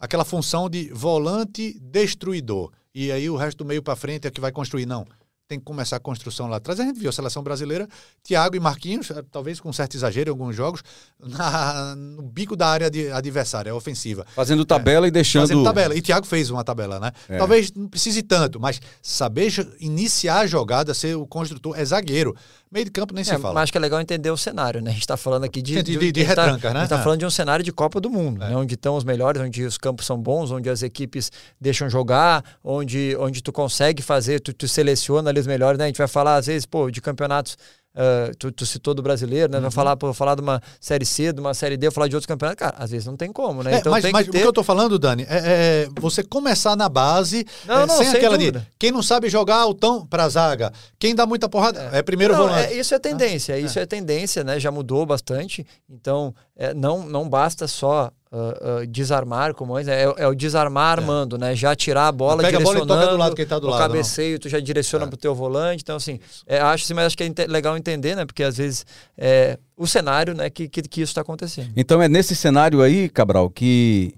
aquela 0.02 0.24
função 0.24 0.68
de 0.68 0.90
volante 0.92 1.78
destruidor. 1.80 2.72
E 2.92 3.12
aí 3.12 3.30
o 3.30 3.36
resto 3.36 3.58
do 3.58 3.64
meio 3.64 3.80
para 3.80 3.94
frente 3.94 4.26
é 4.26 4.30
que 4.32 4.40
vai 4.40 4.50
construir. 4.50 4.84
Não 4.84 5.06
tem 5.52 5.58
que 5.58 5.64
começar 5.64 5.96
a 5.96 6.00
construção 6.00 6.48
lá 6.48 6.56
atrás. 6.56 6.80
A 6.80 6.84
gente 6.84 6.98
viu 6.98 7.10
a 7.10 7.12
seleção 7.12 7.42
brasileira, 7.42 7.86
Thiago 8.22 8.56
e 8.56 8.60
Marquinhos, 8.60 9.10
eh, 9.10 9.22
talvez 9.30 9.60
com 9.60 9.72
certo 9.72 9.94
exagero 9.94 10.30
em 10.30 10.32
alguns 10.32 10.56
jogos, 10.56 10.82
na, 11.20 11.94
no 11.94 12.22
bico 12.22 12.56
da 12.56 12.66
área 12.68 12.90
de, 12.90 13.10
adversária, 13.10 13.74
ofensiva. 13.74 14.26
Fazendo 14.34 14.64
tabela 14.64 15.06
é, 15.06 15.08
e 15.08 15.10
deixando. 15.10 15.42
Fazendo 15.42 15.62
tabela. 15.62 15.94
E 15.94 16.00
Thiago 16.00 16.26
fez 16.26 16.48
uma 16.48 16.64
tabela, 16.64 16.98
né? 16.98 17.12
É. 17.28 17.36
Talvez 17.36 17.70
não 17.72 17.88
precise 17.88 18.22
tanto, 18.22 18.58
mas 18.58 18.80
saber 19.02 19.52
iniciar 19.78 20.40
a 20.40 20.46
jogada, 20.46 20.94
ser 20.94 21.16
o 21.16 21.26
construtor, 21.26 21.78
é 21.78 21.84
zagueiro. 21.84 22.34
Meio 22.72 22.86
de 22.86 22.90
campo 22.90 23.12
nem 23.12 23.20
é, 23.20 23.24
se 23.24 23.36
fala. 23.36 23.52
Mas 23.52 23.64
acho 23.64 23.72
que 23.72 23.76
é 23.76 23.80
legal 23.80 24.00
entender 24.00 24.30
o 24.30 24.36
cenário, 24.36 24.80
né? 24.80 24.90
A 24.90 24.94
gente 24.94 25.02
está 25.02 25.16
falando 25.18 25.44
aqui 25.44 25.60
de. 25.62 25.82
De, 25.82 25.98
de, 25.98 26.12
de 26.12 26.22
tá- 26.24 26.28
retranca, 26.28 26.68
tá, 26.68 26.74
né? 26.74 26.80
A 26.80 26.82
gente 26.82 26.84
está 26.84 26.98
é. 26.98 27.02
falando 27.02 27.18
de 27.18 27.26
um 27.26 27.30
cenário 27.30 27.62
de 27.62 27.70
Copa 27.70 28.00
do 28.00 28.08
Mundo, 28.08 28.42
é. 28.42 28.48
né? 28.48 28.56
onde 28.56 28.74
estão 28.74 28.96
os 28.96 29.04
melhores, 29.04 29.42
onde 29.42 29.62
os 29.64 29.76
campos 29.76 30.06
são 30.06 30.18
bons, 30.18 30.50
onde 30.50 30.70
as 30.70 30.82
equipes 30.82 31.30
deixam 31.60 31.90
jogar, 31.90 32.42
onde, 32.64 33.14
onde 33.20 33.42
tu 33.42 33.52
consegue 33.52 34.02
fazer, 34.02 34.40
tu, 34.40 34.54
tu 34.54 34.66
seleciona 34.66 35.28
ali 35.28 35.41
os 35.42 35.46
melhores, 35.46 35.78
né? 35.78 35.84
A 35.84 35.86
gente 35.88 35.98
vai 35.98 36.08
falar, 36.08 36.36
às 36.36 36.46
vezes, 36.46 36.66
pô, 36.66 36.90
de 36.90 37.00
campeonatos 37.00 37.56
Uh, 37.94 38.34
tu, 38.38 38.50
tu, 38.50 38.64
citou 38.64 38.94
do 38.94 39.02
brasileiro, 39.02 39.52
né? 39.52 39.58
Vai 39.58 39.66
uhum. 39.66 39.70
falar, 39.70 39.96
pô, 39.98 40.14
falar 40.14 40.34
de 40.34 40.40
uma 40.40 40.62
série 40.80 41.04
C, 41.04 41.30
de 41.30 41.40
uma 41.40 41.52
série 41.52 41.76
D, 41.76 41.90
falar 41.90 42.08
de 42.08 42.16
outros 42.16 42.26
campeonatos, 42.26 42.58
cara, 42.58 42.74
às 42.78 42.90
vezes 42.90 43.06
não 43.06 43.18
tem 43.18 43.30
como, 43.30 43.62
né? 43.62 43.74
É, 43.74 43.78
então 43.80 43.92
mas, 43.92 44.02
mas 44.10 44.24
que 44.24 44.32
ter... 44.32 44.38
o 44.38 44.40
que 44.40 44.46
eu 44.46 44.52
tô 44.52 44.62
falando, 44.62 44.98
Dani, 44.98 45.26
é, 45.28 45.88
é 45.88 45.88
você 46.00 46.22
começar 46.22 46.74
na 46.74 46.88
base, 46.88 47.46
não, 47.66 47.80
é, 47.82 47.86
não, 47.86 47.94
sem, 47.98 48.06
sem, 48.06 48.16
aquela 48.16 48.38
dúvida. 48.38 48.60
de 48.60 48.66
quem 48.78 48.90
não 48.90 49.02
sabe 49.02 49.28
jogar 49.28 49.66
o 49.66 49.74
tão 49.74 50.06
pra 50.06 50.26
zaga, 50.26 50.72
quem 50.98 51.14
dá 51.14 51.26
muita 51.26 51.50
porrada 51.50 51.90
é, 51.92 51.98
é 51.98 52.02
primeiro 52.02 52.32
não, 52.32 52.46
volante. 52.46 52.72
É, 52.72 52.74
isso 52.78 52.94
é 52.94 52.98
tendência, 52.98 53.56
ah, 53.56 53.58
isso 53.58 53.78
é. 53.78 53.84
tendência, 53.84 54.42
né? 54.42 54.58
Já 54.58 54.70
mudou 54.70 55.04
bastante, 55.04 55.66
então 55.86 56.34
não, 56.74 57.06
não 57.06 57.28
basta 57.28 57.68
só 57.68 58.10
uh, 58.32 58.82
uh, 58.82 58.86
desarmar, 58.86 59.54
como 59.54 59.78
é, 59.78 59.82
é, 59.82 60.14
é, 60.16 60.26
o 60.26 60.34
desarmar 60.34 60.98
é. 60.98 61.02
armando, 61.02 61.36
né? 61.36 61.54
Já 61.54 61.76
tirar 61.76 62.08
a 62.08 62.12
bola, 62.12 62.42
pega 62.42 62.58
direcionando, 62.58 62.92
a 62.92 62.96
bola 62.96 63.02
e 63.02 63.04
toca 63.04 63.12
do 63.12 63.18
lado 63.18 63.36
quem 63.36 63.46
tá 63.46 63.58
do 63.58 63.66
o 63.66 63.70
lado. 63.70 63.80
cabeceio, 63.80 64.32
não. 64.32 64.38
tu 64.38 64.48
já 64.48 64.58
direciona 64.58 65.04
é. 65.04 65.08
pro 65.08 65.16
teu 65.16 65.34
volante. 65.34 65.82
Então, 65.82 65.96
assim, 65.96 66.18
é, 66.46 66.58
acho 66.58 66.84
assim, 66.84 66.94
mas 66.94 67.06
acho 67.06 67.16
que 67.16 67.24
é 67.24 67.46
legal 67.46 67.76
entender, 67.76 68.16
né? 68.16 68.24
Porque 68.24 68.42
às 68.42 68.56
vezes 68.56 68.86
é 69.16 69.58
o 69.76 69.86
cenário, 69.86 70.34
né, 70.34 70.48
que, 70.48 70.68
que, 70.68 70.82
que 70.82 71.00
isso 71.00 71.10
está 71.10 71.20
acontecendo. 71.20 71.70
Então 71.76 72.00
é 72.00 72.08
nesse 72.08 72.36
cenário 72.36 72.82
aí, 72.82 73.08
Cabral, 73.08 73.50
que 73.50 74.14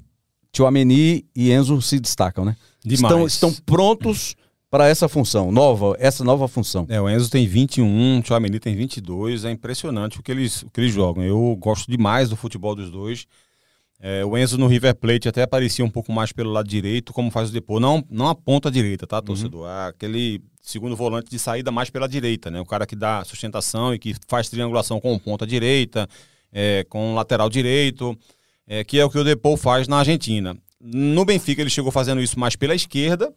Tio 0.52 0.66
Ameni 0.66 1.24
e 1.34 1.50
Enzo 1.50 1.80
se 1.82 1.98
destacam, 1.98 2.44
né? 2.44 2.56
Demais. 2.84 3.12
Estão, 3.12 3.26
estão 3.26 3.64
prontos 3.64 4.36
para 4.74 4.88
essa 4.88 5.08
função, 5.08 5.52
nova, 5.52 5.96
essa 6.00 6.24
nova 6.24 6.48
função. 6.48 6.84
É, 6.88 7.00
o 7.00 7.08
Enzo 7.08 7.30
tem 7.30 7.46
21, 7.46 8.18
o 8.18 8.22
Tchouameni 8.22 8.58
tem 8.58 8.74
22, 8.74 9.44
é 9.44 9.52
impressionante 9.52 10.18
o 10.18 10.22
que 10.22 10.32
eles, 10.32 10.62
o 10.62 10.70
que 10.70 10.80
eles 10.80 10.92
jogam. 10.92 11.22
Eu 11.22 11.56
gosto 11.60 11.88
demais 11.88 12.28
do 12.28 12.34
futebol 12.34 12.74
dos 12.74 12.90
dois. 12.90 13.24
É, 14.00 14.24
o 14.24 14.36
Enzo 14.36 14.58
no 14.58 14.66
River 14.66 14.94
Plate 14.94 15.28
até 15.28 15.42
aparecia 15.42 15.84
um 15.84 15.90
pouco 15.90 16.12
mais 16.12 16.32
pelo 16.32 16.50
lado 16.50 16.68
direito, 16.68 17.12
como 17.12 17.30
faz 17.30 17.50
o 17.50 17.52
Depô. 17.52 17.80
Não, 17.80 18.04
não 18.10 18.28
a 18.28 18.34
ponta 18.34 18.70
direita, 18.70 19.06
tá, 19.06 19.22
torcedor? 19.22 19.68
É 19.68 19.88
aquele 19.88 20.42
segundo 20.60 20.94
volante 20.96 21.30
de 21.30 21.38
saída 21.38 21.70
mais 21.70 21.90
pela 21.90 22.08
direita, 22.08 22.50
né? 22.50 22.60
O 22.60 22.66
cara 22.66 22.86
que 22.86 22.96
dá 22.96 23.24
sustentação 23.24 23.94
e 23.94 23.98
que 23.98 24.14
faz 24.28 24.48
triangulação 24.48 25.00
com 25.00 25.18
ponta 25.18 25.46
direita, 25.46 26.08
é, 26.52 26.84
com 26.88 27.14
lateral 27.14 27.48
direito, 27.48 28.18
é, 28.66 28.84
que 28.84 28.98
é 28.98 29.04
o 29.04 29.10
que 29.10 29.18
o 29.18 29.24
Depô 29.24 29.56
faz 29.56 29.88
na 29.88 29.98
Argentina. 29.98 30.56
No 30.80 31.24
Benfica 31.24 31.62
ele 31.62 31.70
chegou 31.70 31.90
fazendo 31.90 32.20
isso 32.20 32.38
mais 32.38 32.56
pela 32.56 32.74
esquerda, 32.74 33.32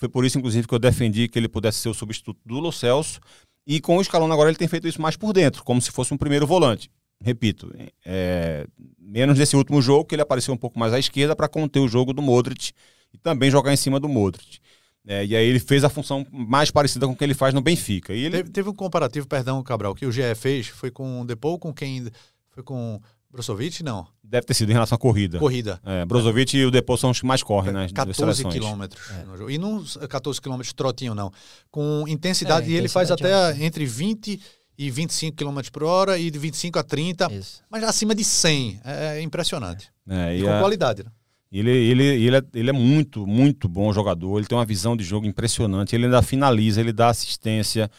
foi 0.00 0.08
por 0.08 0.24
isso, 0.24 0.38
inclusive, 0.38 0.66
que 0.66 0.74
eu 0.74 0.78
defendi 0.78 1.28
que 1.28 1.38
ele 1.38 1.48
pudesse 1.48 1.78
ser 1.78 1.90
o 1.90 1.94
substituto 1.94 2.40
do 2.44 2.58
Lo 2.58 2.72
Celso. 2.72 3.20
E 3.66 3.80
com 3.80 3.98
o 3.98 4.02
Scaloni 4.02 4.32
agora 4.32 4.48
ele 4.48 4.56
tem 4.56 4.66
feito 4.66 4.88
isso 4.88 5.00
mais 5.00 5.14
por 5.14 5.34
dentro, 5.34 5.62
como 5.62 5.80
se 5.80 5.90
fosse 5.90 6.14
um 6.14 6.16
primeiro 6.16 6.46
volante. 6.46 6.90
Repito, 7.22 7.70
é, 8.04 8.66
menos 8.98 9.38
nesse 9.38 9.54
último 9.54 9.82
jogo, 9.82 10.06
que 10.06 10.14
ele 10.14 10.22
apareceu 10.22 10.54
um 10.54 10.56
pouco 10.56 10.78
mais 10.78 10.92
à 10.92 10.98
esquerda 10.98 11.36
para 11.36 11.48
conter 11.48 11.80
o 11.80 11.88
jogo 11.88 12.12
do 12.12 12.22
Modric 12.22 12.72
e 13.12 13.18
também 13.18 13.50
jogar 13.50 13.72
em 13.72 13.76
cima 13.76 14.00
do 14.00 14.08
Modric. 14.08 14.58
É, 15.06 15.24
e 15.24 15.36
aí 15.36 15.46
ele 15.46 15.60
fez 15.60 15.84
a 15.84 15.88
função 15.88 16.26
mais 16.30 16.70
parecida 16.70 17.06
com 17.06 17.12
o 17.12 17.16
que 17.16 17.24
ele 17.24 17.34
faz 17.34 17.52
no 17.52 17.60
Benfica. 17.60 18.14
E 18.14 18.24
ele... 18.24 18.36
teve, 18.38 18.50
teve 18.50 18.68
um 18.70 18.74
comparativo, 18.74 19.26
perdão, 19.26 19.62
Cabral, 19.62 19.94
que 19.94 20.06
o 20.06 20.12
GE 20.12 20.34
fez, 20.34 20.68
foi 20.68 20.90
com 20.90 21.20
o 21.20 21.24
Depou, 21.26 21.58
com 21.58 21.72
quem... 21.72 22.06
Foi 22.50 22.62
com 22.62 23.00
Brozovic, 23.30 23.82
não. 23.84 24.08
Deve 24.24 24.46
ter 24.46 24.54
sido 24.54 24.70
em 24.70 24.72
relação 24.72 24.96
à 24.96 24.98
corrida. 24.98 25.38
Corrida. 25.38 25.80
É, 25.84 26.04
Brozovic 26.04 26.56
e 26.56 26.66
o 26.66 26.70
Depô 26.70 26.96
são 26.96 27.10
os 27.10 27.20
que 27.20 27.26
mais 27.26 27.42
correm, 27.42 27.72
né? 27.72 27.88
14 27.94 28.44
quilômetros. 28.44 29.08
É. 29.10 29.52
E 29.52 29.56
não 29.56 29.84
14 29.84 30.40
quilômetros 30.40 30.72
trotinho, 30.72 31.14
não. 31.14 31.30
Com 31.70 32.04
intensidade, 32.08 32.66
é, 32.66 32.70
e 32.70 32.76
ele 32.76 32.88
faz 32.88 33.10
até 33.10 33.52
é. 33.52 33.64
entre 33.64 33.86
20 33.86 34.40
e 34.80 34.90
25 34.90 35.36
km 35.36 35.60
por 35.70 35.82
hora 35.82 36.18
e 36.18 36.30
de 36.30 36.38
25 36.38 36.78
a 36.78 36.82
30, 36.82 37.30
Isso. 37.30 37.62
mas 37.68 37.84
acima 37.84 38.14
de 38.14 38.24
100. 38.24 38.80
É, 38.82 39.18
é 39.18 39.20
impressionante. 39.20 39.92
É, 40.08 40.34
e, 40.34 40.40
e 40.40 40.42
com 40.42 40.54
a... 40.54 40.58
qualidade. 40.58 41.04
Né? 41.04 41.10
Ele, 41.52 41.70
ele, 41.70 42.02
ele, 42.02 42.36
é, 42.36 42.42
ele 42.54 42.70
é 42.70 42.72
muito, 42.72 43.26
muito 43.26 43.68
bom 43.68 43.92
jogador. 43.92 44.38
Ele 44.38 44.46
tem 44.46 44.56
uma 44.56 44.64
visão 44.64 44.96
de 44.96 45.04
jogo 45.04 45.26
impressionante. 45.26 45.94
Ele 45.94 46.06
ainda 46.06 46.22
finaliza, 46.22 46.80
ele 46.80 46.94
dá 46.94 47.10
assistência. 47.10 47.90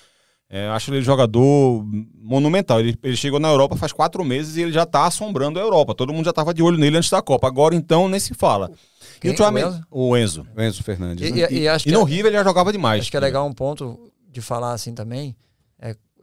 É, 0.50 0.70
acho 0.70 0.92
ele 0.92 1.04
jogador 1.04 1.86
monumental. 2.20 2.80
Ele, 2.80 2.98
ele, 3.04 3.16
chegou 3.16 3.40
na 3.40 3.50
Europa 3.50 3.76
faz 3.76 3.94
quatro 3.94 4.26
meses 4.26 4.58
e 4.58 4.64
ele 4.64 4.72
já 4.72 4.82
está 4.82 5.06
assombrando 5.06 5.60
a 5.60 5.62
Europa. 5.62 5.94
Todo 5.94 6.12
mundo 6.12 6.26
já 6.26 6.32
estava 6.32 6.52
de 6.52 6.64
olho 6.64 6.80
nele 6.80 6.98
antes 6.98 7.12
da 7.12 7.22
Copa. 7.22 7.46
Agora, 7.46 7.76
então, 7.76 8.10
nem 8.10 8.20
se 8.20 8.34
fala. 8.34 8.72
Quem? 9.20 9.32
E 9.32 9.36
o, 9.36 9.44
o, 9.44 9.58
Enzo? 9.60 9.86
o 9.92 10.18
Enzo. 10.18 10.48
O 10.58 10.62
Enzo 10.64 10.84
Fernandes. 10.84 11.30
E, 11.30 11.32
né? 11.32 11.48
e, 11.52 11.68
e, 11.68 11.90
e 11.90 11.92
no 11.92 12.02
é, 12.02 12.10
River 12.10 12.32
ele 12.32 12.38
já 12.38 12.44
jogava 12.44 12.72
demais. 12.72 13.02
Acho 13.02 13.12
que 13.12 13.18
é 13.18 13.20
legal 13.20 13.46
um 13.46 13.54
ponto 13.54 14.12
de 14.32 14.42
falar 14.42 14.74
assim 14.74 14.96
também. 14.96 15.36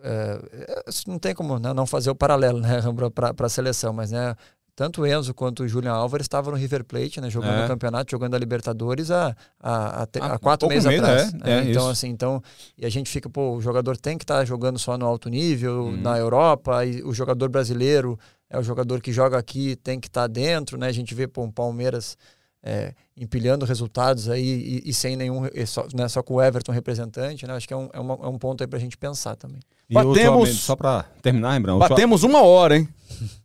É, 0.03 0.41
é, 0.53 0.85
não 1.07 1.19
tem 1.19 1.35
como 1.35 1.59
né, 1.59 1.73
não 1.73 1.87
fazer 1.87 2.11
o 2.11 2.15
paralelo 2.15 2.61
né, 2.61 2.81
para 3.15 3.47
a 3.47 3.49
seleção, 3.49 3.93
mas 3.93 4.11
né, 4.11 4.35
tanto 4.79 5.03
o 5.03 5.07
Enzo 5.07 5.35
quanto 5.35 5.65
o 5.65 5.69
Julian 5.69 5.93
Álvares 5.93 6.25
estavam 6.25 6.53
no 6.53 6.57
River 6.57 6.85
Plate, 6.85 7.21
né, 7.21 7.29
jogando 7.29 7.63
é. 7.63 7.65
o 7.65 7.67
campeonato, 7.67 8.11
jogando 8.13 8.35
a 8.35 8.39
Libertadores 8.39 9.11
há, 9.11 9.35
há, 9.61 10.03
há, 10.03 10.35
há 10.35 10.39
quatro 10.39 10.69
meses 10.69 10.87
atrás. 10.87 11.35
É, 11.35 11.37
né? 11.37 11.43
é, 11.45 11.71
então, 11.71 11.83
isso. 11.83 11.91
assim, 11.91 12.09
então, 12.09 12.41
e 12.77 12.87
a 12.87 12.89
gente 12.89 13.11
fica, 13.11 13.29
pô, 13.29 13.57
o 13.57 13.61
jogador 13.61 13.97
tem 13.97 14.17
que 14.17 14.23
estar 14.23 14.39
tá 14.39 14.45
jogando 14.45 14.79
só 14.79 14.97
no 14.97 15.05
alto 15.05 15.29
nível, 15.29 15.87
hum. 15.87 16.01
na 16.01 16.17
Europa, 16.17 16.87
e 16.87 17.03
o 17.03 17.13
jogador 17.13 17.49
brasileiro 17.49 18.17
é 18.49 18.57
o 18.57 18.63
jogador 18.63 19.01
que 19.01 19.13
joga 19.13 19.37
aqui, 19.37 19.75
tem 19.77 19.99
que 19.99 20.07
estar 20.07 20.23
tá 20.23 20.27
dentro, 20.29 20.79
né? 20.79 20.87
A 20.87 20.93
gente 20.93 21.13
vê, 21.15 21.27
pô, 21.27 21.43
um 21.43 21.51
Palmeiras 21.51 22.17
é, 22.63 22.95
empilhando 23.17 23.67
resultados 23.67 24.29
aí 24.29 24.83
e, 24.85 24.91
e 24.91 24.95
sem 24.95 25.17
nenhum, 25.17 25.43
só, 25.67 25.87
né, 25.95 26.09
só 26.09 26.23
com 26.23 26.35
o 26.35 26.43
Everton 26.43 26.73
representante, 26.73 27.47
né? 27.47 27.55
Acho 27.55 27.67
que 27.67 27.75
é 27.75 27.77
um, 27.77 27.89
é, 27.93 28.01
uma, 28.01 28.15
é 28.15 28.29
um 28.29 28.39
ponto 28.39 28.63
aí 28.63 28.67
pra 28.69 28.79
gente 28.79 28.97
pensar 28.97 29.37
também. 29.37 29.61
E 29.91 29.95
Batemos, 29.95 30.51
só 30.51 30.77
para 30.77 31.05
terminar, 31.23 31.53
Rembrandт. 31.53 31.81
Batemos 31.81 32.23
uma 32.23 32.43
hora, 32.43 32.77
hein? 32.77 32.89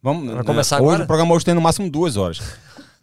Vamos 0.01 0.45
começar 0.45 0.75
né, 0.77 0.81
hoje, 0.81 0.89
agora? 0.89 1.03
O 1.03 1.07
programa 1.07 1.33
hoje 1.33 1.45
tem 1.45 1.53
no 1.53 1.61
máximo 1.61 1.89
duas 1.89 2.17
horas. 2.17 2.41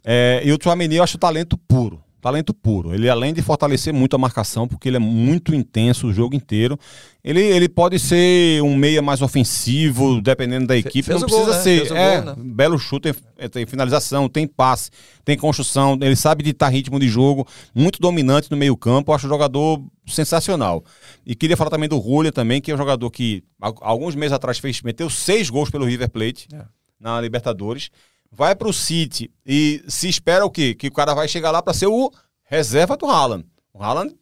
É, 0.05 0.43
e 0.45 0.53
o 0.53 0.59
Tchouameni 0.59 0.97
eu 0.97 1.03
acho 1.03 1.17
talento 1.17 1.57
puro. 1.57 2.03
Talento 2.21 2.53
puro. 2.53 2.95
Ele, 2.95 3.09
além 3.09 3.33
de 3.33 3.41
fortalecer 3.41 3.95
muito 3.95 4.15
a 4.15 4.19
marcação, 4.19 4.69
porque 4.69 4.89
ele 4.89 4.97
é 4.97 5.01
muito 5.01 5.55
intenso 5.55 6.09
o 6.09 6.13
jogo 6.13 6.35
inteiro, 6.35 6.79
ele, 7.25 7.41
ele 7.41 7.69
pode 7.69 7.99
ser 7.99 8.63
um 8.63 8.77
meia 8.77 9.01
mais 9.01 9.23
ofensivo, 9.23 10.21
dependendo 10.21 10.67
da 10.67 10.77
equipe. 10.77 11.03
Fez 11.03 11.21
não 11.21 11.27
precisa 11.27 11.47
gol, 11.47 11.55
né? 11.55 11.63
ser. 11.63 11.93
É, 11.93 12.21
gol, 12.21 12.37
né? 12.37 12.43
belo 12.45 12.79
chute, 12.79 13.13
tem, 13.13 13.49
tem, 13.49 13.67
finalização, 13.67 14.29
tem 14.29 14.47
passe, 14.47 14.91
tem 15.25 15.37
construção, 15.37 15.99
ele 16.01 16.17
sabe 16.17 16.43
ditar 16.43 16.71
ritmo 16.71 17.01
de 17.01 17.09
jogo, 17.09 17.47
muito 17.75 17.99
dominante 18.01 18.51
no 18.51 18.57
meio-campo. 18.57 19.13
Acho 19.13 19.27
um 19.27 19.31
jogador 19.31 19.83
sensacional. 20.07 20.85
E 21.25 21.35
queria 21.35 21.57
falar 21.57 21.71
também 21.71 21.89
do 21.89 22.01
Julia 22.01 22.33
também, 22.33 22.61
que 22.61 22.71
é 22.71 22.75
um 22.75 22.79
jogador 22.79 23.11
que 23.11 23.43
alguns 23.81 24.15
meses 24.15 24.33
atrás 24.33 24.59
fez, 24.59 24.83
meteu 24.83 25.09
seis 25.09 25.49
gols 25.49 25.71
pelo 25.71 25.87
River 25.87 26.11
Plate 26.11 26.49
é. 26.53 26.65
na 26.99 27.21
Libertadores 27.21 27.91
vai 28.31 28.55
para 28.55 28.69
o 28.69 28.73
City 28.73 29.31
e 29.45 29.83
se 29.89 30.09
espera 30.09 30.45
o 30.45 30.51
quê? 30.51 30.75
Que 30.75 30.89
o 30.89 30.93
cara 30.93 31.15
vai 31.15 31.27
chegar 31.27 31.51
lá 31.51 31.61
para 31.63 31.75
ser 31.75 31.87
o 31.87 32.13
reserva 32.45 32.97
do 32.97 33.07
Haaland. 33.07 33.47
O 33.73 33.83
Haaland, 33.83 34.15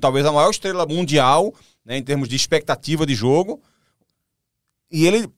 talvez 0.00 0.24
a 0.26 0.32
maior 0.32 0.50
estrela 0.50 0.86
mundial, 0.86 1.54
né, 1.84 1.96
em 1.96 2.02
termos 2.02 2.28
de 2.28 2.36
expectativa 2.36 3.06
de 3.06 3.14
jogo. 3.14 3.62
E 4.90 5.06
ele. 5.06 5.28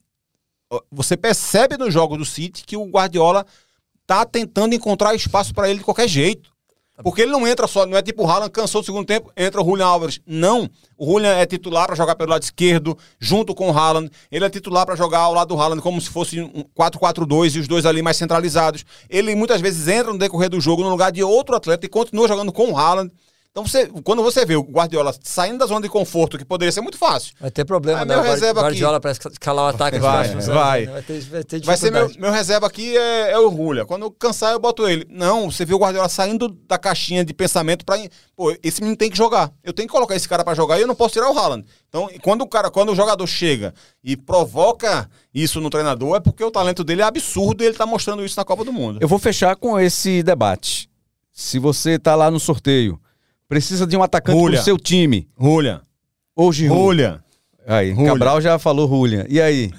Você 0.89 1.17
percebe 1.17 1.77
no 1.77 1.91
jogo 1.91 2.17
do 2.17 2.23
City 2.23 2.63
que 2.63 2.77
o 2.77 2.85
Guardiola 2.85 3.45
tá 4.07 4.25
tentando 4.25 4.73
encontrar 4.73 5.13
espaço 5.15 5.53
para 5.53 5.69
ele 5.69 5.79
de 5.79 5.85
qualquer 5.85 6.07
jeito. 6.07 6.50
Tá 7.01 7.03
Porque 7.03 7.21
ele 7.21 7.31
não 7.31 7.47
entra 7.47 7.67
só, 7.67 7.85
não 7.85 7.97
é 7.97 8.01
tipo 8.01 8.23
o 8.23 8.29
Haaland 8.29 8.51
cansou 8.51 8.81
do 8.81 8.85
segundo 8.85 9.05
tempo, 9.05 9.31
entra 9.35 9.61
o 9.61 9.65
Julian 9.65 9.85
Álvares. 9.85 10.19
Não. 10.25 10.69
O 10.97 11.05
Julian 11.05 11.33
é 11.33 11.45
titular 11.45 11.87
para 11.87 11.95
jogar 11.95 12.15
pelo 12.15 12.29
lado 12.29 12.43
esquerdo, 12.43 12.97
junto 13.19 13.55
com 13.55 13.69
o 13.69 13.77
Haaland. 13.77 14.09
Ele 14.31 14.45
é 14.45 14.49
titular 14.49 14.85
para 14.85 14.95
jogar 14.95 15.19
ao 15.19 15.33
lado 15.33 15.49
do 15.49 15.59
Haaland 15.59 15.81
como 15.81 15.99
se 15.99 16.09
fosse 16.09 16.39
um 16.39 16.63
4-4-2 16.77 17.55
e 17.55 17.59
os 17.59 17.67
dois 17.67 17.85
ali 17.85 18.01
mais 18.01 18.17
centralizados. 18.17 18.85
Ele 19.09 19.35
muitas 19.35 19.59
vezes 19.59 19.87
entra 19.87 20.13
no 20.13 20.19
decorrer 20.19 20.49
do 20.49 20.61
jogo 20.61 20.83
no 20.83 20.89
lugar 20.89 21.11
de 21.11 21.23
outro 21.23 21.55
atleta 21.55 21.85
e 21.85 21.89
continua 21.89 22.27
jogando 22.27 22.51
com 22.51 22.71
o 22.71 22.77
Haaland. 22.77 23.11
Então, 23.51 23.65
você, 23.65 23.87
quando 24.05 24.23
você 24.23 24.45
vê 24.45 24.55
o 24.55 24.63
Guardiola 24.63 25.13
saindo 25.21 25.57
da 25.57 25.65
zona 25.65 25.81
de 25.81 25.89
conforto, 25.89 26.37
que 26.37 26.45
poderia 26.45 26.71
ser 26.71 26.79
muito 26.79 26.97
fácil. 26.97 27.33
Vai 27.37 27.51
ter 27.51 27.65
problema, 27.65 28.05
né? 28.05 28.15
Meu 28.15 28.23
reserva 28.23 28.61
Guardiola 28.61 28.95
aqui. 28.95 29.01
para 29.01 29.11
escalar 29.11 29.65
o 29.65 29.67
ataque. 29.67 29.99
Vai, 29.99 30.29
vai. 30.29 30.41
vai. 30.41 30.85
Vai, 30.85 31.01
ter, 31.01 31.19
vai, 31.23 31.43
ter 31.43 31.61
vai 31.61 31.75
ser 31.75 31.91
meu, 31.91 32.09
meu 32.17 32.31
reserva 32.31 32.65
aqui 32.65 32.95
é, 32.95 33.31
é 33.31 33.37
o 33.37 33.49
Rulha. 33.49 33.85
Quando 33.85 34.03
eu 34.03 34.11
cansar, 34.11 34.53
eu 34.53 34.59
boto 34.59 34.87
ele. 34.87 35.05
Não, 35.09 35.51
você 35.51 35.65
viu 35.65 35.75
o 35.75 35.79
Guardiola 35.81 36.07
saindo 36.07 36.47
da 36.47 36.77
caixinha 36.77 37.25
de 37.25 37.33
pensamento 37.33 37.83
para 37.83 38.01
Pô, 38.37 38.55
esse 38.63 38.79
menino 38.79 38.95
tem 38.95 39.09
que 39.09 39.17
jogar. 39.17 39.51
Eu 39.61 39.73
tenho 39.73 39.85
que 39.85 39.93
colocar 39.93 40.15
esse 40.15 40.29
cara 40.29 40.45
para 40.45 40.55
jogar 40.55 40.77
e 40.77 40.83
eu 40.83 40.87
não 40.87 40.95
posso 40.95 41.11
tirar 41.15 41.29
o 41.29 41.37
Haaland. 41.37 41.65
Então, 41.89 42.09
quando 42.21 42.43
o 42.43 42.47
cara, 42.47 42.71
quando 42.71 42.93
o 42.93 42.95
jogador 42.95 43.27
chega 43.27 43.73
e 44.01 44.15
provoca 44.15 45.09
isso 45.33 45.59
no 45.59 45.69
treinador, 45.69 46.15
é 46.15 46.19
porque 46.21 46.41
o 46.41 46.51
talento 46.51 46.85
dele 46.85 47.01
é 47.01 47.05
absurdo 47.05 47.65
e 47.65 47.67
ele 47.67 47.75
tá 47.75 47.85
mostrando 47.85 48.23
isso 48.23 48.39
na 48.39 48.45
Copa 48.45 48.63
do 48.63 48.71
Mundo. 48.71 48.99
Eu 49.01 49.09
vou 49.09 49.19
fechar 49.19 49.57
com 49.57 49.77
esse 49.77 50.23
debate. 50.23 50.89
Se 51.33 51.59
você 51.59 51.99
tá 51.99 52.15
lá 52.15 52.31
no 52.31 52.39
sorteio 52.39 52.97
Precisa 53.51 53.85
de 53.85 53.97
um 53.97 54.01
atacante 54.01 54.39
Julia. 54.39 54.59
pro 54.59 54.63
seu 54.63 54.77
time. 54.77 55.27
Julian. 55.37 55.81
Ou 56.33 56.53
Giroud. 56.53 56.81
Julian. 56.81 57.21
Aí, 57.67 57.89
Julian. 57.89 58.13
Cabral 58.13 58.39
já 58.39 58.57
falou 58.57 58.87
Julian. 58.87 59.25
E 59.27 59.41
aí? 59.41 59.73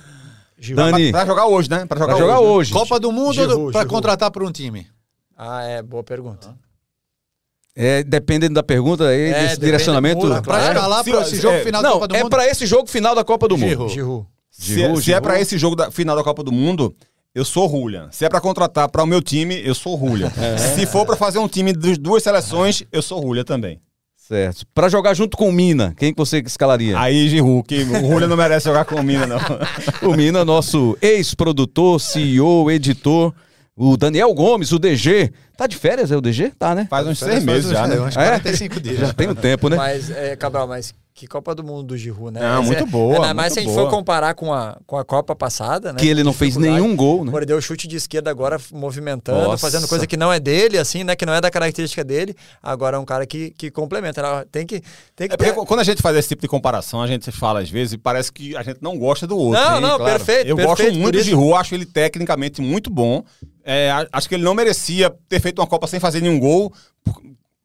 Dani. 0.75 1.11
Pra, 1.11 1.21
pra, 1.21 1.27
jogar 1.27 1.47
hoje, 1.47 1.71
né? 1.71 1.87
Pra 1.87 1.99
jogar, 1.99 2.13
pra 2.13 2.23
jogar 2.23 2.41
hoje. 2.41 2.71
Né? 2.71 2.79
Copa 2.79 3.01
do 3.01 3.11
Mundo 3.11 3.33
Giroud, 3.33 3.55
ou 3.55 3.71
pra 3.71 3.81
Giroud. 3.81 3.89
contratar 3.89 4.31
por 4.31 4.43
um 4.43 4.53
time? 4.53 4.87
Ah, 5.35 5.63
é, 5.63 5.83
boa 5.83 6.03
pergunta. 6.03 6.55
É, 7.75 8.03
dependendo 8.03 8.53
da 8.53 8.63
pergunta 8.63 9.09
aí, 9.09 9.31
é, 9.31 9.43
desse 9.45 9.61
direcionamento. 9.61 10.21
Pra 10.43 10.69
escalar 10.69 11.03
para 11.03 11.23
esse 11.23 11.41
jogo 11.41 11.57
é, 11.57 11.65
final 11.65 11.83
não, 11.83 11.89
da 11.89 11.95
Copa 11.95 12.09
do 12.09 12.15
é 12.15 12.19
Mundo? 12.19 12.27
É 12.27 12.31
pra 12.37 12.47
esse 12.51 12.67
jogo 12.67 12.91
final 12.91 13.15
da 13.15 13.25
Copa 13.25 13.49
do 13.49 13.57
Mundo. 13.57 13.89
Giroud. 13.89 13.95
Giroud. 13.95 14.27
Se, 14.51 14.83
é, 14.83 14.97
se 14.97 15.13
é 15.15 15.19
pra 15.19 15.41
esse 15.41 15.57
jogo 15.57 15.75
da, 15.75 15.91
final 15.91 16.15
da 16.15 16.23
Copa 16.23 16.43
do 16.43 16.53
Mundo, 16.53 16.95
eu 17.35 17.45
sou 17.45 17.69
Julian. 17.69 18.09
Se 18.11 18.25
é 18.25 18.29
para 18.29 18.41
contratar 18.41 18.89
para 18.89 19.03
o 19.03 19.07
meu 19.07 19.23
time, 19.23 19.61
eu 19.65 19.75
sou 19.75 19.99
Julian. 19.99 20.31
É. 20.43 20.57
Se 20.57 20.87
for 20.87 21.07
para 21.07 21.17
fazer 21.17 21.39
um 21.39 21.49
time 21.49 21.73
de 21.73 21.97
duas 21.97 22.23
seleções, 22.23 22.83
eu 22.91 23.01
sou 23.01 23.23
Julian 23.23 23.45
também. 23.45 23.81
Certo. 24.17 24.65
Pra 24.75 24.89
jogar 24.89 25.15
junto 25.15 25.37
com 25.37 25.49
o 25.49 25.53
Mina, 25.53 25.95
quem 25.97 26.13
que 26.13 26.19
você 26.19 26.39
escalaria? 26.39 26.99
Aí, 26.99 27.29
Giru, 27.29 27.63
que 27.63 27.83
o 27.83 28.01
Julio 28.01 28.29
não 28.29 28.37
merece 28.37 28.67
jogar 28.67 28.85
com 28.85 28.97
o 28.97 29.03
Mina, 29.03 29.27
não. 29.27 29.39
o 30.09 30.17
Mina, 30.17 30.45
nosso 30.45 30.97
ex-produtor, 31.01 32.01
CEO, 32.01 32.71
editor. 32.71 33.33
O 33.77 33.97
Daniel 33.97 34.33
Gomes, 34.35 34.71
o 34.73 34.79
DG. 34.79 35.33
Tá 35.57 35.67
de 35.67 35.77
férias, 35.77 36.13
é 36.13 36.17
o 36.17 36.21
DG? 36.21 36.53
Tá, 36.59 36.75
né? 36.75 36.87
Faz 36.89 37.07
uns 37.07 37.19
seis 37.19 37.43
meses 37.45 37.71
já, 37.71 37.87
né? 37.87 38.01
Uns 38.01 38.15
45 38.15 38.77
é? 38.77 38.81
dias. 38.81 38.99
Já 38.99 39.13
tem 39.13 39.29
um 39.29 39.35
tempo, 39.35 39.69
né? 39.69 39.77
Mas, 39.77 40.11
é, 40.11 40.37
Cabral, 40.37 40.69
mas 40.69 40.95
que 41.15 41.27
Copa 41.27 41.55
do 41.55 41.63
Mundo 41.63 41.89
do 41.89 41.97
Giroud, 41.97 42.33
né? 42.33 42.41
Não, 42.41 42.63
muito 42.63 42.85
é, 42.85 42.87
boa. 42.87 43.29
É, 43.29 43.35
mas 43.35 43.53
se 43.53 43.59
a 43.59 43.63
gente 43.63 43.73
boa. 43.73 43.85
for 43.85 43.91
comparar 43.91 44.35
com 44.35 44.53
a, 44.53 44.79
com 44.87 44.97
a 44.97 45.05
Copa 45.05 45.35
passada, 45.35 45.93
né? 45.93 45.99
Que 45.99 46.09
ele 46.09 46.25
não 46.25 46.33
fez 46.33 46.57
nenhum 46.57 46.97
gol, 46.97 47.25
né? 47.25 47.31
Mordeu 47.31 47.59
o 47.59 47.61
chute 47.61 47.87
de 47.87 47.97
esquerda 47.97 48.31
agora 48.31 48.59
movimentando, 48.73 49.43
Nossa. 49.43 49.59
fazendo 49.59 49.87
coisa 49.87 50.07
que 50.07 50.17
não 50.17 50.33
é 50.33 50.41
dele, 50.41 50.79
assim, 50.79 51.05
né? 51.05 51.15
Que 51.15 51.27
não 51.27 51.35
é 51.35 51.41
da 51.41 51.51
característica 51.51 52.03
dele. 52.03 52.35
Agora 52.63 52.97
é 52.97 53.01
um 53.01 53.05
cara 53.05 53.27
que, 53.27 53.51
que 53.51 53.71
complementa. 53.71 54.47
Tem 54.51 54.67
que, 54.67 54.83
tem 55.15 55.29
que 55.29 55.35
é 55.35 55.37
ter... 55.37 55.55
quando 55.55 55.81
a 55.81 55.85
gente 55.85 56.01
faz 56.01 56.17
esse 56.17 56.29
tipo 56.29 56.41
de 56.41 56.49
comparação, 56.49 57.03
a 57.03 57.07
gente 57.07 57.31
fala 57.31 57.61
às 57.61 57.69
vezes 57.69 57.93
e 57.93 57.99
parece 57.99 58.33
que 58.33 58.57
a 58.57 58.63
gente 58.63 58.79
não 58.81 58.99
gosta 58.99 59.27
do 59.27 59.37
outro. 59.37 59.61
Não, 59.61 59.75
hein? 59.77 59.81
não, 59.83 59.99
claro. 59.99 60.05
perfeito. 60.05 60.49
Eu 60.49 60.57
perfeito, 60.57 60.85
gosto 60.85 60.99
muito 60.99 61.19
do 61.19 61.23
Giroud, 61.23 61.55
acho 61.55 61.75
ele 61.75 61.85
tecnicamente 61.85 62.63
muito 62.63 62.89
bom. 62.89 63.23
É, 63.65 63.91
acho 64.11 64.29
que 64.29 64.35
ele 64.35 64.43
não 64.43 64.55
merecia 64.55 65.15
ter 65.29 65.41
feito 65.41 65.61
uma 65.61 65.67
Copa 65.67 65.87
sem 65.87 66.01
fazer 66.01 66.21
nenhum 66.21 66.39
gol 66.39 66.73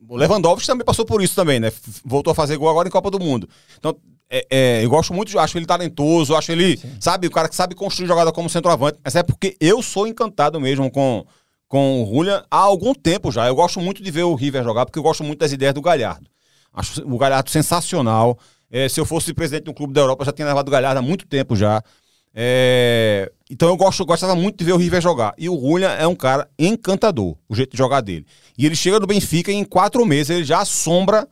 O 0.08 0.16
Lewandowski 0.16 0.68
também 0.68 0.86
passou 0.86 1.06
por 1.06 1.22
isso 1.22 1.36
também, 1.36 1.60
né? 1.60 1.72
Voltou 2.04 2.32
a 2.32 2.36
fazer 2.36 2.58
gol 2.58 2.70
agora 2.70 2.88
em 2.88 2.92
Copa 2.92 3.12
do 3.12 3.20
Mundo. 3.20 3.50
Então, 3.78 3.96
é, 4.30 4.46
é, 4.50 4.86
eu 4.86 4.90
gosto 4.90 5.14
muito, 5.14 5.38
acho 5.40 5.58
ele 5.58 5.66
talentoso, 5.66 6.36
acho 6.36 6.52
ele, 6.52 6.80
sabe, 7.00 7.28
o 7.28 7.32
cara 7.32 7.48
que 7.48 7.56
sabe 7.56 7.76
construir 7.76 8.08
jogada 8.08 8.32
como 8.32 8.50
centroavante. 8.50 9.00
Mas 9.04 9.16
é 9.16 9.24
porque 9.24 9.56
eu 9.60 9.82
sou 9.82 10.08
encantado 10.08 10.60
mesmo 10.60 10.90
com, 10.92 11.26
com 11.68 12.04
o 12.04 12.06
Julian 12.06 12.44
há 12.50 12.58
algum 12.58 12.94
tempo 12.94 13.32
já. 13.32 13.48
Eu 13.48 13.56
gosto 13.56 13.80
muito 13.80 14.02
de 14.04 14.12
ver 14.12 14.24
o 14.24 14.36
River 14.36 14.64
jogar, 14.64 14.86
porque 14.86 15.00
eu 15.00 15.04
gosto 15.04 15.24
muito 15.24 15.40
das 15.40 15.52
ideias 15.52 15.74
do 15.74 15.82
Galhardo. 15.82 16.30
Acho 16.74 17.02
o 17.08 17.18
Galhardo 17.18 17.50
sensacional. 17.50 18.38
É, 18.70 18.90
se 18.90 19.00
eu 19.00 19.06
fosse 19.06 19.34
presidente 19.34 19.66
de 19.66 19.70
um 19.70 19.74
clube 19.74 19.94
da 19.94 20.02
Europa, 20.02 20.22
eu 20.22 20.26
já 20.26 20.34
tinha 20.34 20.48
levado 20.48 20.68
o 20.68 20.72
Galhardo 20.72 21.00
há 21.00 21.02
muito 21.02 21.26
tempo 21.26 21.56
já. 21.56 21.82
É, 22.36 23.32
então 23.50 23.70
eu 23.70 23.78
gosto, 23.78 24.06
gostava 24.06 24.36
muito 24.36 24.58
de 24.58 24.66
ver 24.66 24.74
o 24.74 24.78
River 24.78 25.02
jogar. 25.02 25.34
E 25.38 25.50
o 25.50 25.60
Julian 25.60 25.90
é 25.92 26.06
um 26.06 26.16
cara 26.16 26.50
encantador, 26.60 27.36
o 27.48 27.56
jeito 27.56 27.72
de 27.72 27.78
jogar 27.78 28.02
dele. 28.02 28.26
E 28.58 28.66
ele 28.66 28.76
chega 28.76 29.00
no 29.00 29.08
Benfica 29.08 29.52
e 29.52 29.56
em 29.56 29.64
quatro 29.64 30.06
meses 30.06 30.30
ele 30.32 30.44
já 30.44 30.60
assombra 30.62 31.28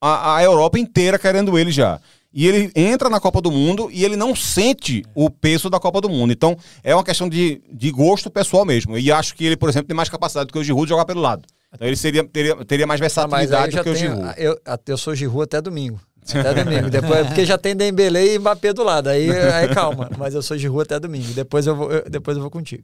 a, 0.00 0.36
a 0.36 0.42
Europa 0.42 0.78
inteira 0.78 1.18
querendo 1.18 1.58
ele 1.58 1.70
já. 1.70 2.00
E 2.36 2.46
ele 2.48 2.72
entra 2.74 3.08
na 3.08 3.20
Copa 3.20 3.40
do 3.40 3.50
Mundo 3.50 3.88
e 3.92 4.04
ele 4.04 4.16
não 4.16 4.34
sente 4.34 5.04
o 5.14 5.30
peso 5.30 5.70
da 5.70 5.78
Copa 5.78 6.00
do 6.00 6.08
Mundo. 6.08 6.32
Então 6.32 6.56
é 6.82 6.92
uma 6.94 7.04
questão 7.04 7.28
de, 7.28 7.62
de 7.72 7.90
gosto 7.92 8.28
pessoal 8.28 8.64
mesmo. 8.64 8.98
E 8.98 9.10
acho 9.12 9.34
que 9.36 9.44
ele, 9.44 9.56
por 9.56 9.68
exemplo, 9.68 9.86
tem 9.86 9.96
mais 9.96 10.08
capacidade 10.08 10.48
do 10.48 10.52
que 10.52 10.58
o 10.58 10.64
Giroud 10.64 10.84
de 10.86 10.90
jogar 10.90 11.04
pelo 11.04 11.20
lado. 11.20 11.44
Então 11.72 11.86
ele 11.86 11.96
seria, 11.96 12.24
teria, 12.24 12.56
teria 12.64 12.86
mais 12.86 13.00
Ah, 13.00 13.02
versatilidade 13.04 13.72
já 13.72 13.82
do 13.82 13.84
que 13.84 13.90
o 13.90 13.96
Giroud. 13.96 14.34
eu, 14.36 14.60
eu 14.86 14.96
sou 14.96 15.14
Giroud 15.14 15.44
até 15.44 15.60
domingo. 15.62 16.00
Até 16.28 16.54
domingo. 16.64 16.88
Depois, 16.90 17.26
porque 17.26 17.44
já 17.44 17.58
tem 17.58 17.74
Dembele 17.76 18.34
e 18.34 18.38
Mbappé 18.38 18.72
do 18.72 18.82
lado. 18.82 19.08
Aí, 19.08 19.30
aí 19.30 19.68
calma. 19.74 20.10
Mas 20.16 20.34
eu 20.34 20.42
sou 20.42 20.56
Giroud 20.56 20.82
até 20.82 20.98
domingo. 20.98 21.32
Depois 21.34 21.66
eu 21.66 21.76
vou, 21.76 21.90
eu- 21.92 22.08
depois 22.08 22.36
eu 22.36 22.40
vou 22.42 22.50
contigo. 22.50 22.82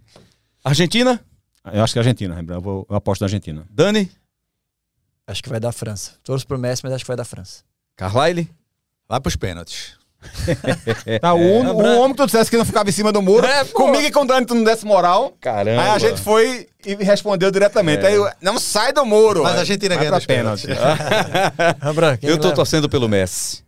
Argentina? 0.63 1.19
Eu 1.73 1.83
acho 1.85 1.93
que 1.93 1.99
é 1.99 2.01
a 2.01 2.05
Argentina, 2.05 2.35
Rembrandt. 2.35 2.59
Eu, 2.59 2.63
vou, 2.63 2.87
eu 2.89 2.97
aposto 2.97 3.21
na 3.23 3.27
Argentina. 3.27 3.67
Dani? 3.71 4.11
Acho 5.27 5.43
que 5.43 5.49
vai 5.49 5.61
dar 5.61 5.73
França. 5.73 6.13
Torço 6.25 6.47
pro 6.47 6.59
Messi, 6.59 6.83
mas 6.85 6.93
acho 6.93 7.05
que 7.05 7.09
vai 7.09 7.17
dar 7.17 7.25
França. 7.25 7.63
Carlyle? 7.97 8.49
Vai 9.09 9.21
pros 9.21 9.37
pênaltis. 9.37 9.97
Tá, 11.21 11.35
o, 11.35 11.39
É, 11.41 11.71
o 11.73 11.99
homem 12.01 12.11
que 12.11 12.17
tu 12.19 12.27
dissesse 12.27 12.51
que 12.51 12.57
não 12.57 12.65
ficava 12.65 12.89
em 12.89 12.93
cima 12.93 13.11
do 13.13 13.23
muro, 13.23 13.47
É, 13.47 13.65
comigo 13.65 14.05
e 14.07 14.11
com 14.11 14.23
o 14.23 14.27
Dani 14.27 14.45
tu 14.47 14.55
não 14.55 14.65
desse 14.65 14.85
moral. 14.85 15.35
Caramba. 15.41 15.83
Aí 15.83 15.89
a 15.91 15.99
gente 15.99 16.21
foi 16.21 16.67
e 16.85 16.95
respondeu 16.97 17.51
diretamente. 17.51 18.05
É. 18.05 18.09
Aí 18.09 18.15
eu, 18.15 18.29
não 18.41 18.59
sai 18.59 18.93
do 18.93 19.05
muro. 19.05 19.43
Mas 19.43 19.57
a 19.57 19.61
Argentina 19.61 19.97
vai 19.97 20.07
ganha 20.09 20.21
pênaltis. 20.21 20.67
Rembrandt, 21.83 22.21
quem 22.21 22.31
Eu 22.31 22.39
tô 22.39 22.53
torcendo 22.53 22.89
pelo 22.89 23.09
Messi. 23.09 23.63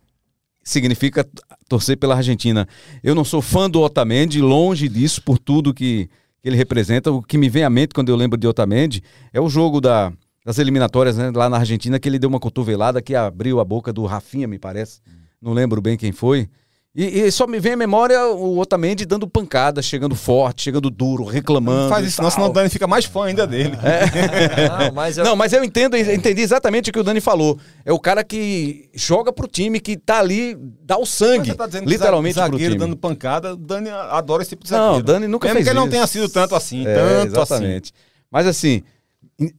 Significa 0.63 1.25
torcer 1.67 1.97
pela 1.97 2.15
Argentina. 2.15 2.67
Eu 3.03 3.13
não 3.13 3.25
sou 3.25 3.41
fã 3.41 3.69
do 3.69 3.81
Otamendi, 3.81 4.41
longe 4.41 4.87
disso, 4.87 5.21
por 5.21 5.37
tudo 5.37 5.73
que, 5.73 6.09
que 6.41 6.47
ele 6.49 6.55
representa. 6.55 7.11
O 7.11 7.21
que 7.21 7.37
me 7.37 7.49
vem 7.49 7.63
à 7.63 7.69
mente 7.69 7.93
quando 7.93 8.09
eu 8.09 8.15
lembro 8.15 8.37
de 8.37 8.47
Otamendi 8.47 9.03
é 9.33 9.41
o 9.41 9.49
jogo 9.49 9.81
da- 9.81 10.11
das 10.45 10.57
eliminatórias 10.59 11.17
né, 11.17 11.31
lá 11.33 11.49
na 11.49 11.57
Argentina, 11.57 11.97
que 11.99 12.07
ele 12.07 12.19
deu 12.19 12.29
uma 12.29 12.39
cotovelada 12.39 13.01
que 13.01 13.15
abriu 13.15 13.59
a 13.59 13.65
boca 13.65 13.91
do 13.93 14.05
Rafinha, 14.05 14.47
me 14.47 14.59
parece. 14.59 14.99
Não 15.43 15.51
lembro 15.53 15.81
bem 15.81 15.97
quem 15.97 16.11
foi. 16.11 16.47
E, 16.95 17.21
e 17.21 17.31
só 17.31 17.47
me 17.47 17.59
vem 17.59 17.73
à 17.73 17.75
memória 17.75 18.23
o 18.27 18.59
Otamendi 18.59 19.03
dando 19.03 19.27
pancada, 19.27 19.81
chegando 19.81 20.15
forte, 20.15 20.61
chegando 20.61 20.91
duro, 20.91 21.23
reclamando. 21.23 21.81
Não 21.83 21.89
faz 21.89 22.05
isso, 22.05 22.21
não, 22.21 22.29
senão 22.29 22.49
o 22.49 22.53
Dani 22.53 22.69
fica 22.69 22.85
mais 22.85 23.03
fã 23.03 23.25
ainda 23.25 23.47
dele. 23.47 23.71
Não, 24.85 24.93
mas 24.93 25.17
eu, 25.17 25.23
Não, 25.25 25.35
mas 25.35 25.51
eu 25.53 25.63
entendo, 25.63 25.95
eu 25.97 26.13
entendi 26.13 26.41
exatamente 26.43 26.91
o 26.91 26.93
que 26.93 26.99
o 26.99 27.03
Dani 27.03 27.19
falou. 27.19 27.57
É 27.83 27.91
o 27.91 27.99
cara 27.99 28.23
que 28.23 28.91
joga 28.93 29.33
pro 29.33 29.47
time, 29.47 29.79
que 29.79 29.97
tá 29.97 30.19
ali, 30.19 30.55
dá 30.83 30.95
o 30.99 31.05
sangue, 31.05 31.49
Você 31.49 31.55
tá 31.55 31.65
dizendo 31.65 31.85
que 31.85 31.89
literalmente 31.89 32.35
pro 32.35 32.43
zagueiro 32.43 32.73
time. 32.75 32.85
dando 32.85 32.95
pancada, 32.95 33.53
o 33.53 33.57
Dani 33.57 33.89
adora 33.89 34.43
esse 34.43 34.49
tipo 34.51 34.63
de 34.63 34.71
Não, 34.71 34.77
zagueiro. 34.77 34.99
o 34.99 35.03
Dani 35.03 35.27
nunca 35.27 35.47
Mesmo 35.47 35.55
fez 35.55 35.65
que 35.65 35.69
ele 35.71 35.79
não 35.79 35.85
isso. 35.87 35.91
tenha 35.93 36.05
sido 36.07 36.29
tanto 36.29 36.53
assim, 36.55 36.85
É, 36.85 36.93
tanto 36.93 37.39
assim. 37.39 37.55
exatamente. 37.55 37.91
Mas 38.31 38.45
assim, 38.45 38.83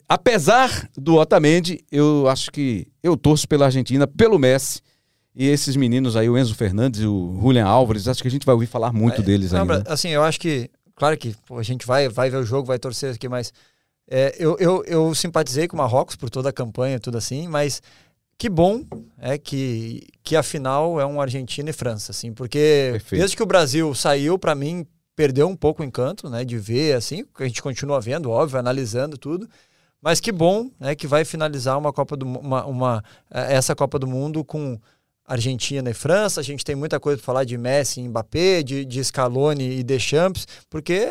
apesar 0.09 0.89
do 0.97 1.17
Otamendi, 1.17 1.81
eu 1.91 2.29
acho 2.29 2.51
que 2.51 2.87
eu 3.03 3.17
torço 3.17 3.49
pela 3.49 3.65
Argentina, 3.67 4.07
pelo 4.07 4.39
Messi. 4.39 4.81
E 5.35 5.49
esses 5.49 5.75
meninos 5.75 6.15
aí, 6.17 6.31
o 6.31 6.39
Enzo 6.39 6.55
Fernandes 6.55 7.01
e 7.01 7.07
o 7.07 7.37
Julian 7.41 7.67
Álvares, 7.67 8.07
acho 8.07 8.23
que 8.23 8.29
a 8.29 8.31
gente 8.31 8.47
vai 8.47 8.55
ouvir 8.55 8.67
falar 8.67 8.93
muito 8.93 9.21
deles 9.21 9.51
Não, 9.51 9.63
ainda. 9.63 9.83
Assim, 9.87 10.11
eu 10.11 10.23
acho 10.23 10.39
que, 10.39 10.71
claro 10.95 11.17
que 11.17 11.35
pô, 11.45 11.59
a 11.59 11.63
gente 11.63 11.85
vai, 11.85 12.09
vai 12.09 12.31
ver 12.31 12.37
o 12.37 12.45
jogo, 12.45 12.69
vai 12.69 12.79
torcer 12.79 13.13
aqui, 13.15 13.29
mas 13.29 13.53
é, 14.09 14.37
eu, 14.39 14.57
eu, 14.61 14.85
eu 14.85 15.15
simpatizei 15.15 15.67
com 15.67 15.77
o 15.77 15.79
Marrocos 15.79 16.15
por 16.15 16.31
toda 16.31 16.51
a 16.51 16.53
campanha, 16.53 17.01
tudo 17.01 17.19
assim, 17.19 17.49
mas 17.49 17.83
que 18.39 18.49
bom 18.49 18.85
é 19.19 19.37
que, 19.37 20.07
que 20.23 20.37
a 20.37 20.43
final 20.43 21.01
é 21.01 21.07
um 21.07 21.21
Argentina 21.21 21.71
e 21.71 21.73
França, 21.73 22.13
assim, 22.13 22.33
porque 22.33 22.91
Perfeito. 22.93 23.21
desde 23.21 23.37
que 23.37 23.43
o 23.43 23.47
Brasil 23.47 23.93
saiu, 23.93 24.39
para 24.39 24.55
mim, 24.55 24.87
perdeu 25.17 25.49
um 25.49 25.57
pouco 25.57 25.83
o 25.83 25.85
encanto, 25.85 26.31
né, 26.31 26.45
de 26.45 26.59
ver, 26.59 26.95
assim, 26.95 27.25
a 27.41 27.45
gente 27.45 27.61
continua 27.61 28.01
vendo, 28.01 28.31
óbvio, 28.31 28.59
analisando 28.59 29.19
tudo, 29.19 29.49
mas 30.01 30.21
que 30.21 30.31
bom, 30.31 30.71
né, 30.79 30.95
que 30.95 31.07
vai 31.07 31.25
finalizar 31.25 31.79
uma 31.79 31.93
Copa 31.93 32.17
do 32.17 32.27
uma, 32.27 32.65
uma 32.67 33.05
eh, 33.31 33.55
essa 33.55 33.75
Copa 33.75 33.99
do 33.99 34.07
Mundo 34.07 34.45
com 34.45 34.79
Argentina 35.27 35.89
e 35.91 35.95
França. 35.95 36.41
A 36.41 36.45
gente 36.45 36.65
tem 36.65 36.75
muita 36.75 36.99
coisa 37.01 37.19
para 37.19 37.25
falar 37.27 37.45
de 37.45 37.57
Messi 37.57 38.01
e 38.01 38.09
Mbappé, 38.09 38.63
de, 38.63 38.85
de 38.85 39.03
Scaloni 39.05 39.79
e 39.79 39.83
Deschamps, 39.83 40.47
porque 40.69 41.07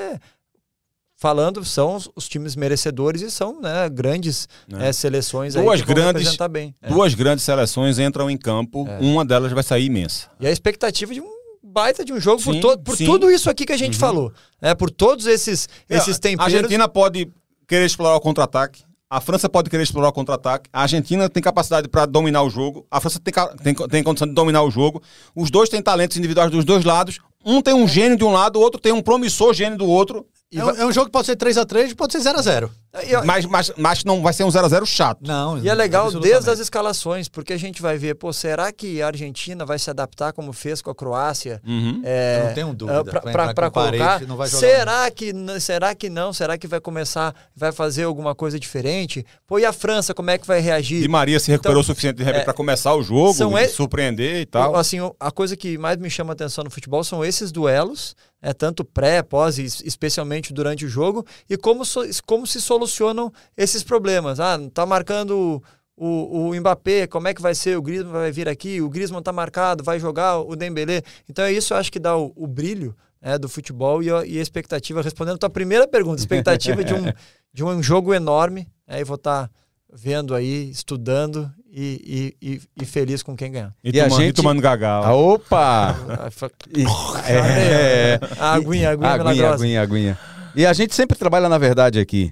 falando 1.16 1.64
são 1.64 1.96
os, 1.96 2.10
os 2.16 2.28
times 2.28 2.56
merecedores 2.56 3.22
e 3.22 3.32
são 3.32 3.62
né, 3.62 3.88
grandes 3.90 4.48
É. 4.78 4.90
eh, 4.90 4.94
seleções 4.94 5.54
Duas 5.54 5.80
aí 5.80 5.86
que 5.86 5.94
grandes- 5.94 6.38
bem. 6.52 6.76
É. 6.82 6.90
Duas 6.90 7.14
grandes 7.14 7.46
seleções 7.46 7.98
entram 7.98 8.30
em 8.30 8.38
campo, 8.38 8.86
É. 8.88 9.00
uma 9.00 9.24
delas 9.24 9.52
vai 9.54 9.64
sair 9.64 9.86
imensa. 9.86 10.28
E 10.40 10.46
a 10.48 10.52
expectativa 10.52 11.14
de 11.14 11.22
um 11.22 11.32
baita 11.64 12.04
de 12.04 12.12
um 12.14 12.20
jogo 12.20 12.44
por, 12.44 12.54
Sim, 12.54 12.62
por 12.84 12.98
sim. 12.98 13.06
tudo 13.06 13.32
isso 13.32 13.50
aqui 13.50 13.66
que 13.66 13.72
a 13.74 13.78
gente 13.78 13.98
falou, 13.98 14.32
né? 14.62 14.76
Por 14.76 14.92
todos 14.92 15.26
esses 15.26 15.68
esses 15.90 16.16
É, 16.16 16.18
A 16.18 16.20
temperos. 16.20 16.54
Argentina 16.54 16.88
pode 16.88 17.32
querer 17.68 17.86
explorar 17.86 18.16
o 18.16 18.20
contra-ataque. 18.22 18.84
A 19.14 19.22
França 19.22 19.48
pode 19.48 19.70
querer 19.70 19.84
explorar 19.84 20.10
o 20.10 20.12
contra-ataque. 20.12 20.68
A 20.74 20.82
Argentina 20.82 21.30
tem 21.30 21.44
capacidade 21.44 21.88
para 21.88 22.08
dominar 22.08 22.42
o 22.42 22.50
jogo. 22.50 22.84
A 22.90 23.00
França 23.00 23.20
tem, 23.20 23.32
tem, 23.62 23.88
tem 23.88 24.02
condição 24.02 24.28
de 24.28 24.34
dominar 24.34 24.64
o 24.64 24.72
jogo. 24.72 25.04
Os 25.36 25.52
dois 25.52 25.70
têm 25.70 25.84
talentos 25.84 26.18
individuais 26.18 26.50
dos 26.50 26.66
dois 26.66 26.84
lados. 26.84 27.20
Um 27.46 27.62
tem 27.62 27.76
um 27.76 27.88
gênio 27.88 28.18
de 28.18 28.24
um 28.24 28.32
lado, 28.32 28.58
o 28.58 28.62
outro 28.64 28.82
tem 28.82 28.92
um 28.92 29.04
promissor 29.04 29.54
gênio 29.54 29.78
do 29.78 29.86
outro. 29.86 30.26
É 30.60 30.64
um, 30.66 30.70
é 30.70 30.86
um 30.86 30.92
jogo 30.92 31.08
que 31.08 31.12
pode 31.12 31.26
ser 31.26 31.36
3x3, 31.36 31.96
pode 31.96 32.14
ser 32.14 32.20
0x0. 32.20 32.70
E- 33.04 33.26
Mas, 33.26 33.46
mas, 33.48 33.72
mas 33.76 34.04
não 34.04 34.22
vai 34.22 34.34
ser 34.34 34.44
um 34.44 34.50
0x0 34.50 34.86
chato. 34.86 35.20
Não. 35.26 35.58
E 35.58 35.68
é 35.68 35.74
legal 35.74 36.12
desde 36.12 36.50
as 36.50 36.60
escalações, 36.60 37.28
porque 37.28 37.52
a 37.54 37.58
gente 37.58 37.82
vai 37.82 37.98
ver, 37.98 38.14
pô, 38.16 38.32
será 38.32 38.72
que 38.72 39.02
a 39.02 39.08
Argentina 39.08 39.66
vai 39.66 39.80
se 39.80 39.90
adaptar 39.90 40.32
como 40.32 40.54
fez 40.54 40.82
com 40.82 40.92
a 40.92 40.96
Croácia? 40.96 41.60
Uhum. 41.66 42.02
É, 42.06 42.40
Eu 42.42 42.48
não 42.48 42.54
tenho 42.54 42.74
dúvida. 42.74 43.00
ah, 43.00 43.04
pra- 43.04 43.20
Vai 43.22 43.34
pra- 43.34 43.44
entrar 43.46 43.54
pra 43.56 43.70
com 43.72 43.74
Paredes, 43.74 44.08
colocar. 44.08 44.28
não 44.28 44.38
vai 44.38 44.48
jogar. 44.48 44.60
será 44.68 45.12
que 45.12 45.34
será 45.60 45.96
que 45.96 46.10
não? 46.10 46.32
Será 46.34 46.58
que 46.58 46.68
vai 46.68 46.80
começar, 46.80 47.34
vai 47.56 47.72
fazer 47.72 48.04
alguma 48.04 48.36
coisa 48.36 48.60
diferente? 48.60 49.26
Pô, 49.48 49.58
e 49.58 49.66
a 49.66 49.74
França, 49.74 50.14
como 50.14 50.30
é 50.30 50.38
que 50.38 50.46
vai 50.46 50.60
reagir? 50.60 51.02
Di 51.02 51.08
Maria 51.08 51.40
se 51.40 51.50
recuperou 51.50 51.82
o 51.82 51.84
suficiente 51.84 52.18
de 52.18 52.24
repente 52.24 52.42
é, 52.42 52.46
para 52.46 52.54
começar 52.54 52.94
o 52.94 53.02
jogo, 53.02 53.34
e 53.58 53.64
e- 53.64 53.68
surpreender 53.70 54.42
e 54.42 54.46
tal. 54.46 54.76
Assim, 54.76 54.98
a 55.20 55.32
coisa 55.32 55.58
que 55.58 55.78
mais 55.80 55.98
me 55.98 56.10
chama 56.12 56.34
atenção 56.34 56.64
no 56.64 56.70
futebol 56.70 57.04
são 57.04 57.26
esses 57.26 57.52
duelos, 57.52 58.16
é 58.44 58.54
tanto 58.54 58.84
pré, 58.84 59.24
pós 59.24 59.58
e 59.58 59.64
es- 59.64 59.82
especialmente 59.86 60.54
durante 60.54 60.86
o 60.86 60.90
jogo, 60.90 61.26
e 61.50 61.56
como, 61.58 61.86
so- 61.86 62.04
como 62.28 62.46
se 62.46 62.60
solucionam 62.62 63.32
esses 63.58 63.82
problemas. 63.84 64.40
Ah, 64.40 64.60
tá 64.74 64.86
marcando 64.86 65.64
o, 65.96 66.50
o 66.50 66.56
Mbappé, 66.60 67.08
como 67.08 67.28
é 67.30 67.34
que 67.34 67.42
vai 67.42 67.56
ser? 67.56 67.78
O 67.78 67.82
Griezmann 67.82 68.12
vai 68.12 68.32
vir 68.32 68.50
aqui, 68.50 68.82
o 68.82 68.90
Griezmann 68.90 69.24
tá 69.24 69.32
marcado, 69.32 69.84
vai 69.84 69.98
jogar 70.00 70.40
o 70.40 70.56
Dembélé. 70.56 71.02
Então 71.30 71.46
é 71.46 71.54
isso, 71.54 71.74
eu 71.74 71.78
acho 71.78 71.92
que 71.92 72.00
dá 72.00 72.18
o, 72.18 72.34
o 72.36 72.46
brilho 72.46 72.94
né, 73.22 73.38
do 73.38 73.48
futebol 73.48 74.04
e 74.04 74.12
a, 74.12 74.26
e 74.26 74.38
a 74.38 74.42
expectativa, 74.42 75.02
respondendo 75.02 75.36
a 75.36 75.40
tua 75.40 75.50
primeira 75.50 75.88
pergunta, 75.88 76.20
expectativa 76.20 76.84
de 76.84 76.94
um, 76.94 77.04
de 77.54 77.64
um 77.64 77.82
jogo 77.82 78.14
enorme, 78.14 78.68
aí 78.86 79.04
vou 79.06 79.16
estar 79.16 79.50
vendo 79.96 80.36
aí, 80.36 80.70
estudando 80.70 81.50
e, 81.76 82.36
e, 82.42 82.50
e- 82.54 82.62
e 82.82 82.86
feliz 82.86 83.24
com 83.24 83.36
quem 83.36 83.52
ganhar. 83.52 83.74
E, 83.84 83.90
E 83.96 84.00
a 84.00 84.04
tomando, 84.08 84.22
e 84.22 84.26
gente- 84.28 84.36
tomando 84.36 84.62
gagal. 84.62 85.04
Ah, 85.04 85.16
opa! 85.16 85.96
Ah, 86.08 87.30
é, 87.30 88.20
A 88.40 88.54
aguinha, 88.54 88.90
a 88.90 88.92
aguinha, 88.92 89.12
aguinha, 89.12 89.50
aguinha, 89.52 89.82
aguinha. 89.82 90.20
E 90.56 90.66
a 90.66 90.74
gente 90.74 90.94
sempre 90.94 91.18
trabalha 91.18 91.50
na 91.50 91.58
verdade 91.58 92.00
aqui. 92.00 92.32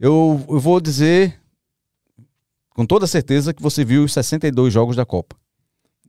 Eu, 0.00 0.44
eu 0.48 0.58
vou 0.58 0.80
dizer 0.80 1.38
com 2.70 2.84
toda 2.84 3.06
certeza 3.06 3.52
que 3.54 3.62
você 3.62 3.84
viu 3.84 4.02
os 4.04 4.12
62 4.12 4.72
jogos 4.72 4.96
da 4.96 5.04
Copa. 5.04 5.36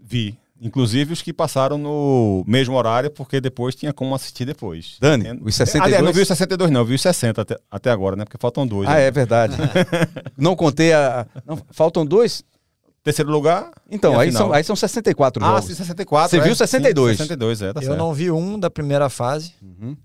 Vi. 0.01 0.35
Inclusive 0.59 1.11
os 1.11 1.21
que 1.21 1.33
passaram 1.33 1.77
no 1.77 2.43
mesmo 2.47 2.75
horário, 2.75 3.11
porque 3.11 3.41
depois 3.41 3.75
tinha 3.75 3.91
como 3.91 4.15
assistir 4.15 4.45
depois. 4.45 4.95
Dani, 4.99 5.37
os 5.43 5.53
62? 5.55 5.83
Aliás, 5.85 6.03
não 6.05 6.13
vi 6.13 6.21
os 6.21 6.27
62 6.27 6.71
não, 6.71 6.85
vi 6.85 6.95
os 6.95 7.01
60 7.01 7.41
até, 7.41 7.57
até 7.69 7.91
agora, 7.91 8.15
né? 8.15 8.23
Porque 8.23 8.37
faltam 8.39 8.65
dois. 8.65 8.87
Ah, 8.87 8.93
né? 8.93 9.07
é 9.07 9.11
verdade. 9.11 9.57
não 10.37 10.55
contei 10.55 10.93
a. 10.93 11.27
não, 11.45 11.59
faltam 11.69 12.05
dois? 12.05 12.43
Terceiro 13.03 13.29
lugar. 13.31 13.69
Então, 13.91 14.17
aí 14.17 14.29
final. 14.29 14.43
são, 14.47 14.53
aí 14.53 14.63
são 14.63 14.75
64 14.75 15.43
Ah, 15.43 15.47
jogos. 15.49 15.65
sim, 15.65 15.75
64. 15.75 16.29
Você 16.29 16.37
é. 16.37 16.41
viu 16.41 16.55
62? 16.55 17.17
Sim, 17.17 17.23
62, 17.23 17.61
é, 17.61 17.73
tá 17.73 17.79
Eu 17.81 17.85
certo. 17.87 17.97
não 17.97 18.13
vi 18.13 18.31
um 18.31 18.57
da 18.57 18.69
primeira 18.69 19.09
fase, 19.09 19.53
Uhum. 19.61 19.97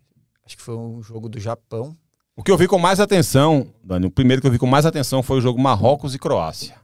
acho 0.45 0.57
que 0.57 0.63
foi 0.63 0.77
um 0.77 1.01
jogo 1.03 1.29
do 1.29 1.39
Japão. 1.39 1.97
O 2.37 2.43
que 2.43 2.51
eu 2.51 2.57
vi 2.57 2.67
com 2.67 2.79
mais 2.79 2.99
atenção, 3.01 3.69
Dani, 3.85 4.07
o 4.07 4.11
primeiro 4.11 4.41
que 4.43 4.49
eu 4.49 4.53
vi 4.53 4.59
com 4.59 4.67
mais 4.67 4.85
atenção 4.85 5.23
foi 5.23 5.39
o 5.39 5.41
jogo 5.41 5.61
Marrocos 5.61 6.15
e 6.15 6.19
Croácia. 6.19 6.75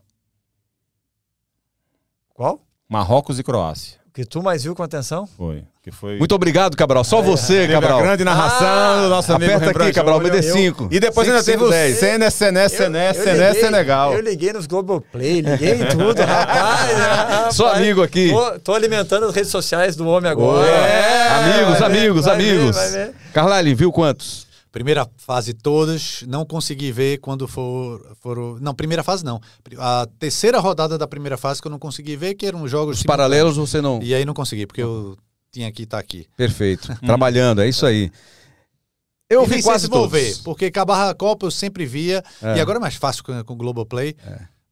Qual? 2.32 2.60
Marrocos 2.88 3.38
e 3.38 3.42
Croácia. 3.42 4.00
Que 4.14 4.24
tu 4.24 4.40
mais 4.42 4.62
viu 4.62 4.74
com 4.76 4.82
atenção? 4.82 5.28
Foi. 5.36 5.64
Que 5.82 5.90
foi. 5.90 6.16
Muito 6.18 6.32
obrigado, 6.34 6.76
Cabral. 6.76 7.02
Só 7.04 7.20
você, 7.20 7.62
Teve 7.62 7.74
a 7.74 7.80
Cabral. 7.80 8.00
grande 8.00 8.24
narração 8.24 8.66
Ah, 8.66 9.00
do 9.02 9.08
nosso 9.10 9.32
amigo 9.34 9.52
Aperta 9.52 9.82
aqui, 9.82 9.92
Cabral, 9.92 10.20
me 10.20 10.30
dê 10.30 10.40
cinco. 10.40 10.88
E 10.90 10.98
depois 11.00 11.26
Cinco, 11.26 11.36
ainda 11.36 11.44
teve 11.44 11.62
o 11.64 11.68
dez. 11.68 11.98
Sené, 11.98 12.30
Sené, 12.30 12.68
Sené, 12.68 13.12
Sené, 13.12 13.52
Senegal. 13.54 14.14
Eu 14.14 14.20
liguei 14.20 14.52
nos 14.52 14.66
Globoplay, 14.66 15.40
liguei 15.42 15.82
em 15.82 15.86
tudo, 15.88 16.20
rapaz. 16.24 16.96
rapaz. 16.96 17.54
Sou 17.56 17.66
amigo 17.66 18.02
aqui. 18.02 18.30
Tô, 18.30 18.60
tô 18.60 18.74
alimentando 18.74 19.26
as 19.26 19.34
redes 19.34 19.50
sociais 19.50 19.94
do 19.96 20.06
homem 20.06 20.30
agora. 20.30 20.64
É, 20.66 21.28
amigos, 21.28 21.78
ver, 21.80 21.84
amigos, 21.84 22.24
vai 22.24 22.36
ver, 22.38 22.50
amigos. 22.50 22.76
vai 22.76 22.90
ver. 22.90 23.14
Carlyle, 23.34 23.74
viu 23.74 23.92
quantos? 23.92 24.46
Primeira 24.74 25.08
fase 25.16 25.54
todas, 25.54 26.24
não 26.26 26.44
consegui 26.44 26.90
ver 26.90 27.18
quando 27.18 27.46
for, 27.46 28.16
foram. 28.20 28.58
Não, 28.60 28.74
primeira 28.74 29.04
fase 29.04 29.24
não. 29.24 29.40
A 29.78 30.04
terceira 30.18 30.58
rodada 30.58 30.98
da 30.98 31.06
primeira 31.06 31.36
fase 31.36 31.62
que 31.62 31.68
eu 31.68 31.70
não 31.70 31.78
consegui 31.78 32.16
ver, 32.16 32.34
que 32.34 32.44
eram 32.44 32.60
os 32.60 32.72
jogos. 32.72 32.96
Os 32.96 33.02
simultâneos. 33.02 33.28
paralelos 33.28 33.56
você 33.56 33.80
não. 33.80 34.02
E 34.02 34.12
aí 34.12 34.24
não 34.24 34.34
consegui, 34.34 34.66
porque 34.66 34.82
eu 34.82 35.16
tinha 35.52 35.70
que 35.70 35.84
estar 35.84 36.00
aqui. 36.00 36.26
Perfeito. 36.36 36.92
Trabalhando, 37.06 37.62
é 37.62 37.68
isso 37.68 37.86
aí. 37.86 38.10
Eu 39.30 39.44
e 39.44 39.46
vi 39.46 39.62
quase 39.62 39.86
vou 39.86 40.08
todos. 40.08 40.20
ver, 40.20 40.42
porque 40.42 40.64
acabar 40.64 41.08
a 41.08 41.14
Copa 41.14 41.46
eu 41.46 41.52
sempre 41.52 41.86
via. 41.86 42.20
É. 42.42 42.56
E 42.56 42.60
agora 42.60 42.78
é 42.78 42.80
mais 42.80 42.96
fácil 42.96 43.22
com, 43.22 43.44
com 43.44 43.54
o 43.54 43.56
Globoplay. 43.56 44.16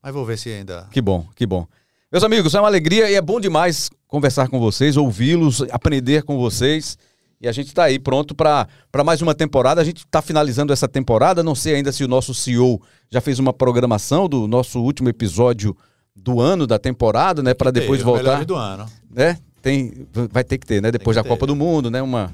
Mas 0.02 0.12
vou 0.12 0.26
ver 0.26 0.36
se 0.36 0.50
ainda. 0.50 0.88
Que 0.90 1.00
bom, 1.00 1.28
que 1.36 1.46
bom. 1.46 1.64
Meus 2.10 2.24
amigos, 2.24 2.52
é 2.56 2.58
uma 2.58 2.66
alegria 2.66 3.08
e 3.08 3.14
é 3.14 3.22
bom 3.22 3.38
demais 3.40 3.88
conversar 4.08 4.48
com 4.48 4.58
vocês, 4.58 4.96
ouvi-los, 4.96 5.62
aprender 5.70 6.24
com 6.24 6.36
vocês. 6.38 6.98
E 7.42 7.48
a 7.48 7.52
gente 7.52 7.66
está 7.68 7.82
aí 7.84 7.98
pronto 7.98 8.36
para 8.36 8.68
mais 9.04 9.20
uma 9.20 9.34
temporada. 9.34 9.80
A 9.80 9.84
gente 9.84 10.04
está 10.04 10.22
finalizando 10.22 10.72
essa 10.72 10.86
temporada. 10.86 11.42
Não 11.42 11.56
sei 11.56 11.74
ainda 11.74 11.90
se 11.90 12.04
o 12.04 12.08
nosso 12.08 12.32
CEO 12.32 12.80
já 13.10 13.20
fez 13.20 13.40
uma 13.40 13.52
programação 13.52 14.28
do 14.28 14.46
nosso 14.46 14.80
último 14.80 15.08
episódio 15.08 15.76
do 16.14 16.40
ano, 16.40 16.68
da 16.68 16.78
temporada, 16.78 17.42
né? 17.42 17.52
Para 17.52 17.72
depois 17.72 18.00
Ter, 18.00 18.06
os 18.08 18.12
voltar. 18.12 18.44
do 18.44 18.54
ano. 18.54 18.86
né? 19.10 19.38
Tem, 19.60 20.06
vai 20.30 20.44
ter 20.44 20.56
que 20.56 20.66
ter, 20.66 20.80
né? 20.80 20.92
Depois 20.92 21.16
da 21.16 21.22
ter. 21.24 21.28
Copa 21.28 21.44
do 21.44 21.56
Mundo, 21.56 21.90
né? 21.90 22.00
Uma 22.00 22.32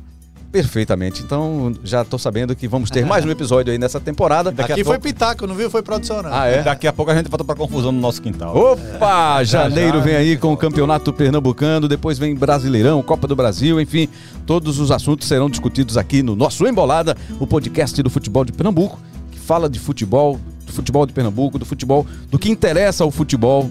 perfeitamente. 0.50 1.22
Então 1.22 1.72
já 1.84 2.04
tô 2.04 2.18
sabendo 2.18 2.54
que 2.56 2.66
vamos 2.66 2.90
ter 2.90 3.04
mais 3.04 3.24
um 3.24 3.30
episódio 3.30 3.72
aí 3.72 3.78
nessa 3.78 4.00
temporada. 4.00 4.50
Daqui 4.50 4.72
a 4.72 4.74
aqui 4.74 4.84
foi 4.84 4.94
pouco- 4.94 5.08
pitaco, 5.08 5.46
não 5.46 5.54
viu? 5.54 5.70
Foi 5.70 5.82
produção, 5.82 6.22
não. 6.22 6.32
Ah, 6.32 6.46
é? 6.46 6.62
Daqui 6.62 6.86
a 6.86 6.92
pouco 6.92 7.10
a 7.10 7.14
gente 7.14 7.28
volta 7.28 7.44
pra 7.44 7.54
confusão 7.54 7.92
no 7.92 8.00
nosso 8.00 8.20
quintal. 8.22 8.56
Opa! 8.56 9.42
Janeiro 9.44 9.98
já. 9.98 10.04
vem 10.04 10.16
aí 10.16 10.36
com 10.36 10.52
o 10.52 10.56
Campeonato 10.56 11.12
Pernambucano, 11.12 11.86
depois 11.88 12.18
vem 12.18 12.34
Brasileirão, 12.34 13.02
Copa 13.02 13.26
do 13.26 13.36
Brasil, 13.36 13.80
enfim, 13.80 14.08
todos 14.46 14.78
os 14.78 14.90
assuntos 14.90 15.28
serão 15.28 15.50
discutidos 15.50 15.96
aqui 15.96 16.22
no 16.22 16.34
nosso 16.34 16.66
Embolada, 16.66 17.16
o 17.38 17.46
podcast 17.46 18.02
do 18.02 18.10
futebol 18.10 18.44
de 18.44 18.52
Pernambuco, 18.52 18.98
que 19.30 19.38
fala 19.38 19.68
de 19.68 19.78
futebol, 19.78 20.40
do 20.66 20.72
futebol 20.72 21.04
de 21.06 21.12
Pernambuco, 21.12 21.58
do 21.58 21.64
futebol, 21.66 22.06
do 22.30 22.38
que 22.38 22.50
interessa 22.50 23.04
ao 23.04 23.10
futebol, 23.10 23.70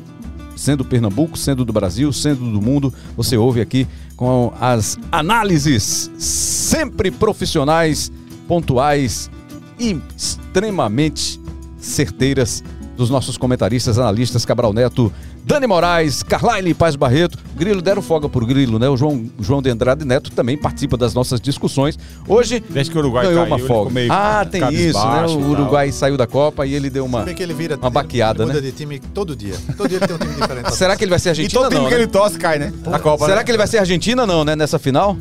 sendo 0.55 0.83
Pernambuco, 0.85 1.37
sendo 1.37 1.63
do 1.65 1.71
Brasil, 1.73 2.11
sendo 2.11 2.51
do 2.51 2.61
mundo, 2.61 2.91
você 3.15 3.37
ouve 3.37 3.61
aqui 3.61 3.87
com 4.17 4.51
as 4.59 4.97
análises 5.11 6.11
sempre 6.17 7.11
profissionais, 7.11 8.11
pontuais 8.47 9.29
e 9.79 9.95
extremamente 10.17 11.39
certeiras 11.79 12.63
dos 12.97 13.11
nossos 13.11 13.37
comentaristas, 13.37 13.99
analistas 13.99 14.43
Cabral 14.43 14.73
Neto, 14.73 15.13
Dani 15.47 15.65
Moraes, 15.65 16.23
Carlyle 16.23 16.73
Paz 16.73 16.97
Barreto. 16.97 17.37
Grilo 17.55 17.81
deram 17.81 18.01
folga 18.01 18.27
por 18.27 18.45
Grilo, 18.45 18.77
né? 18.77 18.89
O 18.89 18.97
João, 18.97 19.25
João 19.39 19.61
de 19.61 19.69
Andrade 19.69 20.03
Neto 20.03 20.29
também 20.31 20.57
participa 20.57 20.97
das 20.97 21.13
nossas 21.13 21.39
discussões. 21.39 21.97
Hoje 22.27 22.61
Desde 22.69 22.91
que 22.91 22.97
o 22.97 22.99
Uruguai 22.99 23.25
ganhou 23.25 23.43
caiu, 23.45 23.55
uma 23.55 23.65
folga. 23.65 23.89
meio 23.91 24.11
Ah, 24.11 24.45
tem 24.49 24.61
isso, 24.61 24.71
né? 24.73 25.03
cabisbaixo 25.05 25.33
e 25.33 25.37
O 25.37 25.39
tal. 25.41 25.49
Uruguai 25.51 25.91
saiu 25.93 26.17
da 26.17 26.27
Copa 26.27 26.65
e 26.67 26.73
ele 26.73 26.89
deu 26.89 27.05
uma. 27.05 27.23
Que 27.23 27.41
ele 27.41 27.53
vira. 27.53 27.77
uma 27.77 27.89
baqueada, 27.89 28.43
ele 28.43 28.51
muda 28.51 28.61
né? 28.61 28.67
de 28.69 28.75
time 28.75 28.99
todo 28.99 29.35
dia. 29.37 29.55
Todo 29.77 29.87
dia 29.87 29.99
ele 29.99 30.07
tem 30.07 30.15
um 30.17 30.19
time 30.19 30.33
diferente. 30.35 30.75
Será 30.75 30.97
que 30.97 31.03
ele 31.05 31.11
vai 31.11 31.19
ser 31.19 31.29
E 31.29 31.31
Argentina 31.31 31.61
todo 31.61 31.69
time 31.69 31.81
não? 31.81 31.87
que 31.89 31.95
né? 31.95 32.01
ele 32.01 32.11
torce 32.11 32.37
cai, 32.37 32.59
né? 32.59 32.73
Na 32.85 32.99
Copa. 32.99 33.23
Será 33.25 33.37
né? 33.37 33.43
que 33.45 33.49
ele 33.51 33.57
vai 33.57 33.67
ser 33.67 33.77
Argentina 33.77 34.25
não, 34.25 34.43
né? 34.43 34.53
Nessa 34.53 34.77
final? 34.77 35.15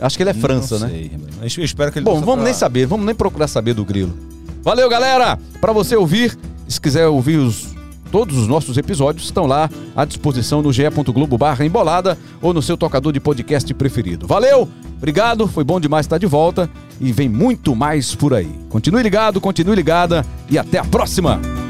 Acho 0.00 0.16
que 0.16 0.22
ele 0.22 0.30
é 0.30 0.34
França, 0.34 0.78
Não 0.78 0.86
né? 0.86 0.92
sei, 0.94 1.08
Rembrandt. 1.08 1.58
Eu 1.58 1.64
espero 1.64 1.92
que 1.92 1.98
ele 1.98 2.04
Bom, 2.06 2.20
vamos 2.20 2.36
pra- 2.36 2.44
nem 2.44 2.54
saber, 2.54 2.86
vamos 2.86 3.04
nem 3.04 3.14
procurar 3.14 3.48
saber 3.48 3.74
do 3.74 3.84
Grilo. 3.84 4.14
Valeu, 4.62 4.88
galera! 4.88 5.38
Para 5.60 5.72
você 5.74 5.94
ouvir, 5.94 6.36
se 6.66 6.80
quiser 6.80 7.06
ouvir 7.06 7.36
os, 7.36 7.74
todos 8.10 8.36
os 8.36 8.46
nossos 8.46 8.76
episódios, 8.76 9.24
estão 9.24 9.46
lá 9.46 9.70
à 9.94 10.04
disposição 10.04 10.62
no 10.62 10.72
ge.globo 10.72 11.38
barra 11.38 11.64
embolada 11.64 12.18
ou 12.40 12.52
no 12.52 12.62
seu 12.62 12.76
tocador 12.76 13.12
de 13.12 13.20
podcast 13.20 13.72
preferido. 13.74 14.26
Valeu! 14.26 14.68
Obrigado, 14.96 15.46
foi 15.46 15.62
bom 15.62 15.78
demais 15.78 16.06
estar 16.06 16.18
de 16.18 16.26
volta 16.26 16.68
e 17.00 17.12
vem 17.12 17.28
muito 17.28 17.76
mais 17.76 18.14
por 18.14 18.34
aí. 18.34 18.50
Continue 18.68 19.02
ligado, 19.02 19.40
continue 19.40 19.76
ligada 19.76 20.26
e 20.50 20.58
até 20.58 20.78
a 20.78 20.84
próxima! 20.84 21.67